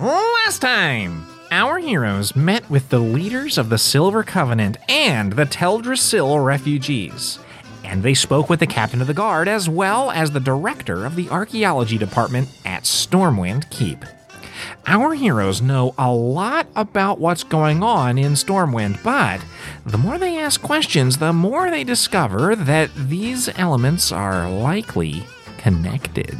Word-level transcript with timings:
Last 0.00 0.60
time, 0.60 1.26
our 1.50 1.78
heroes 1.78 2.34
met 2.34 2.70
with 2.70 2.88
the 2.88 2.98
leaders 2.98 3.58
of 3.58 3.68
the 3.68 3.76
Silver 3.76 4.22
Covenant 4.22 4.78
and 4.88 5.34
the 5.34 5.44
Teldrassil 5.44 6.42
refugees. 6.42 7.38
And 7.84 8.02
they 8.02 8.14
spoke 8.14 8.48
with 8.48 8.60
the 8.60 8.66
captain 8.66 9.02
of 9.02 9.08
the 9.08 9.12
guard 9.12 9.46
as 9.46 9.68
well 9.68 10.10
as 10.10 10.30
the 10.30 10.40
director 10.40 11.04
of 11.04 11.16
the 11.16 11.28
archaeology 11.28 11.98
department 11.98 12.48
at 12.64 12.84
Stormwind 12.84 13.68
Keep. 13.68 14.06
Our 14.86 15.12
heroes 15.12 15.60
know 15.60 15.94
a 15.98 16.10
lot 16.10 16.66
about 16.74 17.20
what's 17.20 17.44
going 17.44 17.82
on 17.82 18.16
in 18.16 18.32
Stormwind, 18.32 19.02
but 19.04 19.44
the 19.84 19.98
more 19.98 20.16
they 20.16 20.38
ask 20.38 20.62
questions, 20.62 21.18
the 21.18 21.34
more 21.34 21.70
they 21.70 21.84
discover 21.84 22.56
that 22.56 22.90
these 22.94 23.50
elements 23.58 24.12
are 24.12 24.50
likely 24.50 25.24
connected. 25.58 26.38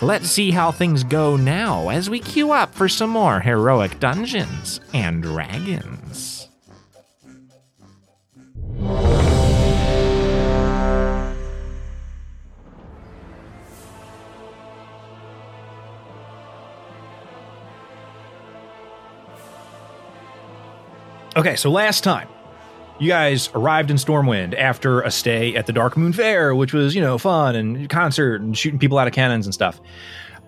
Let's 0.00 0.30
see 0.30 0.50
how 0.50 0.72
things 0.72 1.04
go 1.04 1.36
now 1.36 1.88
as 1.88 2.10
we 2.10 2.20
queue 2.20 2.52
up 2.52 2.74
for 2.74 2.88
some 2.88 3.10
more 3.10 3.40
heroic 3.40 3.98
Dungeons 4.00 4.80
and 4.92 5.22
Dragons. 5.22 6.48
Okay, 21.36 21.54
so 21.54 21.70
last 21.70 22.02
time, 22.02 22.28
you 22.98 23.08
guys 23.08 23.50
arrived 23.54 23.90
in 23.90 23.96
Stormwind 23.96 24.58
after 24.58 25.02
a 25.02 25.10
stay 25.10 25.54
at 25.54 25.66
the 25.66 25.72
Darkmoon 25.72 26.14
Faire, 26.14 26.54
which 26.54 26.72
was, 26.72 26.94
you 26.94 27.00
know, 27.00 27.18
fun 27.18 27.54
and 27.54 27.88
concert 27.90 28.40
and 28.40 28.56
shooting 28.56 28.78
people 28.78 28.98
out 28.98 29.06
of 29.06 29.12
cannons 29.12 29.46
and 29.46 29.52
stuff. 29.52 29.80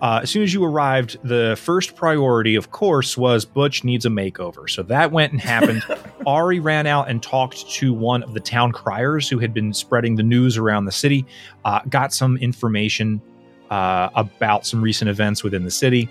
Uh, 0.01 0.21
as 0.23 0.29
soon 0.29 0.43
as 0.43 0.53
you 0.53 0.63
arrived, 0.63 1.17
the 1.23 1.57
first 1.59 1.95
priority, 1.95 2.55
of 2.55 2.71
course, 2.71 3.17
was 3.17 3.43
Butch 3.43 3.83
needs 3.83 4.05
a 4.05 4.09
makeover. 4.09 4.69
So 4.69 4.81
that 4.83 5.11
went 5.11 5.33
and 5.33 5.41
happened. 5.41 5.83
Ari 6.25 6.59
ran 6.59 6.87
out 6.87 7.09
and 7.09 7.21
talked 7.21 7.69
to 7.71 7.93
one 7.93 8.23
of 8.23 8.33
the 8.33 8.39
town 8.39 8.71
criers 8.71 9.27
who 9.29 9.39
had 9.39 9.53
been 9.53 9.73
spreading 9.73 10.15
the 10.15 10.23
news 10.23 10.57
around 10.57 10.85
the 10.85 10.91
city, 10.91 11.25
uh, 11.65 11.81
got 11.89 12.13
some 12.13 12.37
information 12.37 13.21
uh, 13.69 14.09
about 14.15 14.65
some 14.65 14.81
recent 14.81 15.09
events 15.09 15.43
within 15.43 15.65
the 15.65 15.71
city. 15.71 16.09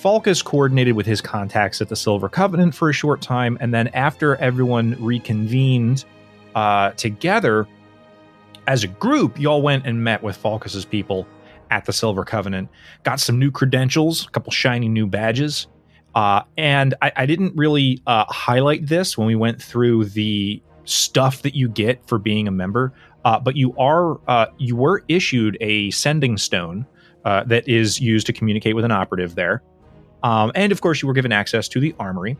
Falcus 0.00 0.40
coordinated 0.40 0.96
with 0.96 1.04
his 1.04 1.20
contacts 1.20 1.82
at 1.82 1.90
the 1.90 1.96
Silver 1.96 2.30
Covenant 2.30 2.74
for 2.74 2.88
a 2.88 2.92
short 2.92 3.20
time, 3.20 3.58
and 3.60 3.74
then 3.74 3.88
after 3.88 4.36
everyone 4.36 4.96
reconvened 4.98 6.06
uh, 6.54 6.92
together 6.92 7.68
as 8.66 8.82
a 8.82 8.88
group, 8.88 9.38
y'all 9.38 9.60
went 9.60 9.84
and 9.84 10.02
met 10.02 10.22
with 10.22 10.38
Falcus's 10.38 10.86
people 10.86 11.26
at 11.70 11.84
the 11.84 11.92
Silver 11.92 12.24
Covenant, 12.24 12.70
got 13.02 13.20
some 13.20 13.38
new 13.38 13.50
credentials, 13.50 14.26
a 14.26 14.30
couple 14.30 14.50
shiny 14.50 14.88
new 14.88 15.06
badges. 15.06 15.66
Uh, 16.14 16.44
and 16.56 16.94
I, 17.02 17.12
I, 17.14 17.26
didn't 17.26 17.54
really 17.54 18.02
uh, 18.06 18.24
highlight 18.28 18.86
this 18.86 19.18
when 19.18 19.26
we 19.26 19.36
went 19.36 19.62
through 19.62 20.06
the 20.06 20.60
stuff 20.84 21.42
that 21.42 21.54
you 21.54 21.68
get 21.68 22.04
for 22.08 22.18
being 22.18 22.48
a 22.48 22.50
member, 22.50 22.94
uh, 23.26 23.38
but 23.38 23.54
you 23.54 23.76
are 23.76 24.18
uh, 24.26 24.46
you 24.56 24.74
were 24.74 25.04
issued 25.08 25.58
a 25.60 25.90
sending 25.90 26.36
stone 26.36 26.84
uh, 27.24 27.44
that 27.44 27.68
is 27.68 28.00
used 28.00 28.26
to 28.26 28.32
communicate 28.32 28.74
with 28.74 28.84
an 28.84 28.90
operative 28.90 29.34
there. 29.36 29.62
Um, 30.22 30.52
and 30.54 30.72
of 30.72 30.80
course, 30.80 31.02
you 31.02 31.08
were 31.08 31.14
given 31.14 31.32
access 31.32 31.68
to 31.68 31.80
the 31.80 31.94
armory. 31.98 32.36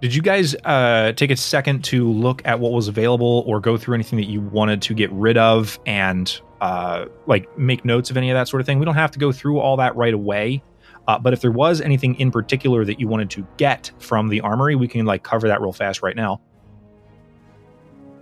Did 0.00 0.14
you 0.14 0.22
guys 0.22 0.54
uh, 0.64 1.12
take 1.12 1.30
a 1.30 1.36
second 1.36 1.84
to 1.84 2.10
look 2.10 2.40
at 2.46 2.58
what 2.58 2.72
was 2.72 2.88
available 2.88 3.44
or 3.46 3.60
go 3.60 3.76
through 3.76 3.94
anything 3.94 4.18
that 4.18 4.28
you 4.28 4.40
wanted 4.40 4.80
to 4.82 4.94
get 4.94 5.12
rid 5.12 5.36
of 5.36 5.78
and 5.84 6.40
uh, 6.62 7.06
like 7.26 7.56
make 7.58 7.84
notes 7.84 8.10
of 8.10 8.16
any 8.16 8.30
of 8.30 8.34
that 8.34 8.48
sort 8.48 8.60
of 8.60 8.66
thing? 8.66 8.78
We 8.78 8.86
don't 8.86 8.94
have 8.94 9.10
to 9.10 9.18
go 9.18 9.30
through 9.30 9.58
all 9.60 9.76
that 9.76 9.94
right 9.96 10.14
away. 10.14 10.62
Uh, 11.06 11.18
but 11.18 11.32
if 11.32 11.40
there 11.40 11.50
was 11.50 11.80
anything 11.80 12.14
in 12.18 12.30
particular 12.30 12.84
that 12.84 12.98
you 12.98 13.08
wanted 13.08 13.28
to 13.30 13.46
get 13.58 13.90
from 13.98 14.28
the 14.28 14.40
armory, 14.40 14.74
we 14.74 14.88
can 14.88 15.04
like 15.04 15.22
cover 15.22 15.48
that 15.48 15.60
real 15.60 15.72
fast 15.72 16.02
right 16.02 16.16
now. 16.16 16.40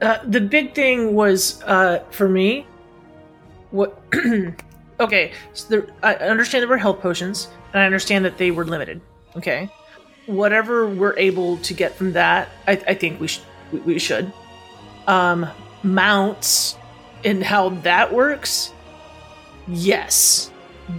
Uh, 0.00 0.19
the 0.25 0.40
big 0.40 0.75
thing 0.75 1.14
was 1.14 1.62
uh, 1.62 2.02
for 2.10 2.28
me. 2.28 2.66
What? 3.70 4.00
okay, 5.00 5.32
so 5.53 5.69
there, 5.69 5.86
I 6.03 6.14
understand 6.14 6.62
there 6.62 6.69
were 6.69 6.78
health 6.78 7.00
potions 7.00 7.48
and 7.72 7.82
I 7.82 7.86
understand 7.86 8.25
that 8.25 8.38
they 8.38 8.50
were 8.50 8.64
limited. 8.64 9.00
Okay, 9.36 9.70
whatever 10.26 10.86
we're 10.88 11.16
able 11.16 11.59
to 11.59 11.75
get 11.75 11.94
from 11.94 12.12
that, 12.12 12.48
I, 12.66 12.72
I 12.72 12.94
think 12.94 13.20
we 13.20 13.28
should 13.28 13.44
we, 13.72 13.81
we 13.81 13.98
should. 13.98 14.32
Um, 15.06 15.48
mounts 15.82 16.76
and 17.25 17.42
how 17.42 17.70
that 17.70 18.12
works, 18.12 18.72
yes, 19.66 20.50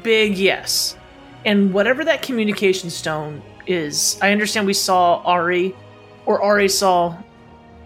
big 0.03 0.37
yes, 0.37 0.97
and 1.45 1.73
whatever 1.73 2.03
that 2.05 2.21
communication 2.21 2.89
stone 2.89 3.41
is, 3.67 4.17
I 4.21 4.31
understand 4.31 4.65
we 4.67 4.73
saw 4.73 5.21
Ari, 5.23 5.75
or 6.25 6.41
Ari 6.41 6.69
saw 6.69 7.17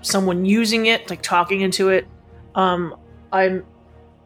someone 0.02 0.46
using 0.46 0.88
it, 0.88 1.10
like 1.10 1.22
talking 1.22 1.62
into 1.62 1.90
it. 1.90 2.08
Um, 2.56 2.96
I'm 3.32 3.66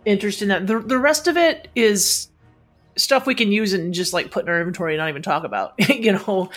interested 0.07 0.45
in 0.45 0.49
that. 0.49 0.67
The 0.67 0.79
the 0.79 0.97
rest 0.97 1.27
of 1.27 1.37
it 1.37 1.67
is 1.75 2.29
stuff 2.95 3.27
we 3.27 3.35
can 3.35 3.51
use 3.51 3.73
and 3.73 3.93
just 3.93 4.13
like 4.13 4.31
put 4.31 4.43
in 4.43 4.49
our 4.49 4.59
inventory 4.59 4.93
and 4.93 4.99
not 4.99 5.09
even 5.09 5.21
talk 5.21 5.43
about. 5.43 5.73
you 5.89 6.13
know. 6.13 6.49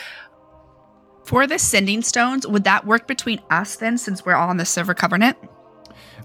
For 1.25 1.47
the 1.47 1.59
sending 1.59 2.03
stones, 2.03 2.47
would 2.47 2.65
that 2.65 2.87
work 2.87 3.07
between 3.07 3.41
us 3.51 3.77
then, 3.77 3.99
since 3.99 4.25
we're 4.25 4.35
all 4.35 4.49
on 4.49 4.57
the 4.57 4.65
Silver 4.65 4.95
Covenant? 4.95 5.37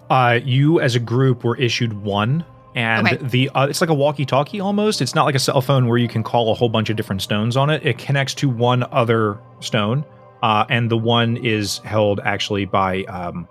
Uh, 0.09 0.40
you 0.44 0.80
as 0.80 0.96
a 0.96 1.00
group 1.00 1.44
were 1.44 1.58
issued 1.58 1.94
one, 2.02 2.44
and 2.75 3.08
Okay. 3.08 3.18
the 3.18 3.50
uh, 3.50 3.68
it's 3.68 3.81
like 3.81 3.90
a 3.90 3.94
walkie-talkie 3.94 4.59
almost. 4.59 5.02
It's 5.02 5.14
not 5.14 5.25
like 5.25 5.35
a 5.35 5.40
cell 5.40 5.62
phone 5.62 5.88
where 5.88 5.97
you 5.97 6.08
can 6.08 6.24
call 6.24 6.52
a 6.52 6.56
whole 6.56 6.69
bunch 6.69 6.90
of 6.90 6.96
different 6.96 7.22
stones 7.22 7.56
on 7.58 7.69
it. 7.69 7.85
It 7.85 7.97
connects 7.97 8.34
to 8.35 8.50
one 8.50 8.84
other 8.91 9.38
stone, 9.59 10.06
uh, 10.41 10.66
and 10.69 10.90
the 10.90 10.97
one 10.97 11.38
is 11.38 11.80
held 11.80 12.19
actually 12.24 12.66
by 12.66 13.03
um, 13.03 13.47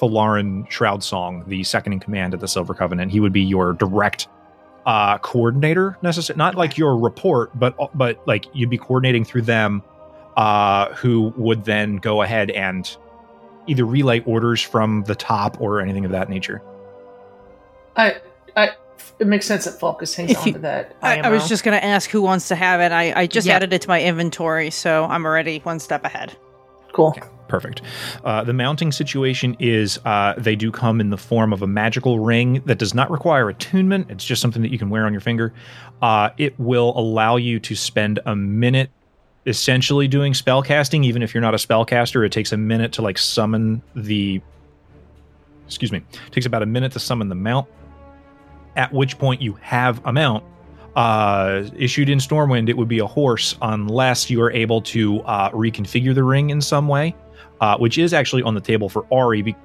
Falaran 0.00 0.68
Shroud 0.70 1.02
Song, 1.04 1.44
the 1.46 1.62
second 1.64 1.92
in 1.92 2.00
command 2.00 2.32
at 2.34 2.40
the 2.40 2.48
Silver 2.48 2.72
Covenant. 2.74 3.12
He 3.12 3.20
would 3.20 3.32
be 3.32 3.42
your 3.42 3.74
direct 3.74 4.28
uh, 4.86 5.18
coordinator, 5.18 5.98
necessarily 6.02 6.38
not 6.38 6.54
like 6.54 6.78
your 6.78 6.96
report, 6.96 7.50
but 7.58 7.76
but 7.96 8.26
like 8.26 8.46
you'd 8.54 8.70
be 8.70 8.78
coordinating 8.78 9.24
through 9.24 9.42
them, 9.42 9.82
uh, 10.36 10.94
who 10.94 11.34
would 11.36 11.64
then 11.66 11.96
go 11.96 12.22
ahead 12.22 12.50
and 12.50 12.96
either 13.66 13.84
relay 13.84 14.20
orders 14.20 14.62
from 14.62 15.04
the 15.04 15.14
top 15.14 15.60
or 15.60 15.80
anything 15.80 16.04
of 16.06 16.10
that 16.12 16.28
nature. 16.30 16.62
I, 17.94 18.16
I, 18.56 18.70
it 19.18 19.26
makes 19.26 19.46
sense 19.46 19.66
that 19.66 19.78
Falcus 19.78 20.14
hangs 20.14 20.34
on 20.34 20.54
to 20.54 20.58
that. 20.60 20.96
I, 21.02 21.20
I 21.20 21.28
was 21.28 21.46
just 21.48 21.62
going 21.62 21.78
to 21.78 21.84
ask 21.84 22.08
who 22.08 22.22
wants 22.22 22.48
to 22.48 22.54
have 22.56 22.80
it. 22.80 22.90
I, 22.90 23.12
I 23.20 23.26
just 23.26 23.46
Yeah. 23.46 23.56
added 23.56 23.72
it 23.74 23.82
to 23.82 23.88
my 23.88 24.02
inventory, 24.02 24.70
so 24.70 25.04
I'm 25.04 25.24
already 25.26 25.58
one 25.58 25.78
step 25.78 26.04
ahead. 26.04 26.36
cool. 26.92 27.14
Perfect. 27.50 27.82
Uh, 28.24 28.44
the 28.44 28.52
mounting 28.52 28.92
situation 28.92 29.56
is 29.58 29.98
uh, 30.04 30.34
they 30.38 30.54
do 30.54 30.70
come 30.70 31.00
in 31.00 31.10
the 31.10 31.16
form 31.16 31.52
of 31.52 31.62
a 31.62 31.66
magical 31.66 32.20
ring 32.20 32.62
that 32.66 32.78
does 32.78 32.94
not 32.94 33.10
require 33.10 33.48
attunement. 33.48 34.08
It's 34.08 34.24
just 34.24 34.40
something 34.40 34.62
that 34.62 34.70
you 34.70 34.78
can 34.78 34.88
wear 34.88 35.04
on 35.04 35.12
your 35.12 35.20
finger. 35.20 35.52
Uh, 36.00 36.30
it 36.38 36.56
will 36.60 36.96
allow 36.96 37.34
you 37.34 37.58
to 37.58 37.74
spend 37.74 38.20
a 38.24 38.36
minute 38.36 38.88
essentially 39.46 40.06
doing 40.06 40.32
spell 40.32 40.62
casting, 40.62 41.02
even 41.02 41.24
if 41.24 41.34
you're 41.34 41.40
not 41.40 41.54
a 41.54 41.56
spellcaster. 41.56 42.24
It 42.24 42.30
takes 42.30 42.52
a 42.52 42.56
minute 42.56 42.92
to 42.92 43.02
like 43.02 43.18
summon 43.18 43.82
the. 43.96 44.40
Excuse 45.66 45.90
me. 45.90 45.98
It 45.98 46.30
takes 46.30 46.46
about 46.46 46.62
a 46.62 46.66
minute 46.66 46.92
to 46.92 47.00
summon 47.00 47.28
the 47.28 47.34
mount. 47.34 47.66
At 48.76 48.92
which 48.92 49.18
point 49.18 49.42
you 49.42 49.54
have 49.54 50.00
a 50.06 50.12
mount. 50.12 50.44
Uh, 50.94 51.64
issued 51.76 52.08
in 52.08 52.18
Stormwind, 52.18 52.68
it 52.68 52.76
would 52.76 52.88
be 52.88 53.00
a 53.00 53.06
horse 53.06 53.56
unless 53.60 54.30
you 54.30 54.40
are 54.40 54.52
able 54.52 54.82
to 54.82 55.20
uh, 55.22 55.50
reconfigure 55.50 56.14
the 56.14 56.22
ring 56.22 56.50
in 56.50 56.60
some 56.60 56.86
way 56.86 57.16
uh, 57.60 57.76
which 57.78 57.98
is 57.98 58.12
actually 58.12 58.42
on 58.42 58.54
the 58.54 58.60
table 58.60 58.88
for 58.88 59.06
Ari, 59.12 59.42
be- 59.42 59.56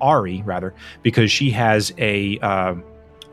Ari 0.00 0.42
rather, 0.44 0.74
because 1.02 1.30
she 1.30 1.50
has 1.50 1.92
a 1.98 2.38
uh, 2.40 2.74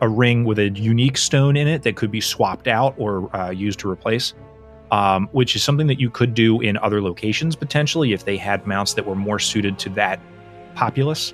a 0.01 0.09
ring 0.09 0.45
with 0.45 0.59
a 0.59 0.69
unique 0.69 1.17
stone 1.17 1.57
in 1.57 1.67
it 1.67 1.83
that 1.83 1.95
could 1.95 2.11
be 2.11 2.21
swapped 2.21 2.67
out 2.67 2.93
or 2.97 3.35
uh, 3.35 3.49
used 3.49 3.79
to 3.79 3.89
replace. 3.89 4.33
Um, 4.89 5.27
which 5.33 5.53
is 5.53 5.63
something 5.63 5.87
that 5.87 5.99
you 5.99 6.09
could 6.09 6.33
do 6.33 6.61
in 6.61 6.77
other 6.77 7.01
locations 7.01 7.57
potentially 7.57 8.13
if 8.13 8.23
they 8.23 8.37
had 8.37 8.65
mounts 8.65 8.93
that 8.93 9.05
were 9.05 9.15
more 9.15 9.37
suited 9.37 9.77
to 9.79 9.89
that 9.89 10.17
populace. 10.75 11.33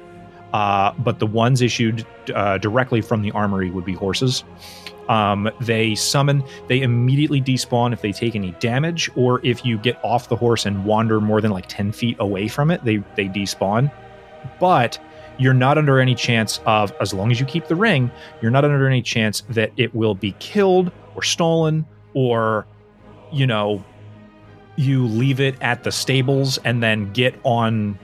Uh, 0.53 0.91
but 0.99 1.19
the 1.19 1.27
ones 1.27 1.61
issued 1.61 2.03
uh, 2.33 2.57
directly 2.57 2.99
from 2.99 3.21
the 3.21 3.29
armory 3.31 3.69
would 3.69 3.85
be 3.85 3.93
horses. 3.93 4.43
Um, 5.09 5.49
they 5.59 5.95
summon, 5.95 6.43
they 6.67 6.81
immediately 6.81 7.41
despawn 7.41 7.93
if 7.93 8.01
they 8.01 8.11
take 8.11 8.35
any 8.35 8.51
damage, 8.59 9.09
or 9.15 9.41
if 9.43 9.65
you 9.65 9.77
get 9.77 9.99
off 10.03 10.29
the 10.29 10.35
horse 10.35 10.65
and 10.65 10.85
wander 10.85 11.19
more 11.19 11.41
than 11.41 11.51
like 11.51 11.67
10 11.67 11.91
feet 11.91 12.17
away 12.19 12.47
from 12.47 12.71
it, 12.71 12.83
they, 12.85 12.97
they 13.15 13.27
despawn. 13.27 13.91
But 14.59 14.99
you're 15.37 15.53
not 15.53 15.77
under 15.77 15.99
any 15.99 16.15
chance 16.15 16.59
of, 16.65 16.93
as 17.01 17.13
long 17.13 17.31
as 17.31 17.39
you 17.39 17.45
keep 17.45 17.67
the 17.67 17.75
ring, 17.75 18.11
you're 18.41 18.51
not 18.51 18.63
under 18.63 18.87
any 18.87 19.01
chance 19.01 19.41
that 19.49 19.71
it 19.77 19.93
will 19.93 20.15
be 20.15 20.33
killed 20.39 20.91
or 21.15 21.23
stolen 21.23 21.85
or, 22.13 22.65
you 23.31 23.47
know, 23.47 23.83
you 24.75 25.05
leave 25.05 25.39
it 25.39 25.55
at 25.61 25.83
the 25.83 25.91
stables 25.91 26.57
and 26.59 26.81
then 26.81 27.11
get 27.13 27.35
on 27.43 27.97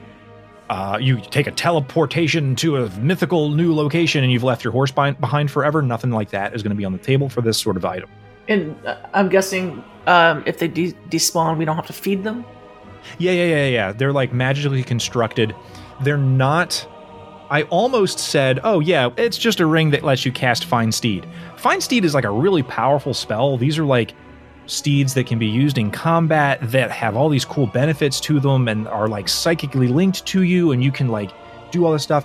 uh, 0.70 0.96
you 1.00 1.20
take 1.20 1.48
a 1.48 1.50
teleportation 1.50 2.54
to 2.54 2.76
a 2.76 2.90
mythical 3.00 3.48
new 3.50 3.74
location 3.74 4.22
and 4.22 4.32
you've 4.32 4.44
left 4.44 4.62
your 4.62 4.72
horse 4.72 4.92
behind, 4.92 5.20
behind 5.20 5.50
forever. 5.50 5.82
Nothing 5.82 6.12
like 6.12 6.30
that 6.30 6.54
is 6.54 6.62
going 6.62 6.70
to 6.70 6.76
be 6.76 6.84
on 6.84 6.92
the 6.92 6.98
table 6.98 7.28
for 7.28 7.40
this 7.42 7.58
sort 7.58 7.76
of 7.76 7.84
item. 7.84 8.08
And 8.46 8.76
uh, 8.86 8.96
I'm 9.12 9.28
guessing 9.28 9.82
um, 10.06 10.44
if 10.46 10.60
they 10.60 10.68
de- 10.68 10.92
despawn, 11.10 11.58
we 11.58 11.64
don't 11.64 11.74
have 11.74 11.88
to 11.88 11.92
feed 11.92 12.22
them. 12.22 12.44
Yeah, 13.18 13.32
yeah, 13.32 13.46
yeah, 13.46 13.66
yeah. 13.66 13.92
They're 13.92 14.12
like 14.12 14.32
magically 14.32 14.84
constructed. 14.84 15.56
They're 16.02 16.16
not. 16.16 16.86
I 17.50 17.64
almost 17.64 18.20
said, 18.20 18.60
oh, 18.62 18.78
yeah, 18.78 19.10
it's 19.16 19.38
just 19.38 19.58
a 19.58 19.66
ring 19.66 19.90
that 19.90 20.04
lets 20.04 20.24
you 20.24 20.30
cast 20.30 20.66
Find 20.66 20.94
Steed. 20.94 21.26
Find 21.56 21.82
Steed 21.82 22.04
is 22.04 22.14
like 22.14 22.24
a 22.24 22.30
really 22.30 22.62
powerful 22.62 23.12
spell. 23.12 23.56
These 23.56 23.76
are 23.76 23.84
like 23.84 24.14
steeds 24.70 25.14
that 25.14 25.26
can 25.26 25.38
be 25.38 25.46
used 25.46 25.78
in 25.78 25.90
combat 25.90 26.58
that 26.62 26.90
have 26.90 27.16
all 27.16 27.28
these 27.28 27.44
cool 27.44 27.66
benefits 27.66 28.20
to 28.20 28.38
them 28.38 28.68
and 28.68 28.86
are 28.88 29.08
like 29.08 29.28
psychically 29.28 29.88
linked 29.88 30.24
to 30.26 30.42
you 30.42 30.72
and 30.72 30.84
you 30.84 30.92
can 30.92 31.08
like 31.08 31.30
do 31.72 31.84
all 31.84 31.92
this 31.92 32.02
stuff 32.02 32.24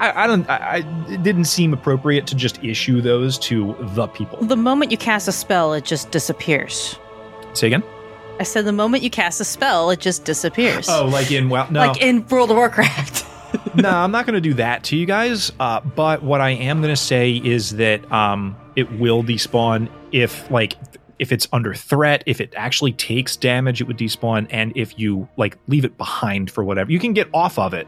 i, 0.00 0.24
I 0.24 0.26
don't 0.26 0.48
I, 0.50 0.56
I 0.56 0.76
it 1.12 1.22
didn't 1.22 1.46
seem 1.46 1.72
appropriate 1.72 2.26
to 2.28 2.34
just 2.34 2.62
issue 2.62 3.00
those 3.00 3.38
to 3.40 3.74
the 3.80 4.06
people 4.06 4.38
The 4.44 4.56
moment 4.56 4.90
you 4.90 4.98
cast 4.98 5.28
a 5.28 5.32
spell, 5.32 5.72
it 5.72 5.84
just 5.84 6.10
disappears. 6.10 6.98
say 7.54 7.68
again 7.68 7.82
I 8.38 8.42
said 8.42 8.64
the 8.64 8.72
moment 8.72 9.02
you 9.02 9.10
cast 9.10 9.38
a 9.40 9.44
spell, 9.44 9.90
it 9.90 10.00
just 10.00 10.24
disappears. 10.24 10.88
oh 10.88 11.06
like 11.06 11.30
in 11.30 11.48
well 11.48 11.70
no 11.70 11.80
Like 11.86 12.00
in 12.02 12.26
World 12.28 12.50
of 12.50 12.56
Warcraft. 12.56 13.26
no, 13.74 13.90
I'm 13.90 14.10
not 14.12 14.26
going 14.26 14.34
to 14.34 14.40
do 14.40 14.54
that 14.54 14.84
to 14.84 14.96
you 14.96 15.06
guys. 15.06 15.52
Uh, 15.58 15.80
but 15.80 16.22
what 16.22 16.40
I 16.40 16.50
am 16.50 16.80
going 16.80 16.92
to 16.92 17.00
say 17.00 17.32
is 17.32 17.70
that 17.76 18.10
um, 18.12 18.56
it 18.76 18.90
will 18.98 19.22
despawn 19.24 19.90
if, 20.12 20.48
like, 20.50 20.76
if 21.20 21.30
it's 21.30 21.46
under 21.52 21.74
threat. 21.74 22.24
If 22.26 22.40
it 22.40 22.52
actually 22.56 22.92
takes 22.92 23.36
damage, 23.36 23.80
it 23.80 23.84
would 23.86 23.98
despawn. 23.98 24.46
And 24.50 24.72
if 24.74 24.98
you 24.98 25.28
like 25.36 25.56
leave 25.68 25.84
it 25.84 25.96
behind 25.96 26.50
for 26.50 26.64
whatever, 26.64 26.90
you 26.90 26.98
can 26.98 27.12
get 27.12 27.28
off 27.32 27.58
of 27.58 27.74
it 27.74 27.86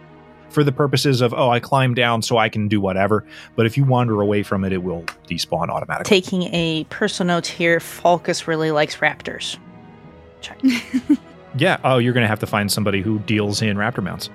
for 0.51 0.63
the 0.63 0.73
purposes 0.73 1.21
of 1.21 1.33
oh, 1.35 1.51
I 1.51 1.59
climb 1.59 1.95
down 1.95 2.23
so 2.23 2.37
I 2.37 2.49
can 2.49 2.69
do 2.69 2.81
whatever. 2.81 3.25
But 3.57 3.67
if 3.67 3.77
you 3.77 3.85
wander 3.85 4.21
away 4.21 4.43
from 4.43 4.65
it, 4.65 4.73
it 4.73 4.83
will 4.83 5.03
despawn 5.27 5.69
automatically. 5.69 6.21
Taking 6.21 6.43
a 6.55 6.85
personal 6.91 7.37
note 7.37 7.47
here, 7.47 7.81
Falcus 7.81 8.47
really 8.47 8.71
likes 8.71 8.97
raptors. 8.99 9.59
Check. 10.41 10.61
Yeah. 11.57 11.79
Oh, 11.85 11.99
you're 11.99 12.13
going 12.13 12.25
to 12.25 12.29
have 12.29 12.41
to 12.41 12.47
find 12.47 12.71
somebody 12.71 13.03
who 13.03 13.19
deals 13.21 13.63
in 13.63 13.77
raptor 13.77 14.03
mounts. 14.03 14.31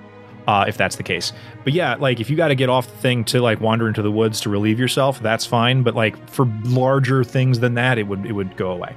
Uh, 0.48 0.64
if 0.66 0.76
that's 0.78 0.96
the 0.96 1.02
case. 1.02 1.32
But 1.62 1.74
yeah, 1.74 1.94
like 1.96 2.20
if 2.20 2.30
you 2.30 2.36
got 2.36 2.48
to 2.48 2.54
get 2.54 2.70
off 2.70 2.86
the 2.90 2.96
thing 2.96 3.22
to 3.24 3.40
like 3.42 3.60
wander 3.60 3.86
into 3.86 4.00
the 4.00 4.10
woods 4.10 4.40
to 4.40 4.48
relieve 4.48 4.80
yourself, 4.80 5.20
that's 5.20 5.44
fine. 5.44 5.82
But 5.82 5.94
like 5.94 6.16
for 6.30 6.46
larger 6.64 7.22
things 7.22 7.60
than 7.60 7.74
that, 7.74 7.98
it 7.98 8.04
would 8.04 8.24
it 8.24 8.32
would 8.32 8.56
go 8.56 8.70
away. 8.70 8.96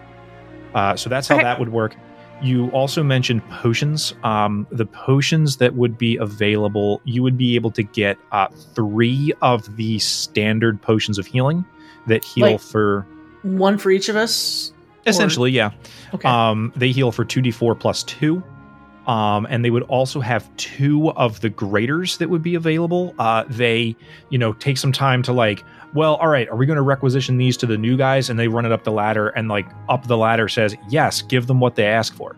Uh, 0.74 0.95
so 0.95 1.09
that's 1.09 1.27
how 1.27 1.36
Okay. 1.36 1.44
that 1.44 1.59
would 1.59 1.69
work. 1.69 1.95
You 2.42 2.69
also 2.69 3.03
mentioned 3.03 3.48
potions. 3.50 4.13
Um, 4.24 4.65
the 4.71 4.86
potions 4.86 5.57
that 5.57 5.75
would 5.75 5.98
be 5.98 6.15
available, 6.15 7.01
you 7.03 7.21
would 7.21 7.38
be 7.38 7.56
able 7.56 7.71
to 7.71 7.83
get 7.83 8.18
uh, 8.31 8.48
three 8.74 9.33
of 9.42 9.75
the 9.75 10.00
standard 10.00 10.81
potions 10.81 11.19
of 11.19 11.25
healing 11.27 11.65
that 12.07 12.24
heal 12.24 12.51
Like- 12.53 12.62
for 12.62 13.06
One 13.44 13.77
for 13.77 13.92
each 13.92 14.07
of 14.07 14.15
us. 14.15 14.71
essentially, 15.06 15.51
yeah. 15.51 15.71
Okay. 16.13 16.27
Um, 16.30 16.71
they 16.77 16.92
heal 16.92 17.12
for 17.12 17.25
2d4 17.25 17.77
plus 17.77 18.03
2. 18.03 18.42
Um, 19.07 19.48
and 19.50 19.65
they 19.65 19.71
would 19.71 19.83
also 19.83 20.19
have 20.19 20.56
two 20.57 21.09
of 21.12 21.42
the 21.42 21.50
graders 21.50 22.18
that 22.18 22.30
would 22.30 22.44
be 22.44 22.56
available. 22.56 23.15
Uh, 23.18 23.45
they, 23.50 23.95
you 24.30 24.38
know, 24.38 24.53
take 24.53 24.77
some 24.77 24.92
time 24.92 25.24
to 25.24 25.33
like, 25.33 25.63
well, 25.94 26.15
all 26.15 26.27
right, 26.27 26.48
are 26.50 26.56
we 26.56 26.65
going 26.65 26.77
to 26.77 26.83
requisition 26.83 27.38
these 27.38 27.57
to 27.57 27.65
the 27.65 27.77
new 27.77 27.98
guys? 27.98 28.30
And 28.30 28.38
they 28.39 28.48
run 28.48 28.65
it 28.65 28.71
up 28.71 28.83
the 28.83 28.92
ladder, 28.92 29.30
and 29.30 29.50
like 29.50 29.65
up 29.89 30.07
the 30.07 30.18
ladder 30.18 30.48
says, 30.48 30.75
yes, 30.89 31.21
give 31.21 31.48
them 31.48 31.59
what 31.59 31.75
they 31.75 31.86
ask 31.86 32.13
for. 32.13 32.38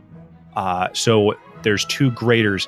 Uh, 0.55 0.87
so 0.93 1.35
there's 1.63 1.85
two 1.85 2.11
graders. 2.11 2.67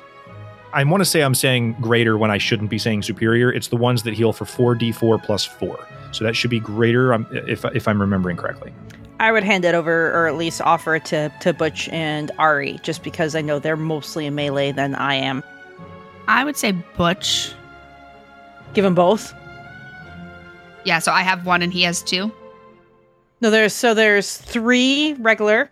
I 0.72 0.84
want 0.84 1.00
to 1.00 1.06
say 1.06 1.22
I'm 1.22 1.34
saying 1.34 1.76
greater 1.80 2.18
when 2.18 2.30
I 2.30 2.38
shouldn't 2.38 2.68
be 2.68 2.78
saying 2.78 3.02
superior. 3.02 3.50
It's 3.50 3.68
the 3.68 3.76
ones 3.76 4.02
that 4.02 4.14
heal 4.14 4.32
for 4.32 4.44
4d4 4.44 5.22
plus 5.22 5.44
4. 5.44 5.78
So 6.12 6.24
that 6.24 6.36
should 6.36 6.50
be 6.50 6.60
greater 6.60 7.14
um, 7.14 7.26
if, 7.30 7.64
if 7.64 7.88
I'm 7.88 8.00
remembering 8.00 8.36
correctly. 8.36 8.72
I 9.18 9.32
would 9.32 9.44
hand 9.44 9.64
it 9.64 9.74
over, 9.74 10.12
or 10.12 10.26
at 10.26 10.36
least 10.36 10.60
offer 10.60 10.96
it 10.96 11.04
to, 11.06 11.32
to 11.40 11.52
Butch 11.54 11.88
and 11.88 12.30
Ari, 12.38 12.78
just 12.82 13.02
because 13.02 13.34
I 13.34 13.40
know 13.40 13.58
they're 13.58 13.76
mostly 13.76 14.26
in 14.26 14.34
melee 14.34 14.72
than 14.72 14.94
I 14.94 15.14
am. 15.14 15.42
I 16.28 16.44
would 16.44 16.56
say 16.56 16.72
Butch. 16.72 17.52
Give 18.74 18.84
them 18.84 18.94
both. 18.94 19.32
Yeah, 20.84 20.98
so 20.98 21.12
I 21.12 21.22
have 21.22 21.46
one 21.46 21.62
and 21.62 21.72
he 21.72 21.82
has 21.82 22.02
two. 22.02 22.30
No, 23.40 23.50
there's 23.50 23.72
so 23.72 23.94
there's 23.94 24.36
three 24.36 25.14
regular 25.14 25.70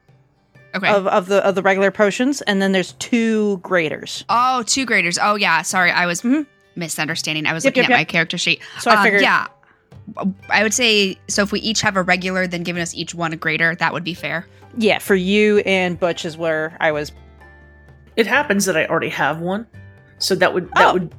Okay. 0.74 0.88
of, 0.88 1.06
of 1.06 1.26
the 1.26 1.44
of 1.46 1.54
the 1.54 1.62
regular 1.62 1.90
potions, 1.90 2.40
and 2.42 2.60
then 2.60 2.72
there's 2.72 2.92
two 2.94 3.58
graders. 3.58 4.24
oh, 4.28 4.62
two 4.66 4.84
graders. 4.84 5.18
Oh, 5.22 5.36
yeah. 5.36 5.62
Sorry, 5.62 5.90
I 5.90 6.06
was 6.06 6.22
Mhm. 6.22 6.46
misunderstanding. 6.76 7.46
I 7.46 7.52
was 7.52 7.64
Yep, 7.64 7.70
looking 7.72 7.82
yep, 7.84 7.90
at 7.90 7.92
yep. 7.92 7.98
my 8.00 8.04
character 8.04 8.36
sheet. 8.38 8.60
So 8.80 8.90
I 8.90 8.96
Um, 8.96 9.02
figured, 9.04 9.22
yeah. 9.22 9.46
I 10.50 10.62
would 10.62 10.74
say 10.74 11.18
so. 11.28 11.42
If 11.42 11.52
we 11.52 11.60
each 11.60 11.80
have 11.82 11.96
a 11.96 12.02
regular, 12.02 12.46
then 12.46 12.62
giving 12.62 12.82
us 12.82 12.94
each 12.94 13.14
one 13.14 13.32
a 13.32 13.36
grader, 13.36 13.74
that 13.76 13.92
would 13.92 14.04
be 14.04 14.14
fair. 14.14 14.46
yeah, 14.76 14.98
for 14.98 15.14
you 15.14 15.58
and 15.60 15.98
Butch 15.98 16.24
is 16.24 16.36
where 16.36 16.76
I 16.80 16.92
was. 16.92 17.12
It 18.16 18.26
happens 18.26 18.64
that 18.66 18.76
I 18.76 18.86
already 18.86 19.08
have 19.10 19.40
one, 19.40 19.66
so 20.18 20.34
that 20.36 20.52
would 20.54 20.68
that 20.74 20.88
Oh. 20.88 20.92
would 20.94 21.14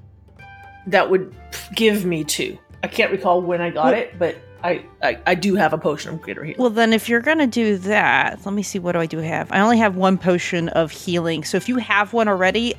that 0.88 1.10
would 1.10 1.36
give 1.76 2.06
me 2.06 2.24
two. 2.24 2.58
I 2.84 2.88
can't 2.88 3.12
recall 3.12 3.42
when 3.42 3.62
I 3.62 3.70
got 3.70 3.86
Well- 3.86 3.94
it, 3.96 4.20
but 4.20 4.36
I, 4.64 4.84
I 5.04 5.18
I 5.28 5.36
do 5.36 5.56
have 5.56 5.74
a 5.74 5.78
potion 5.78 6.14
of 6.14 6.22
greater 6.22 6.44
heal. 6.44 6.56
Well, 6.58 6.70
then 6.70 6.92
if 6.94 7.08
you're 7.10 7.22
gonna 7.22 7.48
do 7.48 7.78
that, 7.80 8.40
let 8.46 8.54
me 8.54 8.64
see. 8.64 8.80
What 8.80 8.94
do 8.94 9.00
I 9.00 9.06
do 9.06 9.18
have? 9.20 9.52
I 9.52 9.60
only 9.60 9.78
have 9.78 9.96
one 9.96 10.18
potion 10.18 10.70
of 10.70 10.92
healing. 10.92 11.44
So 11.44 11.58
if 11.58 11.68
you 11.70 11.78
have 11.78 12.14
one 12.14 12.28
already, 12.28 12.74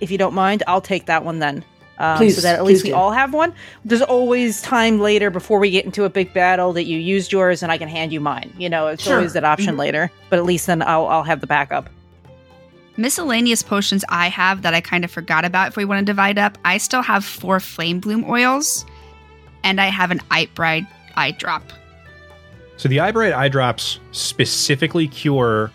if 0.00 0.10
you 0.10 0.18
don't 0.18 0.34
mind, 0.34 0.62
I'll 0.66 0.80
take 0.80 1.06
that 1.06 1.24
one 1.24 1.38
then. 1.40 1.64
Um, 1.98 2.16
Please, 2.16 2.36
so 2.36 2.40
that 2.42 2.56
at 2.56 2.64
least 2.64 2.82
we 2.84 2.90
do. 2.90 2.96
all 2.96 3.10
have 3.12 3.32
one. 3.32 3.54
There's 3.84 4.02
always 4.02 4.60
time 4.62 4.98
later 4.98 5.30
before 5.30 5.58
we 5.60 5.70
get 5.70 5.84
into 5.84 6.04
a 6.04 6.10
big 6.10 6.32
battle 6.32 6.72
that 6.72 6.84
you 6.84 6.98
used 6.98 7.30
yours 7.32 7.62
and 7.62 7.70
I 7.70 7.78
can 7.78 7.88
hand 7.88 8.12
you 8.12 8.20
mine. 8.20 8.52
You 8.58 8.68
know, 8.70 8.88
it's 8.88 9.02
Sure. 9.04 9.16
always 9.16 9.34
that 9.34 9.44
option 9.44 9.74
Mhm. 9.76 9.78
later. 9.78 10.10
But 10.30 10.38
at 10.38 10.44
least 10.44 10.66
then 10.66 10.82
I'll 10.82 11.06
I'll 11.06 11.22
have 11.22 11.40
the 11.40 11.46
backup. 11.46 11.88
Miscellaneous 12.96 13.62
potions 13.62 14.04
I 14.08 14.28
have 14.28 14.62
that 14.62 14.74
I 14.74 14.80
kind 14.80 15.04
of 15.04 15.10
forgot 15.10 15.44
about 15.44 15.68
if 15.68 15.76
we 15.76 15.84
want 15.84 16.00
to 16.00 16.04
divide 16.04 16.38
up. 16.38 16.58
I 16.64 16.78
still 16.78 17.02
have 17.02 17.24
four 17.24 17.58
flame 17.60 18.00
bloom 18.00 18.24
oils, 18.28 18.84
and 19.64 19.80
I 19.80 19.86
have 19.86 20.10
an 20.10 20.20
Ight 20.30 20.54
Bride 20.54 20.86
eye 21.16 21.30
drop. 21.32 21.62
So 22.76 22.88
the 22.88 23.00
eye 23.00 23.12
bright 23.12 23.32
eye 23.32 23.48
drops 23.48 23.98
specifically 24.10 25.06
cure 25.08 25.70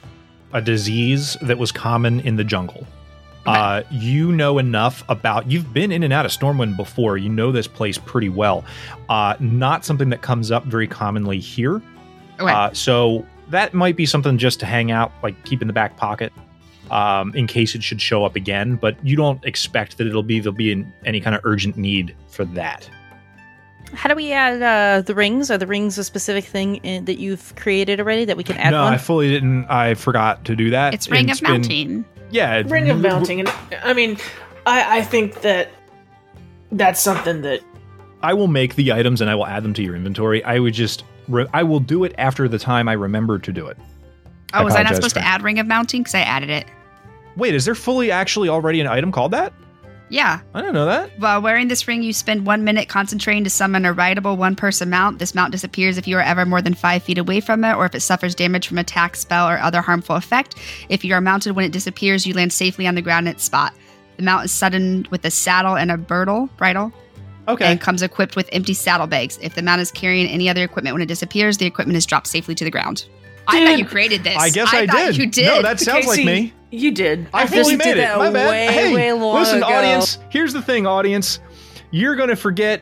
a 0.53 0.61
disease 0.61 1.37
that 1.41 1.57
was 1.57 1.71
common 1.71 2.19
in 2.19 2.35
the 2.35 2.43
jungle. 2.43 2.85
Okay. 3.47 3.57
Uh, 3.57 3.83
you 3.91 4.31
know 4.33 4.57
enough 4.57 5.03
about. 5.07 5.49
You've 5.49 5.73
been 5.73 5.91
in 5.91 6.03
and 6.03 6.11
out 6.11 6.25
of 6.25 6.31
Stormwind 6.31 6.75
before. 6.75 7.17
You 7.17 7.29
know 7.29 7.51
this 7.51 7.67
place 7.67 7.97
pretty 7.97 8.29
well. 8.29 8.65
Uh, 9.07 9.35
not 9.39 9.85
something 9.85 10.09
that 10.09 10.21
comes 10.21 10.51
up 10.51 10.65
very 10.65 10.87
commonly 10.87 11.39
here. 11.39 11.81
Okay. 12.39 12.51
Uh, 12.51 12.73
so 12.73 13.25
that 13.49 13.73
might 13.73 13.95
be 13.95 14.05
something 14.05 14.37
just 14.37 14.59
to 14.59 14.65
hang 14.65 14.91
out, 14.91 15.11
like 15.23 15.41
keep 15.45 15.61
in 15.61 15.67
the 15.67 15.73
back 15.73 15.95
pocket, 15.95 16.33
um, 16.91 17.33
in 17.35 17.47
case 17.47 17.73
it 17.73 17.81
should 17.83 18.01
show 18.01 18.25
up 18.25 18.35
again. 18.35 18.75
But 18.75 18.97
you 19.05 19.15
don't 19.15 19.43
expect 19.45 19.97
that 19.97 20.07
it'll 20.07 20.23
be 20.23 20.39
there'll 20.41 20.53
be 20.55 20.71
in 20.71 20.91
any 21.05 21.21
kind 21.21 21.35
of 21.35 21.41
urgent 21.45 21.77
need 21.77 22.15
for 22.27 22.43
that. 22.45 22.89
How 23.93 24.09
do 24.09 24.15
we 24.15 24.33
add 24.33 24.61
uh, 24.61 25.01
the 25.03 25.15
rings? 25.15 25.49
Are 25.49 25.57
the 25.57 25.65
rings 25.67 25.97
a 25.97 26.03
specific 26.03 26.43
thing 26.43 26.75
in, 26.77 27.05
that 27.05 27.19
you've 27.19 27.55
created 27.55 28.01
already 28.01 28.25
that 28.25 28.35
we 28.35 28.43
can 28.43 28.57
add 28.57 28.71
no, 28.71 28.83
one? 28.83 28.93
I 28.93 28.97
fully 28.97 29.29
didn't. 29.29 29.65
I 29.67 29.93
forgot 29.93 30.43
to 30.45 30.55
do 30.57 30.71
that. 30.71 30.93
it's 30.93 31.09
Ring 31.09 31.29
It's 31.29 31.39
of 31.39 31.45
been- 31.45 31.53
Mounting. 31.53 32.05
Yeah, 32.29 32.63
Ring 32.65 32.89
of 32.89 32.99
mounting, 32.99 33.39
and 33.39 33.53
I 33.83 33.93
mean, 33.93 34.17
I 34.65 34.99
I 34.99 35.01
think 35.01 35.41
that 35.41 35.69
that's 36.71 37.01
something 37.01 37.41
that 37.43 37.61
I 38.21 38.33
will 38.33 38.47
make 38.47 38.75
the 38.75 38.91
items 38.91 39.21
and 39.21 39.29
I 39.29 39.35
will 39.35 39.45
add 39.45 39.63
them 39.63 39.73
to 39.75 39.83
your 39.83 39.95
inventory. 39.95 40.43
I 40.43 40.59
would 40.59 40.73
just, 40.73 41.03
re- 41.27 41.45
I 41.53 41.63
will 41.63 41.79
do 41.79 42.03
it 42.03 42.13
after 42.17 42.47
the 42.47 42.59
time 42.59 42.89
I 42.89 42.93
remember 42.93 43.39
to 43.39 43.53
do 43.53 43.67
it. 43.67 43.77
Oh, 44.53 44.63
was 44.63 44.75
I 44.75 44.83
not 44.83 44.95
supposed 44.95 45.15
to 45.15 45.21
add 45.25 45.43
Ring 45.43 45.59
of 45.59 45.67
Mounting? 45.67 46.01
Because 46.01 46.15
I 46.15 46.21
added 46.21 46.49
it. 46.49 46.65
Wait, 47.35 47.53
is 47.53 47.65
there 47.65 47.75
fully 47.75 48.09
actually 48.11 48.49
already 48.49 48.81
an 48.81 48.87
item 48.87 49.11
called 49.11 49.31
that? 49.31 49.53
Yeah. 50.09 50.39
I 50.53 50.61
didn't 50.61 50.73
know 50.73 50.85
that. 50.85 51.11
While 51.19 51.41
wearing 51.41 51.67
this 51.67 51.87
ring, 51.87 52.01
you 52.01 52.13
spend 52.13 52.45
one 52.45 52.63
minute 52.63 52.87
concentrating 52.87 53.43
to 53.43 53.49
summon 53.49 53.85
a 53.85 53.93
rideable 53.93 54.37
one 54.37 54.55
person 54.55 54.89
mount. 54.89 55.19
This 55.19 55.35
mount 55.35 55.51
disappears 55.51 55.97
if 55.97 56.07
you 56.07 56.17
are 56.17 56.21
ever 56.21 56.45
more 56.45 56.61
than 56.61 56.73
five 56.73 57.03
feet 57.03 57.17
away 57.17 57.41
from 57.41 57.63
it, 57.63 57.75
or 57.75 57.85
if 57.85 57.93
it 57.93 57.99
suffers 57.99 58.35
damage 58.35 58.67
from 58.67 58.77
attack, 58.77 59.15
spell, 59.15 59.49
or 59.49 59.59
other 59.59 59.81
harmful 59.81 60.15
effect. 60.15 60.55
If 60.89 61.03
you 61.03 61.13
are 61.13 61.21
mounted 61.21 61.53
when 61.53 61.65
it 61.65 61.71
disappears, 61.71 62.25
you 62.25 62.33
land 62.33 62.53
safely 62.53 62.87
on 62.87 62.95
the 62.95 63.01
ground 63.01 63.27
in 63.27 63.33
its 63.33 63.43
spot. 63.43 63.73
The 64.15 64.23
mount 64.23 64.45
is 64.45 64.51
sudden 64.51 65.07
with 65.11 65.25
a 65.25 65.31
saddle 65.31 65.75
and 65.75 65.91
a 65.91 65.97
bridle. 65.97 66.47
Bridle. 66.57 66.91
Okay. 67.47 67.65
And 67.65 67.79
comes 67.79 68.01
equipped 68.01 68.35
with 68.35 68.49
empty 68.51 68.73
saddlebags. 68.73 69.39
If 69.41 69.55
the 69.55 69.61
mount 69.61 69.81
is 69.81 69.91
carrying 69.91 70.27
any 70.27 70.49
other 70.49 70.63
equipment 70.63 70.93
when 70.93 71.01
it 71.01 71.07
disappears, 71.07 71.57
the 71.57 71.65
equipment 71.65 71.95
is 71.95 72.05
dropped 72.05 72.27
safely 72.27 72.55
to 72.55 72.63
the 72.63 72.71
ground. 72.71 73.05
I 73.47 73.65
thought 73.65 73.79
you 73.79 73.85
created 73.85 74.23
this. 74.23 74.37
I 74.37 74.49
guess 74.49 74.73
I, 74.73 74.85
thought 74.85 74.97
did. 74.97 75.17
You 75.17 75.27
did. 75.27 75.45
No, 75.45 75.61
that 75.61 75.79
sounds 75.79 76.05
like 76.07 76.23
me. 76.25 76.53
You 76.71 76.91
did. 76.91 77.27
I, 77.33 77.47
think 77.47 77.63
fully 77.63 77.77
made 77.77 77.91
it. 77.91 77.97
that 77.97 78.17
My 78.17 78.29
bad. 78.29 78.49
way, 78.49 78.73
hey, 78.73 78.93
way 78.93 79.13
long 79.13 79.35
listen, 79.39 79.59
ago. 79.59 79.67
audience. 79.67 80.19
Here's 80.29 80.51
the 80.53 80.61
thing, 80.61 80.85
audience. 80.85 81.39
You're 81.91 82.15
going 82.15 82.29
to 82.29 82.35
forget 82.35 82.81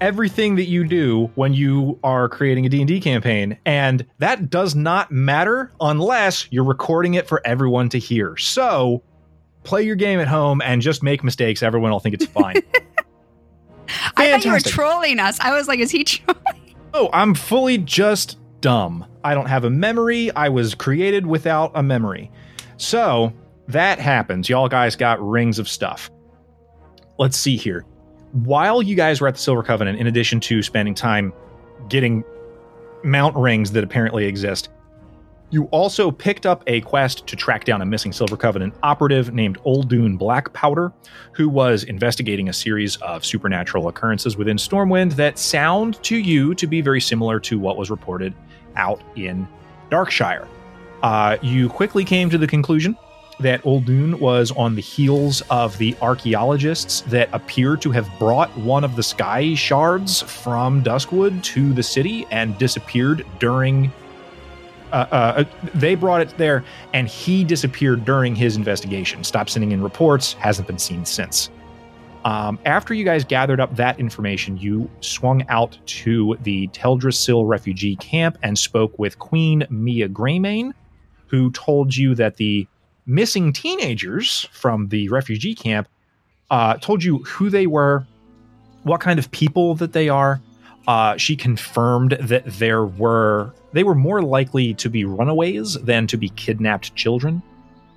everything 0.00 0.56
that 0.56 0.64
you 0.64 0.84
do 0.84 1.30
when 1.34 1.52
you 1.52 1.98
are 2.02 2.28
creating 2.28 2.64
a 2.64 2.68
D&D 2.68 3.00
campaign, 3.00 3.58
and 3.66 4.06
that 4.18 4.48
does 4.48 4.74
not 4.74 5.10
matter 5.10 5.72
unless 5.80 6.48
you're 6.50 6.64
recording 6.64 7.14
it 7.14 7.28
for 7.28 7.42
everyone 7.46 7.88
to 7.90 7.98
hear. 7.98 8.36
So, 8.38 9.02
play 9.64 9.82
your 9.82 9.96
game 9.96 10.18
at 10.18 10.28
home 10.28 10.62
and 10.62 10.80
just 10.80 11.02
make 11.02 11.22
mistakes. 11.22 11.62
Everyone 11.62 11.90
will 11.90 12.00
think 12.00 12.14
it's 12.14 12.26
fine. 12.26 12.56
I 14.16 14.30
thought 14.30 14.44
you 14.44 14.52
were 14.52 14.60
trolling 14.60 15.18
us. 15.18 15.38
I 15.40 15.52
was 15.54 15.68
like, 15.68 15.78
is 15.80 15.90
he 15.90 16.04
trolling? 16.04 16.42
Oh, 16.94 17.10
I'm 17.12 17.34
fully 17.34 17.76
just 17.76 18.38
dumb. 18.60 19.06
I 19.24 19.34
don't 19.34 19.46
have 19.46 19.64
a 19.64 19.70
memory. 19.70 20.30
I 20.34 20.48
was 20.48 20.74
created 20.74 21.26
without 21.26 21.72
a 21.74 21.82
memory. 21.82 22.30
So 22.76 23.32
that 23.68 23.98
happens. 23.98 24.48
Y'all 24.48 24.68
guys 24.68 24.96
got 24.96 25.20
rings 25.26 25.58
of 25.58 25.68
stuff. 25.68 26.10
Let's 27.18 27.36
see 27.36 27.56
here. 27.56 27.84
While 28.32 28.82
you 28.82 28.96
guys 28.96 29.20
were 29.20 29.28
at 29.28 29.34
the 29.34 29.40
Silver 29.40 29.62
Covenant, 29.62 29.98
in 29.98 30.06
addition 30.06 30.40
to 30.40 30.62
spending 30.62 30.94
time 30.94 31.32
getting 31.88 32.24
mount 33.02 33.36
rings 33.36 33.72
that 33.72 33.84
apparently 33.84 34.26
exist, 34.26 34.68
you 35.50 35.64
also 35.66 36.10
picked 36.10 36.44
up 36.44 36.64
a 36.66 36.80
quest 36.82 37.26
to 37.26 37.36
track 37.36 37.64
down 37.64 37.80
a 37.80 37.86
missing 37.86 38.12
Silver 38.12 38.36
Covenant 38.36 38.74
operative 38.82 39.32
named 39.32 39.58
Oldune 39.64 40.18
Black 40.18 40.52
Powder, 40.52 40.92
who 41.32 41.48
was 41.48 41.84
investigating 41.84 42.48
a 42.48 42.52
series 42.52 42.96
of 42.96 43.24
supernatural 43.24 43.88
occurrences 43.88 44.36
within 44.36 44.56
Stormwind 44.56 45.14
that 45.14 45.38
sound 45.38 46.02
to 46.02 46.16
you 46.16 46.54
to 46.56 46.66
be 46.66 46.80
very 46.80 47.00
similar 47.00 47.38
to 47.40 47.58
what 47.58 47.76
was 47.76 47.90
reported 47.90 48.34
out 48.74 49.02
in 49.14 49.46
Darkshire. 49.90 50.48
Uh, 51.02 51.36
you 51.42 51.68
quickly 51.68 52.04
came 52.04 52.28
to 52.30 52.38
the 52.38 52.46
conclusion 52.46 52.96
that 53.38 53.62
Oldune 53.62 54.18
was 54.18 54.50
on 54.52 54.74
the 54.74 54.82
heels 54.82 55.42
of 55.50 55.76
the 55.78 55.94
archaeologists 56.00 57.02
that 57.02 57.28
appear 57.32 57.76
to 57.76 57.90
have 57.92 58.08
brought 58.18 58.54
one 58.56 58.82
of 58.82 58.96
the 58.96 59.02
sky 59.02 59.54
shards 59.54 60.22
from 60.22 60.82
Duskwood 60.82 61.42
to 61.44 61.72
the 61.74 61.82
city 61.82 62.26
and 62.30 62.56
disappeared 62.58 63.26
during 63.38 63.92
uh, 64.92 65.06
uh, 65.10 65.44
they 65.74 65.94
brought 65.94 66.20
it 66.20 66.36
there, 66.38 66.64
and 66.92 67.08
he 67.08 67.44
disappeared 67.44 68.04
during 68.04 68.34
his 68.34 68.56
investigation. 68.56 69.24
Stopped 69.24 69.50
sending 69.50 69.72
in 69.72 69.82
reports, 69.82 70.34
hasn't 70.34 70.66
been 70.66 70.78
seen 70.78 71.04
since. 71.04 71.50
Um, 72.24 72.58
after 72.64 72.92
you 72.92 73.04
guys 73.04 73.24
gathered 73.24 73.60
up 73.60 73.76
that 73.76 74.00
information, 74.00 74.56
you 74.56 74.90
swung 75.00 75.44
out 75.48 75.78
to 75.86 76.36
the 76.42 76.66
Teldrassil 76.68 77.48
refugee 77.48 77.94
camp 77.96 78.36
and 78.42 78.58
spoke 78.58 78.98
with 78.98 79.18
Queen 79.20 79.64
Mia 79.70 80.08
Greymane, 80.08 80.72
who 81.28 81.52
told 81.52 81.94
you 81.94 82.16
that 82.16 82.36
the 82.36 82.66
missing 83.06 83.52
teenagers 83.52 84.48
from 84.50 84.88
the 84.88 85.08
refugee 85.08 85.54
camp 85.54 85.88
uh, 86.50 86.74
told 86.78 87.04
you 87.04 87.18
who 87.18 87.48
they 87.48 87.68
were, 87.68 88.04
what 88.82 89.00
kind 89.00 89.18
of 89.18 89.30
people 89.30 89.76
that 89.76 89.92
they 89.92 90.08
are. 90.08 90.40
Uh, 90.86 91.16
she 91.16 91.34
confirmed 91.34 92.12
that 92.20 92.44
there 92.46 92.84
were 92.84 93.52
they 93.72 93.82
were 93.82 93.94
more 93.94 94.22
likely 94.22 94.72
to 94.74 94.88
be 94.88 95.04
runaways 95.04 95.74
than 95.74 96.06
to 96.06 96.16
be 96.16 96.28
kidnapped 96.30 96.94
children. 96.94 97.42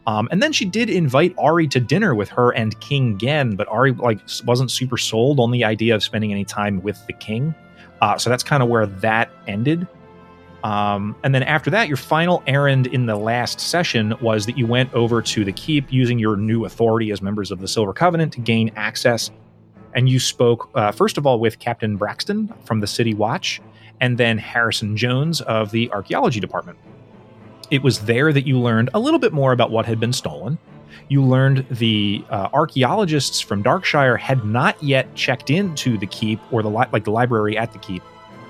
Um, 0.08 0.28
and 0.32 0.42
then 0.42 0.52
she 0.52 0.66
did 0.66 0.90
invite 0.90 1.36
Ari 1.38 1.68
to 1.68 1.80
dinner 1.80 2.16
with 2.16 2.30
her 2.30 2.50
and 2.52 2.80
King 2.80 3.18
Genn, 3.20 3.56
but 3.56 3.68
Ari 3.68 3.92
like 3.92 4.20
wasn't 4.44 4.72
super 4.72 4.98
sold 4.98 5.40
on 5.40 5.52
the 5.52 5.64
idea 5.64 5.94
of 5.94 6.04
spending 6.04 6.32
any 6.32 6.44
time 6.46 6.82
with 6.82 7.06
the 7.06 7.14
king. 7.14 7.54
Uh, 8.02 8.18
so 8.18 8.30
that's 8.30 8.44
kind 8.44 8.64
of 8.64 8.70
where 8.70 8.88
that 8.88 9.30
ended. 9.48 9.88
Um, 10.64 11.16
and 11.24 11.34
then 11.34 11.44
after 11.44 11.70
that, 11.70 11.88
your 11.88 11.98
final 11.98 12.44
errand 12.48 12.88
in 12.88 13.06
the 13.06 13.16
last 13.16 13.60
session 13.60 14.14
was 14.20 14.46
that 14.46 14.58
you 14.58 14.68
went 14.68 14.94
over 14.94 15.22
to 15.22 15.46
the 15.46 15.54
keep 15.54 15.92
using 15.92 16.20
your 16.20 16.36
new 16.36 16.66
authority 16.66 17.12
as 17.12 17.22
members 17.22 17.52
of 17.52 17.60
the 17.60 17.68
Silver 17.68 17.94
Covenant 17.94 18.34
to 18.34 18.42
gain 18.42 18.72
access. 18.76 19.32
And 19.96 20.08
you 20.10 20.20
spoke, 20.20 20.70
uh, 20.76 20.92
first 20.92 21.18
of 21.18 21.26
all, 21.26 21.40
with 21.40 21.60
Captain 21.60 21.98
Braxton 21.98 22.54
from 22.66 22.80
the 22.80 22.88
City 22.88 23.14
Watch, 23.14 23.62
and 24.00 24.18
then 24.18 24.38
Harrison 24.38 24.96
Jones 24.96 25.42
of 25.42 25.72
the 25.72 25.92
Archaeology 25.92 26.40
Department. 26.40 26.78
It 27.72 27.84
was 27.84 28.00
there 28.00 28.32
that 28.34 28.48
you 28.48 28.60
learned 28.60 28.90
a 28.94 29.00
little 29.00 29.20
bit 29.20 29.34
more 29.34 29.52
about 29.52 29.72
what 29.72 29.86
had 29.86 30.00
been 30.00 30.14
stolen. 30.14 30.58
You 31.08 31.24
learned 31.24 31.66
the 31.70 32.24
uh, 32.30 32.50
archaeologists 32.54 33.40
from 33.42 33.64
Darkshire 33.64 34.18
had 34.18 34.46
not 34.46 34.82
yet 34.82 35.14
checked 35.16 35.50
into 35.50 35.98
the 35.98 36.08
keep 36.08 36.40
or 36.52 36.62
the 36.62 36.70
li- 36.70 36.88
like 36.92 37.04
the 37.04 37.12
library 37.12 37.58
at 37.58 37.74
the 37.74 37.80
keep 37.80 38.04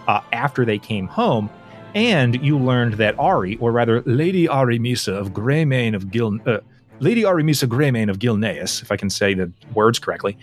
uh, 0.08 0.22
after 0.34 0.66
they 0.66 0.78
came 0.78 1.08
home, 1.08 1.50
and 1.96 2.42
you 2.44 2.58
learned 2.58 2.96
that 2.96 3.18
Ari, 3.18 3.58
or 3.58 3.72
rather 3.72 4.02
Lady 4.02 4.48
Ari 4.48 4.80
Misa 4.80 5.14
of 5.14 5.32
Greymane 5.32 5.96
of 5.96 6.12
Gil, 6.12 6.38
uh, 6.46 6.60
Lady 7.00 7.24
Ari 7.26 7.44
Misa 7.44 7.68
Greymane 7.68 8.10
of 8.10 8.20
Gilneas, 8.20 8.82
if 8.82 8.92
I 8.92 8.98
can 8.98 9.10
say 9.10 9.34
the 9.34 9.52
words 9.74 10.00
correctly, 10.00 10.38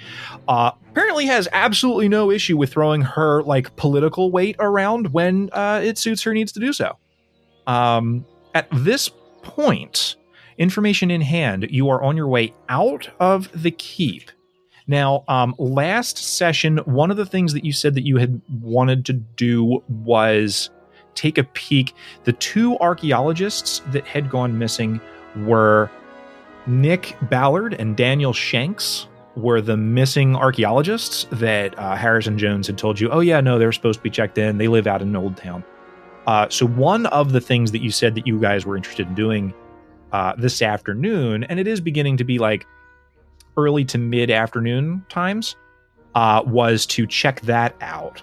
uh, 0.48 0.72
apparently 0.90 1.26
has 1.26 1.48
absolutely 1.52 2.08
no 2.08 2.30
issue 2.30 2.56
with 2.56 2.72
throwing 2.72 3.02
her 3.02 3.42
like 3.42 3.74
political 3.76 4.30
weight 4.30 4.56
around 4.58 5.12
when 5.12 5.50
uh, 5.52 5.80
it 5.82 5.98
suits 5.98 6.22
her 6.22 6.32
needs 6.32 6.52
to 6.52 6.60
do 6.60 6.72
so. 6.72 6.96
Um, 7.66 8.24
at 8.54 8.68
this 8.72 9.10
point, 9.42 10.16
information 10.58 11.10
in 11.10 11.20
hand, 11.20 11.66
you 11.70 11.88
are 11.90 12.02
on 12.02 12.16
your 12.16 12.28
way 12.28 12.54
out 12.68 13.10
of 13.20 13.50
the 13.60 13.70
keep. 13.70 14.30
Now, 14.86 15.24
um, 15.28 15.54
last 15.58 16.16
session, 16.16 16.78
one 16.84 17.10
of 17.10 17.16
the 17.16 17.26
things 17.26 17.52
that 17.52 17.64
you 17.64 17.72
said 17.72 17.94
that 17.94 18.06
you 18.06 18.18
had 18.18 18.40
wanted 18.62 19.04
to 19.06 19.12
do 19.12 19.82
was 19.88 20.70
take 21.14 21.38
a 21.38 21.44
peek. 21.44 21.92
The 22.24 22.32
two 22.34 22.78
archaeologists 22.78 23.82
that 23.88 24.06
had 24.06 24.30
gone 24.30 24.58
missing 24.58 25.00
were 25.38 25.90
Nick 26.66 27.16
Ballard 27.22 27.74
and 27.74 27.96
Daniel 27.96 28.32
Shanks 28.32 29.08
were 29.36 29.60
the 29.60 29.76
missing 29.76 30.34
archaeologists 30.34 31.26
that 31.30 31.78
uh, 31.78 31.94
Harrison 31.94 32.38
Jones 32.38 32.66
had 32.66 32.78
told 32.78 32.98
you, 32.98 33.10
oh, 33.10 33.20
yeah, 33.20 33.40
no, 33.40 33.58
they're 33.58 33.72
supposed 33.72 34.00
to 34.00 34.02
be 34.02 34.10
checked 34.10 34.38
in. 34.38 34.58
They 34.58 34.68
live 34.68 34.86
out 34.86 35.02
in 35.02 35.14
Old 35.14 35.36
Town. 35.36 35.62
Uh, 36.26 36.48
so, 36.48 36.66
one 36.66 37.06
of 37.06 37.32
the 37.32 37.40
things 37.40 37.70
that 37.72 37.82
you 37.82 37.90
said 37.90 38.14
that 38.16 38.26
you 38.26 38.40
guys 38.40 38.66
were 38.66 38.76
interested 38.76 39.06
in 39.06 39.14
doing 39.14 39.54
uh, 40.12 40.34
this 40.36 40.60
afternoon, 40.60 41.44
and 41.44 41.60
it 41.60 41.68
is 41.68 41.80
beginning 41.80 42.16
to 42.16 42.24
be 42.24 42.38
like 42.38 42.66
early 43.56 43.84
to 43.84 43.98
mid 43.98 44.30
afternoon 44.30 45.04
times, 45.08 45.54
uh, 46.16 46.42
was 46.44 46.84
to 46.86 47.06
check 47.06 47.40
that 47.42 47.76
out. 47.80 48.22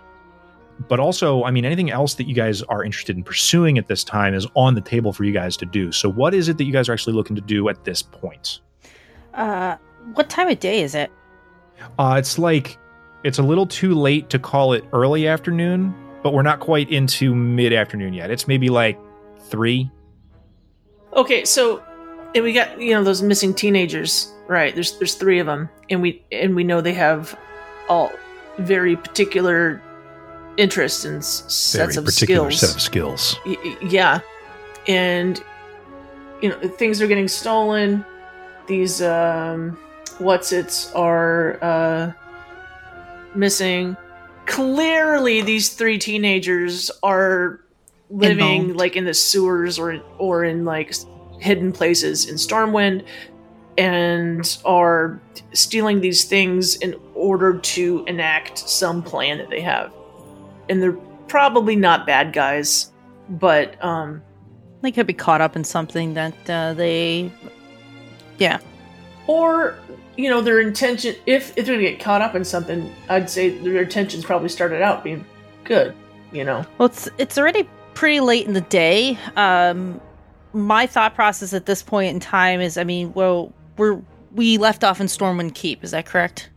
But 0.88 1.00
also, 1.00 1.44
I 1.44 1.52
mean, 1.52 1.66
anything 1.66 1.92
else 1.92 2.16
that 2.16 2.28
you 2.28 2.36
guys 2.36 2.62
are 2.64 2.84
interested 2.84 3.16
in 3.16 3.24
pursuing 3.24 3.78
at 3.78 3.88
this 3.88 4.04
time 4.04 4.34
is 4.34 4.48
on 4.56 4.76
the 4.76 4.82
table 4.82 5.14
for 5.14 5.24
you 5.24 5.32
guys 5.32 5.56
to 5.58 5.66
do. 5.66 5.92
So, 5.92 6.10
what 6.10 6.34
is 6.34 6.50
it 6.50 6.58
that 6.58 6.64
you 6.64 6.74
guys 6.74 6.90
are 6.90 6.94
actually 6.94 7.14
looking 7.14 7.36
to 7.36 7.42
do 7.42 7.70
at 7.70 7.84
this 7.84 8.02
point? 8.02 8.60
Uh, 9.34 9.78
what 10.14 10.30
time 10.30 10.50
of 10.50 10.60
day 10.60 10.82
is 10.82 10.96
it? 10.96 11.12
Uh, 11.98 12.16
it's 12.18 12.38
like 12.38 12.78
it's 13.24 13.40
a 13.40 13.44
little 13.44 13.66
too 13.66 13.94
late 13.94 14.30
to 14.30 14.40
call 14.40 14.74
it 14.74 14.84
early 14.94 15.28
afternoon, 15.28 15.94
but 16.22 16.34
we're 16.34 16.42
not 16.42 16.60
quite 16.60 16.90
into 16.90 17.34
mid 17.34 17.74
afternoon 17.74 18.14
yet. 18.14 18.30
It's 18.32 18.48
maybe 18.48 18.70
like 18.70 19.00
three. 19.40 19.90
Okay, 21.16 21.46
so 21.46 21.84
and 22.36 22.44
we 22.44 22.54
got 22.54 22.80
you 22.80 22.92
know 22.94 23.04
those 23.04 23.22
missing 23.22 23.54
teenagers, 23.54 24.32
right? 24.48 24.74
There's 24.74 24.98
there's 24.98 25.16
three 25.16 25.40
of 25.40 25.46
them, 25.46 25.70
and 25.90 26.02
we 26.02 26.24
and 26.32 26.56
we 26.56 26.64
know 26.64 26.82
they 26.82 26.94
have 26.94 27.38
all 27.90 28.12
very 28.58 28.96
particular 28.96 29.82
interests 30.58 31.06
and 31.06 31.18
s- 31.18 31.44
sets 31.48 31.98
of 31.98 32.08
skills. 32.10 32.60
set 32.60 32.76
of 32.76 32.82
skills. 32.82 33.38
Y- 33.46 33.58
y- 33.64 33.78
yeah, 33.82 34.20
and 34.88 35.44
you 36.42 36.50
know 36.50 36.58
things 36.68 37.02
are 37.02 37.08
getting 37.08 37.28
stolen. 37.28 38.06
These 38.68 39.02
um, 39.02 39.78
what's 40.20 40.52
its 40.52 40.92
are 40.94 41.58
uh, 41.64 42.12
missing. 43.36 43.98
Clearly, 44.46 45.42
these 45.42 45.70
three 45.70 45.98
teenagers 45.98 46.92
are 47.02 47.60
living 48.10 48.40
Involved. 48.64 48.80
like 48.80 48.96
in 48.96 49.06
the 49.06 49.14
sewers 49.14 49.80
or 49.80 50.02
or 50.18 50.44
in 50.44 50.66
like 50.66 50.94
hidden 51.40 51.72
places 51.72 52.26
in 52.30 52.36
Stormwind, 52.36 53.06
and 53.78 54.58
are 54.66 55.20
stealing 55.54 56.02
these 56.02 56.26
things 56.26 56.76
in 56.76 56.96
order 57.16 57.58
to 57.60 58.04
enact 58.08 58.58
some 58.60 59.02
plan 59.02 59.38
that 59.40 59.50
they 59.50 59.62
have. 59.62 59.92
And 60.70 60.82
they're 60.82 60.98
probably 61.28 61.76
not 61.76 62.06
bad 62.06 62.34
guys, 62.34 62.92
but 63.30 63.82
um, 63.84 64.22
They 64.82 64.92
could 64.92 65.08
be 65.08 65.14
caught 65.14 65.42
up 65.42 65.56
in 65.56 65.64
something 65.64 66.14
that 66.14 66.50
uh, 66.50 66.74
they. 66.74 67.32
Yeah. 68.38 68.60
or 69.28 69.78
you 70.18 70.30
know 70.30 70.42
their 70.42 70.60
intention 70.60 71.16
if 71.26 71.58
if 71.58 71.66
they're 71.66 71.76
gonna 71.76 71.88
get 71.90 72.00
caught 72.00 72.22
up 72.22 72.36
in 72.36 72.44
something 72.44 72.94
i'd 73.10 73.28
say 73.30 73.50
their 73.50 73.82
intentions 73.82 74.24
probably 74.24 74.50
started 74.50 74.82
out 74.82 75.04
being 75.04 75.26
good 75.64 75.96
you 76.32 76.44
know 76.44 76.64
Well, 76.78 76.88
it's 76.88 77.10
it's 77.18 77.38
already 77.38 77.68
pretty 77.96 78.20
late 78.20 78.46
in 78.46 78.54
the 78.54 78.62
day. 78.62 79.18
Um, 79.36 80.00
my 80.52 80.86
thought 80.88 81.16
process 81.16 81.54
at 81.54 81.66
this 81.66 81.82
point 81.84 82.14
in 82.14 82.20
time 82.20 82.60
is, 82.60 82.78
I 82.78 82.84
mean, 82.84 83.14
well, 83.14 83.54
we're 83.78 84.02
we 84.34 84.58
left 84.58 84.84
off 84.84 85.00
in 85.00 85.08
Stormwind 85.08 85.54
Keep. 85.56 85.84
Is 85.84 85.92
that 85.92 86.06
correct? 86.06 86.50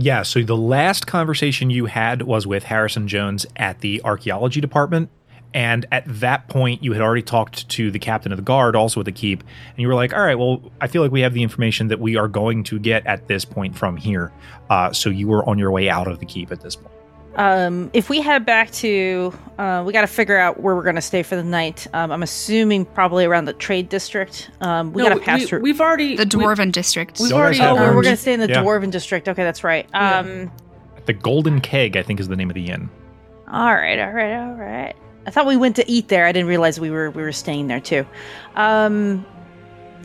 Yeah, 0.00 0.22
so 0.22 0.44
the 0.44 0.56
last 0.56 1.08
conversation 1.08 1.70
you 1.70 1.86
had 1.86 2.22
was 2.22 2.46
with 2.46 2.62
Harrison 2.62 3.08
Jones 3.08 3.46
at 3.56 3.80
the 3.80 4.00
archaeology 4.04 4.60
department. 4.60 5.10
And 5.52 5.86
at 5.90 6.04
that 6.06 6.48
point, 6.48 6.84
you 6.84 6.92
had 6.92 7.02
already 7.02 7.22
talked 7.22 7.68
to 7.70 7.90
the 7.90 7.98
captain 7.98 8.30
of 8.30 8.38
the 8.38 8.44
guard, 8.44 8.76
also 8.76 9.00
at 9.00 9.06
the 9.06 9.12
keep, 9.12 9.40
and 9.40 9.78
you 9.78 9.88
were 9.88 9.96
like, 9.96 10.14
"All 10.14 10.20
right, 10.20 10.38
well, 10.38 10.62
I 10.80 10.86
feel 10.86 11.02
like 11.02 11.10
we 11.10 11.22
have 11.22 11.34
the 11.34 11.42
information 11.42 11.88
that 11.88 11.98
we 11.98 12.16
are 12.16 12.28
going 12.28 12.62
to 12.64 12.78
get 12.78 13.04
at 13.08 13.26
this 13.26 13.44
point 13.44 13.76
from 13.76 13.96
here." 13.96 14.30
Uh, 14.70 14.92
so 14.92 15.10
you 15.10 15.26
were 15.26 15.44
on 15.48 15.58
your 15.58 15.72
way 15.72 15.90
out 15.90 16.06
of 16.06 16.20
the 16.20 16.26
keep 16.26 16.52
at 16.52 16.60
this 16.60 16.76
point. 16.76 16.97
Um, 17.38 17.90
if 17.92 18.10
we 18.10 18.20
head 18.20 18.44
back 18.44 18.70
to, 18.72 19.32
uh, 19.58 19.84
we 19.86 19.92
got 19.92 20.00
to 20.00 20.06
figure 20.08 20.36
out 20.36 20.60
where 20.60 20.74
we're 20.74 20.82
going 20.82 20.96
to 20.96 21.00
stay 21.00 21.22
for 21.22 21.36
the 21.36 21.44
night. 21.44 21.86
Um, 21.94 22.10
I'm 22.10 22.22
assuming 22.24 22.84
probably 22.84 23.24
around 23.24 23.44
the 23.44 23.52
trade 23.52 23.88
district. 23.88 24.50
Um, 24.60 24.92
we 24.92 25.02
No, 25.02 25.08
got 25.10 25.14
to 25.14 25.20
pass 25.20 25.40
we, 25.40 25.46
through. 25.46 25.60
We've 25.60 25.80
already 25.80 26.16
The 26.16 26.24
we- 26.36 26.44
Dwarven 26.44 26.72
district. 26.72 27.20
We've 27.20 27.30
Y'all 27.30 27.38
already. 27.38 27.58
guys 27.58 27.64
oh, 27.64 27.68
have 27.68 27.76
we're, 27.76 27.82
arms. 27.84 27.96
we're 27.96 28.02
going 28.02 28.16
to 28.16 28.20
stay 28.20 28.32
in 28.34 28.40
the 28.40 28.48
Yeah. 28.48 28.62
dwarven 28.62 28.90
district. 28.90 29.28
Okay, 29.28 29.44
that's 29.44 29.62
right. 29.62 29.86
Yeah. 29.94 30.18
Um, 30.18 30.50
The 31.06 31.12
Golden 31.12 31.60
Keg, 31.60 31.96
I 31.96 32.02
think, 32.02 32.18
is 32.20 32.26
the 32.28 32.36
name 32.36 32.50
of 32.50 32.54
the 32.54 32.68
inn. 32.68 32.90
all 33.50 33.72
right, 33.74 33.98
all 34.00 34.10
right, 34.12 34.34
all 34.36 34.54
right. 34.54 34.94
I 35.26 35.30
thought 35.30 35.46
we 35.46 35.56
went 35.56 35.76
to 35.76 35.88
eat 35.90 36.08
there. 36.08 36.26
I 36.26 36.32
didn't 36.32 36.48
realize 36.48 36.80
we 36.80 36.90
were 36.90 37.10
we 37.10 37.22
were 37.22 37.32
staying 37.32 37.66
there 37.68 37.80
too. 37.80 38.04
Um, 38.56 39.24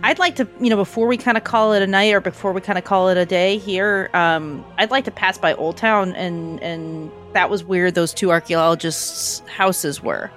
I'd 0.01 0.19
like 0.19 0.35
to, 0.37 0.47
you 0.59 0.69
know, 0.69 0.75
before 0.75 1.07
we 1.07 1.17
kind 1.17 1.37
of 1.37 1.43
call 1.43 1.73
it 1.73 1.81
a 1.81 1.87
night 1.87 2.13
or 2.13 2.19
before 2.19 2.51
we 2.51 2.61
kind 2.61 2.77
of 2.77 2.83
call 2.83 3.09
it 3.09 3.17
a 3.17 3.25
day 3.25 3.57
here, 3.57 4.09
um, 4.13 4.65
I'd 4.77 4.91
like 4.91 5.05
to 5.05 5.11
pass 5.11 5.37
by 5.37 5.53
Old 5.53 5.77
Town 5.77 6.13
and 6.13 6.61
and 6.61 7.11
that 7.33 7.49
was 7.49 7.63
where 7.63 7.91
those 7.91 8.13
two 8.13 8.31
archaeologists' 8.31 9.39
houses 9.47 10.01
were, 10.01 10.29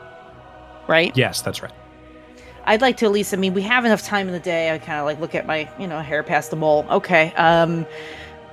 right? 0.88 1.16
Yes, 1.16 1.42
that's 1.42 1.62
right. 1.62 1.72
I'd 2.64 2.80
like 2.80 2.96
to 2.98 3.06
at 3.06 3.12
least. 3.12 3.32
I 3.32 3.36
mean, 3.36 3.54
we 3.54 3.62
have 3.62 3.84
enough 3.84 4.02
time 4.02 4.26
in 4.26 4.32
the 4.32 4.40
day. 4.40 4.72
I 4.72 4.78
kind 4.78 4.98
of 4.98 5.04
like 5.04 5.20
look 5.20 5.34
at 5.34 5.46
my, 5.46 5.70
you 5.78 5.86
know, 5.86 6.00
hair 6.00 6.22
past 6.22 6.50
the 6.50 6.56
mole. 6.56 6.84
Okay. 6.90 7.32
Um, 7.34 7.86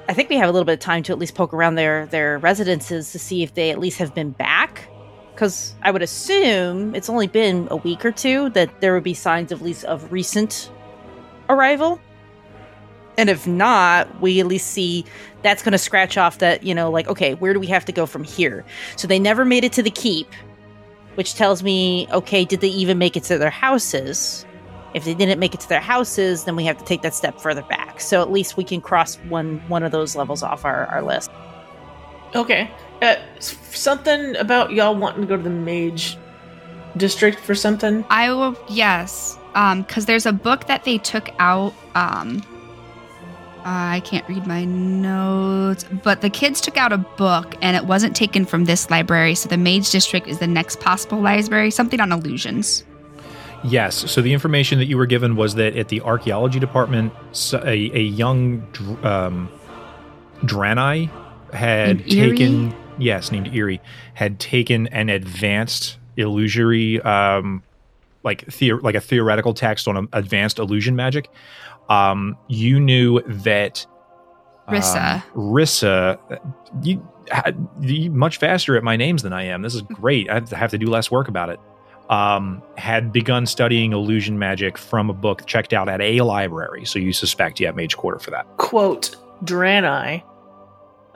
I 0.08 0.14
think 0.14 0.30
we 0.30 0.36
have 0.36 0.50
a 0.50 0.52
little 0.52 0.66
bit 0.66 0.74
of 0.74 0.80
time 0.80 1.04
to 1.04 1.14
at 1.14 1.20
least 1.20 1.36
poke 1.36 1.54
around 1.54 1.76
their 1.76 2.06
their 2.08 2.38
residences 2.38 3.12
to 3.12 3.20
see 3.20 3.44
if 3.44 3.54
they 3.54 3.72
at 3.72 3.80
least 3.80 3.98
have 4.00 4.14
been 4.14 4.32
back. 4.32 4.90
Because 5.34 5.74
I 5.82 5.90
would 5.90 6.04
assume 6.04 6.94
it's 6.94 7.10
only 7.10 7.26
been 7.26 7.68
a 7.72 7.76
week 7.76 8.06
or 8.06 8.12
two 8.12 8.50
that 8.52 8.82
there 8.82 8.94
would 8.94 9.04
be 9.04 9.16
signs 9.16 9.52
of 9.52 9.62
at 9.62 9.66
least 9.66 9.84
of 9.86 10.12
recent 10.12 10.70
arrival. 11.54 12.00
And 13.18 13.30
if 13.30 13.46
not, 13.46 14.22
we 14.22 14.40
at 14.40 14.48
least 14.48 14.72
see 14.72 15.06
that's 15.44 15.62
going 15.62 15.74
to 15.74 15.78
scratch 15.78 16.18
off 16.18 16.40
that, 16.40 16.64
you 16.64 16.74
know, 16.74 16.90
like, 16.90 17.08
okay, 17.08 17.36
where 17.36 17.54
do 17.54 17.60
we 17.60 17.68
have 17.68 17.86
to 17.86 17.92
go 17.92 18.06
from 18.06 18.24
here? 18.24 18.66
So 18.96 19.08
they 19.08 19.20
never 19.20 19.46
made 19.46 19.64
it 19.64 19.72
to 19.74 19.84
the 19.84 19.92
keep 19.92 20.28
which 21.16 21.36
tells 21.36 21.64
me, 21.64 22.08
okay, 22.12 22.46
did 22.46 22.62
they 22.62 22.70
even 22.70 22.98
make 22.98 23.16
it 23.16 23.24
to 23.24 23.38
their 23.38 23.50
houses? 23.50 24.46
If 24.94 25.06
they 25.06 25.14
didn't 25.14 25.40
make 25.40 25.54
it 25.54 25.60
to 25.62 25.70
their 25.70 25.80
houses, 25.80 26.44
then 26.44 26.56
we 26.56 26.66
have 26.66 26.78
to 26.78 26.86
take 26.86 27.02
that 27.02 27.14
step 27.14 27.40
further 27.40 27.64
back. 27.64 28.00
So 28.00 28.22
at 28.22 28.32
least 28.32 28.58
we 28.58 28.64
can 28.64 28.82
cross 28.82 29.16
one 29.30 29.60
one 29.68 29.84
of 29.84 29.92
those 29.92 30.16
levels 30.16 30.44
off 30.44 30.66
our, 30.66 30.86
our 30.88 31.02
list. 31.02 31.32
Okay. 32.36 32.70
Uh, 33.02 33.16
something 33.40 34.36
about 34.38 34.72
y'all 34.72 34.96
wanting 34.96 35.22
to 35.22 35.28
go 35.28 35.38
to 35.38 35.44
the 35.44 35.50
mage 35.50 36.18
district 36.96 37.40
for 37.40 37.56
something. 37.56 38.06
I 38.10 38.32
will, 38.32 38.58
yes. 38.70 39.38
Um, 39.56 39.84
because 39.84 40.06
there's 40.06 40.26
a 40.26 40.34
book 40.34 40.68
that 40.68 40.84
they 40.84 40.98
took 40.98 41.30
out. 41.40 41.74
Um, 41.96 42.42
I 43.66 44.02
can't 44.04 44.28
read 44.28 44.46
my 44.46 44.66
notes, 44.66 45.86
but 46.04 46.22
the 46.22 46.30
kids 46.30 46.60
took 46.60 46.76
out 46.76 46.92
a 46.92 46.98
book 46.98 47.56
and 47.62 47.78
it 47.78 47.86
wasn't 47.86 48.16
taken 48.16 48.46
from 48.46 48.66
this 48.66 48.90
library. 48.90 49.36
So 49.36 49.48
the 49.48 49.58
Mage 49.58 49.90
District 49.90 50.28
is 50.28 50.40
the 50.40 50.48
next 50.48 50.80
possible 50.80 51.22
library, 51.22 51.72
something 51.72 52.02
on 52.02 52.12
illusions. 52.12 52.84
Yes. 53.64 54.12
So 54.12 54.22
the 54.22 54.34
information 54.34 54.80
that 54.80 54.86
you 54.86 54.98
were 54.98 55.06
given 55.06 55.36
was 55.36 55.56
that 55.56 55.78
at 55.78 55.88
the 55.88 56.02
archaeology 56.02 56.60
department, 56.60 57.14
a 57.54 57.76
young 57.76 58.68
dr- 58.74 59.06
um, 59.06 59.50
Draenei 60.42 61.10
had 61.54 62.02
Eerie? 62.12 62.32
taken, 62.32 62.76
yes, 62.98 63.32
named 63.32 63.54
Erie, 63.54 63.80
had 64.14 64.40
taken 64.40 64.88
an 64.88 65.10
advanced 65.10 65.98
illusory, 66.18 67.02
um, 67.02 67.64
like 68.24 68.46
theo- 68.52 68.80
like 68.82 68.96
a 68.96 69.02
theoretical 69.02 69.54
text 69.54 69.88
on 69.88 69.98
um, 69.98 70.10
advanced 70.14 70.60
illusion 70.60 70.96
magic. 70.96 71.30
Um, 71.90 72.38
you 72.48 72.80
knew 72.80 73.22
that 73.28 73.86
um, 74.68 74.76
Rissa. 74.76 75.24
Rissa, 75.34 76.18
you, 76.82 77.06
you 77.82 78.10
much 78.12 78.38
faster 78.38 78.76
at 78.78 78.84
my 78.84 78.96
names 78.96 79.22
than 79.24 79.34
I 79.34 79.44
am. 79.44 79.62
This 79.62 79.76
is 79.76 79.82
great. 79.82 80.30
I 80.30 80.42
have 80.56 80.72
to 80.72 80.78
do 80.78 80.86
less 80.88 81.12
work 81.12 81.28
about 81.28 81.50
it 81.50 81.60
um, 82.10 82.62
had 82.78 83.12
begun 83.12 83.46
studying 83.46 83.92
illusion 83.94 84.38
magic 84.40 84.78
from 84.78 85.10
a 85.10 85.14
book 85.14 85.46
checked 85.46 85.74
out 85.74 85.88
at 85.90 86.02
a 86.02 86.22
library. 86.22 86.86
So 86.86 87.00
you 87.00 87.14
suspect 87.14 87.60
you 87.60 87.66
have 87.66 87.76
Mage 87.76 87.96
Quarter 87.98 88.20
for 88.20 88.32
that. 88.32 88.46
Quote 88.58 89.16
Draenei. 89.44 90.24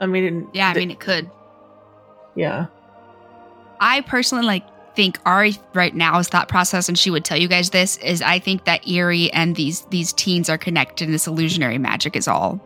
I 0.00 0.06
mean, 0.06 0.48
Yeah, 0.52 0.70
I 0.70 0.72
th- 0.74 0.82
mean, 0.86 0.90
it 0.90 1.00
could. 1.00 1.30
yeah. 2.36 2.66
I 3.80 4.00
personally 4.02 4.44
like 4.44 4.64
think 4.98 5.20
Ari 5.24 5.56
right 5.74 5.94
now's 5.94 6.26
thought 6.28 6.48
process, 6.48 6.88
and 6.88 6.98
she 6.98 7.08
would 7.08 7.24
tell 7.24 7.38
you 7.38 7.46
guys 7.46 7.70
this 7.70 7.96
is 7.98 8.20
I 8.20 8.40
think 8.40 8.64
that 8.64 8.84
Eerie 8.88 9.32
and 9.32 9.54
these 9.54 9.82
these 9.90 10.12
teens 10.12 10.50
are 10.50 10.58
connected. 10.58 11.04
and 11.04 11.14
This 11.14 11.28
illusionary 11.28 11.78
magic 11.78 12.16
is 12.16 12.26
all. 12.26 12.58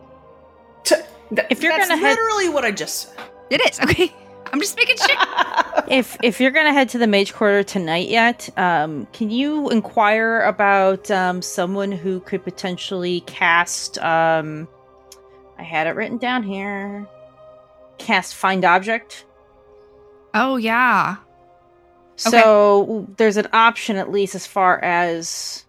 T- 0.83 0.95
th- 1.35 1.45
If 1.51 1.61
you're 1.61 1.71
that's 1.77 1.87
gonna 1.87 2.01
head- 2.01 2.09
literally 2.17 2.49
what 2.49 2.65
I 2.65 2.71
just 2.71 3.03
said. 3.13 3.19
It 3.51 3.61
is 3.69 3.79
okay. 3.81 4.11
I'm 4.51 4.59
just 4.59 4.75
making 4.77 4.97
sure. 4.97 5.15
if 5.87 6.17
if 6.23 6.41
you're 6.41 6.49
gonna 6.49 6.73
head 6.73 6.89
to 6.89 6.97
the 6.97 7.05
Mage 7.05 7.33
Quarter 7.35 7.61
tonight 7.61 8.09
yet, 8.09 8.49
um, 8.57 9.07
can 9.13 9.29
you 9.29 9.69
inquire 9.69 10.41
about 10.41 11.11
um, 11.11 11.43
someone 11.43 11.91
who 11.91 12.19
could 12.21 12.43
potentially 12.43 13.21
cast? 13.27 13.99
Um, 13.99 14.67
I 15.59 15.63
had 15.63 15.85
it 15.85 15.91
written 15.91 16.17
down 16.17 16.41
here. 16.41 17.07
Cast 17.99 18.33
find 18.33 18.65
object. 18.65 19.25
Oh 20.33 20.55
yeah. 20.55 21.17
So 22.15 23.07
there's 23.17 23.37
an 23.37 23.47
option, 23.53 23.97
at 23.97 24.11
least 24.11 24.35
as 24.35 24.45
far 24.45 24.79
as 24.83 25.65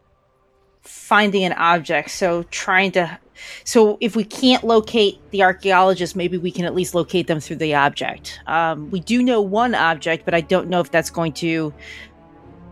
finding 0.83 1.45
an 1.45 1.53
object. 1.53 2.11
So 2.11 2.43
trying 2.45 2.93
to, 2.93 3.19
so 3.65 3.99
if 4.01 4.17
we 4.17 4.25
can't 4.25 4.65
locate 4.65 5.19
the 5.31 5.43
archaeologist, 5.43 6.17
maybe 6.17 6.39
we 6.39 6.51
can 6.51 6.65
at 6.65 6.75
least 6.75 6.95
locate 6.95 7.27
them 7.27 7.41
through 7.41 7.57
the 7.57 7.75
object. 7.75 8.41
Um, 8.47 8.91
we 8.91 9.01
do 9.01 9.23
know 9.23 9.41
one 9.41 9.75
object, 9.75 10.25
but 10.25 10.35
I 10.35 10.41
don't 10.41 10.69
know 10.69 10.81
if 10.81 10.91
that's 10.91 11.11
going 11.11 11.33
to. 11.35 11.73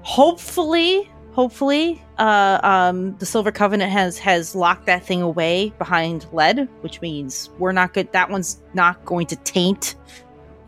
Hopefully, 0.02 1.10
hopefully, 1.32 2.02
uh, 2.18 2.60
um, 2.62 3.16
the 3.18 3.26
Silver 3.26 3.52
Covenant 3.52 3.90
has 3.90 4.18
has 4.18 4.54
locked 4.54 4.86
that 4.86 5.04
thing 5.04 5.22
away 5.22 5.72
behind 5.78 6.26
lead, 6.32 6.68
which 6.80 7.00
means 7.00 7.50
we're 7.58 7.72
not 7.72 7.94
good. 7.94 8.10
That 8.12 8.30
one's 8.30 8.60
not 8.74 9.04
going 9.04 9.26
to 9.28 9.36
taint 9.36 9.94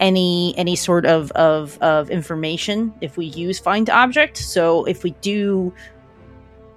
any 0.04 0.54
any 0.56 0.76
sort 0.76 1.04
of, 1.06 1.30
of 1.32 1.78
of 1.78 2.10
information 2.10 2.92
if 3.00 3.16
we 3.16 3.26
use 3.26 3.58
find 3.58 3.88
object 3.90 4.36
so 4.36 4.84
if 4.84 5.02
we 5.02 5.10
do 5.20 5.72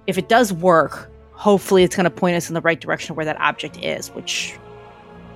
if 0.07 0.17
it 0.17 0.29
does 0.29 0.53
work 0.53 1.09
hopefully 1.33 1.83
it's 1.83 1.95
going 1.95 2.03
to 2.03 2.09
point 2.09 2.35
us 2.35 2.49
in 2.49 2.53
the 2.53 2.61
right 2.61 2.79
direction 2.79 3.15
where 3.15 3.25
that 3.25 3.39
object 3.39 3.77
is 3.83 4.09
which 4.09 4.57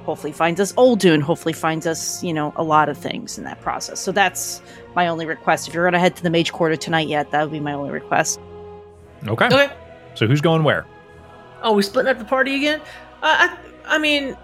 hopefully 0.03 0.33
finds 0.33 0.59
us 0.59 0.73
Oldun, 0.73 1.21
hopefully 1.21 1.53
finds 1.53 1.85
us 1.85 2.23
you 2.23 2.33
know 2.33 2.53
a 2.55 2.63
lot 2.63 2.89
of 2.89 2.97
things 2.97 3.37
in 3.37 3.43
that 3.43 3.61
process 3.61 3.99
so 3.99 4.11
that's 4.11 4.61
my 4.95 5.07
only 5.07 5.25
request 5.25 5.67
if 5.67 5.73
you're 5.73 5.83
going 5.83 5.93
to 5.93 5.99
head 5.99 6.15
to 6.15 6.23
the 6.23 6.29
mage 6.29 6.51
quarter 6.51 6.75
tonight 6.75 7.07
yet 7.07 7.31
that 7.31 7.43
would 7.43 7.51
be 7.51 7.59
my 7.59 7.73
only 7.73 7.91
request 7.91 8.39
Okay. 9.27 9.45
Okay. 9.45 9.69
So 10.15 10.27
who's 10.27 10.41
going 10.41 10.63
where? 10.63 10.85
Oh, 11.63 11.73
we 11.73 11.83
splitting 11.83 12.09
up 12.09 12.19
the 12.19 12.25
party 12.25 12.55
again? 12.55 12.81
Uh, 13.21 13.49
I, 13.49 13.57
I 13.85 13.97
mean, 13.97 14.35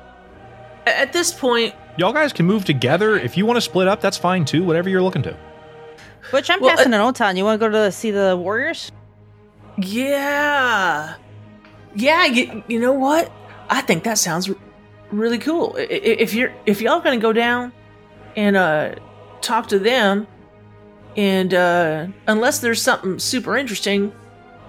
at 0.86 1.14
this 1.14 1.34
point, 1.34 1.74
Y'all 1.98 2.14
guys 2.14 2.32
can 2.32 2.46
move 2.46 2.64
together. 2.66 3.18
If 3.18 3.38
you 3.38 3.46
want 3.46 3.58
to 3.58 3.62
split 3.62 3.88
up, 3.88 4.02
that's 4.02 4.18
fine 4.18 4.46
too. 4.46 4.64
Whatever 4.64 4.88
you're 4.90 5.02
looking 5.02 5.24
to. 5.24 5.36
which 6.32 6.50
i'm 6.50 6.60
Well, 6.62 6.76
passing 6.76 6.94
an 6.94 7.00
old 7.02 7.16
town 7.16 7.38
you 7.38 7.44
want 7.46 7.60
to 7.60 7.66
go 7.68 7.72
to 7.72 7.92
see 7.92 8.12
the 8.12 8.36
warriors 8.38 8.92
yeah, 9.80 11.16
yeah. 11.96 12.26
You, 12.26 12.64
you 12.68 12.80
know 12.80 12.94
what? 12.94 13.32
I 13.70 13.82
think 13.82 14.04
that 14.06 14.18
sounds 14.18 14.50
r- 14.50 14.56
really 15.12 15.38
cool. 15.38 15.76
I- 15.78 15.82
i- 15.82 15.86
If 16.26 16.34
you're 16.34 16.52
if 16.66 16.82
y'all 16.82 17.00
gonna 17.00 17.18
go 17.18 17.32
down 17.32 17.72
and 18.36 18.56
uh 18.58 18.96
talk 19.42 19.68
to 19.68 19.78
them, 19.80 20.26
and 21.16 21.54
uh 21.54 22.08
unless 22.28 22.58
there's 22.60 22.82
something 22.82 23.20
super 23.20 23.56
interesting 23.56 24.12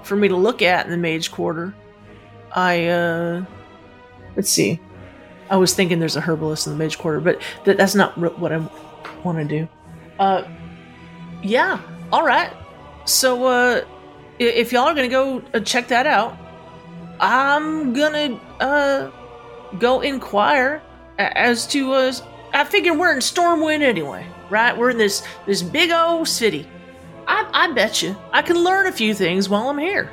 for 0.03 0.15
me 0.15 0.29
to 0.29 0.37
look 0.37 0.61
at 0.61 0.85
in 0.85 0.91
the 0.93 0.99
Mage 0.99 1.33
Quarter, 1.33 1.75
I 2.55 2.87
uh 2.89 3.45
let's 4.37 4.51
see. 4.51 4.79
I 5.51 5.57
was 5.57 5.75
thinking 5.75 5.99
there's 5.99 6.17
a 6.17 6.21
herbalist 6.21 6.67
in 6.67 6.73
the 6.73 6.79
Mage 6.79 6.99
Quarter, 6.99 7.21
but 7.21 7.41
that, 7.65 7.77
that's 7.77 7.95
not 7.95 8.17
what 8.19 8.53
I 8.53 8.69
want 9.25 9.39
to 9.39 9.45
do. 9.45 9.69
Uh, 10.19 10.49
yeah. 11.43 11.81
All 12.13 12.25
right. 12.25 12.53
So 13.05 13.47
uh, 13.47 13.85
if 14.39 14.73
y'all 14.73 14.89
are 14.89 14.95
gonna 14.95 15.09
go 15.09 15.43
uh, 15.55 15.61
check 15.61 15.89
that 15.89 16.07
out, 16.07 16.37
I'm 17.21 17.93
gonna 17.93 18.41
uh 18.61 19.11
go 19.79 20.01
inquire 20.01 20.83
as 21.19 21.67
to 21.69 21.93
uh. 21.93 22.13
I 22.53 22.65
figure 22.65 22.95
we're 22.95 23.13
in 23.13 23.19
Stormwind 23.19 23.83
anyway, 23.83 24.27
right? 24.51 24.77
We're 24.77 24.91
in 24.91 24.99
this 24.99 25.23
this 25.47 25.63
big 25.63 25.91
old 25.91 26.29
city. 26.29 26.67
I 27.27 27.49
I 27.53 27.73
bet 27.73 28.03
you 28.03 28.17
I 28.33 28.43
can 28.43 28.57
learn 28.57 28.87
a 28.87 28.93
few 28.93 29.15
things 29.15 29.49
while 29.49 29.69
I'm 29.69 29.79
here. 29.79 30.13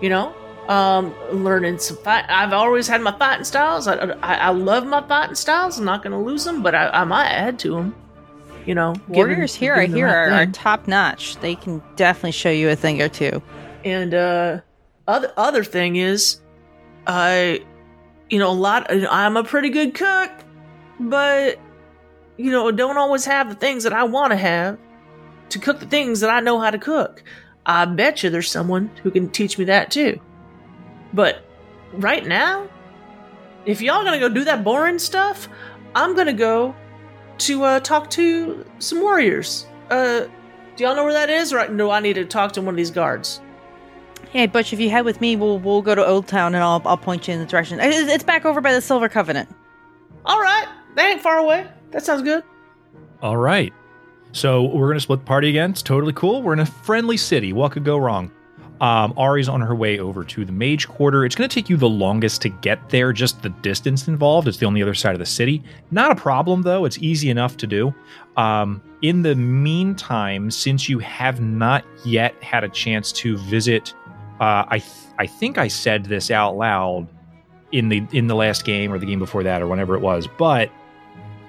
You 0.00 0.08
know, 0.08 0.34
Um, 0.68 1.14
learning 1.32 1.78
some 1.78 1.96
fight. 1.98 2.26
I've 2.28 2.52
always 2.52 2.86
had 2.86 3.00
my 3.00 3.16
fighting 3.18 3.44
styles. 3.44 3.88
I, 3.88 3.94
I, 3.94 4.34
I 4.34 4.48
love 4.50 4.86
my 4.86 5.00
fighting 5.08 5.34
styles. 5.34 5.78
I'm 5.78 5.86
not 5.86 6.02
going 6.02 6.12
to 6.12 6.18
lose 6.18 6.44
them, 6.44 6.62
but 6.62 6.74
I, 6.74 6.88
I 6.90 7.04
might 7.04 7.28
add 7.28 7.58
to 7.60 7.70
them. 7.70 7.94
You 8.66 8.74
know, 8.74 8.94
Warriors 9.08 9.54
here, 9.54 9.74
I 9.74 9.86
hear, 9.86 10.06
are, 10.06 10.30
are 10.30 10.46
top 10.46 10.86
notch. 10.86 11.36
They 11.36 11.54
can 11.54 11.82
definitely 11.96 12.32
show 12.32 12.50
you 12.50 12.68
a 12.68 12.76
thing 12.76 13.00
or 13.00 13.08
two. 13.08 13.42
And 13.82 14.12
uh 14.12 14.60
other 15.06 15.32
other 15.38 15.64
thing 15.64 15.96
is 15.96 16.40
I 17.06 17.64
you 18.28 18.38
know 18.38 18.50
a 18.50 18.52
lot 18.52 18.86
I'm 18.90 19.38
a 19.38 19.44
pretty 19.44 19.70
good 19.70 19.94
cook, 19.94 20.30
but 21.00 21.58
you 22.36 22.50
know, 22.50 22.70
don't 22.70 22.98
always 22.98 23.24
have 23.24 23.48
the 23.48 23.54
things 23.54 23.84
that 23.84 23.92
I 23.94 24.04
want 24.04 24.32
to 24.32 24.36
have 24.36 24.78
to 25.48 25.58
cook 25.58 25.80
the 25.80 25.86
things 25.86 26.20
that 26.20 26.28
I 26.30 26.40
know 26.40 26.60
how 26.60 26.70
to 26.70 26.78
cook. 26.78 27.22
I 27.66 27.84
bet 27.84 28.22
you 28.22 28.28
there's 28.30 28.50
someone 28.50 28.90
who 29.02 29.10
can 29.10 29.30
teach 29.30 29.58
me 29.58 29.64
that 29.64 29.90
too. 29.90 30.20
But 31.12 31.42
right 31.92 32.26
now, 32.26 32.68
if 33.66 33.80
y'all 33.80 34.04
gonna 34.04 34.18
go 34.18 34.28
do 34.28 34.44
that 34.44 34.64
boring 34.64 34.98
stuff, 34.98 35.48
I'm 35.94 36.14
gonna 36.14 36.32
go 36.32 36.74
to 37.38 37.62
uh, 37.64 37.80
talk 37.80 38.10
to 38.10 38.64
some 38.78 39.00
warriors. 39.00 39.66
Uh, 39.90 40.26
do 40.76 40.84
y'all 40.84 40.94
know 40.94 41.04
where 41.04 41.12
that 41.12 41.30
is, 41.30 41.52
or 41.52 41.66
do 41.66 41.90
I 41.90 42.00
need 42.00 42.14
to 42.14 42.24
talk 42.24 42.52
to 42.52 42.60
one 42.60 42.70
of 42.70 42.76
these 42.76 42.90
guards? 42.90 43.40
Hey, 44.30 44.46
Butch, 44.46 44.72
if 44.72 44.80
you 44.80 44.90
head 44.90 45.04
with 45.04 45.20
me, 45.20 45.36
we'll 45.36 45.58
we'll 45.58 45.82
go 45.82 45.94
to 45.94 46.04
Old 46.04 46.26
Town 46.26 46.54
and 46.54 46.62
I'll 46.62 46.82
I'll 46.84 46.96
point 46.96 47.28
you 47.28 47.34
in 47.34 47.40
the 47.40 47.46
direction. 47.46 47.80
It's, 47.80 48.12
it's 48.12 48.24
back 48.24 48.44
over 48.44 48.60
by 48.60 48.72
the 48.72 48.80
Silver 48.80 49.08
Covenant. 49.08 49.48
All 50.24 50.40
right, 50.40 50.66
that 50.96 51.10
ain't 51.10 51.20
far 51.22 51.38
away. 51.38 51.66
That 51.90 52.04
sounds 52.04 52.22
good. 52.22 52.44
All 53.22 53.36
right. 53.36 53.72
So 54.32 54.64
we're 54.64 54.88
going 54.88 54.96
to 54.96 55.00
split 55.00 55.20
the 55.20 55.24
party 55.24 55.48
again. 55.48 55.70
It's 55.70 55.82
totally 55.82 56.12
cool. 56.12 56.42
We're 56.42 56.52
in 56.52 56.60
a 56.60 56.66
friendly 56.66 57.16
city. 57.16 57.52
What 57.52 57.72
could 57.72 57.84
go 57.84 57.96
wrong? 57.96 58.30
Um, 58.80 59.12
Ari's 59.16 59.48
on 59.48 59.60
her 59.60 59.74
way 59.74 59.98
over 59.98 60.22
to 60.24 60.44
the 60.44 60.52
Mage 60.52 60.86
Quarter. 60.86 61.24
It's 61.24 61.34
going 61.34 61.48
to 61.48 61.54
take 61.54 61.68
you 61.68 61.76
the 61.76 61.88
longest 61.88 62.42
to 62.42 62.48
get 62.48 62.90
there, 62.90 63.12
just 63.12 63.42
the 63.42 63.48
distance 63.48 64.06
involved. 64.06 64.46
It's 64.46 64.58
the 64.58 64.66
only 64.66 64.82
other 64.82 64.94
side 64.94 65.14
of 65.14 65.18
the 65.18 65.26
city. 65.26 65.62
Not 65.90 66.12
a 66.12 66.14
problem, 66.14 66.62
though. 66.62 66.84
It's 66.84 66.98
easy 66.98 67.28
enough 67.28 67.56
to 67.56 67.66
do. 67.66 67.92
Um, 68.36 68.80
in 69.02 69.22
the 69.22 69.34
meantime, 69.34 70.50
since 70.50 70.88
you 70.88 71.00
have 71.00 71.40
not 71.40 71.84
yet 72.04 72.40
had 72.42 72.62
a 72.62 72.68
chance 72.68 73.10
to 73.12 73.36
visit, 73.36 73.94
uh, 74.40 74.64
I 74.68 74.78
th- 74.78 74.92
I 75.18 75.26
think 75.26 75.58
I 75.58 75.66
said 75.66 76.04
this 76.04 76.30
out 76.30 76.56
loud 76.56 77.08
in 77.72 77.88
the 77.88 78.06
in 78.12 78.28
the 78.28 78.36
last 78.36 78.64
game 78.64 78.92
or 78.92 78.98
the 78.98 79.06
game 79.06 79.18
before 79.18 79.42
that 79.42 79.60
or 79.60 79.66
whenever 79.66 79.94
it 79.94 80.00
was, 80.00 80.28
but 80.38 80.70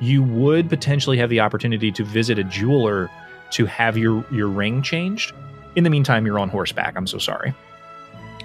you 0.01 0.23
would 0.23 0.69
potentially 0.69 1.17
have 1.17 1.29
the 1.29 1.39
opportunity 1.39 1.91
to 1.91 2.03
visit 2.03 2.39
a 2.39 2.43
jeweler 2.43 3.09
to 3.51 3.65
have 3.65 3.97
your 3.97 4.25
your 4.31 4.47
ring 4.47 4.81
changed. 4.81 5.33
In 5.75 5.83
the 5.83 5.89
meantime, 5.89 6.25
you're 6.25 6.39
on 6.39 6.49
horseback. 6.49 6.95
I'm 6.95 7.07
so 7.07 7.17
sorry. 7.17 7.53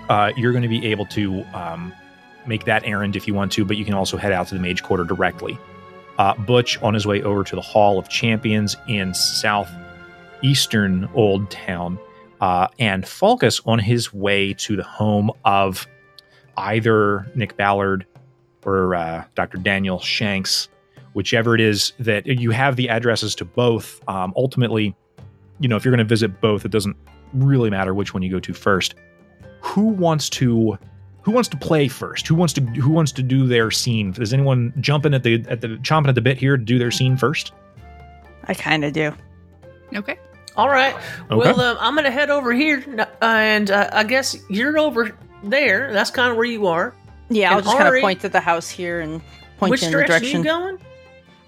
Uh, 0.09 0.33
you're 0.37 0.53
going 0.53 0.63
to 0.63 0.69
be 0.69 0.87
able 0.87 1.07
to 1.07 1.43
um, 1.55 1.93
make 2.47 2.65
that 2.65 2.85
errand 2.85 3.17
if 3.17 3.27
you 3.27 3.35
want 3.35 3.53
to, 3.53 3.65
but 3.65 3.77
you 3.77 3.85
can 3.85 3.95
also 3.95 4.17
head 4.17 4.33
out 4.33 4.49
to 4.49 4.55
the 4.55 4.61
Mage 4.61 4.83
Quarter 4.83 5.05
directly. 5.05 5.59
Uh, 6.19 6.35
Butch 6.35 6.81
on 6.83 6.95
his 6.95 7.07
way 7.07 7.23
over 7.23 7.43
to 7.43 7.57
the 7.57 7.63
Hall 7.63 7.99
of 7.99 8.09
Champions 8.09 8.77
in 8.87 9.15
southeastern 9.15 11.09
Old 11.15 11.51
Town, 11.51 11.99
uh, 12.41 12.69
and 12.79 13.09
Falcus 13.09 13.61
on 13.65 13.79
his 13.79 14.13
way 14.13 14.53
to 14.55 14.77
the 14.77 14.85
home 14.85 15.31
of 15.45 15.87
either 16.57 17.27
Nick 17.35 17.57
Ballard 17.57 18.07
or 18.65 18.95
uh, 18.95 19.25
Dr. 19.35 19.59
Daniel 19.59 19.99
Shanks 19.99 20.69
whichever 21.15 21.55
it 21.55 21.61
is 21.61 21.93
that 21.99 22.27
you 22.27 22.51
have 22.51 22.77
the 22.77 22.89
addresses 22.91 23.35
to 23.37 23.45
both. 23.45 24.07
Um, 24.09 24.35
ultimately, 24.37 24.95
you 25.59 25.69
know, 25.69 25.77
if 25.77 25.85
you're 25.85 25.93
going 25.93 26.05
to 26.05 26.09
visit 26.09 26.41
both, 26.41 26.65
it 26.65 26.71
doesn't 26.71 26.97
really 27.35 27.71
matter 27.71 27.95
which 27.95 28.15
one 28.15 28.23
you 28.23 28.31
go 28.31 28.41
to 28.41 28.53
first. 28.53 28.95
Who 29.61 29.87
wants 29.87 30.29
to 30.31 30.79
who 31.23 31.31
wants 31.31 31.49
to 31.49 31.57
play 31.57 31.89
first? 31.89 32.27
Who 32.29 32.35
wants 32.35 32.53
to 32.55 32.61
who 32.61 32.91
wants 32.91 33.13
to 33.13 33.23
do 33.23 33.47
their 33.47 33.71
scene? 33.71 34.15
Is 34.19 34.33
anyone 34.33 34.73
jumping 34.81 35.15
at 35.15 35.23
the 35.23 35.45
at 35.49 35.61
the 35.61 35.69
chomping 35.79 36.09
at 36.09 36.15
the 36.15 36.21
bit 36.21 36.39
here 36.39 36.57
to 36.57 36.63
do 36.63 36.79
their 36.79 36.91
scene 36.91 37.17
first? 37.17 37.53
I 38.47 38.55
kind 38.55 38.85
of 38.85 38.93
do. 38.93 39.13
Okay. 39.95 40.19
All 40.57 40.69
right. 40.69 40.95
Okay. 41.31 41.37
Well, 41.37 41.61
um, 41.61 41.77
I'm 41.81 41.95
gonna 41.95 42.11
head 42.11 42.31
over 42.31 42.53
here, 42.53 42.85
uh, 42.99 43.07
and 43.23 43.71
uh, 43.71 43.91
I 43.93 44.05
guess 44.05 44.37
you're 44.49 44.79
over 44.79 45.17
there. 45.43 45.93
That's 45.93 46.11
kind 46.11 46.31
of 46.31 46.37
where 46.37 46.47
you 46.47 46.67
are. 46.67 46.95
Yeah, 47.31 47.55
I'll 47.55 47.63
just 47.63 47.77
kind 47.77 47.95
of 47.95 48.01
point 48.01 48.21
to 48.21 48.29
the 48.29 48.41
house 48.41 48.69
here 48.69 49.01
and 49.01 49.21
point 49.59 49.71
Which 49.71 49.83
you 49.83 49.89
in 49.89 49.93
the 49.93 49.99
direction, 50.07 50.43
direction. 50.43 50.45
you 50.45 50.45
going? 50.45 50.79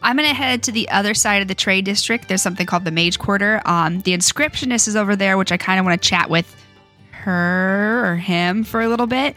I'm 0.03 0.17
gonna 0.17 0.35
head 0.35 0.63
to 0.65 0.73
the 0.73 0.89
other 0.91 1.15
side 1.15 1.43
of 1.43 1.49
the 1.49 1.55
trade 1.55 1.85
district. 1.85 2.29
There's 2.29 2.43
something 2.43 2.67
called 2.67 2.85
the 2.85 2.91
Mage 2.91 3.19
Quarter. 3.19 3.61
Um, 3.65 4.01
the 4.03 4.13
inscriptionist 4.17 4.87
is 4.89 4.95
over 4.97 5.17
there, 5.17 5.37
which 5.37 5.51
I 5.53 5.57
kind 5.57 5.81
of 5.81 5.87
want 5.87 6.01
to 6.01 6.09
chat 6.09 6.31
with 6.31 6.55
her 7.13 8.13
or 8.13 8.17
him 8.17 8.63
for 8.65 8.81
a 8.81 8.89
little 8.89 9.07
bit. 9.07 9.35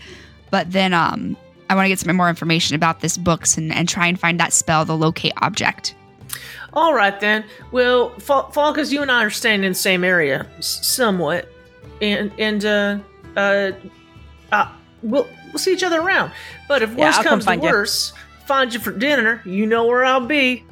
But 0.52 0.72
then 0.72 0.94
um, 0.94 1.38
I 1.70 1.76
want 1.76 1.86
to 1.86 1.90
get 1.90 2.00
some 2.00 2.16
more 2.16 2.30
information 2.30 2.76
about 2.76 3.02
this 3.02 3.18
books 3.18 3.58
and, 3.58 3.74
and 3.74 3.88
try 3.90 4.08
and 4.08 4.20
find 4.20 4.40
that 4.40 4.54
spell, 4.54 4.86
the 4.86 4.96
locate 4.98 5.34
object. 5.38 5.96
All 6.74 6.94
right 6.94 7.20
then. 7.20 7.46
Well, 7.72 8.10
Falcus, 8.20 8.92
you 8.92 9.02
and 9.02 9.12
I 9.12 9.24
are 9.24 9.30
staying 9.32 9.64
in 9.64 9.72
the 9.72 9.76
same 9.76 10.04
area, 10.04 10.46
s- 10.60 10.86
somewhat, 10.86 11.50
and 12.02 12.32
and 12.38 12.64
uh, 12.64 13.00
uh, 13.36 13.72
uh, 14.52 14.72
we'll 15.02 15.28
we'll 15.48 15.58
see 15.58 15.74
each 15.74 15.82
other 15.84 16.00
around. 16.00 16.32
But 16.68 16.84
if 16.84 16.92
Yeah, 16.92 17.06
worse 17.08 17.18
I'll 17.18 17.24
comes 17.24 17.46
to 17.48 17.56
worse, 17.58 18.14
you. 18.16 18.20
Worse, 18.50 18.58
find 18.58 18.74
you 18.74 18.80
for 18.80 18.92
dinner. 18.92 19.42
You 19.46 19.66
know 19.66 19.86
where 19.86 20.04
I'll 20.06 20.26
be. 20.26 20.64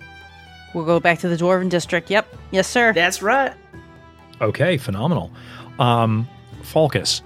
We'll 0.73 0.85
go 0.85 0.99
back 0.99 1.19
to 1.19 1.29
the 1.29 1.35
Dwarven 1.35 1.69
District. 1.69 2.09
Yep. 2.09 2.27
Yes, 2.51 2.67
sir. 2.67 2.93
That's 2.93 3.21
right. 3.21 3.53
Okay, 4.41 4.77
phenomenal. 4.77 5.31
Um, 5.79 6.27
Falcus, 6.63 7.21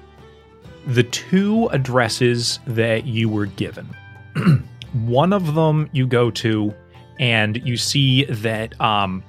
the 0.88 1.04
two 1.04 1.68
addresses 1.68 2.60
that 2.68 3.06
you 3.06 3.28
were 3.30 3.48
given, 3.48 3.88
one 4.94 5.34
of 5.34 5.56
them 5.56 5.90
you 5.92 6.08
go 6.08 6.32
to, 6.32 6.74
and 7.20 7.62
you 7.68 7.78
see 7.78 8.26
that 8.26 8.80
um, 8.80 9.24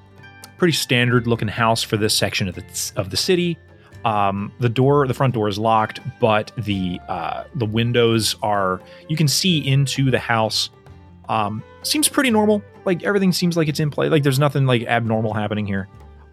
pretty 0.59 0.73
standard 0.73 1.27
looking 1.27 1.49
house 1.49 1.83
for 1.83 1.97
this 1.97 2.15
section 2.17 2.49
of 2.49 2.55
the 2.55 2.93
of 2.97 3.11
the 3.11 3.17
city. 3.17 3.59
Um, 4.05 4.53
the 4.59 4.69
door, 4.69 5.07
the 5.07 5.15
front 5.15 5.35
door 5.35 5.49
is 5.49 5.59
locked, 5.59 6.01
but 6.21 6.53
the 6.59 7.01
uh, 7.09 7.45
the 7.55 7.67
windows 7.67 8.37
are. 8.43 8.81
You 9.09 9.17
can 9.17 9.29
see 9.29 9.67
into 9.67 10.11
the 10.11 10.19
house. 10.19 10.71
Um, 11.29 11.63
seems 11.83 12.09
pretty 12.09 12.31
normal. 12.31 12.63
Like 12.85 13.03
everything 13.05 13.33
seems 13.33 13.57
like 13.57 13.69
it's 13.69 13.81
in 13.81 13.91
play. 13.91 14.09
Like 14.09 14.23
there's 14.23 14.39
nothing 14.39 14.67
like 14.67 14.83
abnormal 14.83 15.35
happening 15.35 15.67
here. 15.67 15.89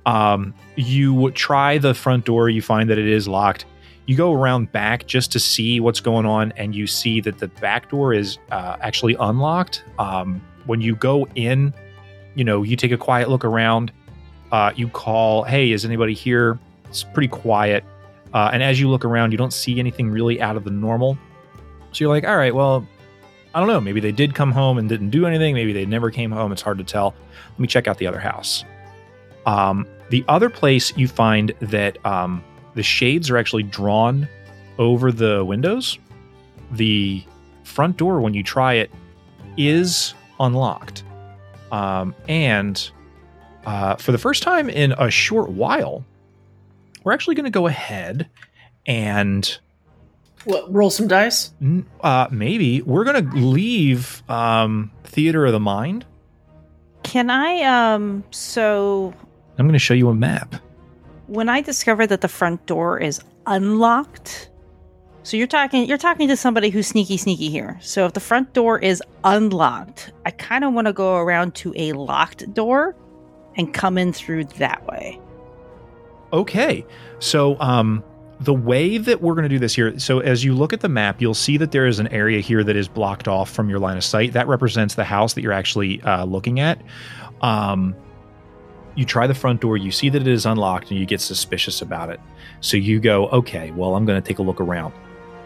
Um, 0.05 0.53
you 0.75 1.31
try 1.31 1.77
the 1.77 1.93
front 1.93 2.25
door, 2.25 2.49
you 2.49 2.61
find 2.61 2.89
that 2.89 2.97
it 2.97 3.07
is 3.07 3.27
locked. 3.27 3.65
You 4.05 4.15
go 4.17 4.33
around 4.33 4.71
back 4.71 5.05
just 5.05 5.31
to 5.33 5.39
see 5.39 5.79
what's 5.79 5.99
going 5.99 6.25
on, 6.25 6.51
and 6.53 6.73
you 6.73 6.87
see 6.87 7.21
that 7.21 7.37
the 7.37 7.47
back 7.47 7.89
door 7.89 8.13
is 8.13 8.39
uh, 8.51 8.77
actually 8.81 9.15
unlocked. 9.19 9.83
Um, 9.99 10.41
when 10.65 10.81
you 10.81 10.95
go 10.95 11.27
in, 11.35 11.73
you 12.33 12.43
know, 12.43 12.63
you 12.63 12.75
take 12.75 12.91
a 12.91 12.97
quiet 12.97 13.29
look 13.29 13.45
around. 13.45 13.91
Uh, 14.51 14.71
you 14.75 14.87
call, 14.87 15.43
"Hey, 15.43 15.71
is 15.71 15.85
anybody 15.85 16.15
here?" 16.15 16.57
It's 16.87 17.03
pretty 17.03 17.27
quiet, 17.27 17.83
uh, 18.33 18.49
and 18.51 18.63
as 18.63 18.79
you 18.79 18.89
look 18.89 19.05
around, 19.05 19.31
you 19.31 19.37
don't 19.37 19.53
see 19.53 19.79
anything 19.79 20.09
really 20.09 20.41
out 20.41 20.55
of 20.55 20.63
the 20.63 20.71
normal. 20.71 21.15
So 21.91 22.03
you're 22.03 22.09
like, 22.09 22.23
"All 22.25 22.37
right, 22.37 22.55
well, 22.55 22.87
I 23.53 23.59
don't 23.59 23.67
know. 23.67 23.81
Maybe 23.81 23.99
they 23.99 24.11
did 24.11 24.35
come 24.35 24.51
home 24.51 24.77
and 24.77 24.87
didn't 24.87 25.09
do 25.09 25.25
anything. 25.25 25.55
Maybe 25.55 25.73
they 25.73 25.85
never 25.85 26.11
came 26.11 26.31
home. 26.31 26.51
It's 26.51 26.61
hard 26.61 26.77
to 26.77 26.83
tell. 26.83 27.15
Let 27.51 27.59
me 27.59 27.67
check 27.67 27.87
out 27.87 27.97
the 27.97 28.07
other 28.07 28.19
house." 28.19 28.63
Um, 29.45 29.87
the 30.09 30.23
other 30.27 30.49
place 30.49 30.95
you 30.97 31.07
find 31.07 31.53
that 31.59 32.03
um, 32.05 32.43
the 32.75 32.83
shades 32.83 33.29
are 33.29 33.37
actually 33.37 33.63
drawn 33.63 34.27
over 34.77 35.11
the 35.11 35.43
windows. 35.43 35.97
The 36.71 37.23
front 37.63 37.97
door, 37.97 38.21
when 38.21 38.33
you 38.33 38.43
try 38.43 38.73
it, 38.73 38.91
is 39.57 40.13
unlocked. 40.39 41.03
Um, 41.71 42.15
and 42.27 42.89
uh, 43.65 43.95
for 43.95 44.11
the 44.11 44.17
first 44.17 44.43
time 44.43 44.69
in 44.69 44.93
a 44.93 45.09
short 45.09 45.49
while, 45.49 46.03
we're 47.03 47.13
actually 47.13 47.35
going 47.35 47.45
to 47.45 47.51
go 47.51 47.67
ahead 47.67 48.29
and 48.85 49.57
What? 50.45 50.73
Roll 50.73 50.89
some 50.89 51.07
dice. 51.07 51.51
uh, 52.01 52.27
maybe 52.31 52.81
we're 52.81 53.03
going 53.03 53.29
to 53.29 53.35
leave 53.37 54.23
um, 54.29 54.91
Theater 55.03 55.45
of 55.45 55.51
the 55.51 55.59
Mind. 55.59 56.05
Can 57.03 57.29
I? 57.29 57.61
Um. 57.63 58.23
So 58.31 59.13
I'm 59.57 59.65
going 59.65 59.73
to 59.73 59.79
show 59.79 59.93
you 59.93 60.09
a 60.09 60.15
map. 60.15 60.55
when 61.27 61.49
I 61.49 61.61
discover 61.61 62.07
that 62.07 62.21
the 62.21 62.27
front 62.27 62.65
door 62.65 62.99
is 62.99 63.21
unlocked, 63.47 64.49
so 65.23 65.35
you're 65.37 65.47
talking 65.47 65.87
you're 65.87 65.97
talking 65.97 66.27
to 66.27 66.37
somebody 66.37 66.69
who's 66.69 66.87
sneaky 66.87 67.17
sneaky 67.17 67.49
here. 67.49 67.77
So 67.81 68.05
if 68.05 68.13
the 68.13 68.19
front 68.19 68.53
door 68.53 68.79
is 68.79 69.01
unlocked, 69.23 70.11
I 70.25 70.31
kind 70.31 70.63
of 70.63 70.73
want 70.73 70.87
to 70.87 70.93
go 70.93 71.15
around 71.17 71.55
to 71.55 71.73
a 71.75 71.91
locked 71.93 72.53
door 72.53 72.95
and 73.55 73.73
come 73.73 73.97
in 73.97 74.13
through 74.13 74.45
that 74.45 74.85
way. 74.87 75.19
Okay. 76.31 76.85
So, 77.19 77.59
um, 77.59 78.03
the 78.41 78.53
way 78.53 78.97
that 78.97 79.21
we're 79.21 79.33
going 79.33 79.43
to 79.43 79.49
do 79.49 79.59
this 79.59 79.75
here, 79.75 79.99
so 79.99 80.19
as 80.19 80.43
you 80.45 80.55
look 80.55 80.71
at 80.71 80.79
the 80.79 80.87
map, 80.87 81.21
you'll 81.21 81.33
see 81.33 81.57
that 81.57 81.71
there 81.71 81.85
is 81.85 81.99
an 81.99 82.07
area 82.07 82.39
here 82.39 82.63
that 82.63 82.75
is 82.75 82.87
blocked 82.87 83.27
off 83.27 83.49
from 83.49 83.69
your 83.69 83.79
line 83.79 83.97
of 83.97 84.03
sight. 84.03 84.31
That 84.33 84.47
represents 84.47 84.95
the 84.95 85.03
house 85.03 85.33
that 85.33 85.41
you're 85.41 85.51
actually 85.51 86.01
uh, 86.03 86.23
looking 86.23 86.59
at. 86.59 86.81
Um, 87.41 87.95
you 88.95 89.05
try 89.05 89.27
the 89.27 89.33
front 89.33 89.59
door, 89.61 89.77
you 89.77 89.91
see 89.91 90.09
that 90.09 90.21
it 90.21 90.27
is 90.27 90.45
unlocked, 90.45 90.89
and 90.89 90.99
you 90.99 91.05
get 91.05 91.21
suspicious 91.21 91.81
about 91.81 92.09
it. 92.09 92.19
So 92.61 92.77
you 92.77 92.99
go, 92.99 93.27
okay, 93.27 93.71
well, 93.71 93.95
I'm 93.95 94.05
going 94.05 94.21
to 94.21 94.27
take 94.27 94.39
a 94.39 94.41
look 94.41 94.61
around. 94.61 94.93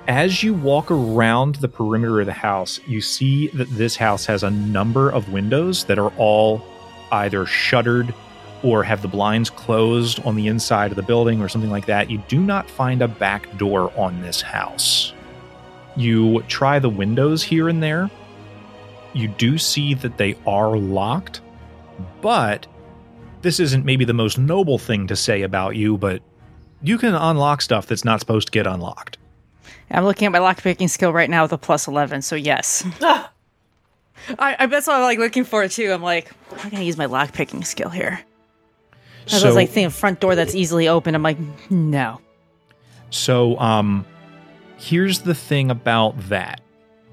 as 0.07 0.43
you 0.43 0.53
walk 0.53 0.91
around 0.91 1.55
the 1.55 1.67
perimeter 1.67 2.19
of 2.19 2.25
the 2.25 2.33
house, 2.33 2.79
you 2.87 3.01
see 3.01 3.47
that 3.49 3.69
this 3.69 3.95
house 3.95 4.25
has 4.25 4.43
a 4.43 4.49
number 4.51 5.09
of 5.09 5.31
windows 5.31 5.85
that 5.85 5.97
are 5.97 6.11
all 6.17 6.61
either 7.11 7.45
shuttered 7.45 8.13
or 8.63 8.83
have 8.83 9.01
the 9.01 9.07
blinds 9.07 9.49
closed 9.49 10.19
on 10.25 10.35
the 10.35 10.47
inside 10.47 10.91
of 10.91 10.95
the 10.95 11.03
building 11.03 11.41
or 11.41 11.49
something 11.49 11.69
like 11.69 11.85
that. 11.85 12.09
You 12.09 12.17
do 12.27 12.39
not 12.39 12.69
find 12.69 13.01
a 13.01 13.07
back 13.07 13.57
door 13.57 13.91
on 13.97 14.21
this 14.21 14.41
house. 14.41 15.13
You 15.95 16.41
try 16.43 16.79
the 16.79 16.89
windows 16.89 17.43
here 17.43 17.69
and 17.69 17.83
there. 17.83 18.09
You 19.13 19.27
do 19.27 19.57
see 19.57 19.93
that 19.95 20.17
they 20.17 20.35
are 20.47 20.75
locked, 20.75 21.41
but 22.21 22.65
this 23.41 23.59
isn't 23.59 23.85
maybe 23.85 24.05
the 24.05 24.13
most 24.13 24.39
noble 24.39 24.79
thing 24.79 25.05
to 25.07 25.15
say 25.15 25.43
about 25.43 25.75
you, 25.75 25.97
but 25.97 26.23
you 26.81 26.97
can 26.97 27.13
unlock 27.13 27.61
stuff 27.61 27.85
that's 27.85 28.05
not 28.05 28.19
supposed 28.19 28.47
to 28.47 28.51
get 28.51 28.65
unlocked. 28.65 29.17
I'm 29.91 30.05
looking 30.05 30.25
at 30.25 30.31
my 30.31 30.39
lockpicking 30.39 30.89
skill 30.89 31.13
right 31.13 31.29
now 31.29 31.43
with 31.43 31.53
a 31.53 31.57
plus 31.57 31.87
11, 31.87 32.23
so 32.23 32.35
yes. 32.35 32.83
I, 34.39 34.55
I 34.57 34.65
that's 34.65 34.87
what 34.87 34.95
I'm 34.95 35.03
like 35.03 35.19
looking 35.19 35.43
for 35.43 35.67
too. 35.67 35.91
I'm 35.91 36.01
like, 36.01 36.31
I'm 36.59 36.69
gonna 36.69 36.83
use 36.83 36.97
my 36.97 37.07
lockpicking 37.07 37.65
skill 37.65 37.89
here. 37.89 38.21
I 39.27 39.37
So- 39.37 39.47
was 39.47 39.55
like 39.55 39.69
thinking 39.69 39.89
front 39.89 40.19
door 40.19 40.35
that's 40.35 40.55
easily 40.55 40.87
open. 40.87 41.15
I'm 41.15 41.23
like, 41.23 41.37
no. 41.71 42.19
So, 43.09 43.57
um, 43.59 44.05
here's 44.77 45.19
the 45.19 45.35
thing 45.35 45.69
about 45.71 46.17
that. 46.29 46.61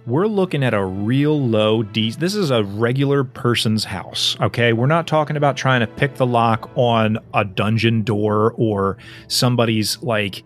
We're 0.06 0.26
looking 0.26 0.64
at 0.64 0.72
a 0.72 0.82
real 0.84 1.38
low 1.40 1.82
D. 1.82 2.10
This 2.12 2.34
is 2.34 2.50
a 2.50 2.64
regular 2.64 3.22
person's 3.22 3.84
house, 3.84 4.34
okay? 4.40 4.72
We're 4.72 4.86
not 4.86 5.06
talking 5.06 5.36
about 5.36 5.56
trying 5.58 5.80
to 5.80 5.86
pick 5.86 6.14
the 6.14 6.26
lock 6.26 6.70
on 6.74 7.18
a 7.34 7.44
dungeon 7.44 8.02
door 8.02 8.54
or 8.56 8.96
somebody's 9.28 10.02
like, 10.02 10.42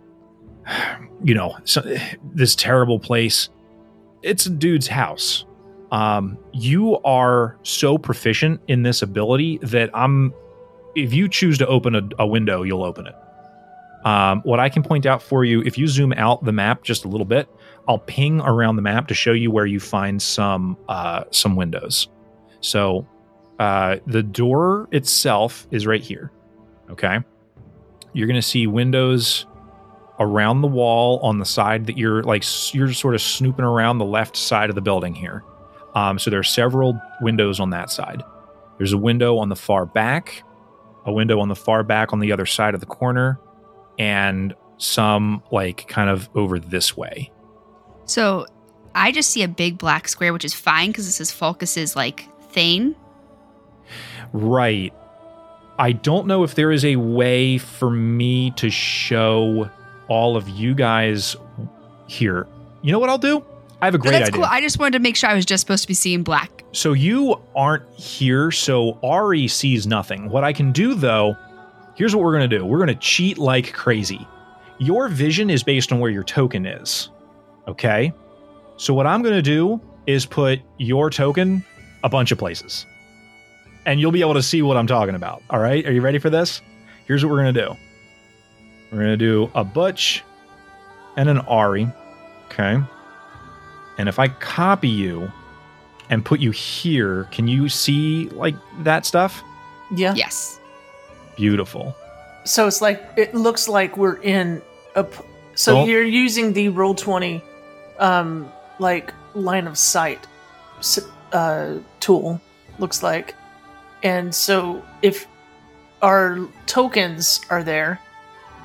you 1.23 1.35
know, 1.35 1.57
so, 1.65 1.81
this 2.35 2.55
terrible 2.57 2.99
place. 2.99 3.49
It's 4.23 4.47
a 4.47 4.51
dude's 4.51 4.89
house. 4.89 5.45
Um, 5.93 6.37
you 6.53 6.99
are 7.05 7.57
so 7.63 7.97
proficient 7.97 8.61
in 8.69 8.83
this 8.83 9.03
ability 9.03 9.59
that 9.63 9.91
I'm. 9.95 10.35
If 10.95 11.13
you 11.13 11.29
choose 11.29 11.59
to 11.59 11.67
open 11.67 11.95
a, 11.95 12.09
a 12.19 12.27
window, 12.27 12.63
you'll 12.63 12.85
open 12.85 13.07
it. 13.07 13.15
Um, 14.05 14.43
what 14.43 14.61
I 14.61 14.69
can 14.69 14.83
point 14.83 15.07
out 15.07 15.23
for 15.23 15.45
you, 15.45 15.63
if 15.63 15.79
you 15.79 15.87
zoom 15.87 16.13
out 16.13 16.45
the 16.45 16.53
map 16.53 16.83
just 16.83 17.05
a 17.05 17.09
little 17.09 17.25
bit, 17.25 17.49
I'll 17.89 17.99
ping 17.99 18.41
around 18.41 18.77
the 18.77 18.83
map 18.83 19.09
to 19.09 19.15
show 19.15 19.33
you 19.33 19.51
where 19.51 19.67
you 19.67 19.81
find 19.81 20.21
some 20.21 20.77
uh, 20.89 21.25
some 21.31 21.57
windows. 21.57 22.09
So 22.61 23.07
uh, 23.59 23.97
the 24.07 24.23
door 24.23 24.89
itself 24.93 25.67
is 25.71 25.87
right 25.87 26.03
here. 26.03 26.31
Okay, 26.91 27.19
you're 28.13 28.27
gonna 28.27 28.43
see 28.43 28.67
windows 28.67 29.47
around 30.21 30.61
the 30.61 30.69
wall 30.69 31.19
on 31.21 31.39
the 31.39 31.45
side 31.45 31.87
that 31.87 31.99
you're 31.99 32.23
like 32.23 32.45
you're 32.73 32.93
sort 32.93 33.15
of 33.15 33.23
snooping 33.23 33.65
around 33.65 33.99
the 33.99 34.05
left 34.05 34.37
side 34.37 34.69
of 34.69 34.75
the 34.75 34.83
building 34.83 35.15
here. 35.15 35.43
Um, 35.95 36.19
so 36.19 36.31
there 36.31 36.41
are 36.41 36.45
several 36.45 37.01
windows 37.21 37.59
on 37.59 37.71
that 37.71 37.91
side. 37.91 38.23
There's 38.79 38.93
a 38.93 38.99
window 38.99 39.39
on 39.39 39.49
the 39.49 39.57
far 39.57 39.87
back, 39.87 40.43
a 41.05 41.13
window 41.13 41.41
on 41.41 41.49
the 41.49 41.57
far 41.57 41.83
back 41.83 42.13
on 42.13 42.21
the 42.21 42.33
other 42.33 42.47
side 42.47 42.75
of 42.75 42.81
the 42.81 42.87
corner, 42.87 43.39
and 43.99 44.55
some 44.79 45.43
like 45.53 45.87
kind 45.89 46.11
of 46.11 46.29
over 46.35 46.59
this 46.59 46.97
way. 46.97 47.31
So 48.07 48.47
I 48.95 49.13
just 49.13 49.31
see 49.31 49.43
a 49.43 49.49
big 49.49 49.79
black 49.79 50.09
square, 50.09 50.33
which 50.33 50.45
is 50.45 50.55
fine 50.55 50.91
because 50.91 51.07
this 51.07 51.21
is 51.21 51.31
Falcus's 51.31 51.97
like 51.97 52.29
Thane. 52.51 52.95
Right. 54.33 54.93
I 55.79 55.93
don't 55.93 56.27
know 56.27 56.45
if 56.45 56.55
there 56.55 56.71
is 56.71 56.85
a 56.85 56.97
way 56.97 57.59
for 57.59 57.91
me 57.91 58.53
to 58.53 58.71
show 58.71 59.71
all 60.09 60.37
of 60.37 60.49
you 60.49 60.75
guys 60.75 61.35
here. 62.07 62.47
You 62.83 62.93
know 62.93 62.99
what 62.99 63.11
I'll 63.11 63.19
do? 63.19 63.45
I 63.85 63.89
have 63.89 63.95
a 63.95 63.99
No, 63.99 64.03
great 64.05 64.13
that's 64.13 64.29
idea. 64.29 64.41
cool. 64.41 64.45
I 64.51 64.63
just 64.63 64.79
wanted 64.79 64.93
to 64.95 64.99
make 65.01 65.15
sure 65.15 65.29
I 65.29 65.35
was 65.35 65.45
just 65.45 65.61
supposed 65.61 65.83
to 65.83 65.89
be 65.89 65.93
seeing 65.95 66.23
black. 66.23 66.65
So 66.73 66.95
you 66.95 67.39
aren't 67.55 67.87
here, 67.99 68.51
so 68.51 68.99
Ari 69.03 69.47
sees 69.49 69.87
nothing. 69.87 70.31
What 70.31 70.43
I 70.43 70.55
can 70.55 70.73
do 70.73 70.95
though, 70.95 71.37
here's 71.95 72.17
what 72.17 72.25
we're 72.25 72.33
gonna 72.33 72.49
do. 72.49 72.65
We're 72.65 72.79
gonna 72.79 72.95
cheat 72.95 73.37
like 73.37 73.75
crazy. 73.75 74.27
Your 74.79 75.09
vision 75.09 75.51
is 75.51 75.63
based 75.63 75.93
on 75.93 76.01
where 76.01 76.11
your 76.11 76.25
token 76.25 76.65
is. 76.65 77.11
Okay? 77.69 78.13
So 78.79 78.95
what 78.95 79.07
I'm 79.07 79.23
gonna 79.23 79.43
do 79.43 79.81
is 80.07 80.25
put 80.25 80.61
your 80.79 81.11
token 81.11 81.63
a 82.03 82.09
bunch 82.09 82.33
of 82.33 82.39
places. 82.39 82.87
And 83.85 84.01
you'll 84.01 84.13
be 84.13 84.23
able 84.23 84.35
to 84.35 84.43
see 84.43 84.63
what 84.63 84.79
I'm 84.79 84.87
talking 84.87 85.15
about. 85.15 85.43
All 85.51 85.59
right? 85.61 85.85
Are 85.87 85.93
you 85.93 86.01
ready 86.01 86.19
for 86.19 86.31
this? 86.31 86.63
Here's 87.07 87.23
what 87.23 87.31
we're 87.31 87.37
gonna 87.39 87.53
do. 87.53 87.77
We're 88.91 88.99
gonna 89.01 89.17
do 89.19 89.51
a 89.55 89.63
Butch 89.63 90.23
and 91.19 91.29
an 91.29 91.39
Ari. 91.41 91.87
Okay. 92.47 92.79
And 93.99 94.09
if 94.09 94.19
I 94.19 94.29
copy 94.29 94.89
you, 94.89 95.31
and 96.11 96.23
put 96.25 96.39
you 96.39 96.51
here, 96.51 97.27
can 97.33 97.49
you 97.49 97.69
see 97.69 98.29
like 98.31 98.55
that 98.81 99.07
stuff? 99.07 99.43
yeah. 99.95 100.13
Yes. 100.15 100.61
Beautiful. 101.37 101.95
So 102.45 102.67
it's 102.67 102.81
like 102.83 103.03
it 103.17 103.35
looks 103.35 103.69
like 103.69 103.97
we're 103.97 104.21
in 104.23 104.61
a. 104.95 105.05
p- 105.05 105.23
So 105.55 105.75
Don't- 105.75 105.89
you're 105.89 106.03
using 106.05 106.53
the 106.53 106.69
Roll20, 106.69 107.41
um, 107.99 108.51
like 108.79 109.13
line 109.35 109.67
of 109.67 109.79
sight, 109.79 110.27
uh, 111.33 111.75
tool. 112.01 112.41
Looks 112.79 113.03
like, 113.03 113.35
and 114.03 114.35
so 114.35 114.83
if 115.03 115.27
our 116.03 116.39
tokens 116.67 117.41
are 117.51 117.63
there, 117.63 117.99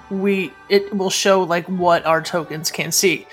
we 0.09 0.51
it 0.67 0.93
will 0.95 1.09
show 1.11 1.43
like 1.43 1.65
what 1.67 2.05
our 2.05 2.21
tokens 2.21 2.69
can 2.71 2.91
see. 2.91 3.25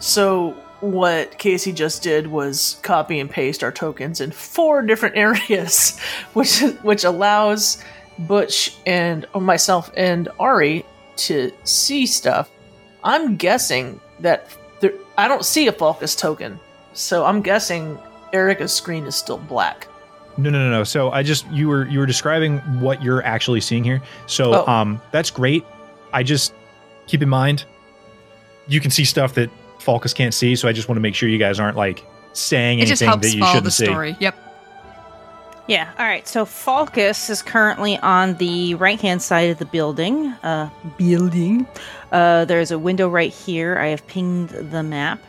So 0.00 0.54
what 0.92 1.38
Casey 1.38 1.72
just 1.72 2.02
did 2.02 2.26
was 2.26 2.78
copy 2.82 3.18
and 3.20 3.30
paste 3.30 3.62
our 3.64 3.72
tokens 3.72 4.20
in 4.20 4.30
four 4.30 4.82
different 4.82 5.16
areas, 5.28 5.98
which 6.34 6.60
which 6.82 7.04
allows 7.04 7.82
Butch 8.18 8.76
and 8.86 9.26
or 9.34 9.40
myself 9.40 9.90
and 9.96 10.28
Ari 10.38 10.84
to 11.16 11.52
see 11.64 12.06
stuff. 12.06 12.50
I'm 13.02 13.36
guessing 13.36 14.00
that 14.20 14.48
there, 14.80 14.92
I 15.18 15.28
don't 15.28 15.44
see 15.44 15.66
a 15.68 15.72
Falcus 15.72 16.14
token, 16.16 16.58
so 16.92 17.24
I'm 17.24 17.40
guessing 17.42 17.98
Erica's 18.32 18.72
screen 18.72 19.04
is 19.06 19.14
still 19.14 19.38
black. 19.38 19.88
No, 20.36 20.50
no, 20.50 20.58
no, 20.58 20.70
no. 20.70 20.84
So 20.84 21.10
I 21.12 21.22
just 21.22 21.48
you 21.50 21.68
were 21.68 21.86
you 21.88 21.98
were 21.98 22.06
describing 22.06 22.58
what 22.80 23.02
you're 23.02 23.22
actually 23.24 23.60
seeing 23.60 23.84
here. 23.84 24.02
So 24.26 24.64
Oh. 24.66 24.66
um 24.70 25.00
that's 25.12 25.30
great. 25.30 25.64
I 26.12 26.22
just 26.22 26.52
keep 27.06 27.22
in 27.22 27.28
mind 27.28 27.64
you 28.66 28.80
can 28.80 28.90
see 28.90 29.04
stuff 29.04 29.34
that 29.34 29.50
Falcus 29.84 30.12
can't 30.14 30.34
see, 30.34 30.56
so 30.56 30.66
I 30.68 30.72
just 30.72 30.88
want 30.88 30.96
to 30.96 31.00
make 31.00 31.14
sure 31.14 31.28
you 31.28 31.38
guys 31.38 31.60
aren't 31.60 31.76
like 31.76 32.04
saying 32.32 32.80
It 32.80 32.86
just 32.86 33.02
anything 33.02 33.08
helps 33.08 33.30
that 33.32 33.36
you 33.36 33.46
shouldn't 33.46 33.64
the 33.64 33.70
see. 33.70 34.16
Yep. 34.24 34.34
Yeah. 35.68 35.90
All 35.98 36.04
right. 36.06 36.26
So 36.26 36.44
Falcus 36.44 37.30
is 37.30 37.42
currently 37.42 37.96
on 37.98 38.34
the 38.34 38.74
right 38.74 39.00
hand 39.00 39.22
side 39.22 39.50
of 39.50 39.58
the 39.58 39.64
building. 39.64 40.26
Uh, 40.42 40.68
building. 40.98 41.66
Uh, 42.12 42.44
there's 42.44 42.70
a 42.70 42.78
window 42.78 43.08
right 43.08 43.32
here. 43.32 43.78
I 43.78 43.86
have 43.88 44.06
pinged 44.06 44.50
the 44.50 44.82
map. 44.82 45.20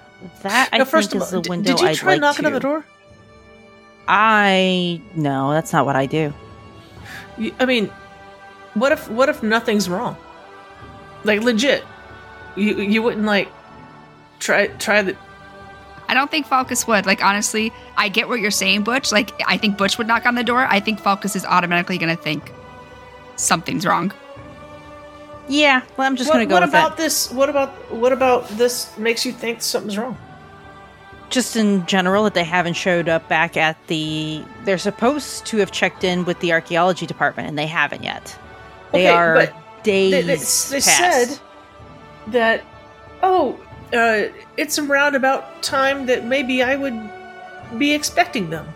That 0.42 0.70
I 0.74 0.80
Now, 0.80 0.86
first 0.86 1.12
think 1.12 1.22
of 1.22 1.28
is 1.28 1.32
the 1.32 1.42
d- 1.42 1.50
window 1.50 1.72
did 1.72 1.82
you 1.82 1.88
I'd 1.88 1.96
try 1.96 2.14
like 2.14 2.22
knocking 2.22 2.44
to. 2.44 2.48
on 2.48 2.54
the 2.54 2.60
door? 2.60 2.86
I 4.08 5.02
no, 5.16 5.52
that's 5.52 5.74
not 5.74 5.86
what 5.86 5.96
I 5.96 6.06
do. 6.06 6.34
I 7.60 7.66
mean, 7.66 7.88
what 8.74 8.92
if 8.92 9.10
what 9.10 9.30
if 9.30 9.44
nothing's 9.44 9.90
wrong? 9.90 10.16
Like 11.24 11.42
legit, 11.42 11.84
you 12.56 12.76
you 12.82 13.02
wouldn't 13.02 13.26
like 13.26 13.50
try 14.46 14.68
try 14.68 15.02
the 15.02 15.18
I 16.08 16.14
don't 16.14 16.30
think 16.30 16.46
Falcus 16.48 16.86
would. 16.88 17.06
Like 17.08 17.24
honestly, 17.24 17.74
I 17.98 18.10
get 18.10 18.28
what 18.30 18.40
you're 18.40 18.52
saying, 18.52 18.84
Butch. 18.84 19.12
Like 19.12 19.34
I 19.48 19.58
think 19.58 19.78
Butch 19.78 19.98
would 19.98 20.08
knock 20.08 20.26
on 20.26 20.36
the 20.36 20.44
door. 20.44 20.68
I 20.70 20.80
think 20.80 21.00
Falcus 21.00 21.36
is 21.36 21.46
automatically 21.46 21.98
gonna 21.98 22.16
think 22.16 22.54
something's 23.38 23.86
wrong. 23.86 24.14
Yeah. 25.48 25.82
Well, 25.98 26.08
I'm 26.08 26.16
just 26.16 26.32
gonna 26.32 26.46
go 26.46 26.56
what 26.56 26.64
with 26.64 26.70
about 26.70 26.98
that. 26.98 26.98
this? 26.98 27.32
What 27.32 27.50
about 27.50 27.92
what 27.92 28.14
about 28.14 28.48
this 28.50 28.96
makes 28.98 29.26
you 29.26 29.34
think 29.34 29.62
something's 29.62 29.98
wrong? 29.98 30.18
Just 31.30 31.56
in 31.56 31.86
general, 31.88 32.24
that 32.26 32.36
they 32.36 32.44
haven't 32.44 32.76
showed 32.76 33.10
up 33.10 33.28
back 33.28 33.58
at 33.58 33.78
the. 33.88 34.48
They're 34.64 34.78
supposed 34.78 35.46
to 35.48 35.58
have 35.58 35.72
checked 35.72 36.04
in 36.04 36.24
with 36.26 36.40
the 36.40 36.54
archaeology 36.54 37.06
department, 37.08 37.50
and 37.50 37.58
they 37.58 37.68
haven't 37.68 38.04
yet. 38.04 38.38
They 38.94 39.08
Okay, 39.08 39.10
are 39.10 39.34
but 39.34 39.54
days 39.84 40.12
They, 40.12 40.22
they, 40.22 40.36
they 40.36 40.82
past. 40.82 41.30
said 41.30 41.40
that 42.28 42.64
oh, 43.24 43.60
uh, 43.94 44.24
it's 44.58 44.78
around 44.80 45.16
about 45.16 45.62
time 45.64 46.06
that 46.08 46.26
maybe 46.26 46.62
I 46.64 46.76
would 46.76 47.00
be 47.78 47.94
expecting 47.94 48.50
them. 48.50 48.68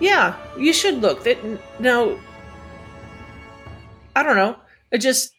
Yeah, 0.00 0.36
you 0.58 0.72
should 0.72 1.00
look. 1.00 1.24
That 1.24 1.38
now, 1.80 2.18
I 4.14 4.22
don't 4.22 4.36
know. 4.36 4.56
It 4.90 4.98
just 4.98 5.32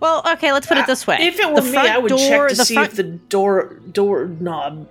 Well, 0.00 0.22
okay, 0.34 0.52
let's 0.52 0.66
put 0.66 0.78
it 0.78 0.86
this 0.86 1.06
way. 1.06 1.16
If 1.20 1.40
it 1.40 1.48
were 1.50 1.60
the 1.60 1.70
me, 1.72 1.78
I 1.78 1.98
would 1.98 2.08
door, 2.10 2.18
check 2.18 2.48
to 2.50 2.56
see 2.64 2.74
front, 2.74 2.90
if 2.90 2.96
the 2.96 3.02
door 3.04 3.74
door 3.92 4.26
knob. 4.26 4.88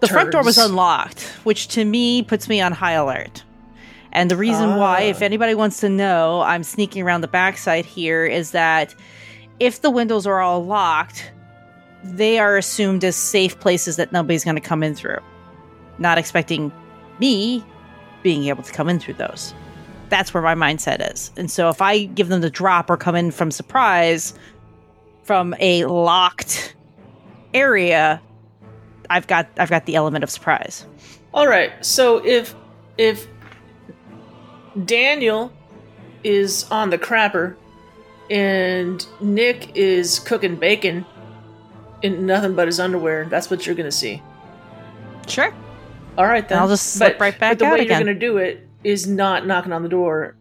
the 0.00 0.08
front 0.08 0.32
door 0.32 0.42
was 0.42 0.58
unlocked, 0.58 1.22
which 1.44 1.68
to 1.68 1.84
me 1.84 2.22
puts 2.22 2.48
me 2.48 2.60
on 2.60 2.72
high 2.72 2.92
alert. 2.92 3.44
And 4.14 4.30
the 4.30 4.36
reason 4.36 4.76
why, 4.76 5.04
Ah. 5.04 5.10
if 5.10 5.22
anybody 5.22 5.54
wants 5.54 5.80
to 5.80 5.88
know, 5.88 6.42
I'm 6.42 6.64
sneaking 6.64 7.02
around 7.02 7.22
the 7.22 7.28
backside 7.28 7.86
here 7.86 8.26
is 8.26 8.50
that 8.50 8.94
if 9.58 9.80
the 9.80 9.88
windows 9.90 10.26
are 10.26 10.40
all 10.40 10.62
locked, 10.64 11.30
they 12.04 12.38
are 12.38 12.56
assumed 12.56 13.04
as 13.04 13.16
safe 13.16 13.58
places 13.60 13.96
that 13.96 14.12
nobody's 14.12 14.44
going 14.44 14.56
to 14.56 14.60
come 14.60 14.82
in 14.82 14.94
through. 14.94 15.18
Not 15.98 16.18
expecting 16.18 16.72
me 17.18 17.64
being 18.22 18.44
able 18.44 18.62
to 18.62 18.72
come 18.72 18.88
in 18.88 18.98
through 18.98 19.14
those. 19.14 19.54
That's 20.08 20.34
where 20.34 20.42
my 20.42 20.54
mindset 20.54 21.12
is. 21.12 21.30
And 21.36 21.50
so 21.50 21.68
if 21.68 21.80
I 21.80 22.04
give 22.04 22.28
them 22.28 22.40
the 22.40 22.50
drop 22.50 22.90
or 22.90 22.96
come 22.96 23.14
in 23.14 23.30
from 23.30 23.50
surprise 23.50 24.34
from 25.22 25.54
a 25.60 25.84
locked 25.86 26.74
area, 27.54 28.20
I've 29.08 29.26
got 29.26 29.48
I've 29.56 29.70
got 29.70 29.86
the 29.86 29.94
element 29.94 30.24
of 30.24 30.30
surprise. 30.30 30.86
All 31.32 31.46
right. 31.46 31.72
So 31.84 32.24
if 32.24 32.54
if 32.98 33.26
Daniel 34.84 35.52
is 36.24 36.64
on 36.70 36.90
the 36.90 36.98
crapper 36.98 37.56
and 38.30 39.06
Nick 39.20 39.74
is 39.74 40.18
cooking 40.18 40.56
bacon 40.56 41.04
in 42.02 42.26
nothing 42.26 42.54
but 42.54 42.66
his 42.68 42.80
underwear, 42.80 43.26
that's 43.26 43.50
what 43.50 43.66
you're 43.66 43.74
gonna 43.74 43.90
see. 43.92 44.22
Sure. 45.28 45.52
All 46.18 46.26
right 46.26 46.46
then. 46.48 46.58
I'll 46.58 46.68
just 46.68 46.94
slip 46.94 47.18
right 47.20 47.38
back 47.38 47.52
But 47.52 47.58
the 47.60 47.64
out 47.66 47.72
way 47.74 47.84
again. 47.84 48.00
you're 48.04 48.14
gonna 48.14 48.18
do 48.18 48.36
it 48.38 48.66
is 48.84 49.06
not 49.06 49.46
knocking 49.46 49.72
on 49.72 49.82
the 49.82 49.88
door. 49.88 50.36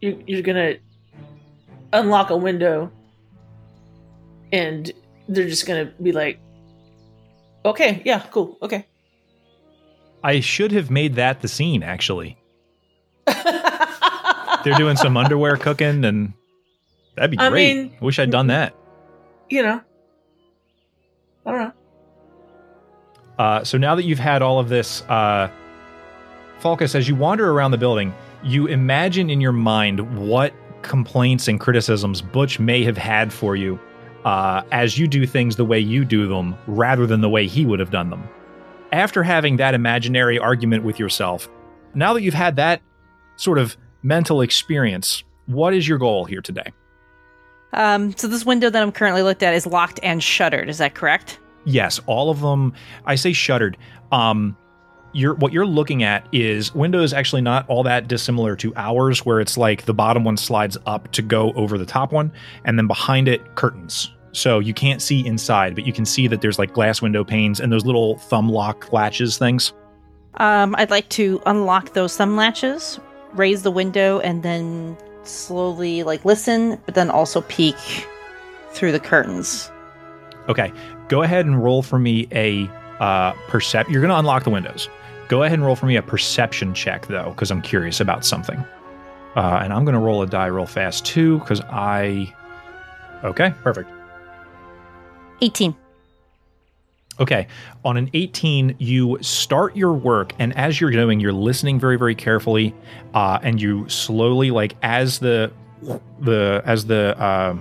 You, 0.00 0.22
you're 0.26 0.42
gonna 0.42 0.74
unlock 1.92 2.30
a 2.30 2.36
window, 2.36 2.90
and 4.52 4.90
they're 5.28 5.48
just 5.48 5.66
gonna 5.66 5.86
be 6.02 6.12
like, 6.12 6.38
"Okay, 7.64 8.02
yeah, 8.04 8.20
cool, 8.30 8.56
okay." 8.62 8.86
I 10.22 10.40
should 10.40 10.72
have 10.72 10.90
made 10.90 11.16
that 11.16 11.42
the 11.42 11.48
scene, 11.48 11.82
actually. 11.82 12.38
They're 13.26 14.74
doing 14.76 14.96
some 14.96 15.16
underwear 15.18 15.56
cooking, 15.56 16.04
and 16.04 16.32
that'd 17.16 17.30
be 17.30 17.38
I 17.38 17.50
great. 17.50 17.74
mean- 17.76 17.92
I 18.00 18.04
wish 18.04 18.18
I'd 18.18 18.30
done 18.30 18.46
that. 18.46 18.74
You 19.50 19.62
know, 19.62 19.80
I 21.46 21.50
don't 21.50 21.60
know. 21.60 21.72
Uh, 23.38 23.64
so 23.64 23.78
now 23.78 23.94
that 23.94 24.04
you've 24.04 24.18
had 24.18 24.42
all 24.42 24.58
of 24.58 24.68
this, 24.68 25.02
uh, 25.02 25.50
Falcus, 26.60 26.94
as 26.94 27.08
you 27.08 27.14
wander 27.14 27.50
around 27.50 27.72
the 27.72 27.78
building, 27.78 28.14
you 28.42 28.66
imagine 28.66 29.28
in 29.28 29.40
your 29.40 29.52
mind 29.52 30.28
what 30.28 30.52
complaints 30.82 31.48
and 31.48 31.58
criticisms 31.58 32.22
Butch 32.22 32.60
may 32.60 32.84
have 32.84 32.96
had 32.96 33.32
for 33.32 33.56
you 33.56 33.78
uh, 34.24 34.62
as 34.70 34.98
you 34.98 35.06
do 35.06 35.26
things 35.26 35.56
the 35.56 35.64
way 35.64 35.78
you 35.78 36.04
do 36.04 36.28
them 36.28 36.56
rather 36.66 37.06
than 37.06 37.20
the 37.20 37.28
way 37.28 37.46
he 37.46 37.66
would 37.66 37.80
have 37.80 37.90
done 37.90 38.10
them. 38.10 38.26
After 38.92 39.22
having 39.22 39.56
that 39.56 39.74
imaginary 39.74 40.38
argument 40.38 40.84
with 40.84 40.98
yourself, 40.98 41.48
now 41.94 42.12
that 42.14 42.22
you've 42.22 42.34
had 42.34 42.56
that 42.56 42.80
sort 43.36 43.58
of 43.58 43.76
mental 44.02 44.40
experience, 44.40 45.24
what 45.46 45.74
is 45.74 45.88
your 45.88 45.98
goal 45.98 46.24
here 46.24 46.40
today? 46.40 46.72
Um, 47.74 48.16
so 48.16 48.28
this 48.28 48.46
window 48.46 48.70
that 48.70 48.82
I'm 48.82 48.92
currently 48.92 49.22
looked 49.22 49.42
at 49.42 49.54
is 49.54 49.66
locked 49.66 50.00
and 50.02 50.22
shuttered. 50.22 50.68
Is 50.68 50.78
that 50.78 50.94
correct? 50.94 51.38
Yes, 51.64 52.00
all 52.06 52.30
of 52.30 52.40
them. 52.40 52.72
I 53.04 53.14
say 53.14 53.32
shuttered. 53.32 53.76
Um, 54.12 54.56
you're 55.12 55.34
what 55.34 55.52
you're 55.52 55.66
looking 55.66 56.02
at 56.02 56.26
is 56.32 56.74
Windows 56.74 57.12
actually 57.12 57.42
not 57.42 57.68
all 57.68 57.82
that 57.84 58.08
dissimilar 58.08 58.56
to 58.56 58.72
ours, 58.76 59.24
where 59.24 59.40
it's 59.40 59.56
like 59.56 59.84
the 59.84 59.94
bottom 59.94 60.24
one 60.24 60.36
slides 60.36 60.76
up 60.86 61.10
to 61.12 61.22
go 61.22 61.52
over 61.52 61.78
the 61.78 61.86
top 61.86 62.12
one, 62.12 62.32
and 62.64 62.78
then 62.78 62.86
behind 62.86 63.28
it 63.28 63.54
curtains. 63.54 64.12
So 64.32 64.58
you 64.58 64.74
can't 64.74 65.00
see 65.00 65.24
inside, 65.24 65.76
but 65.76 65.86
you 65.86 65.92
can 65.92 66.04
see 66.04 66.26
that 66.26 66.40
there's 66.40 66.58
like 66.58 66.72
glass 66.72 67.00
window 67.00 67.22
panes 67.22 67.60
and 67.60 67.72
those 67.72 67.86
little 67.86 68.18
thumb 68.18 68.48
lock 68.48 68.92
latches 68.92 69.38
things. 69.38 69.72
Um, 70.34 70.74
I'd 70.76 70.90
like 70.90 71.08
to 71.10 71.40
unlock 71.46 71.92
those 71.92 72.16
thumb 72.16 72.34
latches, 72.34 72.98
raise 73.34 73.62
the 73.62 73.70
window, 73.70 74.18
and 74.18 74.42
then 74.42 74.96
slowly 75.26 76.02
like 76.02 76.24
listen, 76.24 76.80
but 76.86 76.94
then 76.94 77.10
also 77.10 77.40
peek 77.42 77.76
through 78.70 78.92
the 78.92 79.00
curtains. 79.00 79.70
Okay, 80.48 80.72
go 81.08 81.22
ahead 81.22 81.46
and 81.46 81.62
roll 81.62 81.82
for 81.82 81.98
me 81.98 82.28
a 82.32 82.68
uh, 83.00 83.32
percept. 83.48 83.90
You're 83.90 84.00
going 84.00 84.10
to 84.10 84.18
unlock 84.18 84.44
the 84.44 84.50
windows. 84.50 84.88
Go 85.28 85.42
ahead 85.42 85.58
and 85.58 85.64
roll 85.64 85.76
for 85.76 85.86
me 85.86 85.96
a 85.96 86.02
perception 86.02 86.74
check 86.74 87.06
though, 87.06 87.30
because 87.30 87.50
I'm 87.50 87.62
curious 87.62 88.00
about 88.00 88.24
something. 88.24 88.58
Uh, 89.36 89.60
and 89.62 89.72
I'm 89.72 89.84
going 89.84 89.94
to 89.94 90.00
roll 90.00 90.22
a 90.22 90.26
die 90.26 90.46
real 90.46 90.66
fast 90.66 91.04
too, 91.06 91.38
because 91.38 91.60
I. 91.62 92.32
Okay, 93.24 93.52
perfect. 93.62 93.90
18. 95.40 95.74
Okay, 97.20 97.46
on 97.84 97.96
an 97.96 98.10
18, 98.12 98.74
you 98.78 99.18
start 99.20 99.76
your 99.76 99.92
work, 99.92 100.32
and 100.40 100.56
as 100.56 100.80
you're 100.80 100.90
doing, 100.90 101.20
you're 101.20 101.32
listening 101.32 101.78
very, 101.78 101.96
very 101.96 102.14
carefully, 102.14 102.74
uh, 103.14 103.38
and 103.42 103.62
you 103.62 103.88
slowly, 103.88 104.50
like 104.50 104.74
as 104.82 105.20
the 105.20 105.52
the 106.20 106.60
as 106.64 106.86
the 106.86 107.16
uh, 107.20 107.56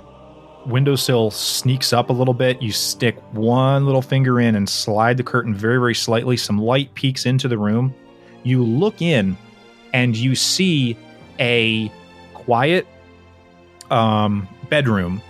windowsill 0.66 1.30
sneaks 1.30 1.94
up 1.94 2.10
a 2.10 2.14
little 2.14 2.34
bit, 2.34 2.64
you 2.64 2.72
stick 2.72 3.16
one 3.34 3.86
little 3.86 4.02
finger 4.02 4.40
in 4.40 4.56
and 4.56 4.68
slide 4.68 5.18
the 5.18 5.24
curtain 5.24 5.54
very, 5.54 5.78
very 5.78 5.94
slightly. 5.94 6.36
Some 6.36 6.58
light 6.58 6.92
peeks 6.96 7.28
into 7.28 7.48
the 7.48 7.58
room. 7.58 7.94
You 8.42 8.64
look 8.64 9.04
in, 9.04 9.38
and 9.94 10.18
you 10.18 10.34
see 10.34 10.98
a 11.40 11.92
quiet 12.34 12.88
um, 13.92 14.48
bedroom 14.70 15.22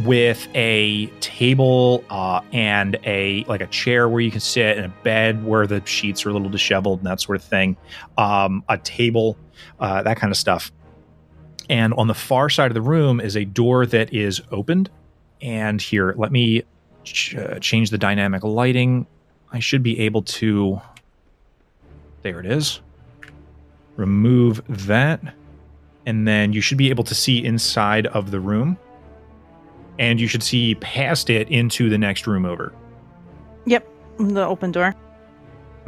with 0.00 0.48
a 0.54 1.06
table 1.20 2.04
uh, 2.10 2.40
and 2.52 2.98
a 3.04 3.44
like 3.44 3.60
a 3.60 3.66
chair 3.66 4.08
where 4.08 4.20
you 4.20 4.30
can 4.30 4.40
sit 4.40 4.76
and 4.76 4.86
a 4.86 4.94
bed 5.02 5.44
where 5.44 5.66
the 5.66 5.84
sheets 5.84 6.24
are 6.24 6.30
a 6.30 6.32
little 6.32 6.48
disheveled 6.48 7.00
and 7.00 7.06
that 7.06 7.20
sort 7.20 7.36
of 7.36 7.44
thing. 7.44 7.76
Um, 8.16 8.64
a 8.68 8.78
table 8.78 9.36
uh, 9.80 10.02
that 10.02 10.16
kind 10.16 10.30
of 10.30 10.36
stuff. 10.36 10.72
And 11.68 11.94
on 11.94 12.06
the 12.06 12.14
far 12.14 12.48
side 12.48 12.70
of 12.70 12.74
the 12.74 12.82
room 12.82 13.20
is 13.20 13.36
a 13.36 13.44
door 13.44 13.86
that 13.86 14.12
is 14.12 14.40
opened. 14.50 14.90
And 15.40 15.80
here 15.80 16.14
let 16.16 16.32
me 16.32 16.62
ch- 17.04 17.34
uh, 17.36 17.58
change 17.58 17.90
the 17.90 17.98
dynamic 17.98 18.42
lighting. 18.44 19.06
I 19.52 19.58
should 19.58 19.82
be 19.82 20.00
able 20.00 20.22
to 20.22 20.80
there 22.22 22.38
it 22.38 22.46
is. 22.46 22.80
Remove 23.96 24.62
that. 24.86 25.20
And 26.06 26.26
then 26.26 26.52
you 26.52 26.60
should 26.60 26.78
be 26.78 26.90
able 26.90 27.04
to 27.04 27.14
see 27.14 27.44
inside 27.44 28.06
of 28.08 28.30
the 28.30 28.40
room 28.40 28.78
and 29.98 30.20
you 30.20 30.26
should 30.26 30.42
see 30.42 30.74
past 30.76 31.30
it 31.30 31.48
into 31.48 31.88
the 31.88 31.98
next 31.98 32.26
room 32.26 32.44
over. 32.44 32.72
Yep, 33.66 33.88
the 34.18 34.44
open 34.46 34.72
door. 34.72 34.94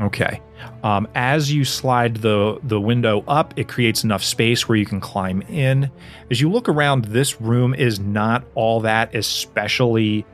Okay. 0.01 0.41
Um, 0.83 1.07
as 1.15 1.53
you 1.53 1.65
slide 1.65 2.17
the 2.17 2.59
the 2.65 2.81
window 2.81 3.23
up, 3.29 3.55
it 3.57 3.69
creates 3.69 4.03
enough 4.03 4.25
space 4.25 4.69
where 4.69 4.77
you 4.77 4.87
can 4.87 5.01
climb 5.01 5.43
in. 5.43 5.91
As 6.31 6.41
you 6.41 6.51
look 6.51 6.69
around, 6.69 7.07
this 7.07 7.41
room 7.41 7.75
is 7.75 8.01
not 8.01 8.45
all 8.55 8.81
that 8.81 9.15
especially, 9.15 10.27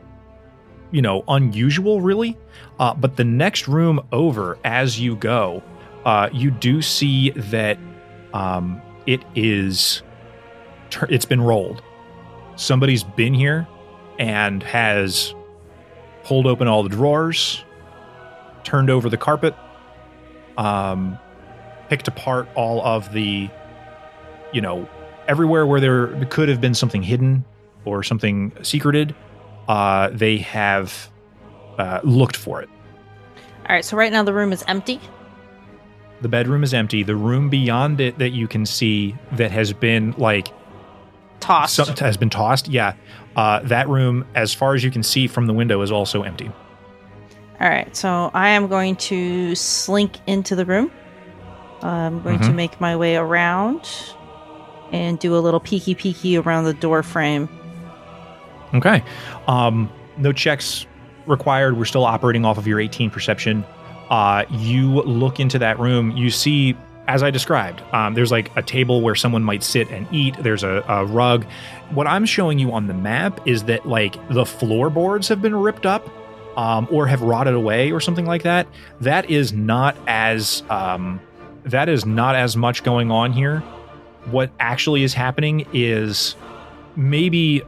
you 0.93 1.03
know, 1.03 1.25
unusual, 1.29 2.01
really. 2.01 2.39
Uh, 2.79 2.95
but 2.95 3.17
the 3.17 3.25
next 3.25 3.69
room 3.69 4.01
over, 4.13 4.59
as 4.65 4.99
you 4.99 5.17
go, 5.17 5.63
uh, 6.07 6.31
you 6.33 6.51
do 6.51 6.81
see 6.81 7.31
that 7.31 7.79
um, 8.33 8.81
it 9.07 9.23
is. 9.35 10.03
It's 11.09 11.27
been 11.27 11.41
rolled. 11.41 11.83
Somebody's 12.61 13.03
been 13.03 13.33
here 13.33 13.67
and 14.19 14.63
has 14.63 15.35
pulled 16.25 16.47
open 16.47 16.69
all 16.69 16.83
the 16.83 16.91
drawers, 16.91 17.65
turned 18.65 18.91
over 18.91 19.09
the 19.09 19.17
carpet, 19.17 19.55
um, 20.59 21.19
picked 21.89 22.07
apart 22.07 22.51
all 22.55 22.85
of 22.85 23.15
the, 23.15 23.49
you 24.53 24.61
know, 24.61 24.87
everywhere 25.27 25.67
where 25.67 25.81
there 25.81 26.09
could 26.27 26.51
have 26.51 26.61
been 26.61 26.75
something 26.75 27.03
hidden 27.03 27.47
or 27.87 28.03
something 28.03 28.53
secreted. 28.61 29.15
Uh, 29.67 30.11
they 30.11 30.37
have 30.37 31.11
uh, 31.79 32.01
looked 32.05 32.37
for 32.37 32.61
it. 32.61 32.69
All 33.71 33.75
right, 33.75 33.85
so 33.87 33.97
right 33.97 34.13
now 34.13 34.23
the 34.23 34.35
room 34.35 34.53
is 34.53 34.63
empty. 34.69 35.01
The 36.21 36.29
bedroom 36.29 36.63
is 36.63 36.75
empty. 36.75 37.05
The 37.05 37.17
room 37.17 37.49
beyond 37.49 38.03
it 38.03 38.19
that 38.19 38.31
you 38.31 38.47
can 38.47 38.67
see 38.67 39.17
that 39.33 39.51
has 39.51 39.73
been 39.73 40.15
like 40.19 40.49
Tossed. 41.41 41.75
some, 41.75 41.97
has 41.97 42.17
been 42.17 42.31
tossed. 42.31 42.69
Yeah, 42.69 42.95
uh, 43.37 43.61
that 43.65 43.89
room, 43.89 44.25
as 44.35 44.53
far 44.55 44.75
as 44.75 44.85
you 44.85 44.91
can 44.91 45.03
see 45.03 45.27
from 45.27 45.47
the 45.47 45.53
window, 45.53 45.81
is 45.83 45.91
also 45.91 46.23
empty. 46.23 46.51
All 47.61 47.69
right, 47.69 47.95
so 47.95 48.31
I 48.33 48.51
am 48.51 48.69
going 48.69 48.97
to 48.97 49.55
slink 49.55 50.17
into 50.27 50.55
the 50.57 50.65
room. 50.65 50.91
I'm 51.83 52.23
going 52.23 52.39
to 52.41 52.49
Mhm. 52.49 52.55
make 52.55 52.81
my 52.81 52.95
way 52.97 53.17
around 53.17 53.89
and 54.93 55.19
do 55.19 55.37
a 55.37 55.41
little 55.41 55.61
peeky 55.61 55.97
peeky 55.97 56.43
around 56.45 56.65
the 56.65 56.75
door 56.75 57.03
frame. 57.03 57.49
Okay. 58.75 59.03
Um, 59.47 59.91
no 60.17 60.33
checks 60.33 60.87
required. 61.27 61.77
We're 61.79 61.85
still 61.85 62.05
operating 62.05 62.45
off 62.45 62.59
of 62.59 62.67
your 62.67 62.81
18 62.81 63.11
perception. 63.11 63.65
Uh, 64.11 64.45
you 64.51 65.03
look 65.03 65.39
into 65.41 65.59
that 65.59 65.79
room. 65.79 66.17
You 66.17 66.31
see, 66.31 66.77
as 67.11 67.25
I 67.25 67.31
described, 67.33 67.83
um, 67.93 68.15
there's 68.15 68.31
like 68.31 68.55
a 68.57 68.63
table 68.63 69.01
where 69.03 69.17
someone 69.17 69.43
might 69.43 69.65
sit 69.65 69.91
and 69.91 70.07
eat. 70.13 70.37
There's 70.39 70.63
a, 70.63 70.85
a 70.87 71.05
rug. 71.05 71.45
What 71.91 72.07
I'm 72.07 72.25
showing 72.25 72.61
you 72.61 72.73
on 72.73 72.87
the 72.87 72.95
map 72.95 73.41
is 73.49 73.65
that 73.65 73.85
like 73.85 74.15
the 74.29 74.47
floorboards 74.47 75.27
have 75.29 75.43
been 75.43 75.57
ripped 75.57 75.87
up. 75.87 76.09
Um, 76.57 76.89
or 76.91 77.07
have 77.07 77.23
rotted 77.23 77.55
away 77.55 77.93
or 77.93 78.01
something 78.01 78.27
like 78.27 78.43
that. 78.43 78.67
That 79.01 79.31
is 79.31 79.53
not 79.53 79.97
as 80.09 80.65
um, 80.69 81.21
that 81.65 81.89
is 81.89 82.05
not 82.05 82.35
as 82.35 82.57
much 82.57 82.83
going 82.83 83.13
on 83.13 83.33
here. 83.33 83.61
What 84.27 84.51
actually 84.59 85.05
is 85.05 85.15
happening 85.15 85.65
is 85.73 86.35
maybe 86.97 87.63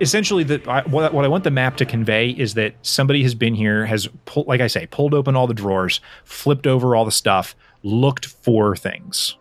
essentially 0.00 0.42
the 0.42 0.60
I, 0.68 0.82
what, 0.82 1.14
what 1.14 1.24
I 1.24 1.28
want 1.28 1.44
the 1.44 1.52
map 1.52 1.76
to 1.76 1.86
convey 1.86 2.30
is 2.30 2.54
that 2.54 2.74
somebody 2.82 3.22
has 3.22 3.34
been 3.34 3.54
here, 3.54 3.86
has 3.86 4.08
pull, 4.24 4.44
like 4.46 4.60
I 4.60 4.66
say, 4.66 4.86
pulled 4.88 5.14
open 5.14 5.36
all 5.36 5.46
the 5.46 5.54
drawers, 5.54 6.00
flipped 6.24 6.66
over 6.66 6.96
all 6.96 7.04
the 7.04 7.12
stuff, 7.12 7.54
looked 7.86 8.26
for 8.26 8.76
things. 8.76 9.36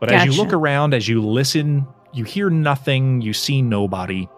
But 0.00 0.12
as 0.12 0.24
you 0.24 0.32
look 0.32 0.52
around, 0.52 0.94
as 0.94 1.08
you 1.08 1.22
listen, 1.22 1.86
you 2.12 2.24
hear 2.24 2.50
nothing, 2.50 3.20
you 3.20 3.32
see 3.32 3.62
nobody. 3.62 4.28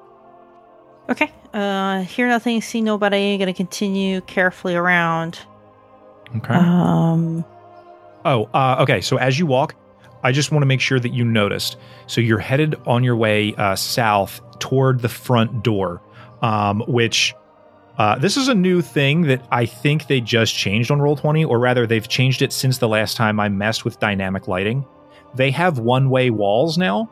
Okay. 1.08 1.32
Uh, 1.52 2.02
hear 2.02 2.28
nothing, 2.28 2.60
see 2.60 2.80
nobody. 2.80 3.38
Gonna 3.38 3.54
continue 3.54 4.20
carefully 4.22 4.74
around. 4.74 5.38
Okay. 6.36 6.54
Um, 6.54 7.44
Oh, 8.24 8.48
uh, 8.54 8.76
okay. 8.80 9.00
So 9.00 9.16
as 9.18 9.38
you 9.38 9.46
walk, 9.46 9.74
I 10.22 10.32
just 10.32 10.50
want 10.50 10.62
to 10.62 10.66
make 10.66 10.80
sure 10.80 10.98
that 10.98 11.12
you 11.12 11.24
noticed. 11.24 11.76
So 12.06 12.20
you're 12.20 12.38
headed 12.38 12.74
on 12.86 13.04
your 13.04 13.16
way 13.16 13.54
uh, 13.56 13.76
south 13.76 14.40
toward 14.58 15.00
the 15.00 15.08
front 15.08 15.62
door, 15.62 16.00
um, 16.40 16.82
which 16.88 17.34
uh, 17.98 18.18
this 18.18 18.36
is 18.36 18.48
a 18.48 18.54
new 18.54 18.82
thing 18.82 19.22
that 19.22 19.46
I 19.50 19.66
think 19.66 20.06
they 20.08 20.20
just 20.20 20.54
changed 20.54 20.90
on 20.90 20.98
Roll20, 20.98 21.46
or 21.46 21.58
rather, 21.58 21.86
they've 21.86 22.06
changed 22.08 22.42
it 22.42 22.52
since 22.52 22.78
the 22.78 22.88
last 22.88 23.16
time 23.16 23.38
I 23.38 23.48
messed 23.48 23.84
with 23.84 24.00
dynamic 24.00 24.48
lighting. 24.48 24.84
They 25.34 25.50
have 25.52 25.78
one 25.78 26.10
way 26.10 26.30
walls 26.30 26.76
now. 26.78 27.08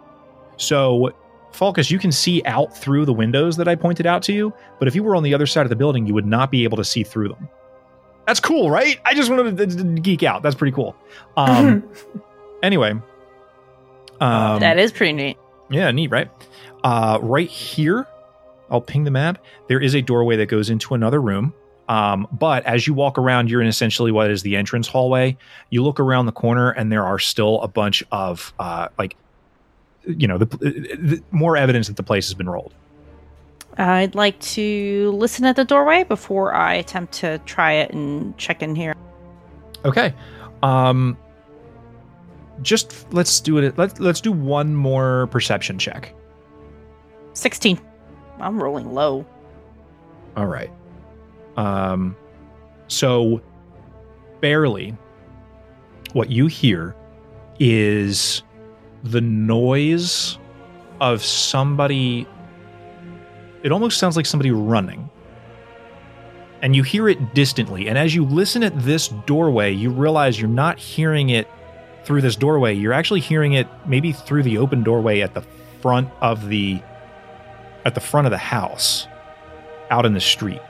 So, 0.57 1.13
Falcus, 1.53 1.91
you 1.91 1.99
can 1.99 2.13
see 2.13 2.43
out 2.47 2.77
through 2.77 3.05
the 3.05 3.13
windows 3.13 3.57
that 3.57 3.69
I 3.69 3.75
pointed 3.75 4.07
out 4.07 4.23
to 4.25 4.33
you, 4.33 4.53
but 4.79 4.89
if 4.89 4.95
you 4.95 5.03
were 5.03 5.15
on 5.17 5.23
the 5.23 5.35
other 5.35 5.47
side 5.47 5.65
of 5.67 5.71
the 5.71 5.77
building, 5.77 6.07
you 6.07 6.15
would 6.15 6.27
not 6.27 6.51
be 6.51 6.65
able 6.65 6.77
to 6.79 6.85
see 6.85 7.03
through 7.05 7.29
them. 7.29 7.49
That's 8.27 8.39
cool, 8.41 8.71
right? 8.71 8.99
I 9.05 9.15
just 9.15 9.31
wanted 9.31 9.57
to, 9.57 9.67
to- 9.67 9.77
to 9.77 10.01
geek 10.01 10.23
out. 10.23 10.43
That's 10.43 10.55
pretty 10.55 10.75
cool. 10.75 10.95
Um, 11.37 11.83
anyway, 12.63 12.93
um, 14.21 14.61
that 14.61 14.79
is 14.79 14.93
pretty 14.93 15.13
neat. 15.13 15.37
yeah, 15.71 15.91
neat, 15.91 16.11
right? 16.11 16.31
Uh, 16.85 17.19
right 17.23 17.49
here, 17.49 18.07
I'll 18.73 18.81
ping 18.81 19.05
the 19.05 19.11
map. 19.11 19.45
There 19.69 19.79
is 19.79 19.95
a 19.95 20.01
doorway 20.01 20.37
that 20.37 20.47
goes 20.47 20.71
into 20.71 20.95
another 20.95 21.21
room. 21.21 21.55
Um, 21.89 22.27
but 22.33 22.65
as 22.65 22.87
you 22.87 22.95
walk 22.95 23.19
around, 23.19 23.51
you're 23.51 23.61
in 23.61 23.69
essentially 23.69 24.11
what 24.11 24.31
is 24.31 24.43
the 24.43 24.57
entrance 24.57 24.89
hallway. 24.89 25.37
You 25.71 25.85
look 25.85 26.01
around 26.01 26.27
the 26.27 26.33
corner, 26.33 26.71
and 26.71 26.91
there 26.91 27.05
are 27.05 27.19
still 27.19 27.61
a 27.61 27.69
bunch 27.69 28.03
of 28.11 28.55
uh, 28.59 28.89
like, 28.99 29.15
you 30.07 30.27
know, 30.27 30.39
the, 30.39 30.47
the 30.47 31.23
more 31.31 31.57
evidence 31.57 31.89
that 31.89 31.97
the 31.97 32.03
place 32.03 32.27
has 32.27 32.35
been 32.35 32.49
rolled. 32.49 32.73
I'd 33.77 34.15
like 34.15 34.39
to 34.41 35.13
listen 35.13 35.45
at 35.45 35.57
the 35.57 35.65
doorway 35.65 36.05
before 36.05 36.55
I 36.55 36.75
attempt 36.75 37.13
to 37.15 37.39
try 37.41 37.73
it 37.73 37.93
and 37.93 38.37
check 38.39 38.63
in 38.63 38.75
here. 38.75 38.95
Okay. 39.85 40.15
Um, 40.63 41.17
just 42.63 43.13
let's 43.13 43.41
do 43.41 43.59
it. 43.59 43.77
Let's 43.77 43.99
let's 43.99 44.21
do 44.21 44.33
one 44.33 44.75
more 44.75 45.27
perception 45.29 45.79
check. 45.79 46.15
16. 47.35 47.81
I'm 48.43 48.63
rolling 48.63 48.93
low. 48.93 49.25
All 50.37 50.47
right. 50.47 50.71
Um, 51.57 52.17
so 52.89 53.41
barely 54.41 54.97
what 56.13 56.31
you 56.31 56.47
hear 56.47 56.95
is 57.59 58.43
the 59.05 59.21
noise 59.21 60.39
of 61.01 61.23
somebody. 61.23 62.27
It 63.63 63.73
almost 63.73 63.99
sounds 63.99 64.17
like 64.17 64.27
somebody 64.27 64.51
running. 64.51 65.09
And 66.63 66.77
you 66.77 66.83
hear 66.83 67.09
it 67.09 67.35
distantly. 67.35 67.89
And 67.89 67.99
as 67.99 68.15
you 68.15 68.25
listen 68.25 68.63
at 68.63 68.79
this 68.83 69.09
doorway, 69.09 69.73
you 69.73 69.91
realize 69.91 70.41
you're 70.41 70.49
not 70.49 70.79
hearing 70.79 71.31
it 71.31 71.49
through 72.05 72.21
this 72.21 72.37
doorway. 72.37 72.75
You're 72.75 72.93
actually 72.93 73.21
hearing 73.21 73.55
it 73.55 73.67
maybe 73.87 74.13
through 74.13 74.45
the 74.45 74.59
open 74.59 74.83
doorway 74.83 75.21
at 75.21 75.35
the 75.35 75.43
front 75.81 76.09
of 76.21 76.49
the 76.49 76.81
at 77.85 77.95
the 77.95 78.01
front 78.01 78.27
of 78.27 78.31
the 78.31 78.39
house 78.39 79.07
out 79.91 80.07
in 80.07 80.15
the 80.15 80.21
street. 80.21 80.61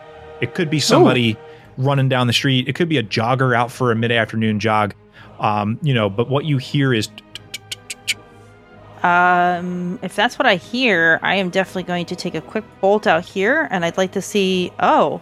It 0.41 0.55
could 0.55 0.71
be 0.71 0.81
somebody 0.81 1.37
running 1.79 2.09
down 2.09 2.27
the 2.27 2.33
street. 2.33 2.69
It 2.69 2.75
could 2.75 2.89
be 2.89 2.99
a 2.99 3.03
jogger 3.03 3.57
out 3.57 3.71
for 3.71 3.93
a 3.93 3.95
mid-afternoon 3.95 4.61
jog. 4.61 4.95
Um, 5.39 5.79
you 5.83 5.95
know, 5.95 6.11
but 6.11 6.29
what 6.29 6.45
you 6.45 6.59
hear 6.59 6.93
is 6.93 7.09
Um, 9.03 9.99
if 10.03 10.15
that's 10.15 10.39
what 10.39 10.47
I 10.47 10.57
hear, 10.57 11.19
I 11.23 11.35
am 11.37 11.51
definitely 11.51 11.83
going 11.83 12.07
to 12.07 12.17
take 12.17 12.37
a 12.37 12.41
quick 12.41 12.65
bolt 12.81 13.07
out 13.07 13.25
here, 13.25 13.67
and 13.71 13.85
I'd 13.85 13.97
like 13.97 14.13
to 14.13 14.23
see. 14.23 14.73
Oh, 14.79 15.21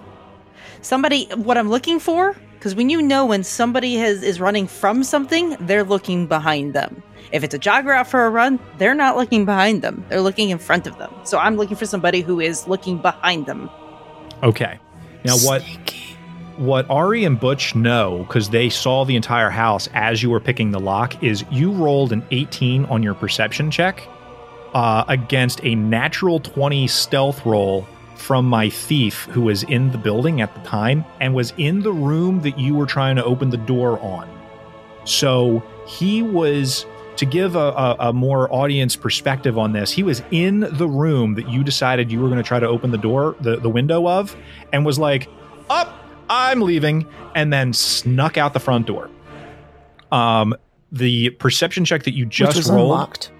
somebody. 0.82 1.26
What 1.34 1.56
I'm 1.56 1.70
looking 1.70 1.98
for, 1.98 2.36
because 2.54 2.74
when 2.74 2.90
you 2.90 3.00
know 3.00 3.24
when 3.24 3.42
somebody 3.42 3.94
has 3.96 4.22
is 4.22 4.38
running 4.38 4.66
from 4.66 5.02
something, 5.02 5.56
they're 5.60 5.84
looking 5.84 6.26
behind 6.26 6.74
them. 6.74 7.02
If 7.32 7.44
it's 7.44 7.54
a 7.54 7.58
jogger 7.58 7.94
out 7.94 8.08
for 8.08 8.26
a 8.26 8.30
run, 8.30 8.58
they're 8.78 8.94
not 8.94 9.16
looking 9.16 9.44
behind 9.44 9.82
them; 9.82 10.04
they're 10.08 10.20
looking 10.20 10.50
in 10.50 10.58
front 10.58 10.86
of 10.86 10.98
them. 10.98 11.12
So 11.24 11.38
I'm 11.38 11.56
looking 11.56 11.76
for 11.76 11.86
somebody 11.86 12.20
who 12.20 12.40
is 12.40 12.66
looking 12.66 12.98
behind 12.98 13.46
them. 13.46 13.70
okay. 14.42 14.78
Now 15.24 15.36
what 15.36 15.62
what 16.56 16.88
Ari 16.90 17.24
and 17.24 17.40
Butch 17.40 17.74
know 17.74 18.24
because 18.26 18.50
they 18.50 18.68
saw 18.68 19.04
the 19.04 19.16
entire 19.16 19.50
house 19.50 19.88
as 19.94 20.22
you 20.22 20.28
were 20.28 20.40
picking 20.40 20.70
the 20.70 20.80
lock 20.80 21.22
is 21.22 21.44
you 21.50 21.72
rolled 21.72 22.12
an 22.12 22.22
18 22.30 22.84
on 22.86 23.02
your 23.02 23.14
perception 23.14 23.70
check 23.70 24.06
uh, 24.74 25.04
against 25.08 25.64
a 25.64 25.74
natural 25.74 26.38
20 26.38 26.86
stealth 26.86 27.44
roll 27.46 27.86
from 28.14 28.44
my 28.44 28.68
thief 28.68 29.24
who 29.30 29.40
was 29.40 29.62
in 29.64 29.90
the 29.90 29.98
building 29.98 30.42
at 30.42 30.54
the 30.54 30.60
time 30.60 31.04
and 31.20 31.34
was 31.34 31.54
in 31.56 31.80
the 31.80 31.92
room 31.92 32.42
that 32.42 32.58
you 32.58 32.74
were 32.74 32.86
trying 32.86 33.16
to 33.16 33.24
open 33.24 33.48
the 33.48 33.56
door 33.56 33.98
on. 34.00 34.28
So 35.06 35.62
he 35.86 36.22
was 36.22 36.84
to 37.20 37.26
give 37.26 37.54
a, 37.54 37.58
a, 37.58 37.96
a 38.00 38.12
more 38.12 38.52
audience 38.52 38.96
perspective 38.96 39.58
on 39.58 39.72
this. 39.72 39.92
He 39.92 40.02
was 40.02 40.22
in 40.30 40.60
the 40.60 40.88
room 40.88 41.34
that 41.34 41.48
you 41.48 41.62
decided 41.62 42.10
you 42.10 42.18
were 42.18 42.28
going 42.28 42.42
to 42.42 42.46
try 42.46 42.58
to 42.58 42.66
open 42.66 42.90
the 42.90 42.98
door, 42.98 43.36
the, 43.40 43.56
the 43.56 43.68
window 43.68 44.08
of, 44.08 44.34
and 44.72 44.84
was 44.86 44.98
like, 44.98 45.28
"Up, 45.68 45.94
I'm 46.30 46.62
leaving," 46.62 47.06
and 47.34 47.52
then 47.52 47.72
snuck 47.74 48.38
out 48.38 48.54
the 48.54 48.60
front 48.60 48.86
door. 48.86 49.10
Um, 50.10 50.54
the 50.90 51.30
perception 51.30 51.84
check 51.84 52.04
that 52.04 52.14
you 52.14 52.24
just 52.24 52.56
which 52.56 52.56
was 52.56 52.70
rolled, 52.70 52.92
unlocked. 52.92 53.32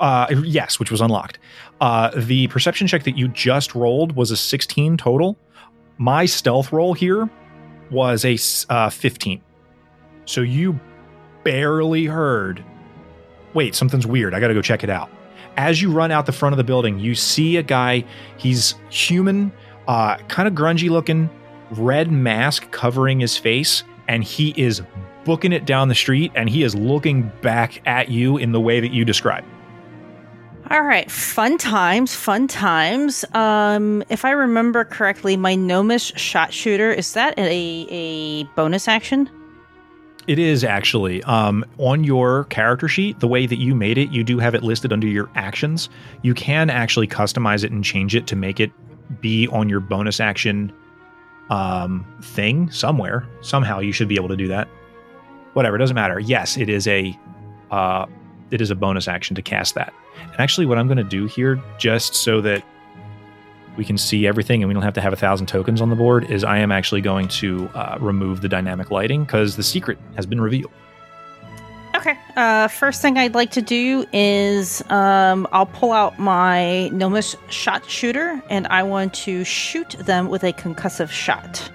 uh, 0.00 0.26
yes, 0.44 0.80
which 0.80 0.90
was 0.90 1.00
unlocked. 1.00 1.38
Uh, 1.80 2.10
the 2.16 2.48
perception 2.48 2.86
check 2.88 3.04
that 3.04 3.16
you 3.16 3.28
just 3.28 3.74
rolled 3.74 4.16
was 4.16 4.32
a 4.32 4.36
16 4.36 4.96
total. 4.96 5.38
My 5.96 6.26
stealth 6.26 6.72
roll 6.72 6.92
here 6.92 7.30
was 7.90 8.24
a 8.24 8.36
uh, 8.68 8.90
15. 8.90 9.40
So 10.24 10.40
you 10.40 10.78
barely 11.44 12.06
heard. 12.06 12.64
Wait, 13.54 13.74
something's 13.74 14.06
weird. 14.06 14.34
I 14.34 14.40
got 14.40 14.48
to 14.48 14.54
go 14.54 14.62
check 14.62 14.82
it 14.84 14.90
out. 14.90 15.10
As 15.56 15.82
you 15.82 15.90
run 15.92 16.10
out 16.10 16.26
the 16.26 16.32
front 16.32 16.54
of 16.54 16.56
the 16.56 16.64
building, 16.64 16.98
you 16.98 17.14
see 17.14 17.58
a 17.58 17.62
guy. 17.62 18.04
He's 18.38 18.74
human, 18.88 19.52
uh, 19.86 20.16
kind 20.28 20.48
of 20.48 20.54
grungy 20.54 20.88
looking, 20.88 21.28
red 21.72 22.10
mask 22.10 22.70
covering 22.70 23.20
his 23.20 23.36
face, 23.36 23.84
and 24.08 24.24
he 24.24 24.54
is 24.56 24.82
booking 25.24 25.52
it 25.52 25.64
down 25.64 25.88
the 25.88 25.94
street 25.94 26.32
and 26.34 26.48
he 26.48 26.62
is 26.62 26.74
looking 26.74 27.30
back 27.42 27.80
at 27.86 28.08
you 28.08 28.36
in 28.38 28.52
the 28.52 28.60
way 28.60 28.80
that 28.80 28.92
you 28.92 29.04
described. 29.04 29.46
All 30.70 30.82
right, 30.82 31.10
fun 31.10 31.58
times, 31.58 32.14
fun 32.14 32.48
times. 32.48 33.24
Um, 33.34 34.02
if 34.08 34.24
I 34.24 34.30
remember 34.30 34.84
correctly, 34.84 35.36
my 35.36 35.54
gnomish 35.54 36.14
shot 36.14 36.52
shooter 36.52 36.90
is 36.92 37.12
that 37.12 37.38
a 37.38 37.86
a 37.90 38.44
bonus 38.54 38.88
action? 38.88 39.28
It 40.28 40.38
is 40.38 40.62
actually 40.62 41.22
um, 41.24 41.64
on 41.78 42.04
your 42.04 42.44
character 42.44 42.86
sheet. 42.86 43.18
The 43.18 43.26
way 43.26 43.46
that 43.46 43.58
you 43.58 43.74
made 43.74 43.98
it, 43.98 44.10
you 44.10 44.22
do 44.22 44.38
have 44.38 44.54
it 44.54 44.62
listed 44.62 44.92
under 44.92 45.06
your 45.06 45.28
actions. 45.34 45.88
You 46.22 46.32
can 46.32 46.70
actually 46.70 47.08
customize 47.08 47.64
it 47.64 47.72
and 47.72 47.84
change 47.84 48.14
it 48.14 48.26
to 48.28 48.36
make 48.36 48.60
it 48.60 48.70
be 49.20 49.48
on 49.48 49.68
your 49.68 49.80
bonus 49.80 50.20
action 50.20 50.72
um, 51.50 52.06
thing 52.22 52.70
somewhere. 52.70 53.28
Somehow, 53.40 53.80
you 53.80 53.92
should 53.92 54.08
be 54.08 54.14
able 54.14 54.28
to 54.28 54.36
do 54.36 54.46
that. 54.48 54.68
Whatever, 55.54 55.76
it 55.76 55.80
doesn't 55.80 55.96
matter. 55.96 56.20
Yes, 56.20 56.56
it 56.56 56.68
is 56.68 56.86
a 56.86 57.18
uh, 57.70 58.06
it 58.50 58.60
is 58.60 58.70
a 58.70 58.74
bonus 58.74 59.08
action 59.08 59.34
to 59.34 59.42
cast 59.42 59.74
that. 59.74 59.92
And 60.20 60.40
actually, 60.40 60.66
what 60.66 60.78
I'm 60.78 60.86
going 60.86 60.98
to 60.98 61.04
do 61.04 61.26
here, 61.26 61.60
just 61.78 62.14
so 62.14 62.40
that 62.42 62.64
we 63.76 63.84
can 63.84 63.96
see 63.96 64.26
everything 64.26 64.62
and 64.62 64.68
we 64.68 64.74
don't 64.74 64.82
have 64.82 64.94
to 64.94 65.00
have 65.00 65.12
a 65.12 65.16
thousand 65.16 65.46
tokens 65.46 65.80
on 65.80 65.90
the 65.90 65.96
board, 65.96 66.30
is 66.30 66.44
I 66.44 66.58
am 66.58 66.72
actually 66.72 67.00
going 67.00 67.28
to 67.28 67.68
uh, 67.74 67.98
remove 68.00 68.40
the 68.40 68.48
dynamic 68.48 68.90
lighting 68.90 69.24
because 69.24 69.56
the 69.56 69.62
secret 69.62 69.98
has 70.16 70.26
been 70.26 70.40
revealed. 70.40 70.72
Okay. 71.94 72.18
Uh, 72.36 72.68
first 72.68 73.02
thing 73.02 73.18
I'd 73.18 73.34
like 73.34 73.50
to 73.52 73.62
do 73.62 74.06
is 74.12 74.82
um, 74.90 75.46
I'll 75.52 75.66
pull 75.66 75.92
out 75.92 76.18
my 76.18 76.88
gnomish 76.88 77.36
shot 77.48 77.88
shooter 77.88 78.42
and 78.50 78.66
I 78.68 78.82
want 78.82 79.14
to 79.14 79.44
shoot 79.44 79.90
them 79.90 80.28
with 80.28 80.42
a 80.42 80.52
concussive 80.52 81.10
shot. 81.10 81.70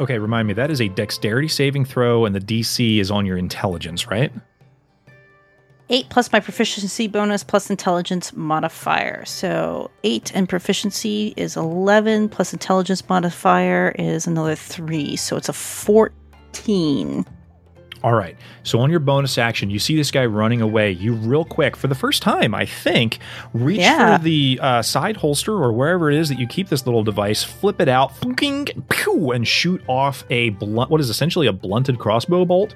Okay, 0.00 0.18
remind 0.18 0.48
me, 0.48 0.54
that 0.54 0.72
is 0.72 0.80
a 0.80 0.88
dexterity 0.88 1.46
saving 1.46 1.84
throw, 1.84 2.24
and 2.24 2.34
the 2.34 2.40
DC 2.40 2.98
is 2.98 3.12
on 3.12 3.26
your 3.26 3.36
intelligence, 3.36 4.08
right? 4.08 4.32
Eight 5.90 6.08
plus 6.08 6.32
my 6.32 6.40
proficiency 6.40 7.06
bonus 7.08 7.44
plus 7.44 7.68
intelligence 7.68 8.32
modifier. 8.32 9.22
So 9.26 9.90
eight 10.02 10.34
and 10.34 10.48
proficiency 10.48 11.34
is 11.36 11.56
11 11.58 12.30
plus 12.30 12.52
intelligence 12.54 13.06
modifier 13.08 13.94
is 13.98 14.26
another 14.26 14.54
three. 14.54 15.16
So 15.16 15.36
it's 15.36 15.50
a 15.50 15.52
14. 15.52 17.26
All 18.02 18.12
right. 18.12 18.36
So 18.64 18.80
on 18.80 18.90
your 18.90 19.00
bonus 19.00 19.38
action, 19.38 19.70
you 19.70 19.78
see 19.78 19.96
this 19.96 20.10
guy 20.10 20.26
running 20.26 20.60
away. 20.60 20.90
You 20.90 21.14
real 21.14 21.44
quick, 21.44 21.74
for 21.74 21.86
the 21.88 21.94
first 21.94 22.20
time, 22.22 22.54
I 22.54 22.66
think, 22.66 23.18
reach 23.54 23.78
Yeah. 23.80 24.18
for 24.18 24.24
the 24.24 24.58
uh, 24.62 24.82
side 24.82 25.16
holster 25.16 25.52
or 25.52 25.72
wherever 25.72 26.10
it 26.10 26.18
is 26.18 26.28
that 26.28 26.38
you 26.38 26.46
keep 26.46 26.68
this 26.68 26.84
little 26.84 27.02
device, 27.02 27.42
flip 27.42 27.80
it 27.80 27.88
out, 27.88 28.12
and 28.22 29.48
shoot 29.48 29.82
off 29.86 30.24
a 30.28 30.50
blunt, 30.50 30.90
what 30.90 31.00
is 31.00 31.08
essentially 31.08 31.46
a 31.46 31.52
blunted 31.52 31.98
crossbow 31.98 32.44
bolt. 32.44 32.74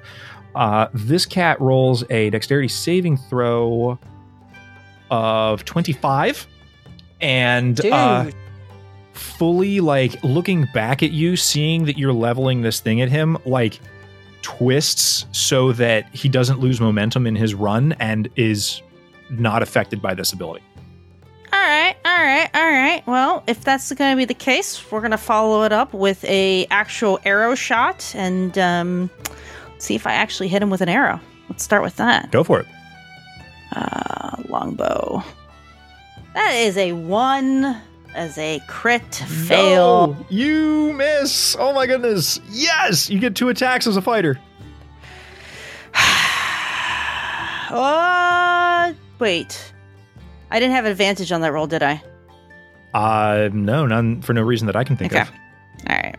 Uh, 0.55 0.87
this 0.93 1.25
cat 1.25 1.59
rolls 1.61 2.03
a 2.09 2.29
dexterity 2.31 2.67
saving 2.67 3.17
throw 3.17 3.99
of 5.11 5.65
25 5.65 6.47
and 7.21 7.85
uh, 7.85 8.29
fully 9.13 9.79
like 9.79 10.21
looking 10.23 10.67
back 10.73 11.03
at 11.03 11.11
you 11.11 11.35
seeing 11.35 11.85
that 11.85 11.97
you're 11.97 12.13
leveling 12.13 12.61
this 12.61 12.79
thing 12.79 13.01
at 13.01 13.09
him 13.09 13.37
like 13.45 13.79
twists 14.41 15.25
so 15.31 15.71
that 15.73 16.07
he 16.15 16.29
doesn't 16.29 16.59
lose 16.59 16.79
momentum 16.79 17.27
in 17.27 17.35
his 17.35 17.53
run 17.53 17.93
and 17.99 18.29
is 18.35 18.81
not 19.29 19.61
affected 19.61 20.01
by 20.01 20.13
this 20.13 20.31
ability 20.33 20.63
All 21.51 21.59
right, 21.59 21.95
all 22.05 22.11
right, 22.11 22.49
all 22.53 22.69
right. 22.69 23.03
Well, 23.07 23.43
if 23.47 23.63
that's 23.63 23.91
going 23.93 24.11
to 24.11 24.17
be 24.17 24.25
the 24.25 24.35
case, 24.35 24.91
we're 24.91 24.99
going 24.99 25.11
to 25.11 25.17
follow 25.17 25.63
it 25.63 25.71
up 25.71 25.93
with 25.93 26.23
a 26.25 26.67
actual 26.69 27.19
arrow 27.25 27.55
shot 27.55 28.13
and 28.15 28.55
um, 28.59 29.09
see 29.79 29.95
if 29.95 30.05
I 30.07 30.13
actually 30.13 30.47
hit 30.49 30.61
him 30.61 30.69
with 30.69 30.81
an 30.81 30.89
arrow. 30.89 31.19
Let's 31.49 31.63
start 31.63 31.81
with 31.83 31.95
that. 31.97 32.31
go 32.31 32.43
for 32.43 32.59
it 32.59 32.67
Uh, 33.75 34.35
longbow. 34.47 35.23
That 36.35 36.51
is 36.53 36.77
a 36.77 36.93
one 36.93 37.75
as 38.15 38.37
a 38.37 38.59
crit 38.67 39.15
fail. 39.15 40.07
No, 40.13 40.25
you 40.29 40.93
miss 40.93 41.55
oh 41.59 41.73
my 41.73 41.85
goodness 41.87 42.39
yes 42.49 43.09
you 43.09 43.19
get 43.19 43.35
two 43.35 43.49
attacks 43.49 43.85
as 43.87 43.97
a 43.97 44.01
fighter 44.01 44.39
Uh, 47.71 48.93
wait. 49.19 49.73
I 50.49 50.59
didn't 50.59 50.73
have 50.73 50.85
advantage 50.85 51.31
on 51.31 51.41
that 51.41 51.51
roll, 51.53 51.67
did 51.67 51.83
I? 51.83 52.01
uh 52.95 53.49
no 53.53 53.85
none 53.85 54.19
for 54.23 54.33
no 54.33 54.41
reason 54.41 54.65
that 54.65 54.75
i 54.75 54.83
can 54.83 54.97
think 54.97 55.13
Okay. 55.13 55.21
of 55.21 55.29
All 55.87 55.95
right. 55.95 56.15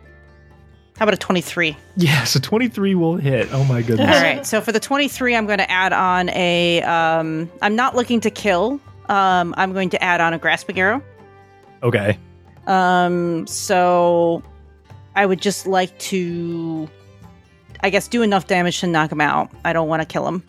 How 1.01 1.05
about 1.05 1.15
a 1.15 1.17
23? 1.17 1.75
Yeah, 1.97 2.25
so 2.25 2.39
23 2.39 2.95
will 2.95 3.17
hit 3.17 3.49
oh 3.53 3.65
my 3.65 3.81
goodness 3.81 4.15
All 4.15 4.23
right. 4.23 4.47
So 4.47 4.61
for 4.61 4.71
the 4.71 4.79
23, 4.79 5.35
I'm 5.35 5.47
going 5.47 5.57
to 5.59 5.71
add 5.71 5.95
on 5.95 6.29
a. 6.29 6.83
Um, 6.83 7.51
I'm 7.63 7.75
not 7.75 7.97
looking 7.97 8.21
to 8.21 8.31
kill. 8.31 8.79
Um, 9.09 9.55
I'm 9.57 9.73
going 9.73 9.89
to 9.91 10.05
add 10.05 10.21
on 10.21 10.35
a 10.35 10.39
grasping 10.39 10.79
arrow. 10.79 11.03
okay 11.83 12.19
Um, 12.67 13.47
so 13.47 14.43
I 15.17 15.25
would 15.25 15.41
just 15.41 15.67
like 15.67 15.99
to, 16.01 16.87
I 17.83 17.89
guess, 17.89 18.07
do 18.07 18.21
enough 18.21 18.47
damage 18.47 18.81
to 18.81 18.87
knock 18.87 19.11
him 19.11 19.23
out. 19.23 19.51
I 19.65 19.73
don't 19.73 19.89
want 19.89 20.03
to 20.03 20.07
kill 20.07 20.29
him. 20.29 20.43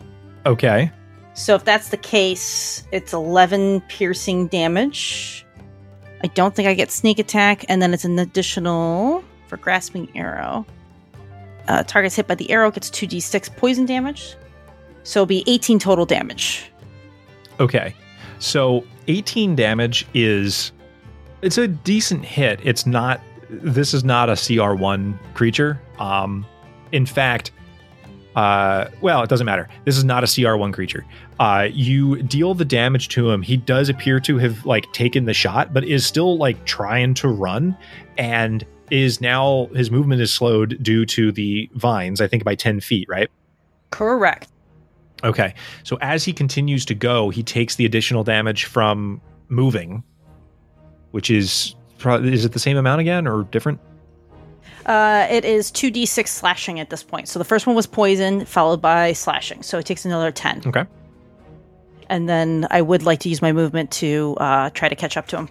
okay 0.44 0.90
So 1.32 1.54
if 1.54 1.64
that's 1.64 1.88
the 1.88 1.96
case, 1.96 2.86
it's 2.92 3.14
11 3.14 3.80
piercing 3.88 4.48
damage. 4.48 5.46
I 6.22 6.26
don't 6.26 6.54
think 6.54 6.68
I 6.68 6.74
get 6.74 6.90
sneak 6.90 7.18
attack, 7.18 7.64
and 7.70 7.80
then 7.80 7.94
it's 7.94 8.04
an 8.04 8.18
additional 8.18 9.24
for 9.52 9.58
grasping 9.58 10.08
arrow. 10.16 10.64
Uh, 11.68 11.82
targets 11.82 12.16
hit 12.16 12.26
by 12.26 12.34
the 12.34 12.50
arrow 12.50 12.70
gets 12.70 12.88
2d6 12.88 13.54
poison 13.54 13.84
damage. 13.84 14.34
So 15.02 15.20
it'll 15.20 15.26
be 15.26 15.44
18 15.46 15.78
total 15.78 16.06
damage. 16.06 16.72
Okay. 17.60 17.94
So 18.38 18.82
18 19.08 19.54
damage 19.54 20.06
is 20.14 20.72
it's 21.42 21.58
a 21.58 21.68
decent 21.68 22.24
hit. 22.24 22.60
It's 22.62 22.86
not 22.86 23.20
this 23.50 23.92
is 23.92 24.04
not 24.04 24.30
a 24.30 24.32
CR1 24.32 25.18
creature. 25.34 25.78
Um 25.98 26.46
in 26.92 27.04
fact, 27.04 27.50
uh 28.34 28.86
well, 29.02 29.22
it 29.22 29.28
doesn't 29.28 29.44
matter. 29.44 29.68
This 29.84 29.98
is 29.98 30.04
not 30.04 30.24
a 30.24 30.26
CR1 30.26 30.72
creature. 30.72 31.04
Uh 31.38 31.68
you 31.70 32.22
deal 32.22 32.54
the 32.54 32.64
damage 32.64 33.10
to 33.10 33.30
him. 33.30 33.42
He 33.42 33.58
does 33.58 33.90
appear 33.90 34.18
to 34.20 34.38
have 34.38 34.64
like 34.64 34.90
taken 34.94 35.26
the 35.26 35.34
shot 35.34 35.74
but 35.74 35.84
is 35.84 36.06
still 36.06 36.38
like 36.38 36.64
trying 36.64 37.12
to 37.14 37.28
run 37.28 37.76
and 38.16 38.64
is 38.92 39.22
now 39.22 39.70
his 39.74 39.90
movement 39.90 40.20
is 40.20 40.32
slowed 40.32 40.78
due 40.82 41.06
to 41.06 41.32
the 41.32 41.68
vines, 41.74 42.20
I 42.20 42.28
think 42.28 42.44
by 42.44 42.54
10 42.54 42.80
feet, 42.80 43.08
right? 43.08 43.30
Correct. 43.90 44.48
Okay. 45.24 45.54
So 45.82 45.96
as 46.02 46.24
he 46.24 46.32
continues 46.34 46.84
to 46.84 46.94
go, 46.94 47.30
he 47.30 47.42
takes 47.42 47.76
the 47.76 47.86
additional 47.86 48.22
damage 48.22 48.66
from 48.66 49.20
moving, 49.48 50.04
which 51.12 51.30
is 51.30 51.74
probably 51.98 52.34
is 52.34 52.44
it 52.44 52.52
the 52.52 52.58
same 52.58 52.76
amount 52.76 53.00
again 53.00 53.26
or 53.26 53.44
different? 53.44 53.80
Uh, 54.84 55.26
it 55.30 55.44
is 55.46 55.70
2d6 55.72 56.28
slashing 56.28 56.78
at 56.78 56.90
this 56.90 57.02
point. 57.02 57.28
So 57.28 57.38
the 57.38 57.44
first 57.46 57.66
one 57.66 57.74
was 57.76 57.86
poison, 57.86 58.44
followed 58.44 58.82
by 58.82 59.14
slashing. 59.14 59.62
So 59.62 59.78
it 59.78 59.86
takes 59.86 60.04
another 60.04 60.30
10. 60.30 60.62
Okay. 60.66 60.84
and 62.10 62.28
then 62.28 62.66
I 62.70 62.82
would 62.82 63.04
like 63.04 63.20
to 63.20 63.30
use 63.30 63.40
my 63.40 63.52
movement 63.52 63.90
to 63.92 64.36
uh, 64.38 64.68
try 64.70 64.88
to 64.90 64.96
catch 64.96 65.16
up 65.16 65.28
to 65.28 65.38
him 65.38 65.48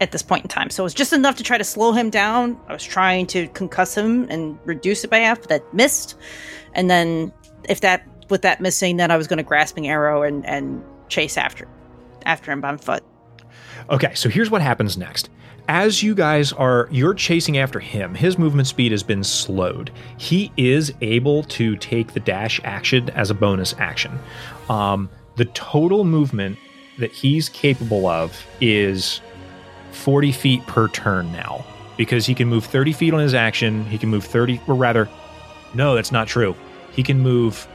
at 0.00 0.12
this 0.12 0.22
point 0.22 0.44
in 0.44 0.48
time. 0.48 0.70
So 0.70 0.82
it 0.82 0.84
was 0.84 0.94
just 0.94 1.12
enough 1.12 1.36
to 1.36 1.42
try 1.42 1.58
to 1.58 1.64
slow 1.64 1.92
him 1.92 2.10
down. 2.10 2.58
I 2.68 2.72
was 2.72 2.84
trying 2.84 3.26
to 3.28 3.48
concuss 3.48 3.94
him 3.94 4.26
and 4.30 4.58
reduce 4.64 5.04
it 5.04 5.10
by 5.10 5.18
half, 5.18 5.40
but 5.40 5.48
that 5.50 5.74
missed. 5.74 6.16
And 6.74 6.88
then 6.88 7.32
if 7.68 7.80
that 7.82 8.06
with 8.30 8.42
that 8.42 8.60
missing, 8.60 8.96
then 8.96 9.10
I 9.10 9.16
was 9.16 9.26
going 9.26 9.38
to 9.38 9.42
grasping 9.42 9.88
arrow 9.88 10.22
and 10.22 10.46
and 10.46 10.82
chase 11.08 11.36
after 11.36 11.68
after 12.24 12.50
him 12.50 12.64
on 12.64 12.78
foot. 12.78 13.04
Okay, 13.90 14.14
so 14.14 14.28
here's 14.28 14.50
what 14.50 14.62
happens 14.62 14.96
next. 14.96 15.28
As 15.68 16.02
you 16.02 16.14
guys 16.14 16.52
are 16.52 16.88
you're 16.90 17.14
chasing 17.14 17.58
after 17.58 17.78
him, 17.78 18.14
his 18.14 18.38
movement 18.38 18.68
speed 18.68 18.92
has 18.92 19.02
been 19.02 19.22
slowed. 19.22 19.90
He 20.16 20.50
is 20.56 20.92
able 21.00 21.42
to 21.44 21.76
take 21.76 22.12
the 22.12 22.20
dash 22.20 22.60
action 22.64 23.10
as 23.10 23.30
a 23.30 23.34
bonus 23.34 23.74
action. 23.78 24.18
Um, 24.68 25.10
the 25.36 25.44
total 25.46 26.04
movement 26.04 26.58
that 26.98 27.12
he's 27.12 27.48
capable 27.48 28.06
of 28.06 28.46
is 28.60 29.20
40 30.00 30.32
feet 30.32 30.66
per 30.66 30.88
turn 30.88 31.30
now 31.32 31.64
because 31.96 32.24
he 32.26 32.34
can 32.34 32.48
move 32.48 32.64
30 32.64 32.92
feet 32.92 33.12
on 33.12 33.20
his 33.20 33.34
action. 33.34 33.84
He 33.84 33.98
can 33.98 34.08
move 34.08 34.24
30, 34.24 34.60
or 34.66 34.74
rather, 34.74 35.08
no, 35.74 35.94
that's 35.94 36.10
not 36.10 36.26
true. 36.26 36.56
He 36.92 37.02
can 37.02 37.20
move, 37.20 37.68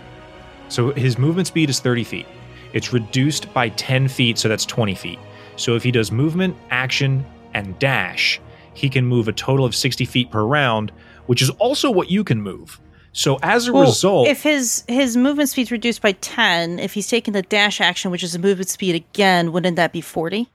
so 0.68 0.92
his 0.94 1.18
movement 1.18 1.48
speed 1.48 1.70
is 1.70 1.80
30 1.80 2.04
feet. 2.04 2.26
It's 2.74 2.92
reduced 2.92 3.54
by 3.54 3.70
10 3.70 4.08
feet, 4.08 4.38
so 4.38 4.50
that's 4.50 4.66
20 4.66 4.96
feet. 4.96 5.20
So 5.56 5.76
if 5.76 5.84
he 5.84 5.92
does 5.92 6.12
movement, 6.12 6.58
action, 6.72 7.26
and 7.54 7.78
dash, 7.80 8.42
he 8.74 8.90
can 8.90 9.06
move 9.06 9.28
a 9.28 9.32
total 9.32 9.66
of 9.66 9.74
60 9.74 10.04
feet 10.06 10.32
per 10.32 10.44
round, 10.44 10.92
which 11.28 11.42
is 11.42 11.50
also 11.52 11.90
what 11.90 12.10
you 12.12 12.24
can 12.24 12.42
move. 12.42 12.82
So 13.14 13.40
as 13.44 13.70
a 13.70 13.74
Well, 13.74 13.84
result, 13.84 14.28
if 14.28 14.44
his 14.44 14.84
his 14.90 15.16
movement 15.16 15.48
speed's 15.48 15.72
reduced 15.72 16.02
by 16.02 16.12
ten, 16.14 16.80
if 16.80 16.94
he's 16.94 17.08
taking 17.08 17.32
the 17.34 17.44
dash 17.44 17.80
action, 17.80 18.12
which 18.12 18.24
is 18.24 18.36
a 18.36 18.40
movement 18.40 18.68
speed 18.68 18.94
again, 18.94 19.54
wouldn't 19.54 19.78
that 19.78 19.94
be 19.94 20.02
forty? 20.02 20.50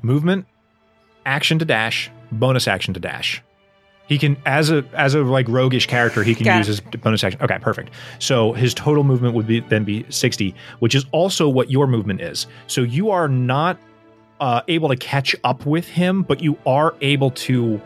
movement, 0.00 0.46
action 1.26 1.58
to 1.58 1.64
dash, 1.64 2.10
bonus 2.32 2.66
action 2.66 2.94
to 2.94 3.00
dash. 3.00 3.42
He 4.08 4.18
can 4.18 4.36
as 4.46 4.70
a 4.70 4.84
as 4.94 5.14
a 5.14 5.22
like 5.22 5.48
roguish 5.48 5.86
character, 5.86 6.22
he 6.22 6.34
can 6.34 6.44
Got 6.44 6.58
use 6.58 6.68
his 6.68 6.80
bonus 6.80 7.24
action. 7.24 7.42
Okay, 7.42 7.58
perfect. 7.58 7.90
So 8.20 8.52
his 8.52 8.72
total 8.72 9.02
movement 9.02 9.34
would 9.34 9.48
be 9.48 9.60
then 9.60 9.82
be 9.82 10.06
60, 10.08 10.54
which 10.78 10.94
is 10.94 11.04
also 11.10 11.48
what 11.48 11.70
your 11.70 11.88
movement 11.88 12.20
is. 12.20 12.46
So 12.68 12.82
you 12.82 13.10
are 13.10 13.28
not 13.28 13.78
uh, 14.38 14.62
able 14.68 14.88
to 14.90 14.96
catch 14.96 15.34
up 15.42 15.66
with 15.66 15.88
him, 15.88 16.22
but 16.22 16.40
you 16.40 16.56
are 16.66 16.94
able 17.00 17.32
to 17.32 17.80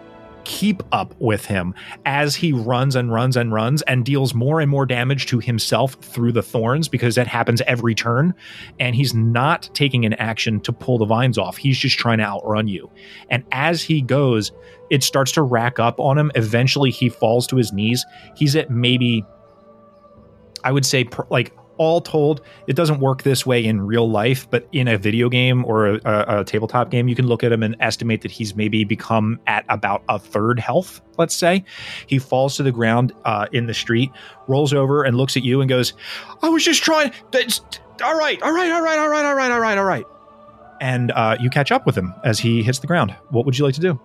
keep 0.44 0.82
up 0.92 1.14
with 1.20 1.44
him 1.44 1.74
as 2.04 2.34
he 2.34 2.52
runs 2.52 2.96
and 2.96 3.12
runs 3.12 3.36
and 3.36 3.52
runs 3.52 3.82
and 3.82 4.04
deals 4.04 4.34
more 4.34 4.60
and 4.60 4.70
more 4.70 4.86
damage 4.86 5.26
to 5.26 5.38
himself 5.38 5.94
through 5.94 6.32
the 6.32 6.42
thorns 6.42 6.88
because 6.88 7.14
that 7.14 7.26
happens 7.26 7.60
every 7.62 7.94
turn. 7.94 8.34
And 8.78 8.94
he's 8.94 9.14
not 9.14 9.68
taking 9.74 10.04
an 10.04 10.14
action 10.14 10.60
to 10.60 10.72
pull 10.72 10.98
the 10.98 11.04
vines 11.06 11.38
off. 11.38 11.56
He's 11.56 11.78
just 11.78 11.98
trying 11.98 12.18
to 12.18 12.24
outrun 12.24 12.68
you. 12.68 12.90
And 13.30 13.44
as 13.52 13.82
he 13.82 14.00
goes, 14.00 14.52
it 14.90 15.02
starts 15.02 15.32
to 15.32 15.42
rack 15.42 15.78
up 15.78 16.00
on 16.00 16.18
him. 16.18 16.32
Eventually, 16.34 16.90
he 16.90 17.08
falls 17.08 17.46
to 17.48 17.56
his 17.56 17.72
knees. 17.72 18.04
He's 18.34 18.56
at 18.56 18.70
maybe, 18.70 19.24
I 20.64 20.72
would 20.72 20.84
say, 20.84 21.04
pr- 21.04 21.22
like 21.30 21.52
all 21.80 22.02
told, 22.02 22.42
it 22.66 22.76
doesn't 22.76 23.00
work 23.00 23.22
this 23.22 23.46
way 23.46 23.64
in 23.64 23.80
real 23.80 24.08
life, 24.08 24.46
but 24.50 24.68
in 24.70 24.86
a 24.86 24.98
video 24.98 25.30
game 25.30 25.64
or 25.64 25.86
a, 25.86 26.00
a, 26.04 26.40
a 26.40 26.44
tabletop 26.44 26.90
game, 26.90 27.08
you 27.08 27.14
can 27.14 27.26
look 27.26 27.42
at 27.42 27.50
him 27.50 27.62
and 27.62 27.74
estimate 27.80 28.20
that 28.20 28.30
he's 28.30 28.54
maybe 28.54 28.84
become 28.84 29.40
at 29.46 29.64
about 29.70 30.02
a 30.10 30.18
third 30.18 30.60
health, 30.60 31.00
let's 31.16 31.34
say. 31.34 31.64
He 32.06 32.18
falls 32.18 32.54
to 32.58 32.62
the 32.62 32.70
ground 32.70 33.14
uh, 33.24 33.46
in 33.52 33.66
the 33.66 33.72
street, 33.72 34.10
rolls 34.46 34.74
over 34.74 35.04
and 35.04 35.16
looks 35.16 35.38
at 35.38 35.42
you 35.42 35.62
and 35.62 35.70
goes, 35.70 35.94
I 36.42 36.50
was 36.50 36.62
just 36.62 36.82
trying. 36.82 37.12
That's, 37.30 37.62
all 38.04 38.18
right, 38.18 38.40
all 38.42 38.52
right, 38.52 38.70
all 38.70 38.82
right, 38.82 38.98
all 38.98 39.08
right, 39.08 39.24
all 39.24 39.34
right, 39.34 39.50
all 39.50 39.60
right, 39.60 39.78
all 39.78 39.84
right. 39.84 40.04
And 40.82 41.12
uh, 41.12 41.38
you 41.40 41.48
catch 41.48 41.72
up 41.72 41.86
with 41.86 41.96
him 41.96 42.12
as 42.24 42.38
he 42.38 42.62
hits 42.62 42.80
the 42.80 42.88
ground. 42.88 43.16
What 43.30 43.46
would 43.46 43.58
you 43.58 43.64
like 43.64 43.74
to 43.76 43.80
do? 43.80 43.98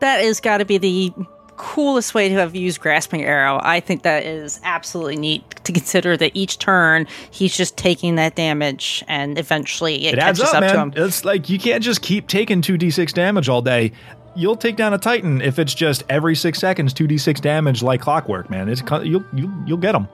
That 0.00 0.22
is 0.22 0.40
got 0.40 0.58
to 0.58 0.64
be 0.64 0.78
the 0.78 1.12
coolest 1.60 2.14
way 2.14 2.28
to 2.30 2.34
have 2.36 2.56
used 2.56 2.80
grasping 2.80 3.22
arrow. 3.22 3.60
I 3.62 3.80
think 3.80 4.02
that 4.02 4.24
is 4.24 4.58
absolutely 4.64 5.16
neat 5.16 5.42
to 5.64 5.72
consider 5.72 6.16
that 6.16 6.32
each 6.34 6.58
turn 6.58 7.06
he's 7.30 7.54
just 7.54 7.76
taking 7.76 8.14
that 8.16 8.34
damage 8.34 9.04
and 9.08 9.38
eventually 9.38 10.06
it, 10.06 10.14
It 10.14 10.18
adds 10.18 10.40
up, 10.40 10.54
up, 10.54 10.54
to 10.54 10.60
man. 10.60 10.92
him. 10.92 10.92
It's 10.96 11.24
like 11.24 11.48
you 11.50 11.58
can't 11.58 11.82
just 11.84 12.00
keep 12.02 12.26
taking 12.28 12.62
2d6 12.62 13.12
damage 13.12 13.48
all 13.48 13.60
day. 13.62 13.92
You'll 14.34 14.56
take 14.56 14.76
down 14.76 14.94
a 14.94 14.98
titan 14.98 15.42
if 15.42 15.58
it's 15.58 15.74
just 15.74 16.02
every 16.08 16.34
6 16.34 16.58
seconds 16.58 16.94
2d6 16.94 17.40
damage 17.40 17.82
like 17.82 18.00
clockwork, 18.00 18.48
man. 18.48 18.68
It's 18.68 18.82
you'll 19.04 19.24
you'll, 19.34 19.52
you'll 19.66 19.76
get 19.78 19.92
them. 19.92 20.08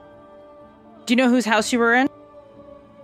Do 1.05 1.13
you 1.13 1.15
know 1.15 1.29
whose 1.29 1.45
house 1.45 1.71
you 1.71 1.79
were 1.79 1.93
in? 1.93 2.07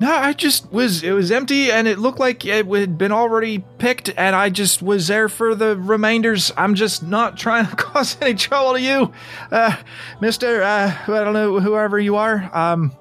No, 0.04 0.12
I 0.12 0.34
just 0.34 0.70
was. 0.72 1.02
It 1.02 1.12
was 1.14 1.32
empty, 1.32 1.72
and 1.72 1.88
it 1.88 1.98
looked 1.98 2.20
like 2.20 2.44
it 2.46 2.66
had 2.68 2.98
been 2.98 3.14
already 3.14 3.64
picked, 3.78 4.10
and 4.18 4.36
I 4.36 4.50
just 4.50 4.82
was 4.82 5.08
there 5.08 5.30
for 5.30 5.56
the 5.56 5.78
remainders. 5.78 6.52
I'm 6.58 6.76
just 6.76 7.04
not 7.04 7.38
trying 7.46 7.68
to 7.68 7.76
cause 7.78 8.18
any 8.20 8.34
trouble 8.34 8.74
to 8.74 8.82
you, 8.82 9.14
uh, 9.50 9.78
Mister. 10.20 10.62
Uh, 10.62 10.94
I 11.08 11.24
don't 11.24 11.34
know 11.34 11.60
whoever 11.62 11.98
you 12.00 12.18
are. 12.18 12.50
Um, 12.54 12.92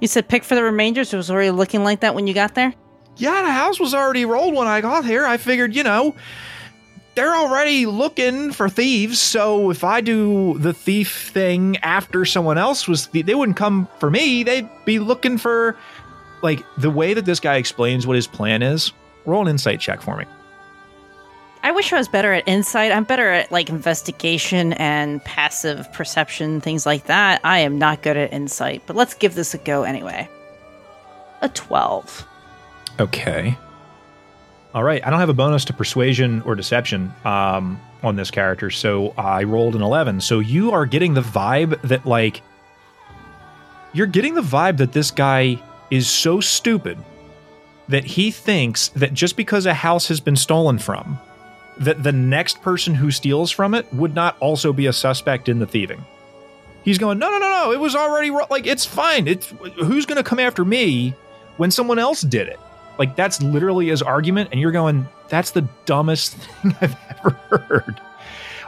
You 0.00 0.08
said 0.08 0.28
pick 0.28 0.44
for 0.44 0.54
the 0.54 0.62
remainders. 0.62 1.14
It 1.14 1.16
was 1.16 1.30
already 1.30 1.50
looking 1.52 1.84
like 1.84 2.00
that 2.00 2.14
when 2.14 2.26
you 2.26 2.34
got 2.34 2.54
there. 2.54 2.74
yeah, 3.16 3.42
the 3.42 3.50
house 3.52 3.80
was 3.80 3.94
already 3.94 4.24
rolled 4.26 4.54
when 4.54 4.66
I 4.68 4.80
got 4.82 5.04
here. 5.06 5.24
I 5.24 5.38
figured, 5.38 5.74
you 5.74 5.84
know, 5.84 6.14
they're 7.14 7.34
already 7.34 7.86
looking 7.86 8.52
for 8.52 8.68
thieves. 8.68 9.20
So 9.20 9.70
if 9.70 9.84
I 9.84 10.00
do 10.00 10.58
the 10.58 10.72
thief 10.72 11.30
thing 11.32 11.76
after 11.82 12.24
someone 12.24 12.58
else 12.58 12.88
was, 12.88 13.06
they 13.08 13.34
wouldn't 13.34 13.56
come 13.56 13.86
for 14.00 14.10
me. 14.10 14.42
They'd 14.44 14.68
be 14.86 14.98
looking 14.98 15.36
for, 15.38 15.76
like, 16.42 16.64
the 16.76 16.90
way 16.90 17.14
that 17.14 17.24
this 17.24 17.40
guy 17.40 17.56
explains 17.56 18.06
what 18.06 18.16
his 18.16 18.26
plan 18.26 18.62
is. 18.62 18.92
Roll 19.24 19.42
an 19.42 19.48
insight 19.48 19.80
check 19.80 20.02
for 20.02 20.16
me. 20.16 20.24
I 21.64 21.70
wish 21.70 21.92
I 21.92 21.98
was 21.98 22.08
better 22.08 22.32
at 22.32 22.46
insight. 22.48 22.90
I'm 22.90 23.04
better 23.04 23.30
at 23.30 23.52
like 23.52 23.68
investigation 23.68 24.72
and 24.74 25.22
passive 25.24 25.90
perception, 25.92 26.60
things 26.60 26.84
like 26.86 27.06
that. 27.06 27.40
I 27.44 27.60
am 27.60 27.78
not 27.78 28.02
good 28.02 28.16
at 28.16 28.32
insight, 28.32 28.82
but 28.86 28.96
let's 28.96 29.14
give 29.14 29.36
this 29.36 29.54
a 29.54 29.58
go 29.58 29.84
anyway. 29.84 30.28
A 31.40 31.48
12. 31.48 32.26
Okay. 32.98 33.56
All 34.74 34.82
right. 34.82 35.06
I 35.06 35.10
don't 35.10 35.20
have 35.20 35.28
a 35.28 35.34
bonus 35.34 35.64
to 35.66 35.72
persuasion 35.72 36.42
or 36.42 36.56
deception 36.56 37.12
um, 37.24 37.80
on 38.02 38.16
this 38.16 38.30
character, 38.30 38.70
so 38.70 39.14
I 39.16 39.44
rolled 39.44 39.76
an 39.76 39.82
11. 39.82 40.20
So 40.20 40.40
you 40.40 40.72
are 40.72 40.86
getting 40.86 41.14
the 41.14 41.20
vibe 41.20 41.80
that, 41.82 42.06
like, 42.06 42.42
you're 43.92 44.06
getting 44.06 44.34
the 44.34 44.42
vibe 44.42 44.78
that 44.78 44.92
this 44.92 45.10
guy 45.10 45.62
is 45.92 46.08
so 46.08 46.40
stupid 46.40 46.96
that 47.88 48.02
he 48.02 48.30
thinks 48.30 48.88
that 48.88 49.12
just 49.12 49.36
because 49.36 49.66
a 49.66 49.74
house 49.74 50.08
has 50.08 50.20
been 50.20 50.36
stolen 50.36 50.78
from, 50.78 51.20
that 51.76 52.02
the 52.02 52.12
next 52.12 52.62
person 52.62 52.94
who 52.94 53.10
steals 53.10 53.50
from 53.50 53.74
it 53.74 53.92
would 53.92 54.14
not 54.14 54.34
also 54.40 54.72
be 54.72 54.86
a 54.86 54.92
suspect 54.92 55.50
in 55.50 55.58
the 55.58 55.66
thieving. 55.66 56.02
He's 56.82 56.96
going, 56.96 57.18
no, 57.18 57.30
no, 57.30 57.38
no, 57.38 57.48
no. 57.50 57.72
It 57.72 57.78
was 57.78 57.94
already 57.94 58.30
like 58.30 58.66
it's 58.66 58.86
fine. 58.86 59.28
It's 59.28 59.52
who's 59.84 60.06
going 60.06 60.16
to 60.16 60.22
come 60.22 60.38
after 60.38 60.64
me 60.64 61.14
when 61.58 61.70
someone 61.70 61.98
else 61.98 62.22
did 62.22 62.48
it? 62.48 62.58
Like 62.98 63.14
that's 63.14 63.42
literally 63.42 63.88
his 63.88 64.00
argument, 64.00 64.48
and 64.50 64.60
you're 64.60 64.72
going, 64.72 65.06
that's 65.28 65.50
the 65.50 65.68
dumbest 65.84 66.34
thing 66.62 66.74
I've 66.80 66.96
ever 67.18 67.30
heard. 67.50 68.00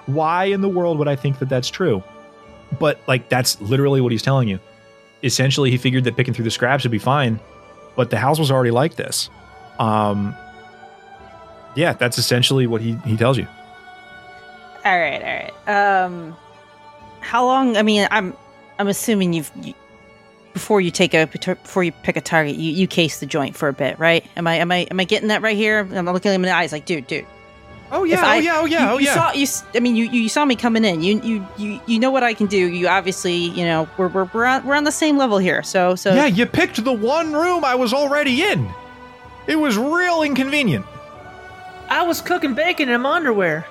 Why 0.05 0.45
in 0.45 0.61
the 0.61 0.69
world 0.69 0.99
would 0.99 1.09
I 1.09 1.17
think 1.17 1.39
that 1.39 1.49
that's 1.49 1.71
true? 1.71 2.05
But 2.79 3.01
like 3.09 3.31
that's 3.31 3.59
literally 3.63 4.03
what 4.03 4.13
he's 4.13 4.23
telling 4.23 4.47
you. 4.47 4.61
Essentially, 5.25 5.71
he 5.71 5.79
figured 5.79 6.05
that 6.05 6.17
picking 6.17 6.35
through 6.35 6.45
the 6.45 6.51
scraps 6.51 6.85
would 6.85 6.93
be 6.93 6.99
fine, 6.99 7.41
but 7.97 8.11
the 8.11 8.19
house 8.19 8.39
was 8.39 8.51
already 8.51 8.71
like 8.71 8.97
this. 8.97 9.31
Um, 9.79 10.37
yeah, 11.75 11.95
that's 11.95 12.19
essentially 12.19 12.67
what 12.67 12.81
he 12.81 12.93
he 13.05 13.17
tells 13.17 13.39
you. 13.39 13.47
All 14.85 14.99
right, 14.99 15.23
all 15.23 15.67
right. 15.67 16.05
Um 16.05 16.37
how 17.21 17.45
long 17.47 17.77
I 17.77 17.83
mean, 17.83 18.07
I'm 18.11 18.35
I'm 18.79 18.89
assuming 18.89 19.33
you've 19.33 19.51
you, 19.63 19.75
before 20.53 20.81
you 20.81 20.91
take 20.91 21.15
a 21.15 21.27
before 21.27 21.83
you 21.83 21.93
pick 21.93 22.17
a 22.17 22.21
target, 22.21 22.57
you 22.57 22.71
you 22.73 22.87
case 22.87 23.19
the 23.21 23.27
joint 23.27 23.57
for 23.57 23.69
a 23.69 23.73
bit, 23.73 23.99
right? 23.99 24.25
Am 24.37 24.47
I 24.47 24.57
am 24.57 24.71
I 24.71 24.87
am 24.91 25.01
I 25.01 25.05
getting 25.05 25.29
that 25.29 25.43
right 25.43 25.57
here? 25.57 25.81
I'm 25.81 26.07
looking 26.07 26.33
him 26.33 26.45
in 26.45 26.49
the 26.49 26.55
eyes 26.55 26.71
like, 26.71 26.85
dude, 26.85 27.07
dude. 27.07 27.27
Oh 27.93 28.05
yeah, 28.05 28.23
I- 28.27 28.37
You, 28.39 28.51
oh 28.53 28.65
yeah, 28.65 28.93
oh 28.93 28.99
yeah. 28.99 29.09
you 29.11 29.15
Saw, 29.15 29.33
you, 29.33 29.43
s- 29.43 29.65
I 29.75 29.81
mean, 29.81 29.95
you, 29.95 30.07
you 30.07 30.29
saw 30.29 30.45
me 30.45 30.57
coming 30.57 30.85
in. 30.85 31.01
You, 31.03 31.21
you, 31.23 31.47
you, 31.57 31.81
you 31.87 31.99
know 32.01 32.11
what 32.11 32.23
I 32.25 32.35
can 32.35 32.47
do. 32.47 32.57
You 32.59 32.89
obviously, 32.89 33.35
you 33.37 33.65
know, 33.65 33.89
we're, 33.97 34.09
we're, 34.09 34.25
we're, 34.33 34.45
on, 34.47 34.65
we're 34.67 34.75
on 34.75 34.85
the 34.85 34.91
same 34.93 35.17
level 35.17 35.39
here. 35.39 35.63
So, 35.63 35.95
so 35.95 36.13
yeah, 36.15 36.27
you 36.27 36.47
picked 36.47 36.83
the 36.83 36.93
one 36.93 37.33
room 37.33 37.65
I 37.65 37.75
was 37.77 37.93
already 37.93 38.43
in. 38.43 38.69
It 39.47 39.57
was 39.57 39.77
real 39.79 40.23
inconvenient. 40.23 40.87
I 41.89 42.03
was 42.03 42.21
cooking 42.21 42.55
bacon 42.55 42.89
in 42.89 43.01
my 43.03 43.17
underwear. 43.17 43.67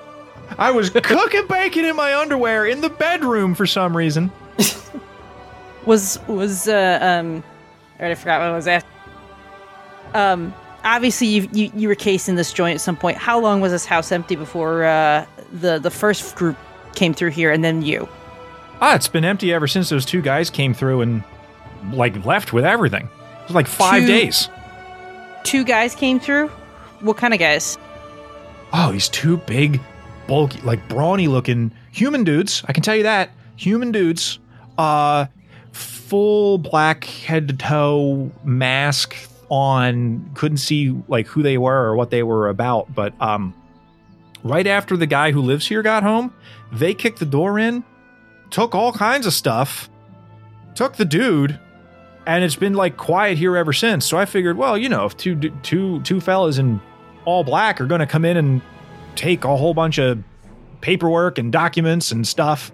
I 0.58 0.72
was 0.72 0.90
cooking 0.94 1.48
bacon 1.48 1.84
in 1.86 1.96
my 1.96 2.16
underwear 2.16 2.66
in 2.68 2.80
the 2.82 2.90
bedroom 2.90 3.56
for 3.56 3.66
some 3.66 3.98
reason. 3.98 4.32
was 5.86 6.20
was 6.28 6.68
uh, 6.68 7.00
um, 7.02 7.44
I 7.98 8.02
already 8.02 8.16
forgot 8.16 8.40
what 8.42 8.50
I 8.50 8.56
was 8.56 8.68
asked. 8.68 8.86
Um, 10.14 10.54
obviously 10.84 11.28
you, 11.28 11.50
you 11.52 11.72
you 11.76 11.88
were 11.88 11.96
casing 11.96 12.36
this 12.36 12.52
joint 12.54 12.76
at 12.76 12.82
some 12.82 12.96
point. 12.96 13.18
How 13.18 13.40
long 13.40 13.62
was 13.62 13.72
this 13.72 13.86
house 13.86 14.12
empty 14.12 14.36
before 14.36 14.84
uh, 14.86 15.26
the 15.52 15.80
the 15.80 15.92
first 15.92 16.36
group 16.36 16.58
came 16.96 17.14
through 17.14 17.32
here, 17.32 17.52
and 17.52 17.64
then 17.64 17.82
you? 17.82 18.08
Ah, 18.82 18.96
it's 18.96 19.08
been 19.08 19.26
empty 19.26 19.54
ever 19.54 19.68
since 19.68 19.90
those 19.90 20.06
two 20.06 20.22
guys 20.22 20.50
came 20.50 20.74
through 20.74 21.02
and 21.02 21.24
like 21.92 22.26
left 22.26 22.54
with 22.54 22.66
everything. 22.66 23.04
It 23.06 23.48
was 23.48 23.56
like 23.56 23.68
five 23.68 24.02
Two- 24.02 24.08
days. 24.08 24.50
Two 25.44 25.64
guys 25.64 25.94
came 25.96 26.20
through. 26.20 26.48
What 27.02 27.18
kind 27.18 27.34
of 27.34 27.40
guys? 27.40 27.78
Oh, 28.72 28.92
these 28.92 29.10
two 29.10 29.38
big, 29.38 29.82
bulky, 30.28 30.62
like 30.62 30.88
brawny 30.88 31.28
looking 31.28 31.72
human 31.92 32.24
dudes. 32.24 32.64
I 32.68 32.74
can 32.74 32.82
tell 32.82 32.96
you 32.96 33.04
that. 33.04 33.30
Human 33.58 33.92
dudes. 33.92 34.40
Uh 34.78 35.26
full 35.72 36.58
black 36.60 37.04
head 37.06 37.48
to 37.48 37.54
toe 37.56 38.32
mask 38.44 39.16
on. 39.50 40.32
Couldn't 40.36 40.58
see 40.58 40.96
like 41.08 41.28
who 41.28 41.44
they 41.44 41.58
were 41.58 41.86
or 41.86 41.96
what 41.96 42.10
they 42.10 42.24
were 42.24 42.50
about, 42.50 42.94
but 42.94 43.14
um 43.22 43.54
right 44.44 44.68
after 44.68 44.98
the 44.98 45.08
guy 45.08 45.32
who 45.32 45.42
lives 45.42 45.68
here 45.68 45.82
got 45.82 46.04
home, 46.04 46.34
they 46.72 46.94
kicked 46.94 47.20
the 47.20 47.26
door 47.26 47.58
in, 47.58 47.84
took 48.50 48.76
all 48.76 48.92
kinds 48.92 49.26
of 49.26 49.34
stuff, 49.34 49.90
took 50.76 50.96
the 50.98 51.06
dude, 51.06 51.60
and 52.26 52.44
it's 52.44 52.56
been 52.56 52.74
like 52.74 52.98
quiet 52.98 53.38
here 53.38 53.56
ever 53.58 53.74
since. 53.74 54.06
So 54.06 54.18
I 54.18 54.26
figured, 54.26 54.58
well, 54.58 54.78
you 54.78 54.90
know, 54.90 55.06
if 55.06 55.16
two 55.18 55.36
two 55.64 56.02
two 56.02 56.20
fellas 56.20 56.58
in 56.58 56.82
all 57.26 57.44
black 57.44 57.80
are 57.80 57.86
going 57.86 58.00
to 58.00 58.08
come 58.08 58.26
in 58.26 58.38
and 58.38 58.62
take 59.16 59.44
a 59.44 59.56
whole 59.56 59.74
bunch 59.74 59.98
of 59.98 60.24
paperwork 60.82 61.38
and 61.38 61.52
documents 61.52 62.12
and 62.12 62.28
stuff, 62.28 62.72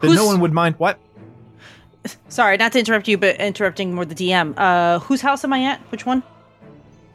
then 0.00 0.14
no 0.14 0.26
one 0.26 0.40
would 0.40 0.52
mind. 0.52 0.76
What? 0.78 0.98
Sorry, 2.28 2.56
not 2.56 2.72
to 2.72 2.78
interrupt 2.78 3.08
you, 3.08 3.18
but 3.18 3.36
interrupting 3.36 3.94
more 3.94 4.04
the 4.04 4.14
DM. 4.14 4.54
Uh, 4.56 5.00
whose 5.00 5.20
house 5.20 5.44
am 5.44 5.52
I 5.52 5.64
at? 5.64 5.80
Which 5.90 6.06
one? 6.06 6.22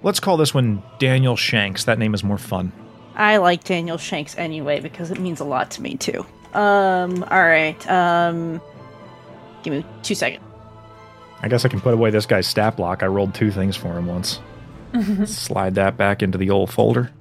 Let's 0.01 0.19
call 0.19 0.37
this 0.37 0.53
one 0.53 0.83
Daniel 0.99 1.35
Shanks. 1.35 1.85
That 1.85 1.97
name 1.97 2.13
is 2.13 2.23
more 2.23 2.37
fun. 2.37 2.71
I 3.15 3.37
like 3.37 3.63
Daniel 3.63 3.97
Shanks 3.97 4.37
anyway 4.37 4.79
because 4.79 5.11
it 5.11 5.19
means 5.19 5.39
a 5.39 5.45
lot 5.45 5.71
to 5.71 5.81
me 5.81 5.95
too. 5.95 6.25
Um, 6.53 7.23
all 7.23 7.43
right. 7.43 7.89
Um, 7.89 8.61
give 9.63 9.73
me 9.73 9.85
two 10.01 10.15
seconds. 10.15 10.43
I 11.41 11.47
guess 11.49 11.65
I 11.65 11.67
can 11.67 11.81
put 11.81 11.93
away 11.93 12.09
this 12.09 12.25
guy's 12.25 12.47
stat 12.47 12.77
block. 12.77 13.03
I 13.03 13.07
rolled 13.07 13.33
two 13.33 13.51
things 13.51 13.75
for 13.75 13.97
him 13.97 14.07
once. 14.07 14.39
Slide 15.25 15.75
that 15.75 15.97
back 15.97 16.23
into 16.23 16.37
the 16.37 16.49
old 16.49 16.71
folder. 16.71 17.11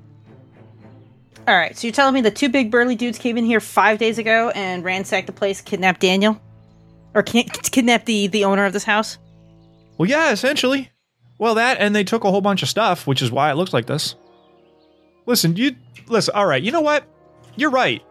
All 1.49 1.57
right. 1.57 1.77
So 1.77 1.87
you're 1.87 1.93
telling 1.93 2.15
me 2.15 2.21
the 2.21 2.31
two 2.31 2.49
big 2.49 2.71
burly 2.71 2.95
dudes 2.95 3.19
came 3.19 3.37
in 3.37 3.45
here 3.45 3.61
five 3.61 3.99
days 3.99 4.19
ago 4.19 4.51
and 4.51 4.85
ransacked 4.85 5.27
the 5.27 5.33
place, 5.33 5.61
kidnapped 5.61 6.01
Daniel, 6.01 6.41
or 7.15 7.23
ki- 7.23 7.45
kidnapped 7.45 8.07
the 8.07 8.27
the 8.27 8.45
owner 8.45 8.65
of 8.65 8.73
this 8.73 8.85
house? 8.85 9.19
Well, 9.99 10.09
yeah, 10.09 10.31
essentially. 10.33 10.91
Well, 11.39 11.55
that 11.57 11.79
and 11.79 11.95
they 11.95 12.05
took 12.05 12.25
a 12.25 12.31
whole 12.31 12.41
bunch 12.41 12.63
of 12.63 12.69
stuff, 12.69 13.07
which 13.07 13.23
is 13.23 13.31
why 13.31 13.51
it 13.51 13.55
looks 13.55 13.73
like 13.73 13.87
this. 13.87 14.15
Listen, 15.27 15.57
you 15.57 15.75
listen. 16.09 16.35
All 16.35 16.47
right, 16.47 16.63
you 16.63 16.71
know 16.73 16.81
what? 16.81 17.05
You're 17.57 17.71
right. 17.71 18.03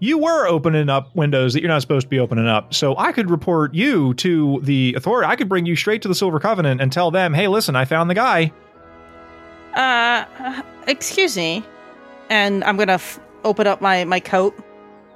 You 0.00 0.18
were 0.18 0.46
opening 0.46 0.88
up 0.88 1.14
windows 1.16 1.54
that 1.54 1.60
you're 1.60 1.68
not 1.70 1.82
supposed 1.82 2.06
to 2.06 2.08
be 2.08 2.20
opening 2.20 2.46
up. 2.46 2.72
So 2.72 2.96
I 2.96 3.10
could 3.10 3.30
report 3.30 3.74
you 3.74 4.14
to 4.14 4.60
the 4.62 4.94
authority. 4.96 5.26
I 5.28 5.34
could 5.34 5.48
bring 5.48 5.66
you 5.66 5.74
straight 5.74 6.02
to 6.02 6.08
the 6.08 6.14
Silver 6.14 6.38
Covenant 6.38 6.80
and 6.80 6.92
tell 6.92 7.10
them, 7.10 7.34
"Hey, 7.34 7.48
listen, 7.48 7.74
I 7.74 7.84
found 7.84 8.08
the 8.08 8.14
guy." 8.14 8.52
Uh, 9.74 10.24
uh, 10.38 10.62
excuse 10.86 11.36
me. 11.36 11.64
And 12.30 12.62
I'm 12.64 12.76
gonna 12.76 12.92
f- 12.94 13.18
open 13.44 13.66
up 13.66 13.80
my 13.80 14.04
my 14.04 14.20
coat 14.20 14.54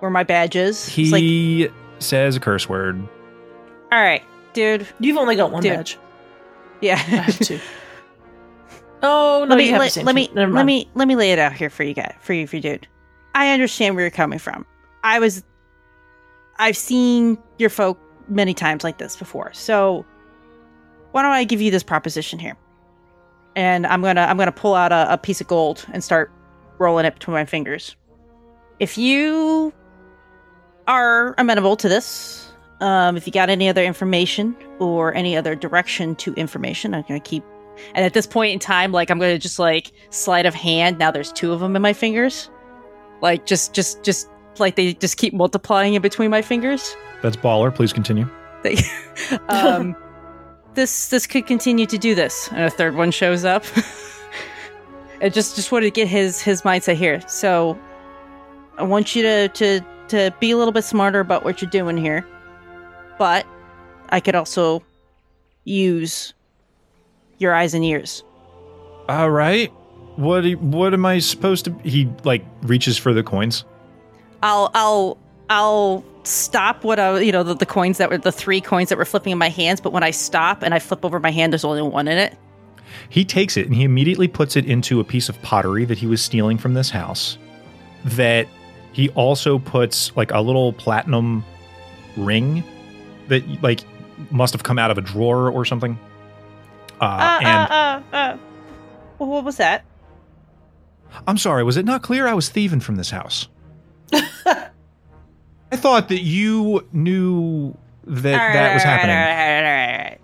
where 0.01 0.11
my 0.11 0.25
badge 0.25 0.57
is. 0.57 0.89
It's 0.97 1.13
like, 1.13 1.21
He 1.21 1.69
says 2.03 2.37
a 2.37 2.41
curse 2.41 2.69
word. 2.69 3.01
all 3.93 4.01
right, 4.03 4.23
dude. 4.53 4.87
You've 5.01 5.17
only 5.17 5.37
got 5.37 5.51
one 5.53 5.63
Dude. 5.63 5.75
badge. 5.75 5.99
Yeah. 6.81 6.95
I 6.95 6.97
have 6.99 7.39
two. 7.39 7.61
Oh 9.05 9.41
no! 9.43 9.49
let 9.49 9.59
me 9.59 9.65
you 9.65 9.71
have 9.71 9.81
the 9.81 9.85
let, 9.87 9.93
same 9.93 10.07
let 10.07 10.15
me 10.15 10.31
Never 10.33 10.53
let 10.53 10.59
mind. 10.59 10.67
me 10.67 10.89
let 10.95 11.09
me 11.09 11.17
lay 11.17 11.33
it 11.33 11.39
out 11.41 11.53
here 11.55 11.69
for 11.71 11.83
you 11.83 11.93
guys 11.93 12.15
for 12.21 12.35
you 12.35 12.47
for 12.47 12.55
you 12.55 12.63
dude. 12.63 12.87
I 13.35 13.51
understand 13.51 13.97
where 13.97 14.05
you're 14.05 14.13
coming 14.13 14.39
from. 14.39 14.65
I 15.03 15.19
was 15.19 15.43
I've 16.59 16.77
seen 16.77 17.37
your 17.59 17.69
folk 17.69 17.99
many 18.29 18.55
times 18.55 18.85
like 18.85 18.99
this 18.99 19.17
before. 19.17 19.53
So 19.55 20.07
why 21.11 21.23
don't 21.23 21.33
I 21.33 21.43
give 21.43 21.61
you 21.61 21.73
this 21.73 21.83
proposition 21.83 22.39
here? 22.39 22.57
And 23.57 23.89
I'm 23.89 24.03
gonna 24.03 24.21
I'm 24.21 24.37
gonna 24.39 24.53
pull 24.53 24.75
out 24.77 24.93
a, 24.93 25.13
a 25.15 25.19
piece 25.19 25.41
of 25.41 25.49
gold 25.49 25.85
and 25.93 26.05
start 26.05 26.31
rolling 26.79 27.05
it 27.05 27.15
between 27.15 27.35
my 27.35 27.45
fingers. 27.45 27.97
If 28.79 28.97
you 28.97 29.73
are 30.87 31.35
amenable 31.39 31.77
to 31.77 31.89
this, 31.89 32.53
um, 32.81 33.17
if 33.17 33.27
you 33.27 33.33
got 33.33 33.49
any 33.49 33.69
other 33.69 33.85
information 33.85 34.57
or 34.79 35.15
any 35.15 35.37
other 35.37 35.55
direction 35.55 36.15
to 36.17 36.35
information, 36.35 36.95
I'm 36.95 37.03
gonna 37.03 37.21
keep 37.21 37.45
and 37.95 38.05
at 38.05 38.15
this 38.15 38.27
point 38.27 38.53
in 38.53 38.59
time, 38.59 38.93
like 38.93 39.11
I'm 39.11 39.19
gonna 39.19 39.39
just 39.39 39.59
like 39.59 39.93
sleight 40.11 40.47
of 40.47 40.55
hand. 40.55 40.99
Now 40.99 41.11
there's 41.11 41.33
two 41.33 41.53
of 41.53 41.61
them 41.61 41.77
in 41.77 41.83
my 41.83 41.93
fingers, 41.93 42.51
like 43.21 43.47
just 43.47 43.75
just 43.75 44.03
just 44.03 44.29
like 44.59 44.77
they 44.77 44.95
just 44.95 45.17
keep 45.17 45.33
multiplying 45.33 45.95
in 45.95 46.03
between 46.03 46.31
my 46.31 46.43
fingers. 46.43 46.97
That's 47.23 47.37
baller. 47.37 47.75
Please 47.75 47.93
continue. 47.93 48.29
Um, 49.49 49.95
this 50.75 51.09
this 51.09 51.27
could 51.27 51.47
continue 51.47 51.85
to 51.87 51.99
do 51.99 52.15
this, 52.15 52.49
and 52.53 52.61
a 52.65 52.71
third 52.71 52.95
one 52.95 53.11
shows 53.11 53.45
up. 53.45 53.65
I 55.21 55.29
just 55.29 55.55
just 55.55 55.71
wanted 55.71 55.87
to 55.87 55.91
get 55.91 56.09
his 56.09 56.41
his 56.41 56.63
mindset 56.63 56.97
here. 56.97 57.21
So, 57.29 57.79
I 58.79 58.85
want 58.85 59.15
you 59.15 59.23
to 59.23 59.49
to 59.49 59.81
to 60.13 60.33
be 60.41 60.51
a 60.51 60.57
little 60.57 60.73
bit 60.73 60.85
smarter 60.85 61.21
about 61.21 61.43
what 61.43 61.63
you're 61.63 61.71
doing 61.71 61.97
here, 61.97 62.27
but 63.19 63.47
I 64.11 64.21
could 64.21 64.35
also 64.35 64.83
use 65.65 66.35
your 67.39 67.55
eyes 67.55 67.73
and 67.73 67.83
ears. 67.83 68.23
All 69.09 69.31
right. 69.31 69.71
What 70.17 70.45
what 70.57 70.93
am 70.93 71.07
I 71.07 71.19
supposed 71.19 71.65
to? 71.65 71.73
He 71.83 72.09
like 72.25 72.45
reaches 72.63 72.99
for 72.99 73.15
the 73.15 73.23
coins. 73.23 73.65
I'll 74.43 74.71
I'll 74.75 75.19
I'll 75.49 76.05
stop 76.25 76.85
what 76.85 77.01
I 77.01 77.21
you 77.21 77.33
know 77.33 77.43
the, 77.43 77.55
the 77.55 77.67
coins 77.67 77.97
that 77.97 78.11
were 78.11 78.19
the 78.19 78.31
three 78.31 78.61
coins 78.61 78.91
that 78.91 78.99
were 78.99 79.07
flipping 79.07 79.33
in 79.33 79.39
my 79.39 79.49
hands, 79.49 79.81
but 79.81 79.93
when 79.93 80.03
I 80.03 80.11
stop 80.11 80.63
and 80.63 80.75
I 80.75 80.79
flip 80.79 81.07
over 81.07 81.19
my 81.19 81.31
hand, 81.31 81.55
there's 81.55 81.65
only 81.65 81.81
one 81.81 82.07
in 82.07 82.19
it. 82.19 82.37
He 83.09 83.25
takes 83.25 83.57
it 83.57 83.65
and 83.65 83.75
he 83.75 83.85
immediately 83.85 84.29
puts 84.29 84.57
it 84.57 84.67
into 84.67 85.01
a 85.01 85.05
piece 85.05 85.31
of 85.31 85.41
pottery 85.41 85.87
that 85.87 85.97
he 85.97 86.07
was 86.07 86.23
stealing 86.23 86.59
from 86.59 86.75
this 86.75 86.91
house. 86.91 87.39
That 88.05 88.47
he 88.93 89.09
also 89.11 89.59
puts 89.59 90.15
like 90.17 90.31
a 90.33 90.41
little 90.41 90.73
platinum 90.73 91.45
ring 92.17 92.63
that 93.29 93.43
like 93.63 93.81
must 94.31 94.53
have 94.53 94.63
come 94.63 94.79
out 94.79 94.91
of 94.91 94.99
a 94.99 95.01
drawer 95.01 95.51
or 95.51 95.65
something. 95.65 95.99
Uh, 97.01 97.05
Uh, 97.05 97.39
and 97.43 97.71
uh, 97.73 97.75
uh, 97.75 98.17
uh. 98.17 98.37
Well, 99.19 99.29
what 99.31 99.45
was 99.45 99.57
that? 99.57 99.85
I'm 101.27 101.39
sorry, 101.39 101.63
was 101.65 101.77
it 101.77 101.85
not 101.85 102.03
clear 102.03 102.27
I 102.27 102.35
was 102.35 102.49
thieving 102.49 102.81
from 102.81 102.97
this 102.97 103.11
house? 103.11 103.49
I 104.13 105.77
thought 105.77 106.09
that 106.09 106.21
you 106.23 106.87
knew 106.93 107.77
that 108.05 108.37
right, 108.37 108.53
that 108.53 108.75
was 108.75 108.85
all 108.85 108.91
right, 108.91 109.01
happening. 109.01 109.17
all 109.17 109.23
right, 109.23 109.57
all 109.57 109.63
right, 109.63 109.93
all 109.97 109.99
right. 110.11 110.19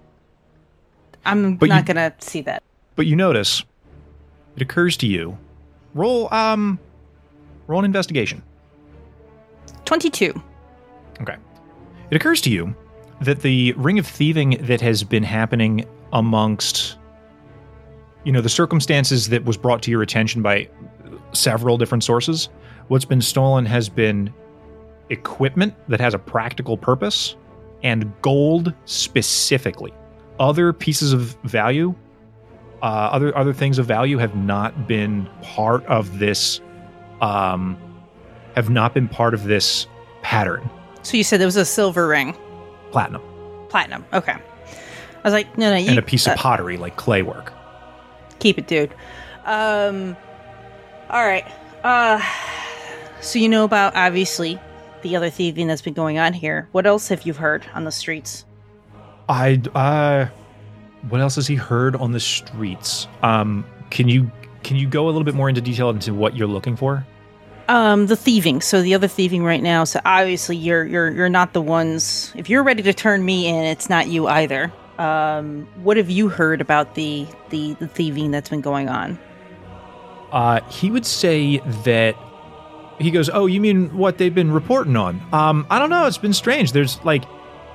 I'm 1.24 1.56
But 1.56 1.68
not 1.68 1.78
you- 1.88 1.94
gonna 1.94 2.14
see 2.18 2.40
that. 2.42 2.62
But 2.96 3.06
you 3.06 3.16
notice 3.16 3.62
it 4.56 4.62
occurs 4.62 4.96
to 4.98 5.06
you. 5.06 5.38
Roll 5.94 6.32
um 6.34 6.78
roll 7.66 7.78
an 7.78 7.84
investigation. 7.84 8.42
Twenty-two. 9.88 10.38
Okay. 11.22 11.36
It 12.10 12.16
occurs 12.16 12.42
to 12.42 12.50
you 12.50 12.76
that 13.22 13.40
the 13.40 13.72
ring 13.72 13.98
of 13.98 14.06
thieving 14.06 14.58
that 14.60 14.82
has 14.82 15.02
been 15.02 15.22
happening 15.22 15.86
amongst 16.12 16.98
you 18.22 18.30
know 18.30 18.42
the 18.42 18.50
circumstances 18.50 19.30
that 19.30 19.46
was 19.46 19.56
brought 19.56 19.80
to 19.84 19.90
your 19.90 20.02
attention 20.02 20.42
by 20.42 20.68
several 21.32 21.78
different 21.78 22.04
sources, 22.04 22.50
what's 22.88 23.06
been 23.06 23.22
stolen 23.22 23.64
has 23.64 23.88
been 23.88 24.30
equipment 25.08 25.72
that 25.88 26.00
has 26.00 26.12
a 26.12 26.18
practical 26.18 26.76
purpose 26.76 27.36
and 27.82 28.12
gold 28.20 28.74
specifically. 28.84 29.94
Other 30.38 30.74
pieces 30.74 31.14
of 31.14 31.34
value, 31.44 31.94
uh, 32.82 32.84
other 32.84 33.34
other 33.34 33.54
things 33.54 33.78
of 33.78 33.86
value 33.86 34.18
have 34.18 34.36
not 34.36 34.86
been 34.86 35.26
part 35.40 35.82
of 35.86 36.18
this 36.18 36.60
um 37.22 37.78
have 38.58 38.70
not 38.70 38.92
been 38.94 39.08
part 39.08 39.34
of 39.34 39.44
this 39.44 39.86
pattern. 40.22 40.68
So 41.02 41.16
you 41.16 41.24
said 41.24 41.40
there 41.40 41.46
was 41.46 41.56
a 41.56 41.64
silver 41.64 42.06
ring, 42.06 42.36
Platinum. 42.90 43.22
platinum. 43.68 44.04
Okay. 44.12 44.32
I 44.32 45.20
was 45.24 45.32
like, 45.32 45.56
no, 45.58 45.70
no, 45.70 45.76
you 45.76 45.88
and 45.90 45.98
a 45.98 46.02
piece 46.02 46.26
of 46.26 46.34
uh, 46.34 46.36
pottery 46.36 46.76
like 46.76 46.96
clay 46.96 47.22
work. 47.22 47.52
keep 48.38 48.58
it, 48.58 48.66
dude. 48.66 48.92
Um. 49.44 50.16
All 51.10 51.24
right. 51.26 51.44
Uh. 51.82 52.20
So 53.20 53.38
you 53.38 53.48
know 53.48 53.64
about 53.64 53.96
obviously 53.96 54.58
the 55.02 55.16
other 55.16 55.30
thieving 55.30 55.66
that's 55.66 55.82
been 55.82 55.94
going 55.94 56.18
on 56.18 56.32
here. 56.32 56.68
What 56.72 56.86
else 56.86 57.08
have 57.08 57.22
you 57.26 57.32
heard 57.32 57.64
on 57.74 57.84
the 57.84 57.90
streets? 57.92 58.44
I 59.28 59.60
uh 59.74 60.26
what 61.08 61.20
else 61.20 61.36
has 61.36 61.46
he 61.46 61.54
heard 61.56 61.96
on 61.96 62.12
the 62.12 62.20
streets? 62.20 63.06
Um 63.22 63.64
can 63.90 64.08
you 64.08 64.30
can 64.62 64.76
you 64.76 64.86
go 64.88 65.04
a 65.06 65.10
little 65.10 65.24
bit 65.24 65.34
more 65.34 65.48
into 65.48 65.60
detail 65.60 65.90
into 65.90 66.12
what 66.14 66.36
you're 66.36 66.48
looking 66.48 66.76
for? 66.76 67.06
Um, 67.68 68.06
the 68.06 68.16
thieving. 68.16 68.62
So 68.62 68.80
the 68.80 68.94
other 68.94 69.08
thieving 69.08 69.44
right 69.44 69.62
now. 69.62 69.84
So 69.84 70.00
obviously 70.04 70.56
you're 70.56 70.84
you're 70.86 71.10
you're 71.10 71.28
not 71.28 71.52
the 71.52 71.60
ones. 71.60 72.32
If 72.34 72.48
you're 72.48 72.62
ready 72.62 72.82
to 72.82 72.94
turn 72.94 73.22
me 73.24 73.46
in, 73.46 73.64
it's 73.64 73.90
not 73.90 74.08
you 74.08 74.26
either. 74.26 74.72
Um, 74.98 75.68
what 75.76 75.96
have 75.98 76.08
you 76.10 76.28
heard 76.28 76.60
about 76.62 76.94
the 76.94 77.26
the 77.50 77.74
the 77.74 77.86
thieving 77.86 78.30
that's 78.30 78.48
been 78.48 78.62
going 78.62 78.88
on? 78.88 79.18
Uh 80.32 80.60
he 80.70 80.90
would 80.90 81.06
say 81.06 81.58
that 81.84 82.16
he 82.98 83.10
goes, 83.10 83.28
"Oh, 83.32 83.46
you 83.46 83.60
mean 83.60 83.96
what 83.96 84.18
they've 84.18 84.34
been 84.34 84.50
reporting 84.50 84.96
on?" 84.96 85.20
Um 85.32 85.66
I 85.70 85.78
don't 85.78 85.90
know, 85.90 86.06
it's 86.06 86.18
been 86.18 86.32
strange. 86.32 86.72
There's 86.72 86.98
like 87.04 87.24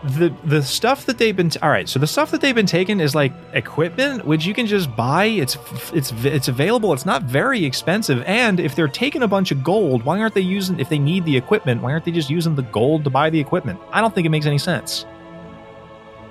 the 0.04 0.34
the 0.43 0.62
stuff 0.62 1.06
that 1.06 1.18
they've 1.18 1.36
been 1.36 1.49
t- 1.49 1.60
all 1.62 1.70
right 1.70 1.88
so 1.88 1.97
the 1.97 2.08
stuff 2.08 2.30
that 2.32 2.41
they've 2.41 2.56
been 2.56 2.66
taking 2.66 2.99
is 2.99 3.16
like 3.16 3.32
equipment 3.54 4.26
which 4.26 4.45
you 4.45 4.54
can 4.54 4.66
just 4.66 4.93
buy 4.97 5.26
it's 5.26 5.58
it's 5.93 6.12
it's 6.26 6.49
available 6.49 6.91
it's 6.91 7.06
not 7.06 7.24
very 7.24 7.64
expensive 7.64 8.22
and 8.26 8.60
if 8.60 8.76
they're 8.76 8.89
taking 8.89 9.24
a 9.24 9.28
bunch 9.28 9.51
of 9.51 9.64
gold 9.64 10.04
why 10.04 10.20
aren't 10.20 10.34
they 10.34 10.41
using 10.41 10.78
if 10.78 10.89
they 10.89 10.99
need 10.99 11.24
the 11.24 11.38
equipment 11.38 11.82
why 11.82 11.91
aren't 11.91 12.04
they 12.04 12.12
just 12.12 12.30
using 12.30 12.54
the 12.54 12.64
gold 12.64 13.06
to 13.06 13.10
buy 13.10 13.30
the 13.30 13.39
equipment 13.39 13.80
i 13.93 14.01
don't 14.01 14.14
think 14.14 14.26
it 14.26 14.30
makes 14.30 14.45
any 14.45 14.58
sense 14.58 15.06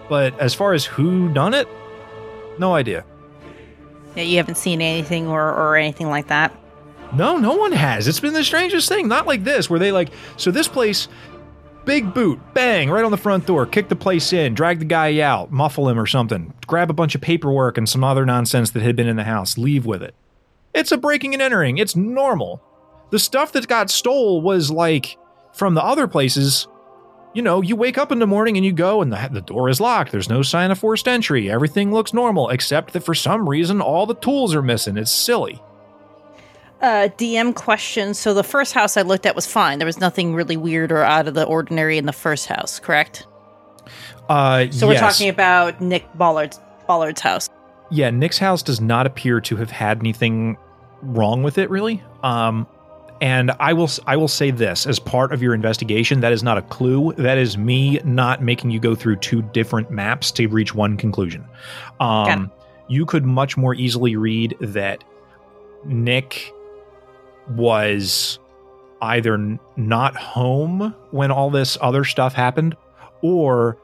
but 0.09 0.39
as 0.39 0.53
far 0.53 0.75
as 0.75 0.85
who 0.85 1.33
done 1.33 1.55
it 1.55 1.67
no 2.59 2.75
idea 2.75 3.05
Yeah, 4.15 4.25
you 4.25 4.37
haven't 4.37 4.57
seen 4.57 4.83
anything 4.83 5.29
or 5.29 5.51
or 5.55 5.77
anything 5.77 6.11
like 6.11 6.27
that. 6.27 6.53
No, 7.15 7.37
no 7.37 7.55
one 7.55 7.73
has. 7.73 8.09
It's 8.09 8.21
been 8.21 8.33
the 8.33 8.43
strangest 8.45 8.89
thing. 8.89 9.07
Not 9.07 9.27
like 9.27 9.45
this, 9.45 9.69
where 9.69 9.79
they 9.79 9.93
like, 9.93 10.09
so 10.39 10.51
this 10.51 10.67
place, 10.67 11.09
big 11.85 12.15
boot, 12.15 12.41
bang, 12.55 12.91
right 12.91 13.05
on 13.05 13.11
the 13.11 13.17
front 13.17 13.47
door, 13.47 13.67
kick 13.67 13.89
the 13.89 13.97
place 13.97 14.33
in, 14.33 14.55
drag 14.55 14.79
the 14.79 14.85
guy 14.85 15.21
out, 15.21 15.51
muffle 15.51 15.89
him 15.89 15.99
or 15.99 16.07
something, 16.07 16.53
grab 16.67 16.91
a 16.91 16.95
bunch 16.95 17.15
of 17.15 17.21
paperwork 17.21 17.79
and 17.79 17.89
some 17.89 18.05
other 18.05 18.25
nonsense 18.25 18.71
that 18.71 18.83
had 18.83 18.97
been 18.97 19.09
in 19.09 19.17
the 19.17 19.25
house, 19.25 19.59
leave 19.59 19.87
with 19.87 20.03
it. 20.03 20.15
It's 20.75 20.93
a 20.93 20.97
breaking 20.97 21.35
and 21.35 21.43
entering. 21.43 21.79
It's 21.79 21.97
normal. 21.97 22.63
The 23.11 23.19
stuff 23.19 23.53
that 23.53 23.69
got 23.69 23.91
stole 23.91 24.41
was 24.41 24.71
like 24.71 25.19
from 25.53 25.75
the 25.75 25.85
other 25.85 26.09
places. 26.09 26.67
You 27.35 27.43
know, 27.43 27.61
you 27.63 27.77
wake 27.77 27.99
up 27.99 28.13
in 28.13 28.19
the 28.19 28.27
morning 28.27 28.57
and 28.57 28.65
you 28.65 28.73
go, 28.73 29.03
and 29.03 29.13
the, 29.13 29.29
the 29.31 29.41
door 29.41 29.69
is 29.69 29.81
locked. 29.81 30.13
There's 30.13 30.31
no 30.31 30.43
sign 30.43 30.71
of 30.71 30.79
forced 30.79 31.09
entry. 31.09 31.51
Everything 31.51 31.93
looks 31.93 32.15
normal, 32.15 32.49
except 32.51 32.93
that 32.93 33.05
for 33.05 33.15
some 33.15 33.49
reason, 33.49 33.81
all 33.81 34.07
the 34.07 34.15
tools 34.15 34.55
are 34.55 34.63
missing. 34.63 34.97
It's 34.97 35.11
silly. 35.11 35.63
Uh, 36.83 37.09
DM 37.17 37.55
question. 37.55 38.13
So 38.13 38.35
the 38.35 38.43
first 38.43 38.75
house 38.75 38.97
I 38.97 39.03
looked 39.03 39.25
at 39.25 39.37
was 39.37 39.47
fine. 39.47 39.79
There 39.79 39.87
was 39.87 40.01
nothing 40.01 40.35
really 40.35 40.57
weird 40.57 40.91
or 40.91 41.03
out 41.05 41.29
of 41.29 41.35
the 41.35 41.45
ordinary 41.45 41.97
in 41.97 42.07
the 42.07 42.13
first 42.13 42.47
house, 42.49 42.81
correct? 42.81 43.27
Uh, 44.29 44.67
So 44.71 44.87
we're 44.89 44.99
talking 44.99 45.29
about 45.29 45.81
Nick 45.81 46.05
Ballard's 46.17 46.61
Ballard's 46.89 47.21
house. 47.21 47.49
yeah, 47.91 48.11
Nick's 48.11 48.39
house 48.39 48.63
does 48.63 48.81
not 48.81 49.07
appear 49.07 49.41
to 49.43 49.57
have 49.57 49.71
had 49.71 49.99
anything 50.01 50.57
wrong 51.03 51.43
with 51.45 51.57
it, 51.59 51.71
really. 51.71 52.03
Um, 52.25 52.67
and 53.21 53.53
I 53.61 53.73
will 53.73 53.89
I 54.09 54.17
will 54.17 54.27
say 54.29 54.51
this 54.51 54.85
as 54.87 54.99
part 54.99 55.33
of 55.33 55.41
your 55.41 55.55
investigation, 55.55 56.21
that 56.21 56.33
is 56.33 56.43
not 56.43 56.59
a 56.59 56.63
clue. 56.63 57.13
That 57.17 57.39
is 57.39 57.57
me 57.57 58.01
not 58.05 58.43
making 58.43 58.73
you 58.73 58.81
go 58.81 58.97
through 58.97 59.17
two 59.17 59.43
different 59.43 59.91
maps 59.93 60.33
to 60.33 60.49
reach 60.49 60.75
one 60.75 60.97
conclusion. 60.97 61.45
Um, 62.01 62.51
you 62.89 63.07
could 63.07 63.25
much 63.25 63.57
more 63.57 63.75
easily 63.77 64.17
read 64.17 64.57
that 64.61 65.05
Nick 65.85 66.53
was 67.51 68.39
either 69.01 69.59
not 69.77 70.17
home 70.17 70.95
when 71.11 71.31
all 71.31 71.51
this 71.51 71.77
other 71.81 72.05
stuff 72.05 72.33
happened, 72.35 72.77
or 73.21 73.77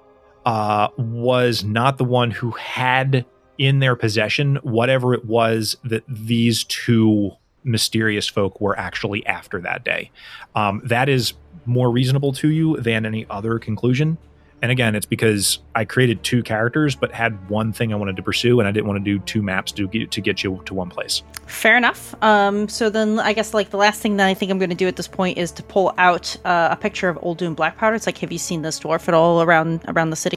uh, 0.47 0.89
was 0.97 1.65
not 1.65 1.99
the 1.99 2.05
one 2.05 2.31
who 2.31 2.51
had 2.53 3.25
in 3.59 3.81
their 3.81 3.97
possession 3.97 4.57
whatever 4.63 5.13
it 5.13 5.25
was 5.25 5.77
that 5.85 6.05
these 6.09 6.65
two 6.65 7.33
mysterious 7.65 8.29
folk 8.29 8.61
were 8.61 8.79
actually 8.79 9.27
after 9.27 9.61
that 9.61 9.85
day. 9.85 10.11
Um, 10.55 10.81
that 10.85 11.09
is 11.09 11.35
more 11.67 11.91
reasonable 11.91 12.33
to 12.35 12.49
you 12.49 12.77
than 12.79 13.05
any 13.05 13.27
other 13.29 13.59
conclusion. 13.59 14.17
And 14.61 14.73
again, 14.73 14.97
it's 14.97 15.07
because 15.07 15.61
I 15.77 15.85
created 15.85 16.25
two 16.25 16.43
characters, 16.43 16.97
but 16.97 17.13
had 17.13 17.49
one 17.49 17.73
thing 17.73 17.93
I 17.93 17.97
wanted 17.97 18.17
to 18.17 18.23
pursue, 18.23 18.59
and 18.59 18.69
I 18.69 18.73
didn't 18.73 18.89
want 18.89 19.05
to 19.05 19.05
do 19.05 19.21
two 19.21 19.41
maps 19.41 19.71
to 19.73 19.87
get 19.87 20.11
to 20.11 20.21
get 20.21 20.43
you 20.43 20.61
to 20.65 20.75
one 20.75 20.91
place. 20.91 21.23
Fair 21.47 21.77
enough. 21.77 22.15
Um, 22.23 22.69
so 22.69 22.91
then 22.91 23.21
I 23.21 23.33
guess 23.33 23.55
like 23.55 23.71
the 23.71 23.77
last 23.77 24.01
thing 24.01 24.17
that 24.17 24.27
I 24.27 24.35
think 24.35 24.51
I'm 24.51 24.59
going 24.59 24.71
to 24.71 24.77
do 24.77 24.89
at 24.89 24.97
this 24.97 25.07
point 25.07 25.39
is 25.39 25.53
to 25.53 25.63
pull 25.63 25.95
out 25.97 26.37
uh, 26.45 26.69
a 26.73 26.77
picture 26.77 27.09
of 27.09 27.19
Old 27.23 27.39
Doom 27.39 27.55
Black 27.55 27.77
Powder. 27.77 27.95
It's 27.95 28.07
like, 28.07 28.19
have 28.19 28.33
you 28.33 28.39
seen 28.39 28.63
this 28.63 28.81
dwarf 28.81 29.07
at 29.07 29.15
all 29.15 29.43
around 29.43 29.83
around 29.87 30.11
the 30.11 30.17
city? 30.17 30.37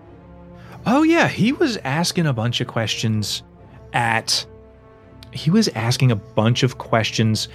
Oh 0.86 1.04
yeah, 1.04 1.28
he 1.28 1.52
was 1.52 1.78
asking 1.78 2.28
a 2.28 2.34
bunch 2.34 2.62
of 2.62 2.68
questions 2.68 3.42
at 3.94 4.46
he 5.32 5.50
was 5.50 5.68
asking 5.70 6.12
a 6.12 6.16
bunch 6.16 6.64
of 6.64 6.78
questions 6.78 7.48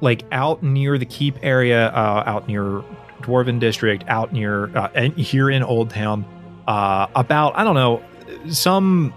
like 0.00 0.24
out 0.30 0.62
near 0.62 0.98
the 0.98 1.06
keep 1.06 1.36
area, 1.42 1.88
uh, 1.88 2.22
out 2.26 2.46
near 2.46 2.82
Dwarven 3.22 3.58
District, 3.58 4.04
out 4.08 4.32
near 4.32 4.74
uh, 4.76 4.88
and 4.94 5.16
here 5.16 5.50
in 5.50 5.62
Old 5.62 5.90
Town, 5.90 6.24
uh, 6.66 7.06
about 7.14 7.56
I 7.56 7.64
don't 7.64 7.74
know 7.74 8.02
some 8.50 9.14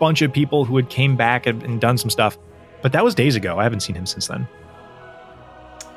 bunch 0.00 0.22
of 0.22 0.32
people 0.32 0.64
who 0.64 0.76
had 0.76 0.88
came 0.88 1.16
back 1.16 1.46
and, 1.46 1.62
and 1.62 1.80
done 1.80 1.98
some 1.98 2.10
stuff, 2.10 2.38
but 2.82 2.92
that 2.92 3.04
was 3.04 3.14
days 3.14 3.36
ago. 3.36 3.58
I 3.58 3.62
haven't 3.62 3.80
seen 3.80 3.96
him 3.96 4.06
since 4.06 4.26
then. 4.26 4.48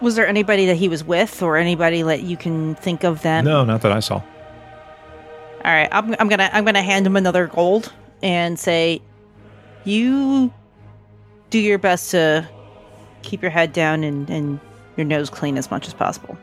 Was 0.01 0.15
there 0.15 0.27
anybody 0.27 0.67
that 0.67 0.75
he 0.75 0.89
was 0.89 1.03
with, 1.03 1.41
or 1.41 1.57
anybody 1.57 2.03
that 2.03 2.21
you 2.21 2.37
can 2.37 2.75
think 2.75 3.03
of 3.03 3.21
then? 3.23 3.45
No, 3.45 3.65
not 3.65 3.81
that 3.81 3.91
I 3.91 3.99
saw. 3.99 4.15
All 4.15 5.73
right, 5.73 5.89
I'm, 5.91 6.15
I'm 6.19 6.27
gonna 6.27 6.49
I'm 6.53 6.65
gonna 6.65 6.83
hand 6.83 7.07
him 7.07 7.15
another 7.15 7.47
gold 7.47 7.91
and 8.21 8.59
say, 8.59 9.01
you 9.85 10.53
do 11.49 11.59
your 11.59 11.77
best 11.77 12.11
to 12.11 12.47
keep 13.21 13.41
your 13.41 13.51
head 13.51 13.73
down 13.73 14.03
and, 14.03 14.29
and 14.29 14.59
your 14.95 15.05
nose 15.05 15.29
clean 15.29 15.57
as 15.57 15.71
much 15.71 15.87
as 15.87 15.93
possible. 15.93 16.37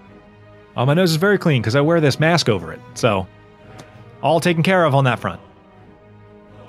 Oh, 0.76 0.84
my 0.84 0.94
nose 0.94 1.10
is 1.10 1.16
very 1.16 1.38
clean 1.38 1.62
because 1.62 1.76
I 1.76 1.80
wear 1.80 2.00
this 2.00 2.18
mask 2.18 2.48
over 2.48 2.72
it. 2.72 2.80
So, 2.94 3.26
all 4.22 4.40
taken 4.40 4.62
care 4.62 4.84
of 4.84 4.94
on 4.94 5.04
that 5.04 5.20
front. 5.20 5.40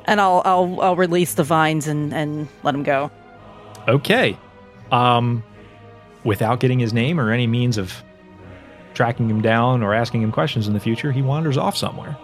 And 0.06 0.22
I'll 0.22 0.42
I'll 0.46 0.82
I'll 0.82 0.96
release 0.96 1.34
the 1.34 1.44
vines 1.44 1.88
and 1.88 2.14
and 2.14 2.48
let 2.64 2.76
him 2.76 2.84
go. 2.84 3.10
Okay. 3.88 4.38
Um, 4.92 5.44
without 6.24 6.60
getting 6.60 6.80
his 6.80 6.94
name 6.94 7.20
or 7.20 7.32
any 7.32 7.48
means 7.48 7.78
of 7.78 8.04
tracking 8.94 9.30
him 9.30 9.42
down 9.42 9.84
or 9.84 9.94
asking 9.94 10.22
him 10.22 10.32
questions 10.32 10.68
in 10.68 10.74
the 10.74 10.80
future, 10.80 11.12
he 11.12 11.22
wanders 11.22 11.58
off 11.58 11.76
somewhere. 11.76 12.16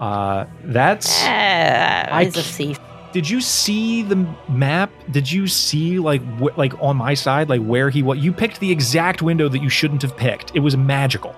Uh, 0.00 0.46
that's. 0.64 1.22
I 1.24 2.24
he's 2.24 2.36
a 2.36 2.42
thief. 2.42 2.80
Did 3.14 3.30
you 3.30 3.40
see 3.40 4.02
the 4.02 4.26
map? 4.48 4.90
Did 5.12 5.30
you 5.30 5.46
see 5.46 6.00
like 6.00 6.20
wh- 6.40 6.58
like 6.58 6.74
on 6.82 6.96
my 6.96 7.14
side 7.14 7.48
like 7.48 7.62
where 7.62 7.88
he 7.88 8.02
was? 8.02 8.18
you 8.18 8.32
picked 8.32 8.58
the 8.58 8.72
exact 8.72 9.22
window 9.22 9.48
that 9.48 9.62
you 9.62 9.68
shouldn't 9.68 10.02
have 10.02 10.16
picked. 10.16 10.50
It 10.56 10.58
was 10.58 10.76
magical. 10.76 11.32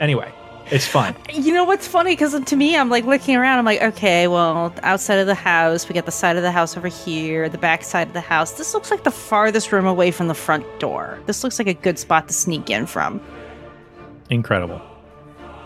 Anyway, 0.00 0.32
it's 0.68 0.88
fun. 0.88 1.14
You 1.32 1.54
know 1.54 1.62
what's 1.64 1.86
funny? 1.86 2.10
Because 2.12 2.38
to 2.38 2.56
me, 2.56 2.76
I'm 2.76 2.88
like 2.90 3.04
looking 3.04 3.36
around. 3.36 3.60
I'm 3.60 3.64
like, 3.64 3.80
okay, 3.80 4.26
well, 4.26 4.74
outside 4.82 5.20
of 5.20 5.28
the 5.28 5.34
house, 5.34 5.88
we 5.88 5.94
got 5.94 6.06
the 6.06 6.10
side 6.12 6.36
of 6.36 6.42
the 6.42 6.50
house 6.50 6.76
over 6.76 6.88
here, 6.88 7.48
the 7.48 7.56
back 7.56 7.84
side 7.84 8.08
of 8.08 8.12
the 8.12 8.20
house. 8.20 8.52
This 8.58 8.74
looks 8.74 8.90
like 8.90 9.04
the 9.04 9.12
farthest 9.12 9.70
room 9.70 9.86
away 9.86 10.10
from 10.10 10.26
the 10.26 10.34
front 10.34 10.66
door. 10.80 11.20
This 11.26 11.44
looks 11.44 11.60
like 11.60 11.68
a 11.68 11.74
good 11.74 12.00
spot 12.00 12.26
to 12.26 12.34
sneak 12.34 12.68
in 12.68 12.86
from. 12.86 13.20
Incredible. 14.28 14.82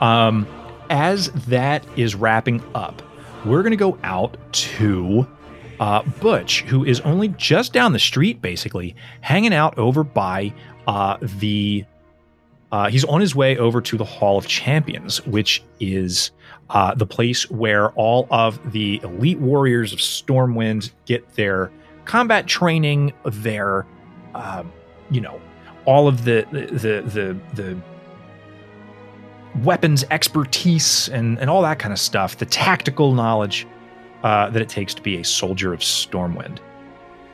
Um, 0.02 0.46
as 0.90 1.30
that 1.48 1.86
is 1.96 2.14
wrapping 2.14 2.62
up, 2.74 3.00
we're 3.44 3.62
going 3.62 3.72
to 3.72 3.76
go 3.76 3.98
out 4.02 4.36
to 4.52 5.26
uh, 5.80 6.02
Butch, 6.20 6.62
who 6.62 6.84
is 6.84 7.00
only 7.00 7.28
just 7.28 7.72
down 7.72 7.92
the 7.92 7.98
street, 7.98 8.40
basically, 8.40 8.94
hanging 9.20 9.54
out 9.54 9.76
over 9.78 10.04
by 10.04 10.52
uh, 10.86 11.18
the. 11.20 11.84
Uh, 12.72 12.88
he's 12.88 13.04
on 13.04 13.20
his 13.20 13.36
way 13.36 13.56
over 13.56 13.80
to 13.80 13.96
the 13.96 14.04
Hall 14.04 14.36
of 14.36 14.48
Champions, 14.48 15.24
which 15.26 15.62
is 15.78 16.32
uh, 16.70 16.92
the 16.94 17.06
place 17.06 17.48
where 17.48 17.92
all 17.92 18.26
of 18.30 18.72
the 18.72 19.00
elite 19.04 19.38
warriors 19.38 19.92
of 19.92 20.00
Stormwind 20.00 20.90
get 21.06 21.36
their 21.36 21.70
combat 22.04 22.48
training, 22.48 23.12
their, 23.24 23.86
uh, 24.34 24.64
you 25.10 25.20
know, 25.20 25.40
all 25.84 26.08
of 26.08 26.24
the 26.24 26.46
the 26.50 27.02
the 27.02 27.38
the 27.54 27.80
weapons 29.62 30.04
expertise 30.10 31.08
and, 31.08 31.38
and 31.38 31.48
all 31.48 31.62
that 31.62 31.78
kind 31.78 31.92
of 31.92 31.98
stuff, 31.98 32.38
the 32.38 32.46
tactical 32.46 33.12
knowledge 33.12 33.66
uh, 34.22 34.50
that 34.50 34.60
it 34.60 34.68
takes 34.68 34.94
to 34.94 35.02
be 35.02 35.16
a 35.16 35.24
soldier 35.24 35.72
of 35.72 35.80
Stormwind. 35.80 36.58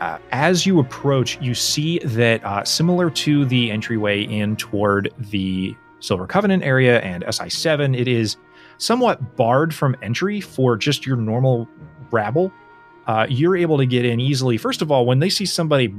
Uh, 0.01 0.19
as 0.33 0.65
you 0.67 0.81
approach, 0.81 1.41
you 1.41 1.55
see 1.55 1.99
that 2.01 2.45
uh, 2.45 2.65
similar 2.65 3.11
to 3.11 3.45
the 3.45 3.71
entryway 3.71 4.23
in 4.23 4.57
toward 4.57 5.13
the 5.19 5.75
Silver 6.01 6.27
Covenant 6.27 6.63
area 6.63 7.01
and 7.01 7.23
SI7, 7.25 7.99
it 7.99 8.09
is 8.09 8.37
somewhat 8.79 9.37
barred 9.37 9.75
from 9.75 9.95
entry 10.03 10.41
for 10.41 10.77
just 10.77 11.05
your 11.05 11.17
normal 11.17 11.69
rabble. 12.11 12.51
Uh, 13.07 13.27
you're 13.29 13.57
able 13.57 13.77
to 13.77 13.85
get 13.85 14.05
in 14.05 14.19
easily. 14.21 14.57
First 14.57 14.81
of 14.81 14.91
all, 14.91 15.05
when 15.05 15.19
they 15.19 15.29
see 15.29 15.45
somebody 15.45 15.95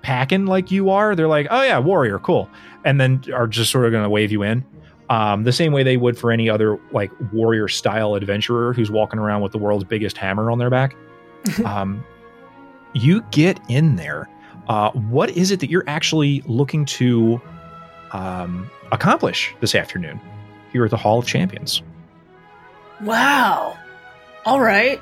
packing 0.00 0.46
like 0.46 0.70
you 0.70 0.88
are, 0.90 1.14
they're 1.14 1.28
like, 1.28 1.46
"Oh 1.50 1.62
yeah, 1.62 1.78
warrior, 1.78 2.18
cool," 2.18 2.48
and 2.84 3.00
then 3.00 3.22
are 3.34 3.46
just 3.46 3.70
sort 3.70 3.84
of 3.84 3.92
going 3.92 4.04
to 4.04 4.08
wave 4.08 4.32
you 4.32 4.42
in 4.42 4.64
um, 5.10 5.44
the 5.44 5.52
same 5.52 5.72
way 5.72 5.82
they 5.82 5.96
would 5.96 6.18
for 6.18 6.32
any 6.32 6.48
other 6.48 6.78
like 6.92 7.10
warrior 7.32 7.68
style 7.68 8.14
adventurer 8.14 8.72
who's 8.72 8.90
walking 8.90 9.18
around 9.18 9.42
with 9.42 9.52
the 9.52 9.58
world's 9.58 9.84
biggest 9.84 10.16
hammer 10.16 10.50
on 10.50 10.58
their 10.58 10.70
back. 10.70 10.96
um, 11.64 12.04
you 12.94 13.22
get 13.30 13.60
in 13.68 13.96
there. 13.96 14.28
Uh, 14.68 14.90
what 14.92 15.30
is 15.30 15.50
it 15.50 15.60
that 15.60 15.68
you're 15.68 15.84
actually 15.86 16.42
looking 16.46 16.86
to 16.86 17.40
um, 18.12 18.70
accomplish 18.92 19.54
this 19.60 19.74
afternoon 19.74 20.18
here 20.72 20.84
at 20.84 20.90
the 20.90 20.96
Hall 20.96 21.18
of 21.18 21.26
Champions? 21.26 21.82
Wow. 23.02 23.76
All 24.46 24.60
right. 24.60 25.00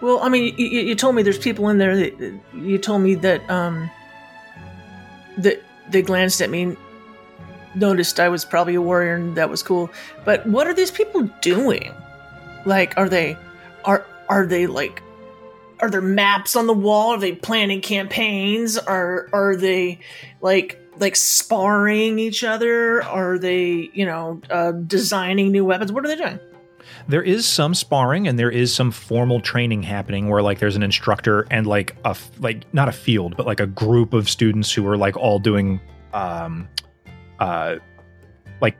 Well, 0.00 0.20
I 0.20 0.28
mean, 0.28 0.54
you, 0.58 0.66
you 0.66 0.94
told 0.94 1.14
me 1.14 1.22
there's 1.22 1.38
people 1.38 1.68
in 1.68 1.78
there 1.78 1.96
that 1.96 2.40
you 2.54 2.78
told 2.78 3.02
me 3.02 3.14
that 3.16 3.48
um 3.50 3.90
that 5.38 5.62
they 5.90 6.02
glanced 6.02 6.40
at 6.40 6.50
me, 6.50 6.76
noticed 7.74 8.20
I 8.20 8.28
was 8.28 8.44
probably 8.44 8.74
a 8.74 8.82
warrior, 8.82 9.14
and 9.14 9.36
that 9.36 9.50
was 9.50 9.62
cool. 9.62 9.90
But 10.24 10.46
what 10.46 10.66
are 10.66 10.74
these 10.74 10.90
people 10.90 11.22
doing? 11.40 11.92
Like, 12.64 12.96
are 12.96 13.08
they 13.08 13.36
are 13.84 14.06
are 14.28 14.46
they 14.46 14.66
like 14.66 15.02
are 15.80 15.90
there 15.90 16.00
maps 16.00 16.56
on 16.56 16.66
the 16.66 16.74
wall? 16.74 17.10
Are 17.10 17.18
they 17.18 17.32
planning 17.32 17.80
campaigns? 17.80 18.76
Are 18.76 19.28
are 19.32 19.56
they 19.56 20.00
like 20.40 20.80
like 20.98 21.16
sparring 21.16 22.18
each 22.18 22.42
other? 22.44 23.02
Are 23.02 23.38
they 23.38 23.90
you 23.92 24.06
know 24.06 24.40
uh, 24.50 24.72
designing 24.72 25.52
new 25.52 25.64
weapons? 25.64 25.92
What 25.92 26.04
are 26.04 26.08
they 26.08 26.16
doing? 26.16 26.40
there 27.06 27.22
is 27.22 27.46
some 27.46 27.74
sparring 27.74 28.28
and 28.28 28.38
there 28.38 28.50
is 28.50 28.72
some 28.72 28.90
formal 28.90 29.40
training 29.40 29.82
happening 29.82 30.28
where 30.28 30.42
like 30.42 30.58
there's 30.58 30.76
an 30.76 30.82
instructor 30.82 31.46
and 31.50 31.66
like 31.66 31.96
a 32.04 32.16
like 32.38 32.62
not 32.74 32.88
a 32.88 32.92
field 32.92 33.36
but 33.36 33.46
like 33.46 33.60
a 33.60 33.66
group 33.66 34.12
of 34.12 34.28
students 34.28 34.72
who 34.72 34.86
are 34.86 34.96
like 34.96 35.16
all 35.16 35.38
doing 35.38 35.80
um 36.12 36.68
uh 37.40 37.76
like 38.60 38.76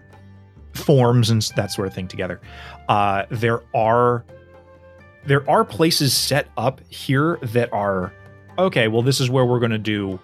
forms 0.74 1.30
and 1.30 1.42
that 1.56 1.70
sort 1.70 1.88
of 1.88 1.94
thing 1.94 2.08
together. 2.08 2.40
Uh 2.88 3.24
there 3.30 3.62
are 3.74 4.24
there 5.24 5.48
are 5.48 5.64
places 5.64 6.14
set 6.14 6.48
up 6.56 6.80
here 6.88 7.38
that 7.42 7.72
are 7.72 8.12
okay 8.58 8.88
well 8.88 9.02
this 9.02 9.20
is 9.20 9.28
where 9.28 9.44
we're 9.44 9.58
going 9.58 9.70
to 9.70 9.78
do 9.78 10.18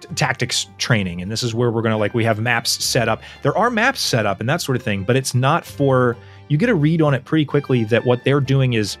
t- 0.00 0.08
tactics 0.14 0.66
training 0.78 1.20
and 1.20 1.30
this 1.30 1.42
is 1.42 1.54
where 1.54 1.70
we're 1.70 1.82
going 1.82 1.92
to 1.92 1.98
like 1.98 2.14
we 2.14 2.24
have 2.24 2.40
maps 2.40 2.82
set 2.84 3.08
up. 3.08 3.22
There 3.42 3.56
are 3.56 3.70
maps 3.70 4.00
set 4.00 4.26
up 4.26 4.40
and 4.40 4.48
that 4.48 4.60
sort 4.62 4.76
of 4.76 4.82
thing 4.82 5.04
but 5.04 5.16
it's 5.16 5.34
not 5.34 5.64
for 5.64 6.16
you 6.48 6.56
get 6.56 6.68
a 6.68 6.74
read 6.74 7.02
on 7.02 7.12
it 7.14 7.24
pretty 7.24 7.44
quickly 7.44 7.84
that 7.84 8.04
what 8.04 8.24
they're 8.24 8.40
doing 8.40 8.72
is 8.74 8.96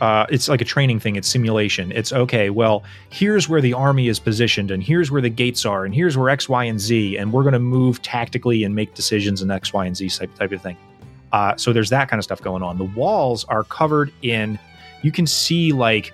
uh, 0.00 0.26
it's 0.30 0.48
like 0.48 0.60
a 0.60 0.64
training 0.64 1.00
thing 1.00 1.16
it's 1.16 1.28
simulation. 1.28 1.92
It's 1.92 2.12
okay 2.12 2.50
well 2.50 2.84
here's 3.10 3.48
where 3.48 3.60
the 3.60 3.72
army 3.72 4.08
is 4.08 4.18
positioned 4.18 4.70
and 4.70 4.82
here's 4.82 5.10
where 5.10 5.22
the 5.22 5.30
gates 5.30 5.64
are 5.64 5.84
and 5.84 5.94
here's 5.94 6.16
where 6.16 6.28
x 6.28 6.48
y 6.48 6.64
and 6.64 6.80
z 6.80 7.16
and 7.16 7.32
we're 7.32 7.42
going 7.42 7.52
to 7.52 7.58
move 7.58 8.00
tactically 8.02 8.64
and 8.64 8.74
make 8.74 8.94
decisions 8.94 9.42
in 9.42 9.50
x 9.50 9.72
y 9.72 9.86
and 9.86 9.96
z 9.96 10.08
type, 10.08 10.34
type 10.36 10.52
of 10.52 10.62
thing. 10.62 10.76
Uh, 11.32 11.54
so 11.56 11.72
there's 11.72 11.90
that 11.90 12.08
kind 12.08 12.18
of 12.18 12.24
stuff 12.24 12.40
going 12.40 12.62
on. 12.62 12.78
The 12.78 12.84
walls 12.84 13.44
are 13.44 13.64
covered 13.64 14.12
in 14.22 14.58
you 15.02 15.12
can 15.12 15.26
see 15.26 15.72
like 15.72 16.12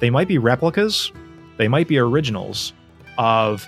they 0.00 0.10
might 0.10 0.28
be 0.28 0.38
replicas 0.38 1.12
they 1.58 1.68
might 1.68 1.88
be 1.88 1.98
originals 1.98 2.72
of 3.18 3.66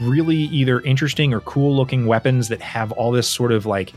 really 0.00 0.36
either 0.36 0.80
interesting 0.80 1.32
or 1.32 1.40
cool 1.40 1.74
looking 1.74 2.06
weapons 2.06 2.48
that 2.48 2.60
have 2.60 2.92
all 2.92 3.10
this 3.10 3.28
sort 3.28 3.52
of 3.52 3.64
like 3.64 3.92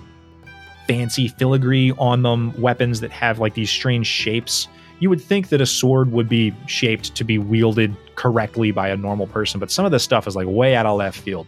fancy 0.87 1.27
filigree 1.27 1.91
on 1.97 2.21
them, 2.23 2.59
weapons 2.59 2.99
that 3.01 3.11
have 3.11 3.39
like 3.39 3.53
these 3.53 3.69
strange 3.69 4.07
shapes. 4.07 4.67
You 5.01 5.09
would 5.09 5.21
think 5.21 5.49
that 5.49 5.59
a 5.59 5.65
sword 5.65 6.13
would 6.13 6.29
be 6.29 6.55
shaped 6.67 7.13
to 7.15 7.25
be 7.25 7.37
wielded 7.37 7.93
correctly 8.15 8.71
by 8.71 8.87
a 8.87 8.95
normal 8.95 9.27
person, 9.27 9.59
but 9.59 9.69
some 9.69 9.83
of 9.83 9.91
this 9.91 10.03
stuff 10.03 10.27
is 10.27 10.35
like 10.35 10.47
way 10.47 10.75
out 10.75 10.85
of 10.85 10.97
left 10.97 11.19
field. 11.19 11.45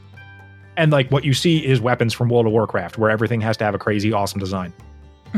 And 0.75 0.91
like 0.91 1.09
what 1.09 1.23
you 1.23 1.33
see 1.33 1.65
is 1.65 1.79
weapons 1.79 2.13
from 2.13 2.29
World 2.29 2.47
of 2.47 2.51
Warcraft, 2.51 2.97
where 2.97 3.09
everything 3.09 3.39
has 3.41 3.55
to 3.57 3.63
have 3.63 3.75
a 3.75 3.79
crazy, 3.79 4.11
awesome 4.11 4.39
design. 4.39 4.73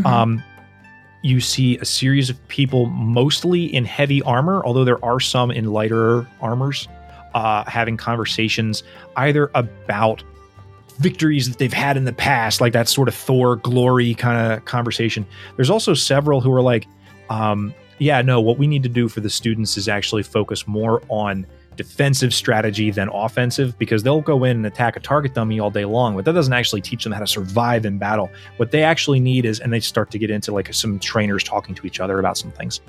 Um, 0.06 0.44
you 1.22 1.40
see 1.40 1.78
a 1.78 1.86
series 1.86 2.30
of 2.30 2.48
people, 2.48 2.86
mostly 2.86 3.66
in 3.66 3.84
heavy 3.84 4.22
armor, 4.22 4.64
although 4.66 4.86
there 4.86 5.04
are 5.04 5.20
some 5.20 5.52
in 5.52 5.72
lighter 5.74 6.28
armors, 6.40 6.88
uh, 7.34 7.64
having 7.66 7.98
conversations 7.98 8.84
either 9.18 9.52
about 9.56 10.24
victories 11.00 11.50
that 11.50 11.58
they've 11.58 11.74
had 11.74 11.98
in 11.98 12.06
the 12.06 12.14
past, 12.14 12.62
like 12.62 12.74
that 12.74 12.88
sort 12.88 13.08
of 13.08 13.16
Thor 13.16 13.58
glory 13.58 14.14
kind 14.14 14.54
of 14.54 14.64
conversation. 14.66 15.26
There's 15.58 15.70
also 15.70 15.94
several 15.94 16.42
who 16.42 16.52
are 16.54 16.62
like, 16.62 16.88
um, 17.30 17.74
yeah, 17.98 18.22
no, 18.22 18.42
what 18.42 18.58
we 18.58 18.68
need 18.68 18.84
to 18.84 18.90
do 18.90 19.08
for 19.08 19.22
the 19.22 19.30
students 19.30 19.78
is 19.78 19.88
actually 19.88 20.24
focus 20.24 20.68
more 20.68 21.02
on 21.10 21.46
defensive 21.76 22.34
strategy 22.34 22.92
than 22.92 23.10
offensive 23.10 23.78
because 23.78 24.04
they'll 24.04 24.22
go 24.22 24.44
in 24.44 24.58
and 24.58 24.66
attack 24.66 24.96
a 24.96 25.00
target 25.00 25.34
dummy 25.34 25.60
all 25.60 25.70
day 25.70 25.86
long, 25.86 26.16
but 26.16 26.26
that 26.26 26.34
doesn't 26.34 26.54
actually 26.54 26.82
teach 26.82 27.04
them 27.04 27.14
how 27.14 27.20
to 27.20 27.28
survive 27.28 27.86
in 27.86 27.98
battle. 27.98 28.30
What 28.58 28.72
they 28.72 28.84
actually 28.84 29.20
need 29.20 29.46
is, 29.46 29.60
and 29.60 29.72
they 29.72 29.80
start 29.80 30.12
to 30.12 30.20
get 30.20 30.30
into 30.30 30.52
like 30.52 30.74
some 30.74 31.00
trainers 31.00 31.44
talking 31.44 31.76
to 31.76 31.86
each 31.88 32.00
other 32.00 32.20
about 32.20 32.38
some 32.38 32.52
things. 32.52 32.82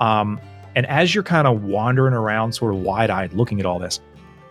Um, 0.00 0.40
and 0.74 0.86
as 0.86 1.14
you're 1.14 1.24
kind 1.24 1.46
of 1.46 1.64
wandering 1.64 2.14
around, 2.14 2.52
sort 2.52 2.74
of 2.74 2.80
wide 2.80 3.10
eyed 3.10 3.32
looking 3.32 3.60
at 3.60 3.66
all 3.66 3.78
this, 3.78 4.00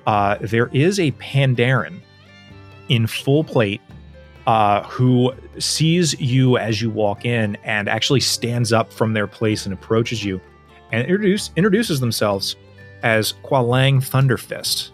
uh, 0.08 0.38
there 0.42 0.70
is 0.74 1.00
a 1.00 1.12
Pandaren 1.14 2.00
in 2.90 3.08
full 3.08 3.44
plate 3.44 3.82
uh, 4.48 4.84
who 4.84 5.34
sees 5.60 6.20
you 6.20 6.58
as 6.58 6.82
you 6.82 6.90
walk 6.90 7.26
in 7.26 7.56
and 7.64 7.88
actually 7.88 8.20
stands 8.20 8.74
up 8.74 8.92
from 8.92 9.14
their 9.14 9.28
place 9.28 9.66
and 9.66 9.74
approaches 9.74 10.24
you 10.24 10.42
and 10.92 11.02
introduce, 11.02 11.52
introduces 11.56 12.00
themselves 12.00 12.56
as 13.04 13.34
Qualang 13.44 14.00
Thunderfist. 14.02 14.92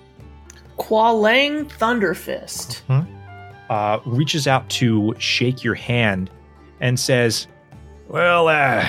Qualang 0.78 1.66
Thunderfist. 1.70 2.82
Uh, 3.70 4.00
reaches 4.06 4.48
out 4.48 4.68
to 4.70 5.14
shake 5.20 5.64
your 5.64 5.76
hand 5.76 6.32
and 6.80 7.00
says, 7.00 7.48
"Well, 8.08 8.48
uh, 8.48 8.84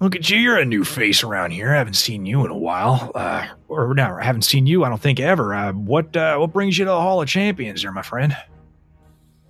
look 0.00 0.16
at 0.16 0.28
you. 0.30 0.38
You're 0.38 0.58
a 0.58 0.64
new 0.64 0.82
face 0.82 1.22
around 1.22 1.52
here. 1.52 1.72
I 1.72 1.78
haven't 1.78 1.94
seen 1.94 2.26
you 2.26 2.44
in 2.44 2.50
a 2.50 2.56
while. 2.56 3.12
Uh, 3.14 3.46
or 3.68 3.94
no, 3.94 4.16
I 4.20 4.24
haven't 4.24 4.42
seen 4.42 4.66
you. 4.66 4.82
I 4.82 4.88
don't 4.88 5.00
think 5.00 5.20
ever. 5.20 5.54
Uh, 5.54 5.72
what 5.74 6.16
uh, 6.16 6.38
what 6.38 6.52
brings 6.52 6.76
you 6.76 6.84
to 6.86 6.90
the 6.90 7.00
Hall 7.00 7.22
of 7.22 7.28
Champions, 7.28 7.82
there, 7.82 7.92
my 7.92 8.02
friend?" 8.02 8.36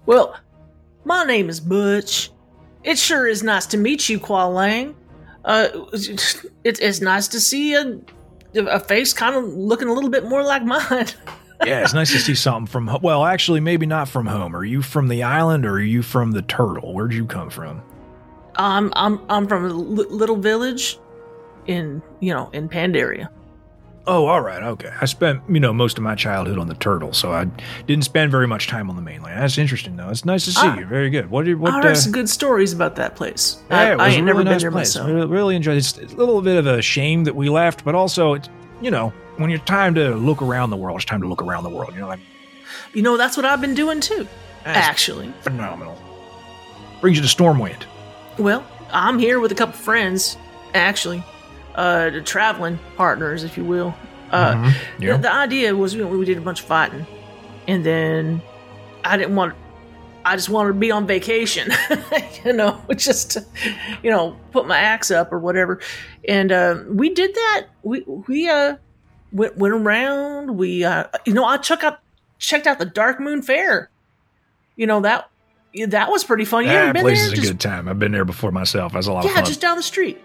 Well, 0.07 0.36
my 1.05 1.24
name 1.24 1.48
is 1.48 1.61
Butch. 1.61 2.30
It 2.84 2.98
sure 2.98 3.26
is 3.26 3.42
nice 3.42 3.66
to 3.66 3.76
meet 3.76 4.09
you, 4.09 4.18
Qualang. 4.18 4.94
Uh, 5.44 5.68
it's, 5.92 6.44
it's 6.64 7.00
nice 7.00 7.28
to 7.28 7.40
see 7.40 7.74
a, 7.74 8.00
a 8.55 8.80
face 8.80 9.12
kind 9.12 9.36
of 9.36 9.44
looking 9.44 9.88
a 9.88 9.92
little 9.92 10.11
bit 10.11 10.28
more 10.28 10.42
like 10.42 10.64
mine. 10.64 11.07
yeah, 11.64 11.82
it's 11.82 11.94
nice 11.94 12.12
to 12.12 12.18
see 12.18 12.34
something 12.34 12.66
from. 12.66 12.98
Well, 13.03 13.24
actually, 13.24 13.61
maybe 13.61 13.86
not 13.86 14.09
from 14.09 14.26
home. 14.26 14.55
Are 14.57 14.64
you 14.64 14.82
from 14.82 15.09
the 15.09 15.22
island, 15.22 15.64
or 15.64 15.74
are 15.74 15.80
you 15.80 16.03
from 16.03 16.32
the 16.32 16.42
turtle? 16.42 16.92
Where'd 16.94 17.14
you 17.14 17.24
come 17.24 17.50
from? 17.50 17.82
I'm 18.57 18.92
I'm 18.94 19.20
I'm 19.28 19.46
from 19.46 19.64
a 19.64 19.68
little 19.68 20.36
village 20.36 20.98
in 21.66 22.03
you 22.20 22.34
know 22.34 22.50
in 22.53 22.68
Pandaria. 22.68 23.28
Oh, 24.05 24.26
all 24.26 24.40
right, 24.40 24.62
okay. 24.64 24.90
I 25.00 25.05
spent 25.05 25.42
you 25.48 25.61
know 25.61 25.72
most 25.72 25.96
of 25.96 26.03
my 26.03 26.16
childhood 26.16 26.59
on 26.59 26.66
the 26.66 26.74
turtle, 26.74 27.12
so 27.12 27.30
I 27.32 27.44
didn't 27.86 28.03
spend 28.05 28.32
very 28.32 28.48
much 28.48 28.66
time 28.66 28.90
on 28.90 28.96
the 28.96 29.03
mainland. 29.03 29.40
That's 29.40 29.59
interesting, 29.59 29.94
though. 29.96 30.09
It's 30.09 30.24
nice 30.24 30.44
to 30.46 30.53
see 30.53 30.61
Ah. 30.66 30.76
you. 30.78 30.86
Very 30.86 31.09
good. 31.09 31.30
What 31.30 31.46
what? 31.55 31.72
I 31.84 31.90
uh, 31.90 31.94
some 31.94 32.11
good 32.11 32.28
stories 32.28 32.72
about 32.72 32.96
that 32.96 33.14
place. 33.14 33.62
yeah, 33.70 33.78
I, 33.78 33.92
it 33.92 33.96
was 33.98 34.00
I 34.00 34.09
a 34.09 34.12
ain't 34.14 34.26
really 34.26 34.26
never 34.26 34.44
nice 34.44 34.53
been 34.55 34.61
there 34.62 34.70
place. 34.72 34.96
myself. 34.96 35.07
Really, 35.09 35.26
really 35.26 35.57
enjoyed 35.57 35.76
it. 35.76 35.98
It's 35.98 36.12
a 36.12 36.16
little 36.16 36.42
bit 36.42 36.57
of 36.57 36.66
a 36.66 36.82
shame 36.82 37.22
that 37.24 37.36
we 37.36 37.48
left, 37.48 37.84
but 37.84 37.94
also 37.94 38.34
it's 38.34 38.48
you 38.80 38.90
know 38.90 39.12
when 39.36 39.50
you're 39.50 39.61
time 39.61 39.94
to 39.94 40.16
look 40.16 40.42
around 40.42 40.70
the 40.70 40.76
world, 40.76 40.96
it's 40.96 41.05
time 41.05 41.20
to 41.22 41.28
look 41.28 41.40
around 41.42 41.62
the 41.62 41.70
world. 41.70 41.92
You 41.94 42.00
know, 42.00 42.09
like 42.09 42.20
You 42.94 43.03
know 43.03 43.16
that's 43.16 43.36
what 43.36 43.46
I've 43.46 43.61
been 43.61 43.74
doing 43.74 44.00
too. 44.00 44.26
Actually, 44.64 45.32
phenomenal. 45.42 45.96
Brings 47.00 47.18
you 47.18 47.22
to 47.22 47.28
Stormwind. 47.28 47.84
well, 48.38 48.66
I'm 48.92 49.18
here 49.20 49.38
with 49.38 49.53
a 49.53 49.55
couple 49.55 49.74
friends. 49.74 50.36
Actually, 50.74 51.22
uh, 51.74 52.10
the 52.10 52.20
traveling 52.20 52.78
partners, 52.96 53.44
if 53.44 53.56
you 53.56 53.64
will. 53.64 53.94
Uh, 54.30 54.54
Mhm. 54.54 54.74
Yeah. 54.98 55.12
the, 55.16 55.22
the 55.22 55.32
idea 55.34 55.74
was 55.76 55.94
we, 55.96 56.04
we 56.04 56.24
did 56.24 56.38
a 56.38 56.40
bunch 56.40 56.60
of 56.60 56.66
fighting, 56.66 57.06
and 57.68 57.84
then 57.84 58.42
I 59.04 59.16
didn't 59.16 59.34
want. 59.36 59.54
I 60.24 60.36
just 60.36 60.48
wanted 60.48 60.68
to 60.68 60.74
be 60.78 60.90
on 60.92 61.06
vacation, 61.06 61.72
you 62.44 62.52
know, 62.52 62.80
just 62.96 63.32
to, 63.32 63.44
you 64.04 64.10
know, 64.10 64.36
put 64.52 64.66
my 64.68 64.78
axe 64.78 65.10
up 65.10 65.32
or 65.32 65.38
whatever. 65.40 65.80
And 66.28 66.52
uh, 66.52 66.76
we 66.88 67.10
did 67.10 67.34
that. 67.34 67.66
We 67.82 68.02
we 68.28 68.48
uh 68.48 68.76
went 69.32 69.56
went 69.56 69.74
around. 69.74 70.56
We 70.56 70.84
uh, 70.84 71.04
you 71.26 71.34
know, 71.34 71.44
I 71.44 71.56
check 71.56 71.82
out 71.84 71.98
checked 72.38 72.66
out 72.66 72.78
the 72.78 72.86
Darkmoon 72.86 73.44
Faire. 73.44 73.90
You 74.76 74.86
know 74.86 75.00
that 75.00 75.28
that 75.88 76.10
was 76.10 76.22
pretty 76.24 76.44
fun. 76.44 76.64
You 76.64 76.70
ever 76.70 76.92
that 76.92 77.02
place 77.02 77.18
there? 77.26 77.32
is 77.32 77.38
a 77.38 77.42
good 77.42 77.60
time. 77.60 77.88
I've 77.88 77.98
been 77.98 78.12
there 78.12 78.24
before 78.24 78.52
myself. 78.52 78.92
That's 78.92 79.06
a 79.08 79.12
lot 79.12 79.24
of 79.24 79.30
yeah, 79.30 79.36
fun. 79.36 79.44
just 79.44 79.60
down 79.60 79.76
the 79.76 79.82
street. 79.82 80.18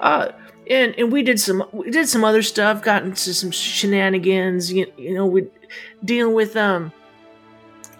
Uh, 0.00 0.28
and 0.68 0.94
and 0.98 1.12
we 1.12 1.22
did 1.22 1.40
some 1.40 1.64
we 1.72 1.90
did 1.90 2.08
some 2.08 2.24
other 2.24 2.42
stuff. 2.42 2.82
Got 2.82 3.02
into 3.04 3.34
some 3.34 3.50
shenanigans. 3.50 4.72
You, 4.72 4.92
you 4.96 5.14
know, 5.14 5.26
we 5.26 5.48
dealing 6.04 6.34
with 6.34 6.56
um, 6.56 6.92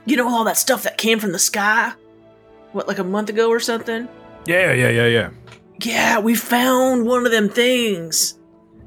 you 0.07 0.17
know, 0.17 0.29
all 0.29 0.45
that 0.45 0.57
stuff 0.57 0.83
that 0.83 0.99
came 0.99 1.19
from 1.19 1.33
the 1.33 1.39
sky. 1.39 1.93
What, 2.73 2.89
like 2.89 2.99
a 2.99 3.05
month 3.05 3.29
ago 3.29 3.51
or 3.51 3.61
something? 3.61 4.09
yeah, 4.47 4.73
yeah, 4.73 4.89
yeah, 4.89 5.07
yeah. 5.07 5.31
Yeah, 5.81 6.19
we 6.21 6.35
found 6.35 7.07
one 7.07 7.27
of 7.27 7.33
them 7.33 7.49
things 7.49 8.39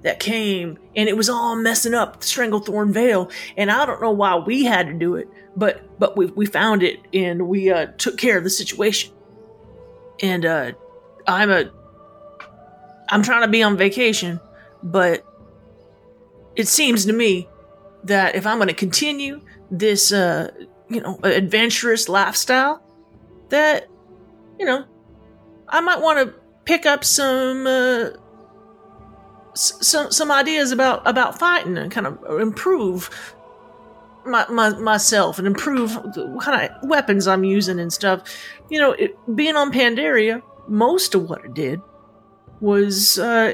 that 0.04 0.20
came, 0.20 0.78
and 0.96 1.10
it 1.10 1.18
was 1.18 1.30
all 1.30 1.56
messing 1.56 1.94
up 1.94 2.22
the 2.22 2.26
Stranglethorn 2.26 2.92
Vale. 2.92 3.30
And 3.56 3.72
I 3.72 3.86
don't 3.86 4.02
know 4.02 4.12
why 4.12 4.36
we 4.36 4.64
had 4.66 4.88
to 4.88 4.94
do 4.94 5.16
it, 5.16 5.28
but 5.56 6.00
but 6.00 6.16
we 6.16 6.28
we 6.28 6.46
found 6.46 6.84
it 6.84 7.00
and 7.14 7.48
we 7.48 7.72
uh, 7.72 7.88
took 7.98 8.18
care 8.18 8.38
of 8.38 8.44
the 8.44 8.50
situation. 8.50 9.14
And 10.22 10.46
uh, 10.46 10.72
I'm 11.28 11.52
a 11.52 11.72
I'm 13.10 13.24
trying 13.24 13.42
to 13.42 13.48
be 13.48 13.64
on 13.64 13.78
vacation, 13.78 14.40
but 14.84 15.26
it 16.56 16.68
seems 16.68 17.06
to 17.06 17.14
me 17.14 17.48
that 18.04 18.36
if 18.36 18.46
I'm 18.46 18.58
going 18.58 18.68
to 18.68 18.74
continue 18.74 19.42
this 19.72 20.12
uh, 20.12 20.52
you 20.90 21.02
know 21.02 21.20
adventurous 21.24 22.10
lifestyle, 22.10 22.82
that 23.50 23.88
you 24.60 24.66
know 24.66 24.86
I 25.70 25.82
might 25.82 26.02
want 26.02 26.28
to 26.28 26.36
pick 26.66 26.86
up 26.86 27.04
some 27.04 27.68
uh, 27.68 28.10
some 29.54 30.12
some 30.12 30.32
ideas 30.32 30.72
about 30.72 31.08
about 31.08 31.40
fighting 31.40 31.78
and 31.78 31.92
kind 31.92 32.08
of 32.08 32.40
improve 32.40 33.36
my, 34.26 34.46
my 34.50 34.70
myself 34.78 35.38
and 35.38 35.48
improve 35.48 35.96
what 35.96 36.44
kind 36.44 36.70
of 36.70 36.90
weapons 36.90 37.28
I'm 37.28 37.44
using 37.44 37.80
and 37.80 37.92
stuff. 37.92 38.24
You 38.70 38.80
know, 38.80 38.92
it, 38.92 39.18
being 39.36 39.56
on 39.56 39.72
Pandaria, 39.72 40.42
most 40.68 41.16
of 41.16 41.30
what 41.30 41.44
I 41.46 41.48
did 41.48 41.82
was 42.62 43.20
uh, 43.20 43.54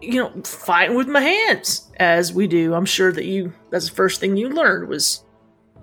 you 0.00 0.14
know 0.22 0.30
fighting 0.42 0.96
with 0.96 1.08
my 1.08 1.20
hands, 1.20 1.90
as 1.98 2.32
we 2.32 2.46
do. 2.46 2.74
I'm 2.74 2.86
sure 2.86 3.12
that 3.12 3.24
you 3.24 3.52
that's 3.70 3.88
the 3.88 3.94
first 3.94 4.20
thing 4.20 4.36
you 4.36 4.48
learned 4.48 4.88
was 4.88 5.24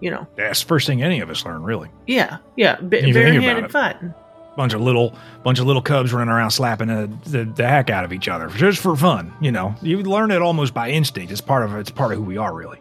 you 0.02 0.12
know 0.12 0.28
That's 0.36 0.62
the 0.62 0.68
first 0.68 0.86
thing 0.88 1.02
any 1.02 1.22
of 1.22 1.30
us 1.30 1.44
learn, 1.46 1.64
really. 1.64 1.90
yeah 2.06 2.38
yeah 2.56 2.76
think 2.78 3.14
barehanded 3.14 3.72
fighting. 3.72 4.14
bunch 4.56 4.74
of 4.74 4.82
little 4.82 5.16
bunch 5.44 5.58
of 5.60 5.66
little 5.66 5.82
cubs 5.82 6.14
running 6.14 6.32
around 6.32 6.52
slapping 6.52 6.88
the, 6.88 7.10
the, 7.26 7.46
the 7.46 7.68
heck 7.68 7.90
out 7.90 8.04
of 8.06 8.14
each 8.14 8.28
other 8.28 8.48
just 8.50 8.80
for 8.80 8.96
fun 8.96 9.34
you 9.42 9.52
know 9.52 9.74
you 9.82 10.02
learn 10.04 10.30
it 10.32 10.42
almost 10.42 10.74
by 10.74 10.90
instinct 10.92 11.32
it's 11.32 11.42
part 11.42 11.64
of 11.64 11.76
it's 11.78 11.90
part 11.90 12.12
of 12.12 12.18
who 12.20 12.24
we 12.24 12.38
are 12.38 12.54
really 12.54 12.80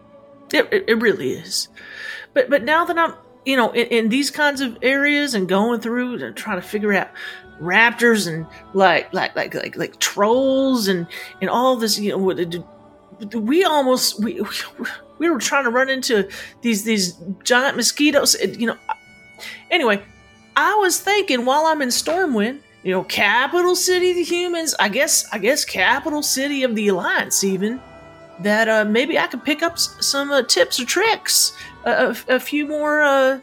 It, 0.53 0.68
it, 0.72 0.84
it 0.88 0.94
really 1.01 1.32
is. 1.32 1.68
But 2.34 2.51
but 2.51 2.62
now 2.64 2.84
that 2.84 2.99
I'm 2.99 3.14
you 3.47 3.57
know 3.57 3.70
in, 3.72 3.86
in 3.86 4.09
these 4.11 4.30
kinds 4.30 4.61
of 4.61 4.76
areas 4.82 5.32
and 5.34 5.49
going 5.49 5.80
through 5.80 6.22
and 6.22 6.36
trying 6.36 6.61
to 6.61 6.66
figure 6.66 6.92
out 6.92 7.09
raptors 7.61 8.26
and 8.32 8.46
like 8.74 9.12
like 9.12 9.34
like 9.36 9.54
like 9.54 9.76
like 9.76 9.98
trolls 9.98 10.88
and 10.88 11.07
and 11.40 11.48
all 11.50 11.76
this 11.76 11.98
you 11.98 12.11
know 12.11 13.38
we 13.38 13.64
almost 13.64 14.22
we 14.22 14.40
we 15.18 15.30
were 15.30 15.38
trying 15.38 15.64
to 15.64 15.70
run 15.70 15.88
into 15.88 16.28
these 16.62 16.84
these 16.84 17.16
giant 17.44 17.76
mosquitoes 17.76 18.36
you 18.59 18.66
know 18.66 18.76
anyway 19.70 20.02
i 20.57 20.74
was 20.74 21.00
thinking 21.00 21.44
while 21.44 21.64
i'm 21.66 21.80
in 21.80 21.88
stormwind 21.88 22.61
you 22.82 22.92
know 22.92 23.04
capital 23.04 23.74
city 23.74 24.11
of 24.11 24.16
the 24.16 24.22
humans 24.22 24.74
i 24.78 24.88
guess 24.88 25.26
i 25.32 25.38
guess 25.38 25.64
capital 25.64 26.22
city 26.22 26.62
of 26.62 26.74
the 26.74 26.88
alliance 26.88 27.42
even 27.42 27.80
that 28.40 28.68
uh, 28.68 28.84
maybe 28.84 29.18
I 29.18 29.26
could 29.26 29.44
pick 29.44 29.62
up 29.62 29.78
some 29.78 30.30
uh, 30.30 30.42
tips 30.42 30.80
or 30.80 30.84
tricks, 30.84 31.52
a, 31.84 32.14
a, 32.28 32.34
a 32.36 32.40
few 32.40 32.66
more, 32.66 33.02
uh, 33.02 33.40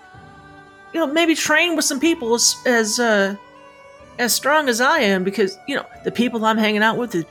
you 0.94 1.00
know, 1.00 1.08
maybe 1.08 1.36
train 1.36 1.76
with 1.76 1.86
some 1.86 2.00
people 2.00 2.34
as 2.36 2.56
as, 2.66 3.00
uh, 3.00 3.36
as 4.20 4.34
strong 4.34 4.70
as 4.70 4.82
I 4.82 5.00
am, 5.00 5.24
because 5.24 5.58
you 5.68 5.76
know 5.76 5.86
the 6.04 6.12
people 6.12 6.46
I'm 6.46 6.58
hanging 6.58 6.84
out 6.84 6.98
with, 6.98 7.26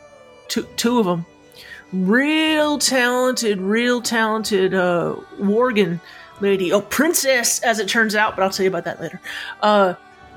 two 0.48 0.62
two 0.76 0.98
of 0.98 1.06
them, 1.06 1.24
real 1.92 2.78
talented, 2.78 3.60
real 3.60 4.02
talented 4.02 4.74
uh, 4.74 5.16
Worgen 5.38 6.00
lady, 6.40 6.72
oh 6.72 6.80
princess 6.80 7.60
as 7.62 7.78
it 7.78 7.88
turns 7.88 8.14
out, 8.14 8.34
but 8.36 8.42
I'll 8.42 8.50
tell 8.50 8.64
you 8.64 8.70
about 8.70 8.84
that 8.84 9.00
later. 9.00 9.20
Uh, 9.60 9.94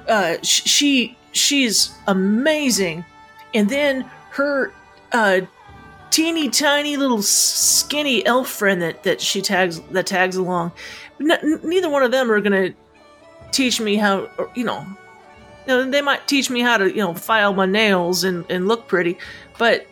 uh, 0.07 0.35
sh- 0.43 0.69
she 0.69 1.17
she's 1.31 1.91
amazing, 2.07 3.03
and 3.53 3.69
then 3.69 4.09
her 4.31 4.71
uh 5.11 5.41
teeny 6.11 6.49
tiny 6.49 6.95
little 6.95 7.21
skinny 7.21 8.25
elf 8.25 8.47
friend 8.47 8.81
that, 8.81 9.03
that 9.03 9.19
she 9.19 9.41
tags 9.41 9.81
that 9.91 10.05
tags 10.05 10.35
along. 10.37 10.71
N- 11.19 11.59
neither 11.63 11.89
one 11.89 12.03
of 12.03 12.11
them 12.11 12.31
are 12.31 12.39
gonna 12.39 12.73
teach 13.51 13.81
me 13.81 13.95
how, 13.95 14.29
you 14.55 14.63
know, 14.63 14.85
you 15.67 15.73
know, 15.73 15.89
they 15.89 16.01
might 16.01 16.27
teach 16.27 16.49
me 16.49 16.61
how 16.61 16.77
to, 16.77 16.89
you 16.89 16.97
know, 16.97 17.13
file 17.13 17.53
my 17.53 17.65
nails 17.65 18.23
and, 18.23 18.45
and 18.49 18.67
look 18.67 18.87
pretty, 18.87 19.17
but 19.57 19.87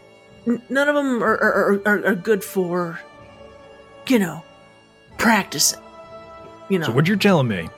none 0.45 0.89
of 0.89 0.95
them 0.95 1.24
are, 1.24 1.38
are, 1.38 1.82
are, 1.86 2.05
are 2.07 2.15
good 2.15 2.43
for, 2.43 2.99
you 4.07 4.19
know, 4.19 4.43
practicing. 5.17 5.80
You 6.69 6.80
know, 6.80 6.88
so 6.88 6.91
what 6.91 7.07
you're 7.07 7.17
telling 7.17 7.47
me 7.47 7.69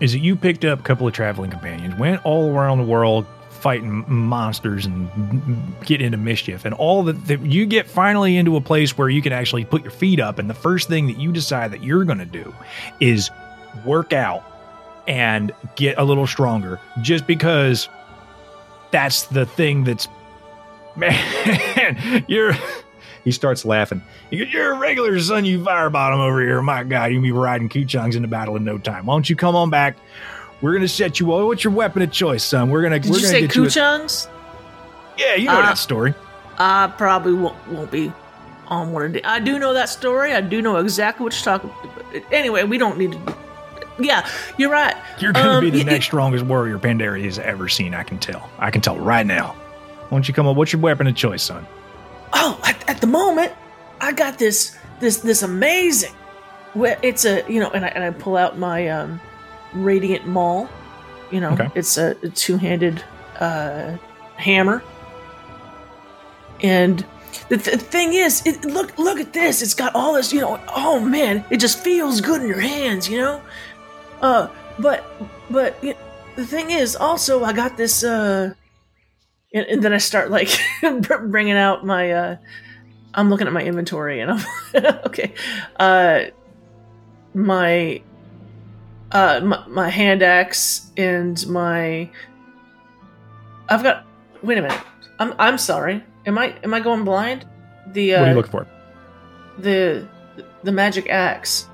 is 0.00 0.12
that 0.12 0.20
you 0.20 0.36
picked 0.36 0.64
up 0.64 0.80
a 0.80 0.82
couple 0.82 1.06
of 1.06 1.12
traveling 1.12 1.50
companions 1.50 1.94
went 1.96 2.24
all 2.24 2.50
around 2.50 2.78
the 2.78 2.84
world 2.84 3.26
fighting 3.50 4.04
monsters 4.08 4.84
and 4.86 5.08
getting 5.84 6.06
into 6.06 6.18
mischief 6.18 6.64
and 6.64 6.74
all 6.74 7.04
that, 7.04 7.26
that 7.26 7.40
you 7.42 7.64
get 7.64 7.86
finally 7.86 8.36
into 8.36 8.56
a 8.56 8.60
place 8.60 8.98
where 8.98 9.08
you 9.08 9.22
can 9.22 9.32
actually 9.32 9.64
put 9.64 9.82
your 9.82 9.92
feet 9.92 10.18
up 10.18 10.40
and 10.40 10.50
the 10.50 10.54
first 10.54 10.88
thing 10.88 11.06
that 11.06 11.18
you 11.18 11.30
decide 11.30 11.70
that 11.70 11.84
you're 11.84 12.04
going 12.04 12.18
to 12.18 12.24
do 12.24 12.52
is 12.98 13.30
work 13.84 14.12
out 14.12 14.44
and 15.06 15.52
get 15.76 15.98
a 15.98 16.04
little 16.04 16.26
stronger 16.26 16.78
just 17.00 17.26
because 17.26 17.88
that's 18.90 19.24
the 19.24 19.44
thing 19.46 19.84
that's 19.84 20.08
man 20.96 22.24
you're 22.28 22.52
he 23.24 23.30
starts 23.30 23.64
laughing 23.64 24.02
you're 24.30 24.72
a 24.74 24.78
regular 24.78 25.18
Sun 25.18 25.44
Yu 25.44 25.60
Firebottom 25.64 26.18
over 26.18 26.40
here 26.40 26.60
my 26.62 26.82
god 26.84 27.12
you'll 27.12 27.22
be 27.22 27.32
riding 27.32 27.68
kuchangs 27.68 28.14
into 28.14 28.28
battle 28.28 28.56
in 28.56 28.64
no 28.64 28.78
time 28.78 29.06
why 29.06 29.14
don't 29.14 29.28
you 29.28 29.36
come 29.36 29.56
on 29.56 29.70
back 29.70 29.96
we're 30.60 30.74
gonna 30.74 30.86
set 30.86 31.18
you 31.18 31.32
up 31.32 31.46
what's 31.46 31.64
your 31.64 31.72
weapon 31.72 32.02
of 32.02 32.10
choice 32.12 32.44
son 32.44 32.70
we're 32.70 32.82
gonna 32.82 32.98
did 33.00 33.10
we're 33.10 33.16
you 33.18 33.22
gonna 33.22 33.32
say 33.32 33.40
get 33.46 33.56
you 33.56 33.64
a- 33.64 34.08
yeah 35.18 35.34
you 35.34 35.46
know 35.46 35.58
Uh, 35.58 35.62
that 35.62 35.78
story 35.78 36.14
I 36.58 36.92
probably 36.98 37.32
won't, 37.32 37.56
won't 37.68 37.90
be 37.90 38.12
on 38.68 38.92
one 38.92 39.06
of 39.06 39.12
the. 39.14 39.24
I 39.24 39.40
do 39.40 39.58
know 39.58 39.72
that 39.74 39.88
story. 39.88 40.32
I 40.34 40.42
do 40.42 40.60
know 40.62 40.76
exactly 40.76 41.24
what 41.24 41.32
you're 41.34 41.42
talking. 41.58 41.70
But 42.12 42.22
anyway, 42.30 42.62
we 42.64 42.76
don't 42.78 42.98
need 42.98 43.12
to. 43.12 43.36
Yeah, 43.98 44.28
you're 44.58 44.70
right. 44.70 44.96
You're 45.18 45.32
going 45.32 45.44
to 45.46 45.52
Um, 45.52 45.60
be 45.64 45.70
the 45.70 45.78
y- 45.78 45.84
next 45.84 46.06
strongest 46.06 46.44
warrior 46.44 46.78
Pandaria 46.78 47.24
has 47.24 47.38
ever 47.38 47.68
seen. 47.68 47.94
I 47.94 48.02
can 48.02 48.18
tell. 48.18 48.48
I 48.58 48.70
can 48.70 48.80
tell 48.80 48.98
right 48.98 49.26
now. 49.26 49.48
Why 50.08 50.16
don't 50.16 50.26
you 50.28 50.34
come 50.34 50.46
up? 50.46 50.56
What's 50.56 50.72
your 50.72 50.80
weapon 50.82 51.06
of 51.06 51.14
choice, 51.14 51.42
son? 51.42 51.66
Oh, 52.32 52.60
at, 52.64 52.88
at 52.88 53.00
the 53.00 53.06
moment, 53.06 53.52
I 54.00 54.12
got 54.12 54.38
this 54.38 54.76
this 55.00 55.18
this 55.18 55.42
amazing. 55.42 56.12
It's 56.74 57.24
a 57.24 57.44
you 57.52 57.60
know, 57.60 57.70
and 57.70 57.84
I 57.84 57.88
and 57.88 58.02
I 58.04 58.10
pull 58.10 58.36
out 58.36 58.58
my 58.58 58.88
um, 58.88 59.20
radiant 59.74 60.26
maul. 60.26 60.68
You 61.30 61.40
know, 61.40 61.52
Okay. 61.52 61.68
it's 61.74 61.96
a, 61.98 62.16
a 62.22 62.28
two 62.28 62.56
handed 62.56 63.02
uh, 63.40 63.96
hammer. 64.36 64.82
And 66.62 67.04
the 67.48 67.56
th- 67.58 67.80
thing 67.80 68.12
is, 68.14 68.42
it, 68.46 68.64
look 68.64 68.96
look 68.98 69.18
at 69.18 69.32
this. 69.32 69.62
It's 69.62 69.74
got 69.74 69.94
all 69.94 70.14
this. 70.14 70.32
You 70.32 70.40
know, 70.42 70.60
oh 70.74 71.00
man, 71.00 71.44
it 71.50 71.58
just 71.58 71.80
feels 71.80 72.20
good 72.20 72.40
in 72.42 72.48
your 72.48 72.60
hands. 72.60 73.08
You 73.08 73.18
know, 73.18 73.42
uh, 74.22 74.48
but 74.78 75.04
but 75.50 75.76
y 75.82 75.94
the 76.36 76.46
thing 76.46 76.70
is, 76.70 76.96
also 76.96 77.44
I 77.44 77.52
got 77.52 77.76
this. 77.76 78.02
Uh, 78.04 78.54
and, 79.54 79.66
and 79.66 79.82
then 79.82 79.92
I 79.92 79.98
start 79.98 80.30
like 80.30 80.48
bringing 81.24 81.56
out 81.56 81.84
my. 81.84 82.10
Uh, 82.10 82.36
I'm 83.14 83.28
looking 83.28 83.46
at 83.46 83.52
my 83.52 83.62
inventory 83.62 84.20
and 84.20 84.30
I'm 84.30 84.44
okay. 85.06 85.34
Uh, 85.78 86.20
my, 87.34 88.00
uh, 89.10 89.40
my 89.44 89.66
my 89.68 89.88
hand 89.90 90.22
axe 90.22 90.90
and 90.96 91.46
my. 91.48 92.08
I've 93.68 93.82
got. 93.82 94.06
Wait 94.42 94.58
a 94.58 94.62
minute. 94.62 94.80
I'm 95.18 95.34
I'm 95.38 95.58
sorry. 95.58 96.02
Am 96.24 96.38
I 96.38 96.54
am 96.64 96.72
I 96.72 96.80
going 96.80 97.04
blind? 97.04 97.46
The 97.88 98.14
uh, 98.14 98.20
what 98.20 98.28
are 98.28 98.30
you 98.30 98.36
looking 98.36 98.50
for? 98.50 98.66
the 99.58 100.08
the 100.62 100.72
magic 100.72 101.08
axe. 101.08 101.68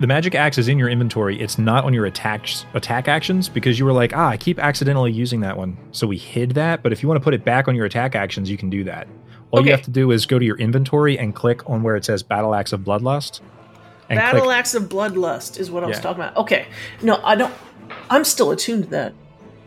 The 0.00 0.06
magic 0.06 0.34
axe 0.34 0.56
is 0.56 0.66
in 0.68 0.78
your 0.78 0.88
inventory. 0.88 1.38
It's 1.40 1.58
not 1.58 1.84
on 1.84 1.92
your 1.92 2.06
attack 2.06 2.48
attack 2.72 3.06
actions 3.06 3.48
because 3.50 3.78
you 3.78 3.84
were 3.84 3.92
like, 3.92 4.16
ah, 4.16 4.28
I 4.28 4.36
keep 4.38 4.58
accidentally 4.58 5.12
using 5.12 5.40
that 5.40 5.56
one, 5.58 5.76
so 5.92 6.06
we 6.06 6.16
hid 6.16 6.52
that. 6.52 6.82
But 6.82 6.92
if 6.92 7.02
you 7.02 7.08
want 7.08 7.20
to 7.20 7.24
put 7.24 7.34
it 7.34 7.44
back 7.44 7.68
on 7.68 7.76
your 7.76 7.84
attack 7.84 8.14
actions, 8.14 8.50
you 8.50 8.56
can 8.56 8.70
do 8.70 8.82
that. 8.84 9.06
All 9.50 9.64
you 9.64 9.72
have 9.72 9.82
to 9.82 9.90
do 9.90 10.10
is 10.10 10.26
go 10.26 10.38
to 10.38 10.44
your 10.44 10.56
inventory 10.58 11.18
and 11.18 11.34
click 11.34 11.68
on 11.68 11.82
where 11.82 11.96
it 11.96 12.04
says 12.04 12.22
Battle 12.22 12.54
Axe 12.54 12.72
of 12.72 12.80
Bloodlust. 12.80 13.40
Battle 14.08 14.42
click, 14.42 14.56
axe 14.56 14.74
of 14.74 14.84
bloodlust 14.88 15.58
is 15.60 15.70
what 15.70 15.84
I 15.84 15.86
was 15.86 15.98
Yeah. 15.98 16.02
talking 16.02 16.22
about. 16.22 16.36
Okay, 16.36 16.66
no, 17.02 17.20
I 17.22 17.34
don't. 17.36 17.52
I'm 18.08 18.24
still 18.24 18.50
attuned 18.52 18.84
to 18.84 18.90
that. 18.90 19.12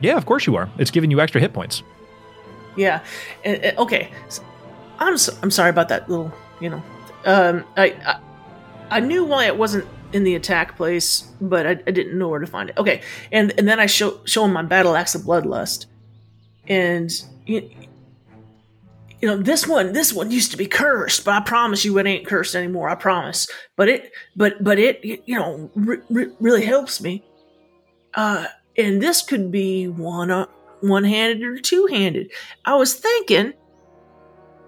Yeah, 0.02 0.18
of 0.18 0.26
course 0.26 0.48
you 0.48 0.56
are. 0.56 0.70
It's 0.78 0.92
giving 0.92 1.12
you 1.12 1.22
extra 1.22 1.40
hit 1.40 1.54
points. 1.54 1.84
Yeah. 2.76 3.02
And, 3.46 3.64
and- 3.64 3.78
okay. 3.78 4.10
So, 4.30 4.42
I'm 5.00 5.18
so, 5.18 5.34
I'm 5.42 5.52
sorry 5.52 5.70
about 5.70 5.90
that 5.90 6.10
little. 6.10 6.32
You 6.60 6.72
know, 6.72 6.84
um, 7.26 7.64
I, 7.78 7.96
I 8.06 8.20
I 8.90 9.00
knew 9.00 9.24
why 9.26 9.46
it 9.46 9.58
wasn't 9.58 9.86
in 10.14 10.24
the 10.24 10.36
attack 10.36 10.78
place, 10.78 11.22
but 11.42 11.66
I, 11.66 11.72
I 11.72 11.92
didn't 11.92 12.18
know 12.18 12.30
where 12.30 12.40
to 12.40 12.48
find 12.48 12.70
it. 12.70 12.78
Okay, 12.78 13.02
and 13.32 13.54
and 13.58 13.68
then 13.68 13.80
I 13.80 13.86
show 13.86 14.20
show 14.26 14.46
him 14.46 14.54
my 14.54 14.64
battle 14.64 14.96
axe 14.96 15.16
of 15.16 15.24
bloodlust, 15.24 15.88
and 16.68 17.12
you, 17.46 17.70
you 19.22 19.28
know 19.28 19.38
this 19.38 19.68
one 19.68 19.94
this 19.94 20.14
one 20.14 20.32
used 20.32 20.52
to 20.52 20.58
be 20.58 20.68
cursed, 20.68 21.26
but 21.26 21.34
I 21.34 21.42
promise 21.42 21.84
you 21.84 21.98
it 21.98 22.06
ain't 22.06 22.28
cursed 22.28 22.56
anymore. 22.56 22.90
I 22.90 22.96
promise. 22.96 23.48
But 23.76 23.90
it 23.90 24.12
but 24.36 24.64
but 24.64 24.80
it 24.80 25.04
you 25.04 25.38
know 25.38 25.70
re- 25.76 26.02
re- 26.10 26.32
really 26.40 26.66
helps 26.66 27.02
me. 27.02 27.24
Uh, 28.14 28.46
and 28.78 29.02
this 29.02 29.22
could 29.22 29.52
be 29.52 29.88
one 29.88 30.30
uh, 30.30 30.46
one 30.82 31.04
handed 31.04 31.44
or 31.44 31.58
two 31.58 31.88
handed. 31.88 32.32
I 32.66 32.76
was 32.76 32.94
thinking, 32.94 33.54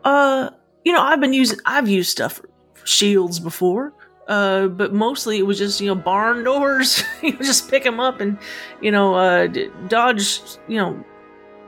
uh, 0.03 0.49
you 0.85 0.93
know, 0.93 1.01
I've 1.01 1.19
been 1.19 1.33
using, 1.33 1.59
I've 1.65 1.89
used 1.89 2.09
stuff 2.09 2.41
shields 2.85 3.39
before, 3.39 3.93
uh, 4.27 4.67
but 4.67 4.93
mostly 4.93 5.37
it 5.37 5.45
was 5.45 5.57
just, 5.57 5.79
you 5.81 5.87
know, 5.87 5.95
barn 5.95 6.43
doors. 6.49 7.03
you 7.21 7.37
just 7.37 7.69
pick 7.69 7.83
them 7.83 7.99
up 7.99 8.21
and, 8.21 8.37
you 8.81 8.91
know, 8.91 9.15
uh, 9.15 9.47
dodge, 9.87 10.41
you 10.67 10.77
know, 10.77 11.03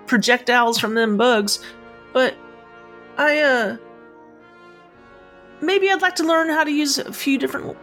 projectiles 0.06 0.80
from 0.80 0.94
them 0.96 1.18
bugs. 1.18 1.64
But 2.14 2.36
I, 3.18 3.40
uh, 3.40 3.78
maybe 5.62 5.90
I'd 5.90 6.02
like 6.02 6.16
to 6.16 6.24
learn 6.24 6.50
how 6.50 6.64
to 6.64 6.72
use 6.72 6.98
a 6.98 7.12
few 7.14 7.38
different 7.38 7.78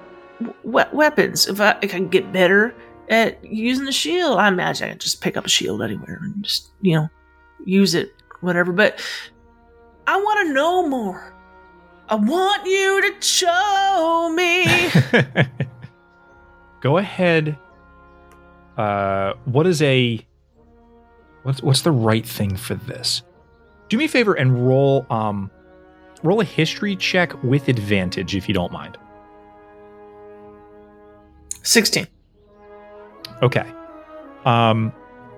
we- 0.64 0.83
weapons 0.93 1.47
if 1.47 1.61
I, 1.61 1.77
if 1.83 1.91
I 1.95 1.99
can 1.99 2.09
get 2.09 2.33
better 2.33 2.75
at 3.09 3.45
using 3.45 3.85
the 3.85 3.93
shield. 3.93 4.39
I 4.39 4.49
imagine 4.49 4.89
I 4.89 4.93
could 4.93 5.01
just 5.01 5.20
pick 5.20 5.37
up 5.37 5.47
a 5.47 5.49
shield 5.49 5.83
anywhere 5.83 6.20
and 6.22 6.43
just, 6.43 6.70
you 6.81 6.97
know, 6.97 7.09
use 7.64 7.95
it, 7.95 8.14
whatever. 8.41 8.72
But 8.72 9.01
I 10.07 10.16
want 10.16 10.49
to 10.49 10.55
know 10.55 10.89
more. 10.89 11.34
I 12.09 12.17
want 12.17 12.67
you 12.67 13.13
to 13.13 13.23
show 13.27 14.33
me. 14.35 14.91
Go 16.81 16.99
ahead. 16.99 17.57
Uh, 18.77 19.35
what 19.47 19.67
is 19.67 19.81
a 19.83 20.25
what's 21.45 21.63
what's 21.63 21.83
the 21.83 21.93
right 21.93 22.27
thing 22.27 22.57
for 22.57 22.75
this? 22.75 23.23
Do 23.89 23.97
me 23.97 24.05
a 24.05 24.09
favor 24.09 24.35
and 24.35 24.67
roll 24.67 25.07
um 25.11 25.51
roll 26.23 26.41
a 26.41 26.45
history 26.45 26.97
check 26.97 27.43
with 27.43 27.69
advantage 27.69 28.35
if 28.35 28.49
you 28.49 28.55
don't 28.55 28.73
mind. 28.73 28.99
16. 31.63 32.07
Okay. 33.43 33.65
Um, 34.45 34.93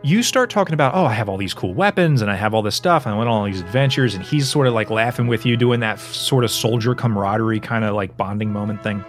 you 0.07 0.23
start 0.23 0.51
talking 0.51 0.73
about, 0.73 0.95
oh, 0.95 1.05
I 1.05 1.13
have 1.15 1.29
all 1.29 1.37
these 1.37 1.53
cool 1.53 1.75
weapons 1.75 2.23
and 2.23 2.31
I 2.31 2.37
have 2.37 2.55
all 2.55 2.63
this 2.63 2.77
stuff 2.77 3.07
and 3.07 3.15
I 3.15 3.19
went 3.19 3.29
on 3.29 3.41
all 3.41 3.45
these 3.45 3.61
adventures, 3.61 4.15
and 4.15 4.23
he's 4.23 4.49
sort 4.49 4.69
of 4.69 4.73
like 4.73 4.89
laughing 4.89 5.27
with 5.27 5.45
you, 5.45 5.57
doing 5.57 5.81
that 5.81 5.99
sort 5.99 6.45
of 6.45 6.51
soldier 6.53 6.95
camaraderie 6.95 7.59
kind 7.59 7.85
of 7.85 7.95
like 7.97 8.17
bonding 8.17 8.53
moment 8.53 8.85
thing. 8.85 9.05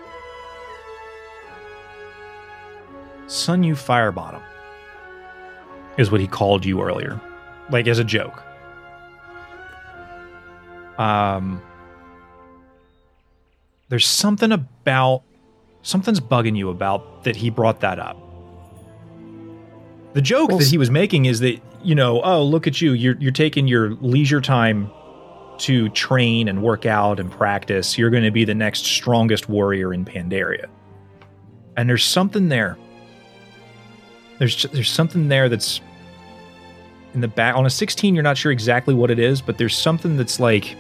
Sun 3.27 3.61
Yu 3.61 3.75
Firebottom 3.75 4.41
is 5.97 6.09
what 6.09 6.19
he 6.19 6.25
called 6.25 6.65
you 6.65 6.81
earlier, 6.81 7.21
like 7.69 7.85
as 7.87 7.99
a 7.99 8.03
joke. 8.03 8.41
Um, 10.97 11.61
there's 13.89 14.07
something 14.07 14.51
about 14.51 15.21
something's 15.83 16.19
bugging 16.19 16.57
you 16.57 16.71
about 16.71 17.23
that 17.23 17.35
he 17.35 17.51
brought 17.51 17.81
that 17.81 17.99
up. 17.99 18.17
The 20.17 20.23
joke 20.23 20.49
Well, 20.49 20.57
that 20.57 20.67
he 20.67 20.79
was 20.79 20.89
making 20.89 21.25
is 21.25 21.41
that, 21.41 21.61
you 21.83 21.93
know, 21.93 22.23
oh, 22.23 22.43
look 22.43 22.65
at 22.65 22.81
you. 22.81 22.93
You're 22.93 23.17
you're 23.19 23.31
taking 23.31 23.67
your 23.67 23.91
leisure 24.01 24.41
time 24.41 24.89
to 25.59 25.89
train 25.89 26.47
and 26.47 26.63
work 26.63 26.87
out 26.87 27.19
and 27.19 27.31
practice. 27.31 27.99
You're 27.99 28.09
going 28.09 28.23
to 28.23 28.31
be 28.31 28.43
the 28.43 28.55
next 28.55 28.85
strongest 28.85 29.47
warrior 29.47 29.93
in 29.93 30.05
Pandaria. 30.05 30.65
And 31.77 31.87
there's 31.87 32.03
something 32.03 32.49
there. 32.49 32.79
There's 34.39 34.63
there's 34.73 34.89
something 34.89 35.27
there 35.27 35.49
that's 35.49 35.81
in 37.13 37.21
the 37.21 37.27
back 37.27 37.55
on 37.55 37.67
a 37.67 37.69
16 37.69 38.15
you're 38.15 38.23
not 38.23 38.39
sure 38.39 38.51
exactly 38.51 38.95
what 38.95 39.11
it 39.11 39.19
is, 39.19 39.39
but 39.39 39.59
there's 39.59 39.77
something 39.77 40.17
that's 40.17 40.39
like 40.39 40.75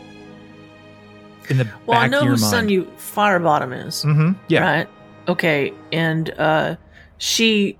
in 1.47 1.59
the 1.59 1.67
Well, 1.85 1.99
I 1.99 2.07
know 2.07 2.21
of 2.21 2.25
your 2.25 2.35
who 2.37 2.41
mind. 2.41 2.51
Sun 2.51 2.69
Yu 2.69 2.85
Firebottom 2.97 3.85
is. 3.85 4.03
Mhm. 4.03 4.35
Yeah. 4.47 4.61
Right? 4.61 4.89
Okay. 5.27 5.73
And 5.91 6.31
uh, 6.39 6.75
she 7.19 7.77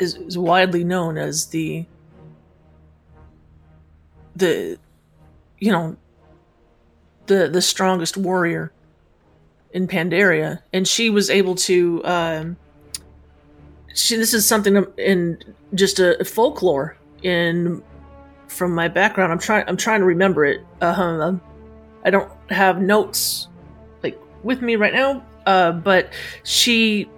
is, 0.00 0.14
is 0.14 0.38
widely 0.38 0.84
known 0.84 1.18
as 1.18 1.46
the 1.46 1.86
the 4.36 4.78
you 5.58 5.70
know 5.70 5.96
the 7.26 7.48
the 7.48 7.62
strongest 7.62 8.16
warrior 8.16 8.72
in 9.72 9.86
Pandaria, 9.86 10.60
and 10.72 10.86
she 10.86 11.10
was 11.10 11.30
able 11.30 11.54
to. 11.54 12.04
Um, 12.04 12.56
she 13.94 14.16
this 14.16 14.34
is 14.34 14.46
something 14.46 14.84
in 14.96 15.38
just 15.74 15.98
a 15.98 16.24
folklore 16.24 16.96
in 17.22 17.82
from 18.48 18.74
my 18.74 18.88
background. 18.88 19.32
I'm 19.32 19.38
trying 19.38 19.64
I'm 19.68 19.76
trying 19.76 20.00
to 20.00 20.06
remember 20.06 20.44
it. 20.44 20.60
Uh, 20.80 21.34
I 22.04 22.10
don't 22.10 22.30
have 22.50 22.80
notes 22.80 23.48
like 24.02 24.18
with 24.42 24.62
me 24.62 24.76
right 24.76 24.92
now, 24.92 25.24
uh, 25.46 25.72
but 25.72 26.12
she 26.44 27.08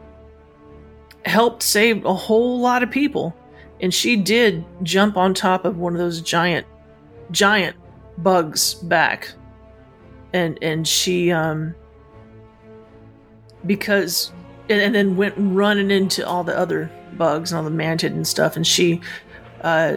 helped 1.24 1.62
save 1.62 2.05
a 2.05 2.15
whole 2.15 2.61
lot 2.61 2.82
of 2.82 2.90
people, 2.90 3.35
and 3.81 3.93
she 3.93 4.16
did 4.16 4.65
jump 4.82 5.16
on 5.16 5.35
top 5.35 5.65
of 5.65 5.78
one 5.78 5.93
of 5.93 5.99
those 5.99 6.20
giant 6.20 6.66
giant 7.31 7.77
bugs 8.19 8.74
back, 8.74 9.32
and 10.32 10.59
and 10.62 10.86
she 10.86 11.31
um 11.31 11.74
because 13.66 14.32
and, 14.69 14.81
and 14.81 14.94
then 14.94 15.16
went 15.16 15.35
running 15.36 15.90
into 15.90 16.27
all 16.27 16.44
the 16.44 16.57
other 16.57 16.90
bugs 17.16 17.53
and 17.53 17.59
all 17.59 17.65
the 17.65 17.70
mantid 17.70 18.07
and 18.07 18.27
stuff, 18.27 18.57
and 18.57 18.66
she 18.66 19.01
uh 19.62 19.97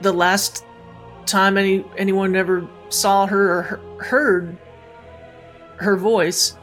the 0.00 0.12
last 0.12 0.64
time 1.26 1.56
any 1.56 1.84
anyone 1.96 2.34
ever 2.36 2.68
saw 2.88 3.26
her 3.26 3.58
or 3.58 3.62
he- 3.62 4.04
heard 4.04 4.56
her 5.76 5.96
voice, 5.96 6.56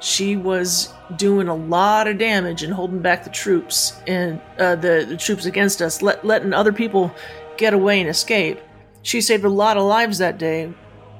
she 0.00 0.36
was 0.36 0.92
doing 1.16 1.48
a 1.48 1.54
lot 1.54 2.06
of 2.06 2.18
damage 2.18 2.62
and 2.62 2.72
holding 2.72 3.00
back 3.00 3.24
the 3.24 3.30
troops 3.30 3.94
and 4.06 4.40
uh, 4.58 4.76
the 4.76 5.04
the 5.08 5.16
troops 5.16 5.44
against 5.46 5.82
us, 5.82 6.02
let, 6.02 6.24
letting 6.24 6.52
other 6.52 6.72
people 6.72 7.12
get 7.56 7.74
away 7.74 8.00
and 8.00 8.08
escape. 8.08 8.60
She 9.02 9.20
saved 9.20 9.44
a 9.44 9.48
lot 9.48 9.76
of 9.76 9.84
lives 9.84 10.18
that 10.18 10.38
day, 10.38 10.72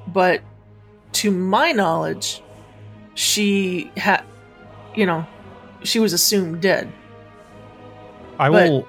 but 0.07 0.41
to 1.13 1.31
my 1.31 1.71
knowledge, 1.71 2.41
she 3.15 3.91
had, 3.97 4.23
you 4.95 5.05
know, 5.05 5.25
she 5.83 5.99
was 5.99 6.13
assumed 6.13 6.61
dead. 6.61 6.91
I 8.39 8.49
But- 8.49 8.69
will 8.69 8.87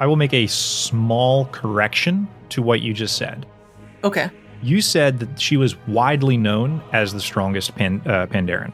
I 0.00 0.06
will 0.06 0.16
make 0.16 0.34
a 0.34 0.46
small 0.48 1.46
correction 1.46 2.26
to 2.50 2.60
what 2.62 2.80
you 2.80 2.92
just 2.92 3.16
said. 3.16 3.46
Okay. 4.02 4.28
You 4.60 4.80
said 4.80 5.20
that 5.20 5.40
she 5.40 5.56
was 5.56 5.76
widely 5.86 6.36
known 6.36 6.82
as 6.92 7.12
the 7.12 7.20
strongest 7.20 7.74
Pan, 7.76 8.02
uh, 8.06 8.26
Pandaren. 8.26 8.72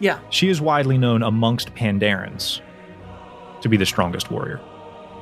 Yeah. 0.00 0.18
She 0.30 0.48
is 0.48 0.60
widely 0.60 0.98
known 0.98 1.22
amongst 1.22 1.74
Pandarans 1.74 2.60
to 3.60 3.68
be 3.68 3.76
the 3.76 3.86
strongest 3.86 4.30
warrior, 4.30 4.58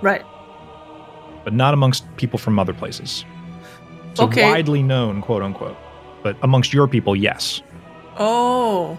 Right. 0.00 0.22
but 1.44 1.52
not 1.52 1.74
amongst 1.74 2.04
people 2.16 2.38
from 2.38 2.58
other 2.58 2.72
places. 2.72 3.24
So 4.14 4.24
Okay. 4.24 4.48
widely 4.50 4.82
known, 4.82 5.20
quote 5.20 5.42
unquote. 5.42 5.76
But 6.22 6.36
amongst 6.42 6.72
your 6.72 6.86
people, 6.88 7.14
yes. 7.16 7.60
Oh. 8.18 8.96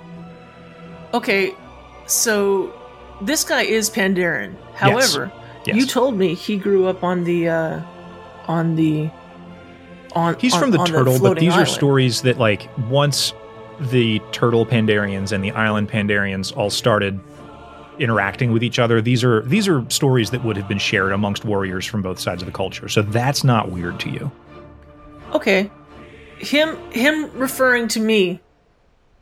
Okay. 1.14 1.53
So 2.06 2.73
this 3.22 3.43
guy 3.43 3.61
is 3.64 3.89
Pandaren. 3.89 4.53
However, 4.76 5.31
Yes. 5.65 5.76
you 5.76 5.85
told 5.85 6.18
me 6.18 6.34
he 6.34 6.57
grew 6.57 6.88
up 6.88 7.03
on 7.03 7.23
the 7.23 7.49
uh 7.49 7.80
on 8.47 8.76
the 8.76 9.10
on 10.15 10.35
He's 10.39 10.53
on- 10.53 10.60
from 10.61 10.72
the 10.72 10.77
turtle, 10.85 11.14
but 11.14 11.19
floating 11.19 11.43
these 11.49 11.57
are 11.57 11.65
stories 11.65 12.22
that 12.23 12.39
like 12.39 12.69
once 12.89 13.34
the 13.80 14.19
turtle 14.31 14.65
Pandarians 14.65 15.31
and 15.31 15.43
the 15.43 15.51
island 15.51 15.89
Pandarians 15.89 16.56
all 16.56 16.69
started 16.69 17.19
interacting 17.99 18.51
with 18.51 18.64
each 18.64 18.80
other, 18.80 19.01
these 19.01 19.23
are 19.23 19.41
these 19.41 19.68
are 19.68 19.89
stories 19.89 20.31
that 20.31 20.43
would 20.43 20.57
have 20.57 20.68
been 20.68 20.80
shared 20.80 21.11
amongst 21.11 21.45
warriors 21.45 21.85
from 21.85 22.01
both 22.01 22.19
sides 22.19 22.41
of 22.41 22.45
the 22.45 22.51
culture. 22.51 22.88
So 22.88 23.01
that's 23.01 23.43
not 23.43 23.72
weird 23.72 23.99
to 24.01 24.10
you. 24.10 24.31
Okay. 25.34 25.69
Him 26.38 26.77
him 26.91 27.31
referring 27.38 27.88
to 27.89 27.99
me 27.99 28.39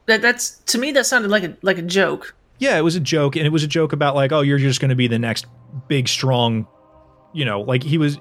that 0.05 0.21
that's 0.21 0.57
to 0.67 0.77
me 0.77 0.91
that 0.93 1.05
sounded 1.05 1.29
like 1.29 1.43
a 1.43 1.57
like 1.61 1.77
a 1.77 1.83
joke. 1.83 2.35
Yeah, 2.59 2.77
it 2.77 2.81
was 2.81 2.95
a 2.95 2.99
joke, 2.99 3.35
and 3.35 3.45
it 3.45 3.51
was 3.51 3.63
a 3.63 3.67
joke 3.67 3.93
about 3.93 4.15
like, 4.15 4.31
oh, 4.31 4.41
you're 4.41 4.57
just 4.57 4.79
going 4.79 4.89
to 4.89 4.95
be 4.95 5.07
the 5.07 5.19
next 5.19 5.45
big, 5.87 6.07
strong, 6.07 6.67
you 7.31 7.45
know, 7.45 7.61
like 7.61 7.83
he 7.83 7.99
was, 7.99 8.17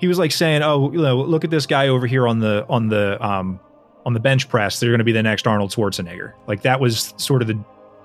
he 0.00 0.08
was 0.08 0.18
like 0.18 0.32
saying, 0.32 0.62
oh, 0.62 0.90
you 0.90 1.00
know, 1.00 1.18
look 1.18 1.44
at 1.44 1.50
this 1.50 1.64
guy 1.64 1.86
over 1.86 2.08
here 2.08 2.26
on 2.26 2.40
the 2.40 2.66
on 2.68 2.88
the 2.88 3.24
um 3.24 3.60
on 4.08 4.14
the 4.14 4.20
bench 4.20 4.48
press. 4.48 4.80
They're 4.80 4.88
going 4.88 4.98
to 5.00 5.04
be 5.04 5.12
the 5.12 5.22
next 5.22 5.46
Arnold 5.46 5.70
Schwarzenegger. 5.70 6.32
Like 6.46 6.62
that 6.62 6.80
was 6.80 7.12
sort 7.18 7.42
of 7.42 7.48
the 7.48 7.58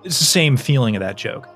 it's 0.03 0.19
the 0.19 0.25
same 0.25 0.57
feeling 0.57 0.97
of 0.97 0.99
that 0.99 1.15
joke. 1.15 1.47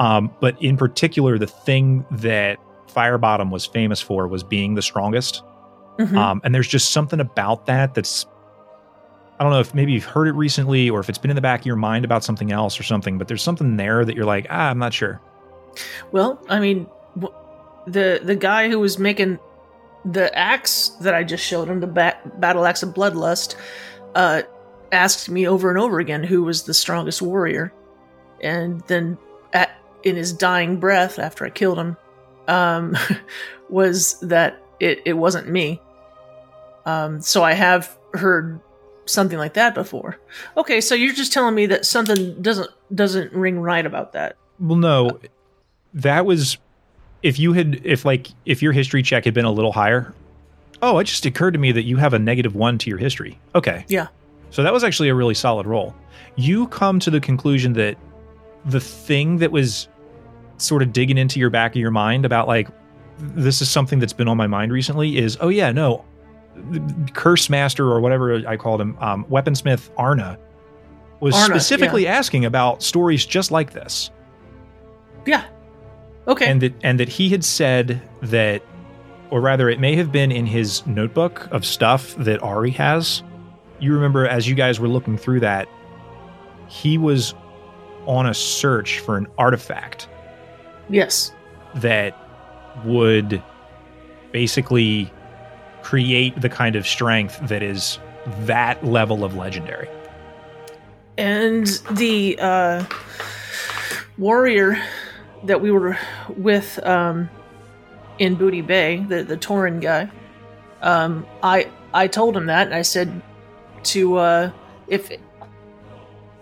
Um, 0.00 0.34
but 0.40 0.60
in 0.60 0.76
particular, 0.76 1.38
the 1.38 1.46
thing 1.46 2.04
that 2.10 2.58
Firebottom 2.92 3.50
was 3.50 3.64
famous 3.64 4.00
for 4.00 4.26
was 4.26 4.42
being 4.42 4.74
the 4.74 4.82
strongest. 4.82 5.44
Mhm. 5.98 6.16
Um, 6.16 6.40
and 6.42 6.52
there's 6.52 6.66
just 6.66 6.90
something 6.90 7.20
about 7.20 7.66
that 7.66 7.94
that's 7.94 8.26
I 9.38 9.44
don't 9.44 9.52
know 9.52 9.60
if 9.60 9.72
maybe 9.72 9.92
you've 9.92 10.04
heard 10.04 10.26
it 10.26 10.32
recently 10.32 10.90
or 10.90 10.98
if 10.98 11.08
it's 11.08 11.16
been 11.16 11.30
in 11.30 11.36
the 11.36 11.40
back 11.40 11.60
of 11.60 11.66
your 11.66 11.76
mind 11.76 12.04
about 12.04 12.24
something 12.24 12.50
else 12.50 12.78
or 12.78 12.82
something, 12.82 13.18
but 13.18 13.28
there's 13.28 13.42
something 13.42 13.76
there 13.76 14.04
that 14.04 14.16
you're 14.16 14.26
like, 14.26 14.46
ah, 14.50 14.68
I'm 14.68 14.78
not 14.78 14.92
sure. 14.92 15.20
Well, 16.10 16.44
I 16.48 16.58
mean, 16.58 16.88
the 17.86 18.20
the 18.22 18.34
guy 18.34 18.68
who 18.68 18.80
was 18.80 18.98
making 18.98 19.38
the 20.04 20.36
axe 20.36 20.90
that 21.00 21.14
I 21.14 21.24
just 21.24 21.44
showed 21.44 21.68
him, 21.68 21.80
the 21.80 21.86
bat- 21.86 22.40
battle 22.40 22.64
axe 22.64 22.82
of 22.82 22.94
bloodlust, 22.94 23.56
uh, 24.14 24.42
asked 24.92 25.28
me 25.28 25.46
over 25.46 25.70
and 25.70 25.78
over 25.78 26.00
again 26.00 26.22
who 26.24 26.42
was 26.42 26.64
the 26.64 26.74
strongest 26.74 27.22
warrior, 27.22 27.72
and 28.42 28.80
then 28.82 29.18
at 29.52 29.70
in 30.02 30.16
his 30.16 30.32
dying 30.32 30.78
breath 30.78 31.18
after 31.18 31.44
I 31.44 31.50
killed 31.50 31.78
him, 31.78 31.96
um, 32.48 32.96
was 33.68 34.18
that 34.20 34.62
it 34.80 35.02
it 35.04 35.14
wasn't 35.14 35.48
me. 35.48 35.80
Um, 36.86 37.20
so 37.20 37.44
I 37.44 37.52
have 37.52 37.96
heard 38.14 38.60
something 39.04 39.38
like 39.38 39.54
that 39.54 39.74
before. 39.74 40.18
Okay, 40.56 40.80
so 40.80 40.94
you're 40.94 41.14
just 41.14 41.32
telling 41.32 41.54
me 41.54 41.66
that 41.66 41.84
something 41.84 42.40
doesn't 42.40 42.70
doesn't 42.94 43.32
ring 43.32 43.60
right 43.60 43.84
about 43.84 44.12
that. 44.12 44.36
Well, 44.58 44.78
no, 44.78 45.20
that 45.94 46.26
was 46.26 46.58
if 47.22 47.38
you 47.38 47.52
had 47.52 47.80
if 47.84 48.04
like 48.04 48.28
if 48.46 48.62
your 48.62 48.72
history 48.72 49.02
check 49.02 49.24
had 49.24 49.34
been 49.34 49.44
a 49.44 49.52
little 49.52 49.72
higher. 49.72 50.12
Oh, 50.82 50.98
it 50.98 51.04
just 51.04 51.26
occurred 51.26 51.50
to 51.52 51.58
me 51.58 51.72
that 51.72 51.82
you 51.82 51.98
have 51.98 52.14
a 52.14 52.18
negative 52.18 52.54
one 52.54 52.78
to 52.78 52.88
your 52.88 52.98
history. 52.98 53.38
Okay. 53.54 53.84
Yeah. 53.88 54.08
So 54.48 54.62
that 54.62 54.72
was 54.72 54.82
actually 54.82 55.10
a 55.10 55.14
really 55.14 55.34
solid 55.34 55.66
roll. 55.66 55.94
You 56.36 56.68
come 56.68 56.98
to 57.00 57.10
the 57.10 57.20
conclusion 57.20 57.74
that 57.74 57.98
the 58.64 58.80
thing 58.80 59.38
that 59.38 59.52
was 59.52 59.88
sort 60.56 60.82
of 60.82 60.92
digging 60.92 61.18
into 61.18 61.38
your 61.38 61.50
back 61.50 61.72
of 61.72 61.76
your 61.76 61.90
mind 61.90 62.24
about 62.24 62.48
like 62.48 62.68
this 63.18 63.60
is 63.60 63.70
something 63.70 63.98
that's 63.98 64.12
been 64.12 64.28
on 64.28 64.36
my 64.36 64.46
mind 64.46 64.72
recently 64.72 65.16
is 65.18 65.36
oh 65.40 65.48
yeah 65.48 65.72
no 65.72 66.04
curse 67.14 67.48
master 67.48 67.90
or 67.90 68.00
whatever 68.00 68.46
i 68.46 68.56
called 68.56 68.80
him 68.80 68.96
um, 69.00 69.24
weaponsmith 69.26 69.88
arna 69.96 70.38
was 71.20 71.34
Arna, 71.34 71.46
specifically 71.46 72.06
asking 72.06 72.44
about 72.44 72.82
stories 72.82 73.24
just 73.24 73.50
like 73.50 73.72
this 73.72 74.10
Yeah. 75.26 75.44
Okay. 76.30 76.46
and 76.46 76.62
that 76.62 76.72
and 76.82 77.00
that 77.00 77.08
he 77.08 77.28
had 77.28 77.44
said 77.44 78.00
that 78.22 78.62
or 79.30 79.40
rather 79.40 79.68
it 79.68 79.80
may 79.80 79.96
have 79.96 80.12
been 80.12 80.30
in 80.30 80.46
his 80.46 80.86
notebook 80.86 81.48
of 81.50 81.66
stuff 81.66 82.14
that 82.16 82.40
Ari 82.42 82.70
has 82.70 83.22
you 83.80 83.92
remember 83.92 84.26
as 84.26 84.48
you 84.48 84.54
guys 84.54 84.78
were 84.78 84.88
looking 84.88 85.18
through 85.18 85.40
that 85.40 85.68
he 86.68 86.96
was 86.96 87.34
on 88.06 88.26
a 88.26 88.34
search 88.34 89.00
for 89.00 89.16
an 89.16 89.26
artifact 89.38 90.08
yes. 90.88 91.32
that 91.74 92.16
would 92.84 93.42
basically 94.32 95.12
create 95.82 96.40
the 96.40 96.48
kind 96.48 96.76
of 96.76 96.86
strength 96.86 97.40
that 97.48 97.62
is 97.62 97.98
that 98.40 98.84
level 98.84 99.24
of 99.24 99.34
legendary 99.34 99.88
And 101.18 101.66
the 101.90 102.38
uh, 102.38 102.84
warrior 104.16 104.80
that 105.44 105.60
we 105.60 105.70
were 105.70 105.98
with 106.36 106.78
um, 106.86 107.30
in 108.18 108.34
Booty 108.34 108.62
Bay, 108.62 109.04
the 109.08 109.22
the 109.22 109.36
Tauren 109.36 109.80
guy, 109.80 110.10
um, 110.82 111.26
I 111.42 111.70
I 111.92 112.06
told 112.06 112.36
him 112.36 112.46
that, 112.46 112.66
and 112.66 112.74
I 112.74 112.82
said 112.82 113.22
to 113.84 114.16
uh, 114.16 114.52
if 114.88 115.10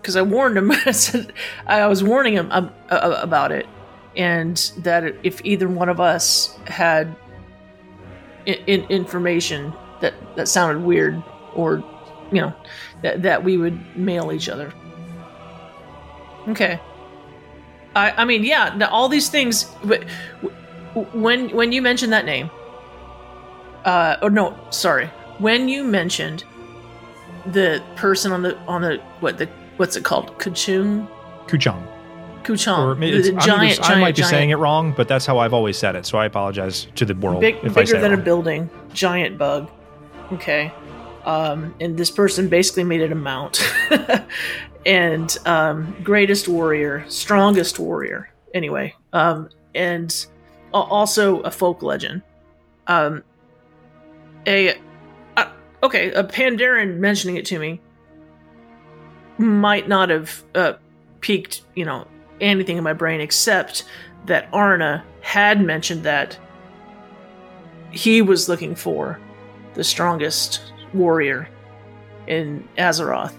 because 0.01 0.15
I 0.15 0.21
warned 0.21 0.57
him, 0.57 0.71
I 0.85 0.91
said 0.91 1.33
I 1.65 1.87
was 1.87 2.03
warning 2.03 2.33
him 2.33 2.51
about 2.51 3.51
it, 3.51 3.67
and 4.15 4.57
that 4.79 5.15
if 5.23 5.43
either 5.43 5.67
one 5.67 5.89
of 5.89 5.99
us 5.99 6.57
had 6.67 7.15
in- 8.45 8.85
information 8.85 9.73
that 10.01 10.13
that 10.35 10.47
sounded 10.47 10.83
weird 10.83 11.21
or 11.53 11.83
you 12.31 12.41
know 12.41 12.53
that 13.01 13.21
that 13.23 13.43
we 13.43 13.57
would 13.57 13.97
mail 13.97 14.31
each 14.31 14.49
other. 14.49 14.73
Okay. 16.47 16.79
I 17.95 18.11
I 18.11 18.25
mean 18.25 18.43
yeah, 18.43 18.87
all 18.91 19.09
these 19.09 19.29
things 19.29 19.65
but 19.83 20.03
when 21.13 21.49
when 21.49 21.71
you 21.71 21.81
mentioned 21.81 22.13
that 22.13 22.25
name 22.25 22.49
uh 23.85 24.17
or 24.21 24.29
no, 24.29 24.57
sorry. 24.69 25.07
When 25.37 25.69
you 25.69 25.83
mentioned 25.83 26.43
the 27.45 27.81
person 27.95 28.31
on 28.31 28.41
the 28.41 28.57
on 28.59 28.81
the 28.81 28.97
what 29.19 29.37
the 29.37 29.47
what's 29.77 29.95
it 29.95 30.03
called? 30.03 30.37
Kuchung? 30.37 31.07
Kuchung 31.47 31.87
Kuchung 32.43 32.77
or 32.77 32.95
maybe 32.95 33.17
it's, 33.17 33.27
the, 33.27 33.33
the 33.33 33.41
I'm 33.41 33.47
giant, 33.47 33.89
i 33.89 33.99
might 33.99 34.15
be 34.15 34.21
giant, 34.21 34.29
saying 34.29 34.49
it 34.51 34.55
wrong 34.55 34.93
but 34.95 35.07
that's 35.07 35.25
how 35.25 35.39
i've 35.39 35.53
always 35.53 35.77
said 35.77 35.95
it 35.95 36.05
so 36.05 36.17
i 36.19 36.25
apologize 36.25 36.87
to 36.95 37.05
the 37.05 37.15
world 37.15 37.41
big, 37.41 37.55
if 37.63 37.75
I 37.75 37.83
say 37.83 37.93
bigger 37.93 38.01
than 38.01 38.13
a 38.13 38.17
building, 38.17 38.69
giant 38.93 39.37
bug. 39.37 39.69
Okay. 40.31 40.71
Um, 41.25 41.75
and 41.79 41.97
this 41.97 42.11
person 42.11 42.47
basically 42.47 42.83
made 42.83 43.01
it 43.01 43.11
a 43.11 43.15
mount. 43.15 43.61
and 44.85 45.37
um, 45.45 45.95
greatest 46.03 46.47
warrior, 46.47 47.05
strongest 47.07 47.79
warrior. 47.79 48.29
Anyway, 48.53 48.95
um, 49.13 49.49
and 49.75 50.25
also 50.73 51.41
a 51.41 51.51
folk 51.51 51.83
legend. 51.83 52.21
Um, 52.87 53.23
a 54.47 54.79
uh, 55.37 55.51
okay, 55.83 56.11
a 56.11 56.23
Pandaren 56.23 56.97
mentioning 56.97 57.35
it 57.35 57.45
to 57.45 57.59
me 57.59 57.79
might 59.37 59.87
not 59.87 60.09
have 60.09 60.43
uh, 60.55 60.73
piqued, 61.21 61.61
you 61.75 61.85
know, 61.85 62.07
anything 62.41 62.77
in 62.77 62.83
my 62.83 62.93
brain 62.93 63.21
except 63.21 63.85
that 64.25 64.49
Arna 64.51 65.03
had 65.21 65.61
mentioned 65.61 66.03
that 66.03 66.37
he 67.91 68.21
was 68.21 68.49
looking 68.49 68.75
for 68.75 69.19
the 69.73 69.83
strongest 69.83 70.73
warrior 70.93 71.47
in 72.27 72.67
Azeroth. 72.77 73.33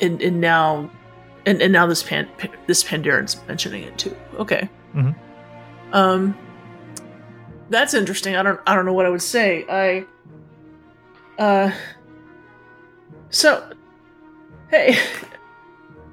And 0.00 0.20
and 0.22 0.40
now 0.40 0.90
and, 1.46 1.62
and 1.62 1.72
now 1.72 1.86
this 1.86 2.02
pan 2.02 2.28
this 2.66 2.82
Pandaren's 2.82 3.36
mentioning 3.46 3.82
it 3.84 3.96
too. 3.98 4.16
Okay. 4.38 4.68
Mhm. 4.94 5.14
Um 5.92 6.36
that's 7.70 7.94
interesting. 7.94 8.36
I 8.36 8.42
don't 8.42 8.60
I 8.66 8.74
don't 8.74 8.84
know 8.86 8.92
what 8.92 9.06
I 9.06 9.10
would 9.10 9.22
say. 9.22 9.64
I 9.68 10.04
uh 11.38 11.70
so 13.30 13.70
hey 14.70 14.96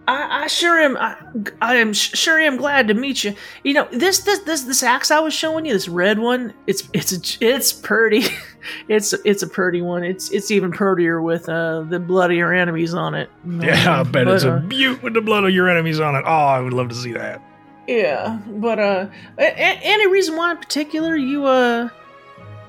I, 0.05 0.43
I 0.43 0.47
sure 0.47 0.79
am. 0.79 0.97
I, 0.97 1.15
I 1.61 1.75
am 1.75 1.93
sh- 1.93 2.17
sure 2.17 2.37
am 2.39 2.57
glad 2.57 2.89
to 2.89 2.93
meet 2.93 3.23
you. 3.23 3.35
You 3.63 3.73
know 3.73 3.87
this 3.91 4.19
this 4.19 4.39
this 4.39 4.63
this 4.63 4.83
axe 4.83 5.11
I 5.11 5.19
was 5.19 5.33
showing 5.33 5.65
you, 5.65 5.71
this 5.73 5.87
red 5.87 6.19
one. 6.19 6.53
It's 6.67 6.89
it's 6.93 7.13
a, 7.13 7.45
it's 7.45 7.71
pretty. 7.71 8.23
it's 8.89 9.13
it's 9.25 9.43
a 9.43 9.47
pretty 9.47 9.81
one. 9.81 10.03
It's 10.03 10.29
it's 10.31 10.51
even 10.51 10.71
prettier 10.71 11.21
with 11.21 11.47
uh 11.47 11.83
the 11.83 11.99
bloodier 11.99 12.53
enemies 12.53 12.93
on 12.93 13.15
it. 13.15 13.29
yeah 13.45 14.01
i 14.01 14.03
bet 14.03 14.25
But, 14.25 14.35
it's 14.35 14.43
a 14.43 14.53
uh, 14.55 14.59
beaut 14.59 15.01
with 15.03 15.13
the 15.13 15.21
blood 15.21 15.43
of 15.45 15.51
your 15.51 15.69
enemies 15.69 15.99
on 15.99 16.15
it 16.15 16.23
oh 16.25 16.31
i 16.31 16.59
would 16.59 16.73
love 16.73 16.89
to 16.89 16.95
see 16.95 17.13
that 17.13 17.41
Yeah, 17.87 18.39
but 18.47 18.79
uh, 18.79 19.07
any 19.37 20.07
reason 20.07 20.35
why 20.37 20.51
in 20.51 20.57
particular 20.57 21.15
you 21.15 21.45
uh, 21.45 21.89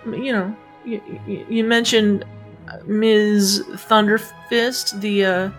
you 0.06 0.32
know, 0.32 0.56
you, 0.84 1.00
you, 1.26 1.46
you 1.48 1.64
mentioned 1.64 2.24
Ms. 2.86 3.62
Thunderfist, 3.88 5.00
the 5.00 5.24
uh, 5.24 5.50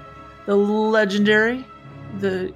the 0.45 0.55
legendary, 0.55 1.65
the 2.19 2.53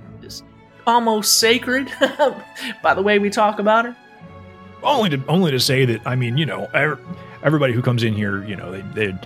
almost 0.88 1.40
sacred. 1.40 1.92
by 2.84 2.94
the 2.94 3.02
way 3.02 3.20
we 3.20 3.30
talk 3.30 3.60
about 3.60 3.86
her. 3.86 3.96
only 4.84 5.10
to 5.10 5.24
only 5.28 5.52
to 5.52 5.60
say 5.60 5.86
that 5.86 6.06
I 6.06 6.16
mean, 6.16 6.38
you 6.38 6.46
know, 6.46 6.68
everybody 7.44 7.74
who 7.74 7.82
comes 7.82 8.04
in 8.04 8.14
here, 8.14 8.44
you 8.46 8.56
know, 8.56 8.72
they 8.72 8.82
they 8.94 9.18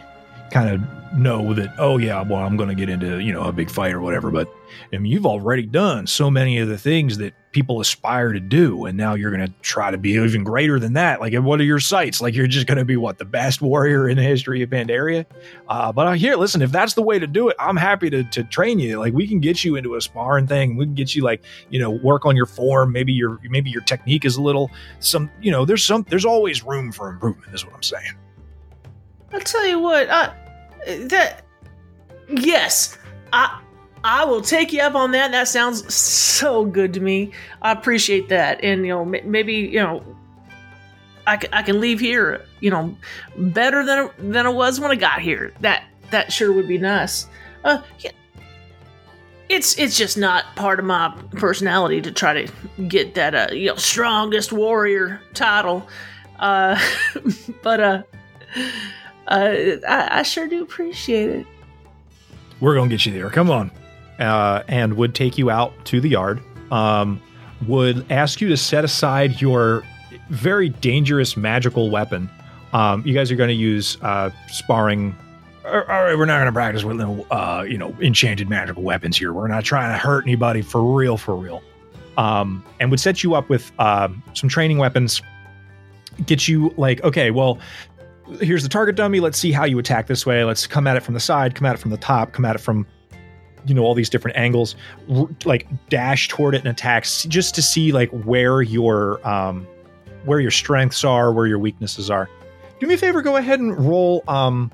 kind 0.51 0.69
of 0.69 0.81
know 1.17 1.53
that 1.53 1.73
oh 1.77 1.97
yeah, 1.97 2.21
well 2.21 2.41
I'm 2.41 2.57
going 2.57 2.69
to 2.69 2.75
get 2.75 2.89
into 2.89 3.19
you 3.19 3.33
know 3.33 3.43
a 3.43 3.51
big 3.51 3.69
fight 3.69 3.93
or 3.93 4.01
whatever. 4.01 4.31
But 4.31 4.47
I 4.91 4.97
mean, 4.97 5.11
you've 5.11 5.25
already 5.25 5.65
done 5.65 6.07
so 6.07 6.29
many 6.29 6.59
of 6.59 6.67
the 6.67 6.77
things 6.77 7.17
that 7.19 7.33
people 7.53 7.79
aspire 7.79 8.33
to 8.33 8.39
do, 8.39 8.85
and 8.85 8.97
now 8.97 9.13
you're 9.13 9.31
going 9.31 9.45
to 9.47 9.53
try 9.61 9.91
to 9.91 9.97
be 9.97 10.11
even 10.11 10.43
greater 10.43 10.79
than 10.79 10.93
that. 10.93 11.21
Like, 11.21 11.33
what 11.35 11.61
are 11.61 11.63
your 11.63 11.79
sights? 11.79 12.19
Like, 12.21 12.35
you're 12.35 12.47
just 12.47 12.67
going 12.67 12.79
to 12.79 12.85
be 12.85 12.97
what 12.97 13.19
the 13.19 13.25
best 13.25 13.61
warrior 13.61 14.09
in 14.09 14.17
the 14.17 14.23
history 14.23 14.61
of 14.61 14.69
Pandaria. 14.69 15.25
Uh, 15.69 15.91
but 15.93 16.07
I 16.07 16.17
here, 16.17 16.35
listen, 16.35 16.61
if 16.61 16.71
that's 16.71 16.95
the 16.95 17.01
way 17.01 17.19
to 17.19 17.27
do 17.27 17.47
it, 17.49 17.55
I'm 17.59 17.77
happy 17.77 18.09
to 18.09 18.23
to 18.23 18.43
train 18.43 18.79
you. 18.79 18.99
Like, 18.99 19.13
we 19.13 19.27
can 19.27 19.39
get 19.39 19.63
you 19.63 19.75
into 19.75 19.95
a 19.95 20.01
sparring 20.01 20.47
thing. 20.47 20.75
We 20.75 20.85
can 20.85 20.95
get 20.95 21.15
you 21.15 21.23
like 21.23 21.43
you 21.69 21.79
know 21.79 21.91
work 21.91 22.25
on 22.25 22.35
your 22.35 22.47
form. 22.47 22.91
Maybe 22.91 23.13
your 23.13 23.39
maybe 23.43 23.69
your 23.69 23.83
technique 23.83 24.25
is 24.25 24.35
a 24.35 24.41
little 24.41 24.69
some 24.99 25.31
you 25.41 25.51
know 25.51 25.63
there's 25.63 25.85
some 25.85 26.05
there's 26.09 26.25
always 26.25 26.63
room 26.63 26.91
for 26.91 27.09
improvement. 27.09 27.53
Is 27.53 27.65
what 27.65 27.75
I'm 27.75 27.83
saying. 27.83 28.13
I'll 29.31 29.39
tell 29.39 29.65
you 29.65 29.79
what, 29.79 30.09
uh, 30.09 30.31
that 30.85 31.45
yes, 32.29 32.97
I 33.31 33.62
I 34.03 34.25
will 34.25 34.41
take 34.41 34.73
you 34.73 34.81
up 34.81 34.95
on 34.95 35.11
that. 35.11 35.31
That 35.31 35.47
sounds 35.47 35.93
so 35.93 36.65
good 36.65 36.93
to 36.93 36.99
me. 36.99 37.31
I 37.61 37.71
appreciate 37.71 38.29
that, 38.29 38.61
and 38.63 38.85
you 38.85 38.89
know 38.89 39.05
maybe 39.05 39.53
you 39.53 39.79
know 39.79 40.03
I 41.25 41.37
can, 41.37 41.53
I 41.53 41.61
can 41.61 41.79
leave 41.79 41.99
here 41.99 42.45
you 42.59 42.69
know 42.69 42.95
better 43.37 43.85
than 43.85 44.09
than 44.31 44.45
I 44.45 44.49
was 44.49 44.79
when 44.79 44.91
I 44.91 44.95
got 44.95 45.21
here. 45.21 45.53
That 45.61 45.85
that 46.11 46.33
sure 46.33 46.51
would 46.51 46.67
be 46.67 46.77
nice. 46.77 47.27
Uh, 47.63 47.81
yeah. 47.99 48.11
It's 49.47 49.77
it's 49.77 49.97
just 49.97 50.17
not 50.17 50.53
part 50.55 50.79
of 50.79 50.85
my 50.85 51.15
personality 51.33 52.01
to 52.01 52.11
try 52.11 52.45
to 52.45 52.53
get 52.87 53.13
that 53.15 53.35
uh 53.35 53.53
you 53.53 53.67
know 53.67 53.75
strongest 53.75 54.51
warrior 54.51 55.21
title, 55.33 55.87
uh, 56.39 56.79
but 57.61 57.79
uh. 57.79 58.03
Uh, 59.25 59.77
I, 59.87 60.19
I 60.19 60.23
sure 60.23 60.49
do 60.49 60.61
appreciate 60.63 61.29
it. 61.29 61.47
We're 62.59 62.75
gonna 62.75 62.89
get 62.89 63.05
you 63.05 63.13
there. 63.13 63.29
Come 63.29 63.49
on. 63.49 63.71
Uh, 64.19 64.63
and 64.67 64.95
would 64.95 65.15
take 65.15 65.37
you 65.37 65.49
out 65.49 65.73
to 65.85 65.99
the 65.99 66.09
yard. 66.09 66.41
Um, 66.71 67.21
would 67.67 68.05
ask 68.11 68.41
you 68.41 68.49
to 68.49 68.57
set 68.57 68.83
aside 68.83 69.41
your 69.41 69.83
very 70.29 70.69
dangerous 70.69 71.35
magical 71.35 71.89
weapon. 71.89 72.29
Um, 72.73 73.03
you 73.05 73.13
guys 73.13 73.31
are 73.31 73.35
going 73.35 73.49
to 73.49 73.55
use 73.55 73.97
uh, 74.01 74.29
sparring. 74.47 75.15
All 75.65 75.71
right, 75.71 76.17
we're 76.17 76.25
not 76.25 76.37
going 76.37 76.47
to 76.47 76.51
practice 76.51 76.83
with 76.83 76.97
no, 76.97 77.25
uh, 77.31 77.65
you 77.67 77.77
know, 77.77 77.95
enchanted 78.01 78.49
magical 78.49 78.83
weapons 78.83 79.17
here. 79.17 79.31
We're 79.31 79.47
not 79.47 79.63
trying 79.63 79.93
to 79.93 79.97
hurt 79.97 80.25
anybody 80.25 80.61
for 80.61 80.81
real, 80.81 81.17
for 81.17 81.35
real. 81.35 81.61
Um, 82.17 82.63
and 82.79 82.91
would 82.91 82.99
set 82.99 83.23
you 83.23 83.33
up 83.33 83.49
with 83.49 83.71
um, 83.79 84.21
some 84.33 84.49
training 84.49 84.77
weapons. 84.77 85.21
Get 86.25 86.47
you 86.47 86.73
like, 86.77 87.03
okay, 87.03 87.31
well, 87.31 87.59
here's 88.39 88.63
the 88.63 88.69
target 88.69 88.95
dummy. 88.95 89.19
Let's 89.19 89.37
see 89.37 89.51
how 89.51 89.63
you 89.65 89.79
attack 89.79 90.07
this 90.07 90.25
way. 90.25 90.43
Let's 90.43 90.67
come 90.67 90.85
at 90.85 90.97
it 90.97 91.01
from 91.01 91.13
the 91.13 91.19
side, 91.19 91.55
come 91.55 91.65
at 91.65 91.75
it 91.75 91.79
from 91.79 91.91
the 91.91 91.97
top, 91.97 92.33
come 92.33 92.45
at 92.45 92.55
it 92.55 92.59
from, 92.59 92.85
you 93.65 93.73
know, 93.73 93.83
all 93.83 93.93
these 93.93 94.09
different 94.09 94.37
angles. 94.37 94.75
R- 95.13 95.29
like 95.45 95.67
dash 95.89 96.27
toward 96.27 96.55
it 96.55 96.59
and 96.59 96.67
attack 96.67 97.03
just 97.03 97.55
to 97.55 97.61
see 97.61 97.91
like 97.91 98.09
where 98.09 98.61
your 98.61 99.25
um, 99.27 99.67
where 100.25 100.39
your 100.39 100.51
strengths 100.51 101.03
are, 101.03 101.31
where 101.33 101.47
your 101.47 101.59
weaknesses 101.59 102.09
are. 102.09 102.29
Do 102.79 102.87
me 102.87 102.95
a 102.95 102.97
favor. 102.97 103.21
Go 103.21 103.37
ahead 103.37 103.59
and 103.59 103.77
roll. 103.77 104.23
Um, 104.27 104.71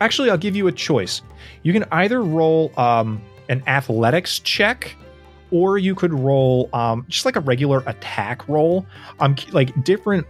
actually, 0.00 0.30
I'll 0.30 0.38
give 0.38 0.56
you 0.56 0.66
a 0.66 0.72
choice. 0.72 1.22
You 1.62 1.72
can 1.72 1.84
either 1.92 2.22
roll 2.22 2.72
um, 2.78 3.20
an 3.48 3.62
athletics 3.66 4.38
check. 4.40 4.96
Or 5.50 5.78
you 5.78 5.94
could 5.94 6.12
roll 6.12 6.68
um, 6.72 7.06
just 7.08 7.24
like 7.24 7.36
a 7.36 7.40
regular 7.40 7.84
attack 7.86 8.48
roll. 8.48 8.84
Um, 9.20 9.36
like 9.52 9.84
different 9.84 10.26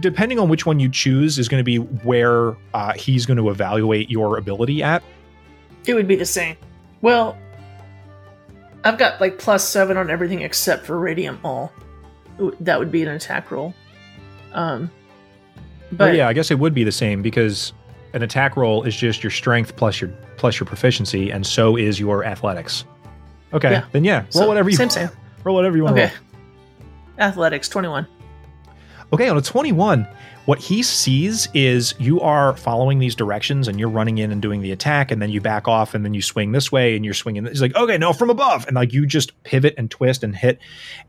depending 0.00 0.38
on 0.38 0.48
which 0.48 0.66
one 0.66 0.78
you 0.78 0.88
choose 0.88 1.38
is 1.38 1.48
going 1.48 1.60
to 1.60 1.64
be 1.64 1.78
where 1.78 2.56
uh, 2.72 2.92
he's 2.92 3.26
going 3.26 3.36
to 3.36 3.50
evaluate 3.50 4.10
your 4.10 4.38
ability 4.38 4.82
at. 4.82 5.02
It 5.86 5.94
would 5.94 6.08
be 6.08 6.16
the 6.16 6.26
same. 6.26 6.56
Well, 7.04 7.36
I've 8.82 8.96
got 8.96 9.20
like 9.20 9.38
plus 9.38 9.68
seven 9.68 9.98
on 9.98 10.08
everything 10.08 10.40
except 10.40 10.86
for 10.86 10.98
radiant 10.98 11.42
maul. 11.42 11.70
That 12.60 12.78
would 12.78 12.90
be 12.90 13.02
an 13.02 13.08
attack 13.10 13.50
roll. 13.50 13.74
Um, 14.54 14.90
But 15.90 15.98
but 15.98 16.14
yeah, 16.14 16.28
I 16.28 16.32
guess 16.32 16.50
it 16.50 16.58
would 16.58 16.72
be 16.72 16.82
the 16.82 16.90
same 16.92 17.20
because 17.20 17.74
an 18.14 18.22
attack 18.22 18.56
roll 18.56 18.84
is 18.84 18.96
just 18.96 19.22
your 19.22 19.30
strength 19.30 19.76
plus 19.76 20.00
your 20.00 20.08
plus 20.38 20.58
your 20.58 20.66
proficiency, 20.66 21.30
and 21.30 21.46
so 21.46 21.76
is 21.76 22.00
your 22.00 22.24
athletics. 22.24 22.86
Okay, 23.52 23.72
Yeah. 23.72 23.84
then 23.92 24.02
yeah, 24.02 24.20
roll 24.20 24.26
So, 24.30 24.48
whatever 24.48 24.70
you 24.70 24.76
same 24.76 24.88
same. 24.88 25.10
roll 25.44 25.56
whatever 25.56 25.76
you 25.76 25.84
want. 25.84 25.98
Okay. 25.98 26.10
to 27.18 27.22
Athletics 27.22 27.68
twenty 27.68 27.88
one. 27.88 28.06
Okay, 29.12 29.28
on 29.28 29.36
a 29.36 29.42
21, 29.42 30.08
what 30.46 30.58
he 30.58 30.82
sees 30.82 31.48
is 31.54 31.94
you 31.98 32.20
are 32.20 32.56
following 32.56 32.98
these 32.98 33.14
directions 33.14 33.66
and 33.66 33.80
you're 33.80 33.88
running 33.88 34.18
in 34.18 34.30
and 34.30 34.42
doing 34.42 34.60
the 34.60 34.72
attack, 34.72 35.10
and 35.10 35.22
then 35.22 35.30
you 35.30 35.40
back 35.40 35.66
off 35.66 35.94
and 35.94 36.04
then 36.04 36.12
you 36.12 36.20
swing 36.20 36.52
this 36.52 36.70
way 36.70 36.96
and 36.96 37.04
you're 37.04 37.14
swinging. 37.14 37.46
He's 37.46 37.62
like, 37.62 37.74
okay, 37.74 37.96
no, 37.96 38.12
from 38.12 38.30
above. 38.30 38.66
And 38.66 38.76
like 38.76 38.92
you 38.92 39.06
just 39.06 39.42
pivot 39.42 39.74
and 39.78 39.90
twist 39.90 40.22
and 40.22 40.36
hit. 40.36 40.58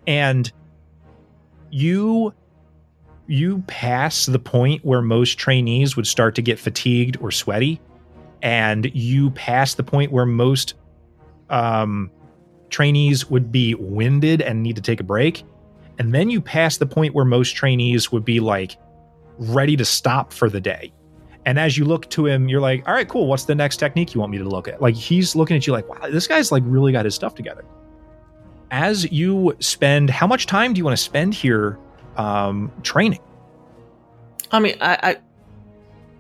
And 0.08 0.52
you 1.70 2.34
you 3.28 3.64
pass 3.68 4.28
the 4.28 4.40
point 4.40 4.86
where 4.86 5.02
most 5.02 5.38
trainees 5.38 5.96
would 5.96 6.08
start 6.08 6.36
to 6.36 6.42
get 6.42 6.60
fatigued 6.60 7.18
or 7.20 7.32
sweaty 7.32 7.82
and 8.42 8.92
you 8.94 9.32
pass 9.32 9.74
the 9.74 9.84
point 9.84 10.12
where 10.12 10.28
most 10.28 10.76
um, 11.50 12.12
trainees 12.70 13.28
would 13.28 13.52
be 13.52 13.74
winded 13.74 14.42
and 14.44 14.62
need 14.62 14.76
to 14.76 14.82
take 14.82 15.00
a 15.00 15.04
break 15.04 15.44
and 15.98 16.14
then 16.14 16.30
you 16.30 16.40
pass 16.40 16.78
the 16.78 16.86
point 16.86 17.16
where 17.16 17.26
most 17.26 17.56
trainees 17.56 18.12
would 18.12 18.24
be 18.24 18.40
like 18.40 18.78
ready 19.38 19.76
to 19.78 19.86
stop 19.86 20.34
for 20.34 20.50
the 20.50 20.62
day. 20.62 20.92
And 21.46 21.60
as 21.60 21.78
you 21.78 21.86
look 21.86 22.10
to 22.12 22.26
him 22.26 22.50
you're 22.50 22.62
like 22.62 22.88
all 22.88 22.94
right 22.94 23.08
cool. 23.08 23.28
What's 23.28 23.46
the 23.46 23.56
next 23.56 23.78
technique 23.78 24.14
you 24.14 24.20
want 24.20 24.32
me 24.32 24.38
to 24.38 24.44
look 24.50 24.68
at? 24.68 24.82
Like 24.82 24.96
he's 24.96 25.36
looking 25.36 25.58
at 25.58 25.68
you 25.68 25.74
like 25.74 25.88
wow 25.88 26.10
this 26.10 26.28
guy's 26.28 26.52
like 26.52 26.64
really 26.66 26.92
got 26.92 27.06
his 27.06 27.16
stuff 27.16 27.36
together. 27.36 27.66
As 28.72 29.10
you 29.12 29.56
spend 29.60 30.10
how 30.10 30.28
much 30.28 30.48
time 30.48 30.74
do 30.74 30.80
you 30.80 30.86
want 30.86 30.98
to 30.98 31.04
spend 31.04 31.34
here 31.34 31.78
um 32.18 32.72
training? 32.84 33.20
I 34.52 34.60
mean, 34.60 34.76
I, 34.80 34.98
I 35.02 35.18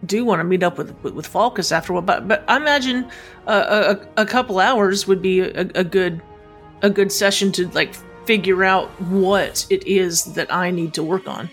do 0.05 0.25
want 0.25 0.39
to 0.39 0.43
meet 0.43 0.63
up 0.63 0.77
with 0.77 0.95
with, 1.03 1.13
with 1.13 1.27
Falcus 1.27 1.71
after 1.71 1.93
a 1.93 1.95
while, 1.95 2.03
but 2.03 2.27
but 2.27 2.43
I 2.47 2.57
imagine 2.57 3.09
a 3.47 3.97
a 4.17 4.25
couple 4.25 4.59
hours 4.59 5.07
would 5.07 5.21
be 5.21 5.39
a, 5.41 5.61
a 5.75 5.83
good 5.83 6.21
a 6.81 6.89
good 6.89 7.11
session 7.11 7.51
to 7.53 7.67
like 7.69 7.95
figure 8.25 8.63
out 8.63 8.89
what 9.01 9.65
it 9.69 9.85
is 9.87 10.25
that 10.33 10.53
I 10.53 10.71
need 10.71 10.93
to 10.95 11.03
work 11.03 11.27
on. 11.27 11.49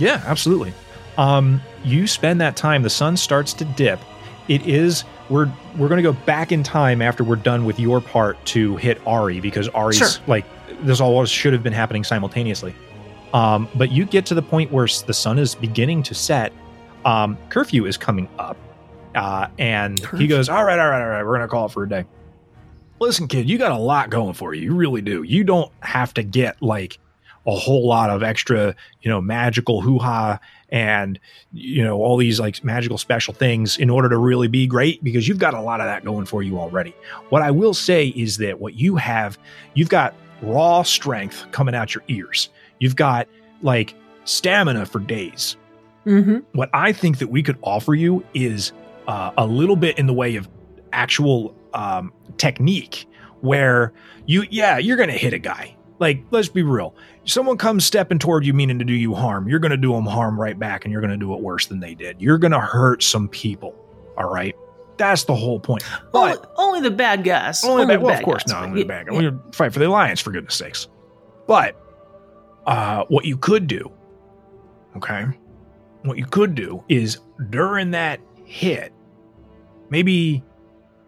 Yeah, 0.00 0.22
absolutely. 0.26 0.72
Um, 1.18 1.60
you 1.84 2.06
spend 2.06 2.40
that 2.40 2.56
time. 2.56 2.82
The 2.82 2.90
sun 2.90 3.16
starts 3.16 3.52
to 3.54 3.64
dip. 3.64 4.00
It 4.48 4.66
is 4.66 5.04
we're 5.28 5.50
we're 5.76 5.88
going 5.88 6.02
to 6.02 6.12
go 6.12 6.12
back 6.24 6.50
in 6.50 6.62
time 6.64 7.00
after 7.02 7.22
we're 7.22 7.36
done 7.36 7.64
with 7.64 7.78
your 7.78 8.00
part 8.00 8.44
to 8.46 8.76
hit 8.78 9.00
Ari 9.06 9.38
because 9.40 9.68
Ari's 9.68 9.98
Sure. 9.98 10.08
like 10.26 10.44
this 10.82 11.00
all 11.00 11.24
should 11.26 11.52
have 11.52 11.62
been 11.62 11.72
happening 11.72 12.02
simultaneously. 12.02 12.74
Um, 13.32 13.68
but 13.76 13.92
you 13.92 14.04
get 14.06 14.26
to 14.26 14.34
the 14.34 14.42
point 14.42 14.72
where 14.72 14.88
the 15.06 15.14
sun 15.14 15.38
is 15.38 15.54
beginning 15.54 16.02
to 16.04 16.14
set. 16.14 16.52
Um, 17.04 17.38
curfew 17.48 17.86
is 17.86 17.96
coming 17.96 18.28
up, 18.38 18.56
uh, 19.14 19.46
and 19.58 20.00
he 20.18 20.26
goes, 20.26 20.48
"All 20.48 20.64
right, 20.64 20.78
all 20.78 20.88
right, 20.88 21.00
all 21.02 21.08
right. 21.08 21.22
We're 21.22 21.36
going 21.36 21.42
to 21.42 21.48
call 21.48 21.66
it 21.66 21.72
for 21.72 21.84
a 21.84 21.88
day." 21.88 22.04
Listen, 22.98 23.28
kid, 23.28 23.48
you 23.48 23.56
got 23.56 23.72
a 23.72 23.78
lot 23.78 24.10
going 24.10 24.34
for 24.34 24.52
you. 24.52 24.62
You 24.62 24.74
really 24.74 25.00
do. 25.00 25.22
You 25.22 25.44
don't 25.44 25.70
have 25.80 26.12
to 26.14 26.22
get 26.22 26.60
like 26.60 26.98
a 27.46 27.54
whole 27.54 27.86
lot 27.86 28.10
of 28.10 28.22
extra, 28.22 28.74
you 29.02 29.10
know, 29.10 29.20
magical 29.20 29.80
hoo 29.80 29.98
ha 29.98 30.38
and 30.70 31.18
you 31.52 31.82
know 31.82 31.98
all 31.98 32.16
these 32.16 32.38
like 32.38 32.62
magical 32.62 32.96
special 32.96 33.34
things 33.34 33.76
in 33.76 33.90
order 33.90 34.08
to 34.08 34.16
really 34.16 34.48
be 34.48 34.66
great 34.66 35.02
because 35.02 35.26
you've 35.26 35.38
got 35.38 35.54
a 35.54 35.60
lot 35.60 35.80
of 35.80 35.86
that 35.86 36.04
going 36.04 36.26
for 36.26 36.42
you 36.42 36.58
already. 36.58 36.94
What 37.28 37.42
I 37.42 37.50
will 37.50 37.74
say 37.74 38.08
is 38.08 38.36
that 38.38 38.60
what 38.60 38.74
you 38.74 38.96
have, 38.96 39.38
you've 39.74 39.88
got 39.88 40.14
raw 40.42 40.82
strength 40.82 41.46
coming 41.50 41.74
out 41.74 41.94
your 41.94 42.04
ears. 42.08 42.48
You've 42.78 42.96
got 42.96 43.28
like 43.62 43.94
stamina 44.24 44.86
for 44.86 45.00
days. 45.00 45.56
Mm-hmm. 46.06 46.38
What 46.52 46.70
I 46.72 46.92
think 46.92 47.18
that 47.18 47.28
we 47.28 47.42
could 47.42 47.58
offer 47.62 47.94
you 47.94 48.24
is 48.32 48.72
uh, 49.06 49.32
a 49.36 49.46
little 49.46 49.76
bit 49.76 49.98
in 49.98 50.06
the 50.06 50.14
way 50.14 50.36
of 50.36 50.48
actual 50.92 51.54
um, 51.74 52.12
technique 52.38 53.06
where 53.40 53.92
you, 54.26 54.44
yeah, 54.50 54.78
you're 54.78 54.96
going 54.96 55.10
to 55.10 55.16
hit 55.16 55.32
a 55.32 55.38
guy. 55.38 55.76
Like, 56.00 56.24
let's 56.30 56.48
be 56.48 56.62
real. 56.62 56.94
Someone 57.26 57.58
comes 57.58 57.84
stepping 57.84 58.18
toward 58.18 58.44
you 58.44 58.52
meaning 58.54 58.78
to 58.78 58.84
do 58.84 58.94
you 58.94 59.14
harm. 59.14 59.46
You're 59.48 59.58
going 59.58 59.70
to 59.70 59.76
do 59.76 59.92
them 59.92 60.06
harm 60.06 60.40
right 60.40 60.58
back 60.58 60.84
and 60.84 60.90
you're 60.90 61.02
going 61.02 61.12
to 61.12 61.16
do 61.16 61.32
it 61.34 61.40
worse 61.40 61.66
than 61.66 61.78
they 61.78 61.94
did. 61.94 62.20
You're 62.20 62.38
going 62.38 62.52
to 62.52 62.58
hurt 62.60 63.02
some 63.02 63.28
people. 63.28 63.74
All 64.16 64.32
right. 64.32 64.56
That's 64.96 65.24
the 65.24 65.34
whole 65.34 65.60
point. 65.60 65.84
Only, 66.12 66.32
But 66.32 66.52
only 66.56 66.80
the 66.80 66.90
bad 66.90 67.22
guys. 67.22 67.62
only, 67.64 67.84
the 67.84 67.88
bad, 67.88 68.02
well, 68.02 68.16
of 68.16 68.22
course, 68.22 68.42
guys, 68.44 68.52
not 68.52 68.64
only 68.64 68.82
the 68.82 68.88
yeah, 68.88 69.02
bad 69.04 69.06
guy. 69.08 69.16
We 69.18 69.30
fight 69.52 69.72
for 69.72 69.78
the 69.78 69.86
alliance, 69.86 70.20
for 70.20 70.30
goodness 70.30 70.54
sakes. 70.54 70.88
But 71.46 71.76
uh, 72.66 73.04
what 73.08 73.24
you 73.24 73.36
could 73.36 73.66
do, 73.66 73.90
okay, 74.96 75.26
what 76.02 76.18
you 76.18 76.26
could 76.26 76.54
do 76.54 76.82
is 76.88 77.18
during 77.50 77.92
that 77.92 78.20
hit, 78.44 78.92
maybe 79.88 80.42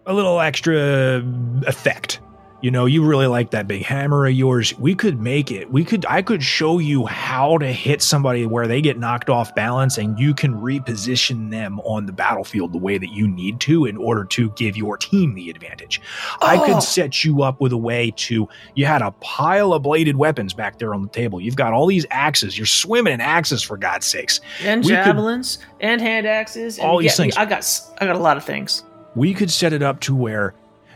a 0.07 0.13
little 0.15 0.41
extra 0.41 1.23
effect. 1.67 2.21
You 2.63 2.71
know, 2.71 2.87
you 2.87 3.05
really 3.05 3.27
like 3.27 3.51
that 3.51 3.67
big 3.67 3.83
hammer 3.83 4.25
of 4.25 4.33
yours. 4.33 4.79
We 4.79 4.95
could 4.95 5.21
make 5.21 5.51
it. 5.51 5.71
We 5.73 5.85
could 5.85 6.07
I 6.09 6.23
could 6.23 6.45
show 6.45 6.79
you 6.79 7.07
how 7.07 7.59
to 7.59 7.67
hit 7.67 8.01
somebody 8.03 8.47
where 8.47 8.69
they 8.69 8.81
get 8.81 8.99
knocked 9.01 9.29
off 9.29 9.53
balance 9.57 9.99
and 9.99 10.17
you 10.17 10.33
can 10.33 10.55
reposition 10.55 11.51
them 11.51 11.81
on 11.81 12.07
the 12.07 12.13
battlefield 12.13 12.73
the 12.73 12.79
way 12.79 12.99
that 12.99 13.11
you 13.11 13.27
need 13.27 13.59
to 13.61 13.87
in 13.87 13.97
order 13.97 14.25
to 14.27 14.51
give 14.51 14.77
your 14.77 14.97
team 14.97 15.35
the 15.35 15.51
advantage. 15.51 16.01
I 16.41 16.57
Oh. 16.57 16.65
could 16.65 16.83
set 16.85 17.25
you 17.25 17.43
up 17.43 17.61
with 17.61 17.73
a 17.73 17.77
way 17.77 18.13
to 18.19 18.49
you 18.77 18.87
had 18.87 19.03
a 19.03 19.11
pile 19.21 19.73
of 19.73 19.83
bladed 19.83 20.17
weapons 20.17 20.55
back 20.55 20.79
there 20.79 20.95
on 20.95 21.03
the 21.03 21.09
table. 21.09 21.41
You've 21.41 21.57
got 21.57 21.73
all 21.73 21.87
these 21.87 22.07
axes. 22.13 22.57
You're 22.57 22.67
swimming 22.67 23.15
in 23.15 23.21
axes 23.21 23.63
for 23.65 23.77
God's 23.77 24.07
sakes. 24.07 24.41
and 24.65 24.83
we 24.85 24.91
could- 24.91 25.05
javelins 25.05 25.59
and 25.81 26.01
hand 26.01 26.27
axes. 26.29 26.79
And 26.79 26.87
All 26.87 26.99
these 26.99 27.07
yeah, 27.11 27.17
things. 27.25 27.37
I 27.37 27.45
got 27.45 27.69
I 28.01 28.07
got 28.07 28.15
a 28.15 28.21
lot 28.21 28.37
of 28.37 28.45
things. 28.45 28.85
we 29.17 29.35
could 29.35 29.51
set 29.51 29.73
it 29.73 29.83
up 29.83 29.99
to 30.03 30.15
where, 30.15 30.55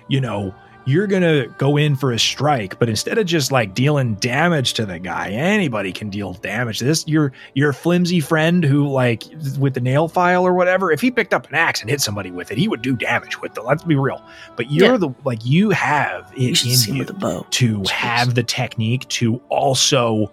you 0.08 0.20
know, 0.20 0.54
you're 0.86 1.06
going 1.06 1.22
to 1.22 1.52
go 1.58 1.76
in 1.76 1.96
for 1.96 2.12
a 2.12 2.18
strike, 2.18 2.78
but 2.78 2.88
instead 2.88 3.18
of 3.18 3.26
just 3.26 3.50
like 3.52 3.74
dealing 3.74 4.14
damage 4.14 4.72
to 4.74 4.86
the 4.86 4.98
guy, 4.98 5.30
anybody 5.30 5.92
can 5.92 6.08
deal 6.10 6.32
damage. 6.34 6.78
This 6.80 7.06
your 7.08 7.32
your 7.54 7.72
flimsy 7.72 8.20
friend 8.20 8.64
who 8.64 8.86
like 8.88 9.24
with 9.58 9.74
the 9.74 9.80
nail 9.80 10.08
file 10.08 10.46
or 10.46 10.54
whatever, 10.54 10.92
if 10.92 11.00
he 11.00 11.10
picked 11.10 11.34
up 11.34 11.48
an 11.48 11.54
axe 11.56 11.80
and 11.80 11.90
hit 11.90 12.00
somebody 12.00 12.30
with 12.30 12.50
it, 12.52 12.58
he 12.58 12.68
would 12.68 12.82
do 12.82 12.94
damage 12.96 13.40
with 13.40 13.56
it. 13.58 13.64
Let's 13.64 13.82
be 13.84 13.96
real. 13.96 14.22
But 14.56 14.70
you're 14.70 14.92
Yeah. 14.92 14.96
the 14.98 15.10
like 15.24 15.44
you 15.44 15.70
have 15.70 16.32
it 16.36 16.54
should 16.56 16.88
in 16.88 16.96
you 16.96 17.04
a 17.08 17.12
bow. 17.12 17.46
to 17.50 17.78
Jeez. 17.80 17.88
have 17.90 18.34
the 18.34 18.42
technique 18.44 19.08
to 19.08 19.40
also 19.48 20.30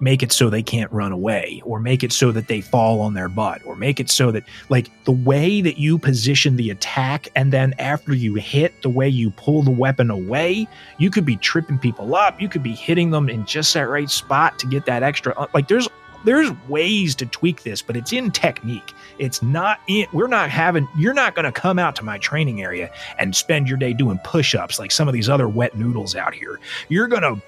make 0.00 0.22
it 0.22 0.32
so 0.32 0.50
they 0.50 0.62
can't 0.62 0.90
run 0.92 1.12
away 1.12 1.62
or 1.64 1.80
make 1.80 2.02
it 2.02 2.12
so 2.12 2.32
that 2.32 2.48
they 2.48 2.60
fall 2.60 3.00
on 3.00 3.14
their 3.14 3.28
butt 3.28 3.60
or 3.64 3.76
make 3.76 4.00
it 4.00 4.10
so 4.10 4.30
that 4.30 4.44
like 4.68 4.90
the 5.04 5.12
way 5.12 5.60
that 5.60 5.78
you 5.78 5.98
position 5.98 6.56
the 6.56 6.70
attack 6.70 7.28
and 7.34 7.52
then 7.52 7.74
after 7.78 8.14
you 8.14 8.34
hit 8.34 8.80
the 8.82 8.88
way 8.88 9.08
you 9.08 9.30
pull 9.30 9.62
the 9.62 9.70
weapon 9.70 10.10
away 10.10 10.66
you 10.98 11.10
could 11.10 11.24
be 11.24 11.36
tripping 11.36 11.78
people 11.78 12.14
up 12.14 12.40
you 12.40 12.48
could 12.48 12.62
be 12.62 12.74
hitting 12.74 13.10
them 13.10 13.28
in 13.28 13.44
just 13.44 13.74
that 13.74 13.88
right 13.88 14.10
spot 14.10 14.58
to 14.58 14.66
get 14.66 14.86
that 14.86 15.02
extra 15.02 15.34
like 15.54 15.68
there's 15.68 15.88
there's 16.24 16.50
ways 16.68 17.14
to 17.14 17.26
tweak 17.26 17.62
this 17.62 17.82
but 17.82 17.96
it's 17.96 18.12
in 18.12 18.30
technique. 18.30 18.92
It's 19.18 19.42
not 19.42 19.80
in 19.88 20.06
we're 20.12 20.26
not 20.26 20.50
having 20.50 20.88
you're 20.96 21.14
not 21.14 21.34
going 21.34 21.44
to 21.44 21.52
come 21.52 21.78
out 21.78 21.96
to 21.96 22.04
my 22.04 22.18
training 22.18 22.62
area 22.62 22.90
and 23.18 23.34
spend 23.34 23.68
your 23.68 23.78
day 23.78 23.92
doing 23.92 24.18
push-ups 24.24 24.78
like 24.78 24.90
some 24.90 25.08
of 25.08 25.14
these 25.14 25.28
other 25.28 25.48
wet 25.48 25.76
noodles 25.76 26.16
out 26.16 26.34
here. 26.34 26.58
You're 26.88 27.08
going 27.08 27.22
to 27.22 27.40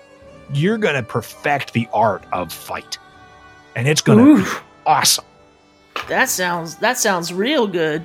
you're 0.53 0.79
going 0.79 0.95
to 0.95 1.03
perfect 1.03 1.73
the 1.73 1.89
art 1.93 2.25
of 2.33 2.53
fight 2.53 2.99
and 3.77 3.87
it's 3.89 4.01
going 4.01 4.19
to 4.37 4.43
be 4.45 4.51
awesome 4.87 5.25
that 6.09 6.29
sounds 6.29 6.77
that 6.77 6.97
sounds 6.99 7.33
real 7.33 7.67
good. 7.67 8.05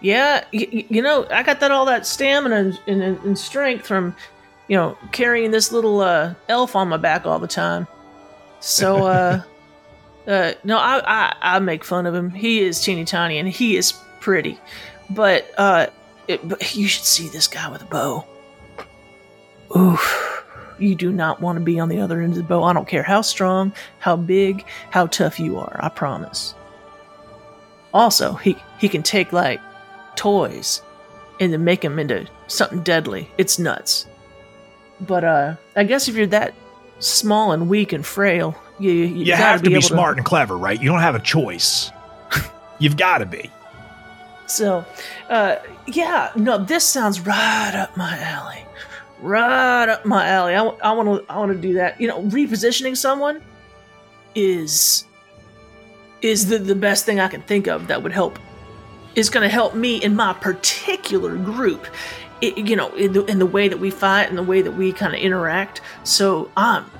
Yeah, 0.00 0.44
y- 0.52 0.68
y- 0.72 0.86
you 0.90 1.00
know, 1.00 1.26
I 1.30 1.42
got 1.42 1.60
that 1.60 1.70
all 1.70 1.86
that 1.86 2.06
stamina 2.06 2.56
and, 2.56 2.78
and, 2.86 3.18
and 3.24 3.38
strength 3.38 3.86
from, 3.86 4.14
you 4.68 4.76
know, 4.76 4.98
carrying 5.12 5.50
this 5.50 5.72
little 5.72 6.00
uh, 6.00 6.34
elf 6.48 6.76
on 6.76 6.88
my 6.88 6.98
back 6.98 7.24
all 7.24 7.38
the 7.38 7.46
time. 7.48 7.86
So, 8.60 9.06
uh, 9.06 9.42
uh, 10.26 10.52
no, 10.64 10.76
I, 10.78 11.00
I 11.06 11.36
I 11.56 11.58
make 11.60 11.82
fun 11.82 12.04
of 12.06 12.14
him. 12.14 12.30
He 12.30 12.60
is 12.60 12.80
teeny 12.82 13.04
tiny 13.06 13.38
and 13.38 13.48
he 13.48 13.76
is 13.76 13.92
pretty, 14.20 14.58
but 15.10 15.50
uh, 15.56 15.86
it, 16.28 16.46
but 16.46 16.74
you 16.76 16.86
should 16.86 17.04
see 17.04 17.28
this 17.28 17.48
guy 17.48 17.68
with 17.70 17.82
a 17.82 17.86
bow. 17.86 18.24
Oof. 19.74 20.43
You 20.78 20.94
do 20.94 21.12
not 21.12 21.40
want 21.40 21.58
to 21.58 21.64
be 21.64 21.78
on 21.78 21.88
the 21.88 22.00
other 22.00 22.20
end 22.20 22.32
of 22.32 22.38
the 22.38 22.44
bow. 22.44 22.62
I 22.64 22.72
don't 22.72 22.88
care 22.88 23.02
how 23.02 23.20
strong, 23.20 23.72
how 23.98 24.16
big, 24.16 24.64
how 24.90 25.06
tough 25.06 25.38
you 25.38 25.58
are. 25.58 25.78
I 25.82 25.88
promise. 25.88 26.54
Also, 27.92 28.34
he 28.34 28.56
he 28.78 28.88
can 28.88 29.02
take 29.02 29.32
like 29.32 29.60
toys 30.16 30.82
and 31.40 31.52
then 31.52 31.64
make 31.64 31.80
them 31.82 31.98
into 31.98 32.26
something 32.46 32.82
deadly. 32.82 33.30
It's 33.38 33.58
nuts. 33.58 34.06
But 35.00 35.24
uh, 35.24 35.54
I 35.76 35.84
guess 35.84 36.08
if 36.08 36.14
you're 36.14 36.26
that 36.28 36.54
small 36.98 37.52
and 37.52 37.68
weak 37.68 37.92
and 37.92 38.04
frail, 38.04 38.56
you 38.78 38.90
you, 38.90 39.24
you 39.24 39.32
have 39.34 39.62
to 39.62 39.68
be 39.70 39.74
able 39.74 39.82
smart 39.82 40.16
and 40.16 40.26
clever 40.26 40.56
right 40.56 40.80
you 40.80 40.88
don't 40.88 41.00
have 41.00 41.14
a 41.14 41.20
choice 41.20 41.92
you've 42.78 42.96
got 42.96 43.18
to 43.18 43.26
be 43.26 43.50
So, 44.46 44.84
uh, 45.30 45.56
yeah, 45.86 46.30
no, 46.36 46.58
this 46.58 46.84
sounds 46.84 47.20
right 47.20 47.72
up 47.74 47.96
my 47.96 48.18
alley. 48.18 48.66
Right 49.24 49.88
up 49.88 50.04
my 50.04 50.28
alley. 50.28 50.54
I 50.54 50.60
want 50.60 50.78
to. 50.80 51.32
I 51.32 51.38
want 51.38 51.50
to 51.50 51.58
do 51.58 51.72
that. 51.74 51.98
You 51.98 52.08
know, 52.08 52.20
repositioning 52.24 52.94
someone 52.94 53.40
is 54.34 55.06
is 56.20 56.48
the 56.48 56.58
the 56.58 56.74
best 56.74 57.06
thing 57.06 57.20
I 57.20 57.28
can 57.28 57.40
think 57.40 57.66
of 57.66 57.86
that 57.86 58.02
would 58.02 58.12
help. 58.12 58.38
Is 59.14 59.30
going 59.30 59.42
to 59.42 59.48
help 59.48 59.74
me 59.74 59.96
in 59.96 60.14
my 60.14 60.34
particular 60.34 61.36
group. 61.36 61.86
It, 62.42 62.58
you 62.58 62.76
know, 62.76 62.94
in 62.96 63.14
the 63.14 63.24
in 63.24 63.38
the 63.38 63.46
way 63.46 63.66
that 63.66 63.80
we 63.80 63.90
fight 63.90 64.28
and 64.28 64.36
the 64.36 64.42
way 64.42 64.60
that 64.60 64.72
we 64.72 64.92
kind 64.92 65.14
of 65.14 65.20
interact. 65.20 65.80
So, 66.02 66.50
um, 66.58 66.90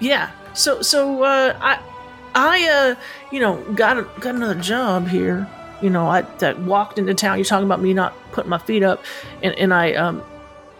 yeah. 0.00 0.30
So 0.54 0.80
so 0.80 1.22
uh, 1.22 1.54
I 1.60 1.78
I 2.34 2.66
uh 2.66 2.94
you 3.30 3.40
know 3.40 3.62
got 3.74 3.98
a, 3.98 4.08
got 4.20 4.36
another 4.36 4.58
job 4.58 5.06
here. 5.06 5.46
You 5.82 5.90
know 5.90 6.08
I 6.08 6.22
that 6.38 6.58
walked 6.60 6.98
into 6.98 7.12
town. 7.12 7.36
You're 7.36 7.44
talking 7.44 7.66
about 7.66 7.82
me 7.82 7.92
not 7.92 8.14
putting 8.32 8.48
my 8.48 8.56
feet 8.56 8.82
up, 8.82 9.04
and 9.42 9.52
and 9.58 9.74
I 9.74 9.92
um 9.92 10.22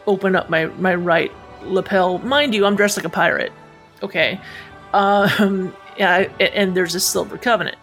open 0.06 0.36
up 0.36 0.51
my 0.51 0.66
my 0.66 0.94
right 0.94 1.32
lapel. 1.62 2.18
Mind 2.18 2.55
you, 2.55 2.66
I'm 2.66 2.76
dressed 2.76 2.97
like 2.97 3.06
a 3.06 3.10
pirate. 3.10 3.52
Okay, 4.02 4.40
um 4.93 5.74
yeah, 5.98 6.28
and 6.40 6.76
there's 6.76 6.94
a 6.94 7.01
silver 7.01 7.39
covenant 7.39 7.76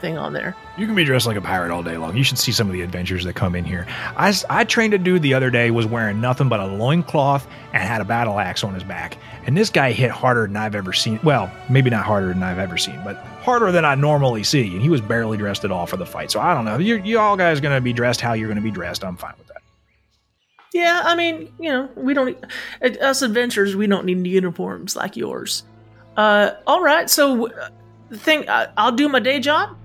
thing 0.00 0.16
on 0.16 0.32
there. 0.32 0.54
You 0.76 0.86
can 0.86 0.94
be 0.94 1.04
dressed 1.04 1.26
like 1.26 1.36
a 1.36 1.40
pirate 1.40 1.72
all 1.72 1.82
day 1.82 1.96
long. 1.96 2.16
You 2.16 2.22
should 2.22 2.38
see 2.38 2.52
some 2.52 2.68
of 2.68 2.72
the 2.72 2.82
adventures 2.82 3.24
that 3.24 3.34
come 3.34 3.54
in 3.54 3.64
here. 3.64 3.86
I, 4.16 4.32
I 4.48 4.64
trained 4.64 4.94
a 4.94 4.98
dude 4.98 5.22
the 5.22 5.34
other 5.34 5.50
day 5.50 5.70
was 5.70 5.86
wearing 5.86 6.20
nothing 6.20 6.48
but 6.48 6.60
a 6.60 6.66
loincloth 6.66 7.46
and 7.72 7.82
had 7.82 8.00
a 8.00 8.04
battle 8.04 8.38
axe 8.38 8.62
on 8.62 8.74
his 8.74 8.84
back. 8.84 9.18
And 9.44 9.56
this 9.56 9.70
guy 9.70 9.92
hit 9.92 10.10
harder 10.10 10.46
than 10.46 10.56
I've 10.56 10.74
ever 10.74 10.92
seen. 10.92 11.18
Well, 11.22 11.50
maybe 11.68 11.90
not 11.90 12.04
harder 12.04 12.28
than 12.28 12.42
I've 12.42 12.58
ever 12.58 12.78
seen, 12.78 13.00
but 13.04 13.16
harder 13.42 13.72
than 13.72 13.84
I 13.84 13.94
normally 13.94 14.44
see. 14.44 14.72
And 14.72 14.82
he 14.82 14.88
was 14.88 15.00
barely 15.00 15.36
dressed 15.36 15.64
at 15.64 15.72
all 15.72 15.86
for 15.86 15.96
the 15.96 16.06
fight. 16.06 16.30
So 16.30 16.40
I 16.40 16.54
don't 16.54 16.64
know. 16.64 16.78
You, 16.78 16.96
you 16.96 17.18
all 17.18 17.36
guys 17.36 17.60
going 17.60 17.74
to 17.74 17.80
be 17.80 17.92
dressed 17.92 18.20
how 18.20 18.34
you're 18.34 18.48
going 18.48 18.56
to 18.56 18.62
be 18.62 18.70
dressed. 18.70 19.04
I'm 19.04 19.16
fine 19.16 19.34
with. 19.38 19.47
Yeah, 20.78 21.02
I 21.04 21.16
mean, 21.16 21.52
you 21.58 21.70
know, 21.70 21.88
we 21.96 22.14
don't 22.14 22.38
us 23.00 23.22
adventurers. 23.22 23.74
We 23.74 23.88
don't 23.88 24.04
need 24.04 24.24
uniforms 24.24 24.94
like 24.94 25.16
yours. 25.16 25.64
Uh, 26.16 26.52
all 26.68 26.84
right. 26.84 27.10
So, 27.10 27.48
uh, 27.48 27.70
the 28.10 28.18
thing, 28.18 28.48
I, 28.48 28.68
I'll 28.76 28.92
do 28.92 29.08
my 29.08 29.18
day 29.18 29.40
job, 29.40 29.76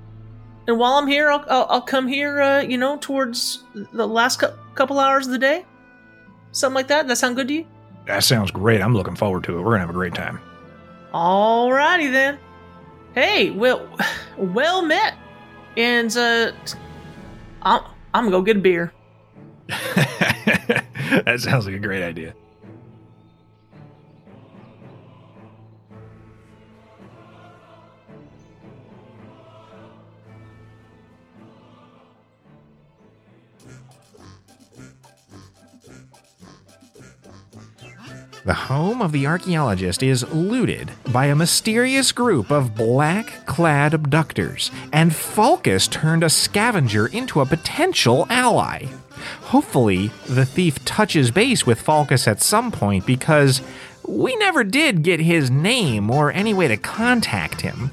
and 0.67 0.77
while 0.77 0.93
I'm 0.93 1.07
here, 1.07 1.31
I'll 1.31 1.43
I'll, 1.49 1.65
I'll 1.67 1.81
come 1.81 2.07
here. 2.07 2.39
Uh, 2.39 2.61
you 2.61 2.77
know, 2.77 2.97
towards 2.97 3.63
the 3.73 4.07
last 4.07 4.39
cou- 4.39 4.53
couple 4.75 4.99
hours 4.99 5.25
of 5.25 5.31
the 5.31 5.39
day, 5.39 5.65
something 6.51 6.75
like 6.75 6.89
that. 6.89 7.07
That 7.07 7.17
sound 7.17 7.37
good 7.37 7.47
to 7.47 7.55
you? 7.55 7.65
That 8.05 8.23
sounds 8.23 8.51
great. 8.51 8.79
I'm 8.79 8.93
looking 8.93 9.15
forward 9.15 9.45
to 9.45 9.57
it. 9.57 9.61
We're 9.61 9.71
going 9.71 9.81
to 9.81 9.87
have 9.87 9.89
a 9.89 9.93
great 9.93 10.13
time. 10.13 10.39
All 11.11 11.73
righty 11.73 12.05
then. 12.05 12.37
Hey, 13.15 13.49
well, 13.49 13.89
well 14.37 14.85
met. 14.85 15.15
And 15.75 16.15
uh, 16.15 16.51
I'm 17.63 17.81
I'm 18.13 18.25
gonna 18.25 18.29
go 18.29 18.41
get 18.43 18.57
a 18.57 18.59
beer. 18.59 18.93
that 21.25 21.39
sounds 21.39 21.65
like 21.65 21.75
a 21.75 21.79
great 21.79 22.03
idea. 22.03 22.33
The 38.45 38.53
home 38.53 39.01
of 39.01 39.13
the 39.13 39.25
archaeologist 39.25 40.03
is 40.03 40.29
looted 40.33 40.91
by 41.13 41.27
a 41.27 41.35
mysterious 41.35 42.11
group 42.11 42.51
of 42.51 42.75
black 42.75 43.45
clad 43.45 43.93
abductors, 43.93 44.69
and 44.91 45.15
Falcus 45.15 45.87
turned 45.87 46.25
a 46.25 46.29
scavenger 46.29 47.07
into 47.07 47.39
a 47.39 47.45
potential 47.45 48.27
ally. 48.29 48.87
Hopefully, 49.43 50.11
the 50.27 50.45
thief 50.45 50.83
touches 50.85 51.31
base 51.31 51.65
with 51.65 51.81
Falcus 51.81 52.27
at 52.27 52.41
some 52.41 52.71
point 52.71 53.05
because 53.05 53.61
we 54.07 54.35
never 54.35 54.63
did 54.63 55.03
get 55.03 55.19
his 55.19 55.49
name 55.49 56.09
or 56.09 56.31
any 56.31 56.53
way 56.53 56.67
to 56.67 56.77
contact 56.77 57.61
him. 57.61 57.91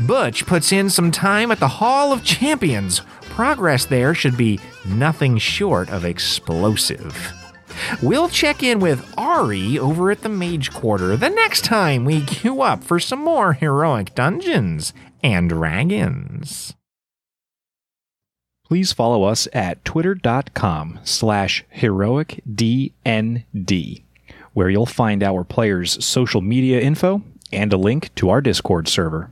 Butch 0.00 0.46
puts 0.46 0.72
in 0.72 0.90
some 0.90 1.10
time 1.10 1.50
at 1.50 1.60
the 1.60 1.68
Hall 1.68 2.12
of 2.12 2.24
Champions. 2.24 3.00
Progress 3.22 3.86
there 3.86 4.14
should 4.14 4.36
be 4.36 4.60
nothing 4.84 5.38
short 5.38 5.88
of 5.90 6.04
explosive. 6.04 7.32
We'll 8.02 8.28
check 8.28 8.62
in 8.62 8.80
with 8.80 9.12
Ari 9.16 9.78
over 9.78 10.10
at 10.10 10.20
the 10.20 10.28
Mage 10.28 10.70
Quarter 10.70 11.16
the 11.16 11.30
next 11.30 11.64
time 11.64 12.04
we 12.04 12.22
queue 12.22 12.60
up 12.60 12.84
for 12.84 13.00
some 13.00 13.20
more 13.20 13.54
heroic 13.54 14.14
dungeons 14.14 14.92
and 15.22 15.48
dragons. 15.48 16.74
Please 18.72 18.90
follow 18.94 19.24
us 19.24 19.46
at 19.52 19.84
twitter.com 19.84 20.98
slash 21.04 21.62
heroicdnd. 21.76 23.44
where 24.54 24.70
you'll 24.70 24.86
find 24.86 25.22
our 25.22 25.44
players' 25.44 26.02
social 26.02 26.40
media 26.40 26.80
info 26.80 27.20
and 27.52 27.70
a 27.70 27.76
link 27.76 28.14
to 28.14 28.30
our 28.30 28.40
Discord 28.40 28.88
server. 28.88 29.30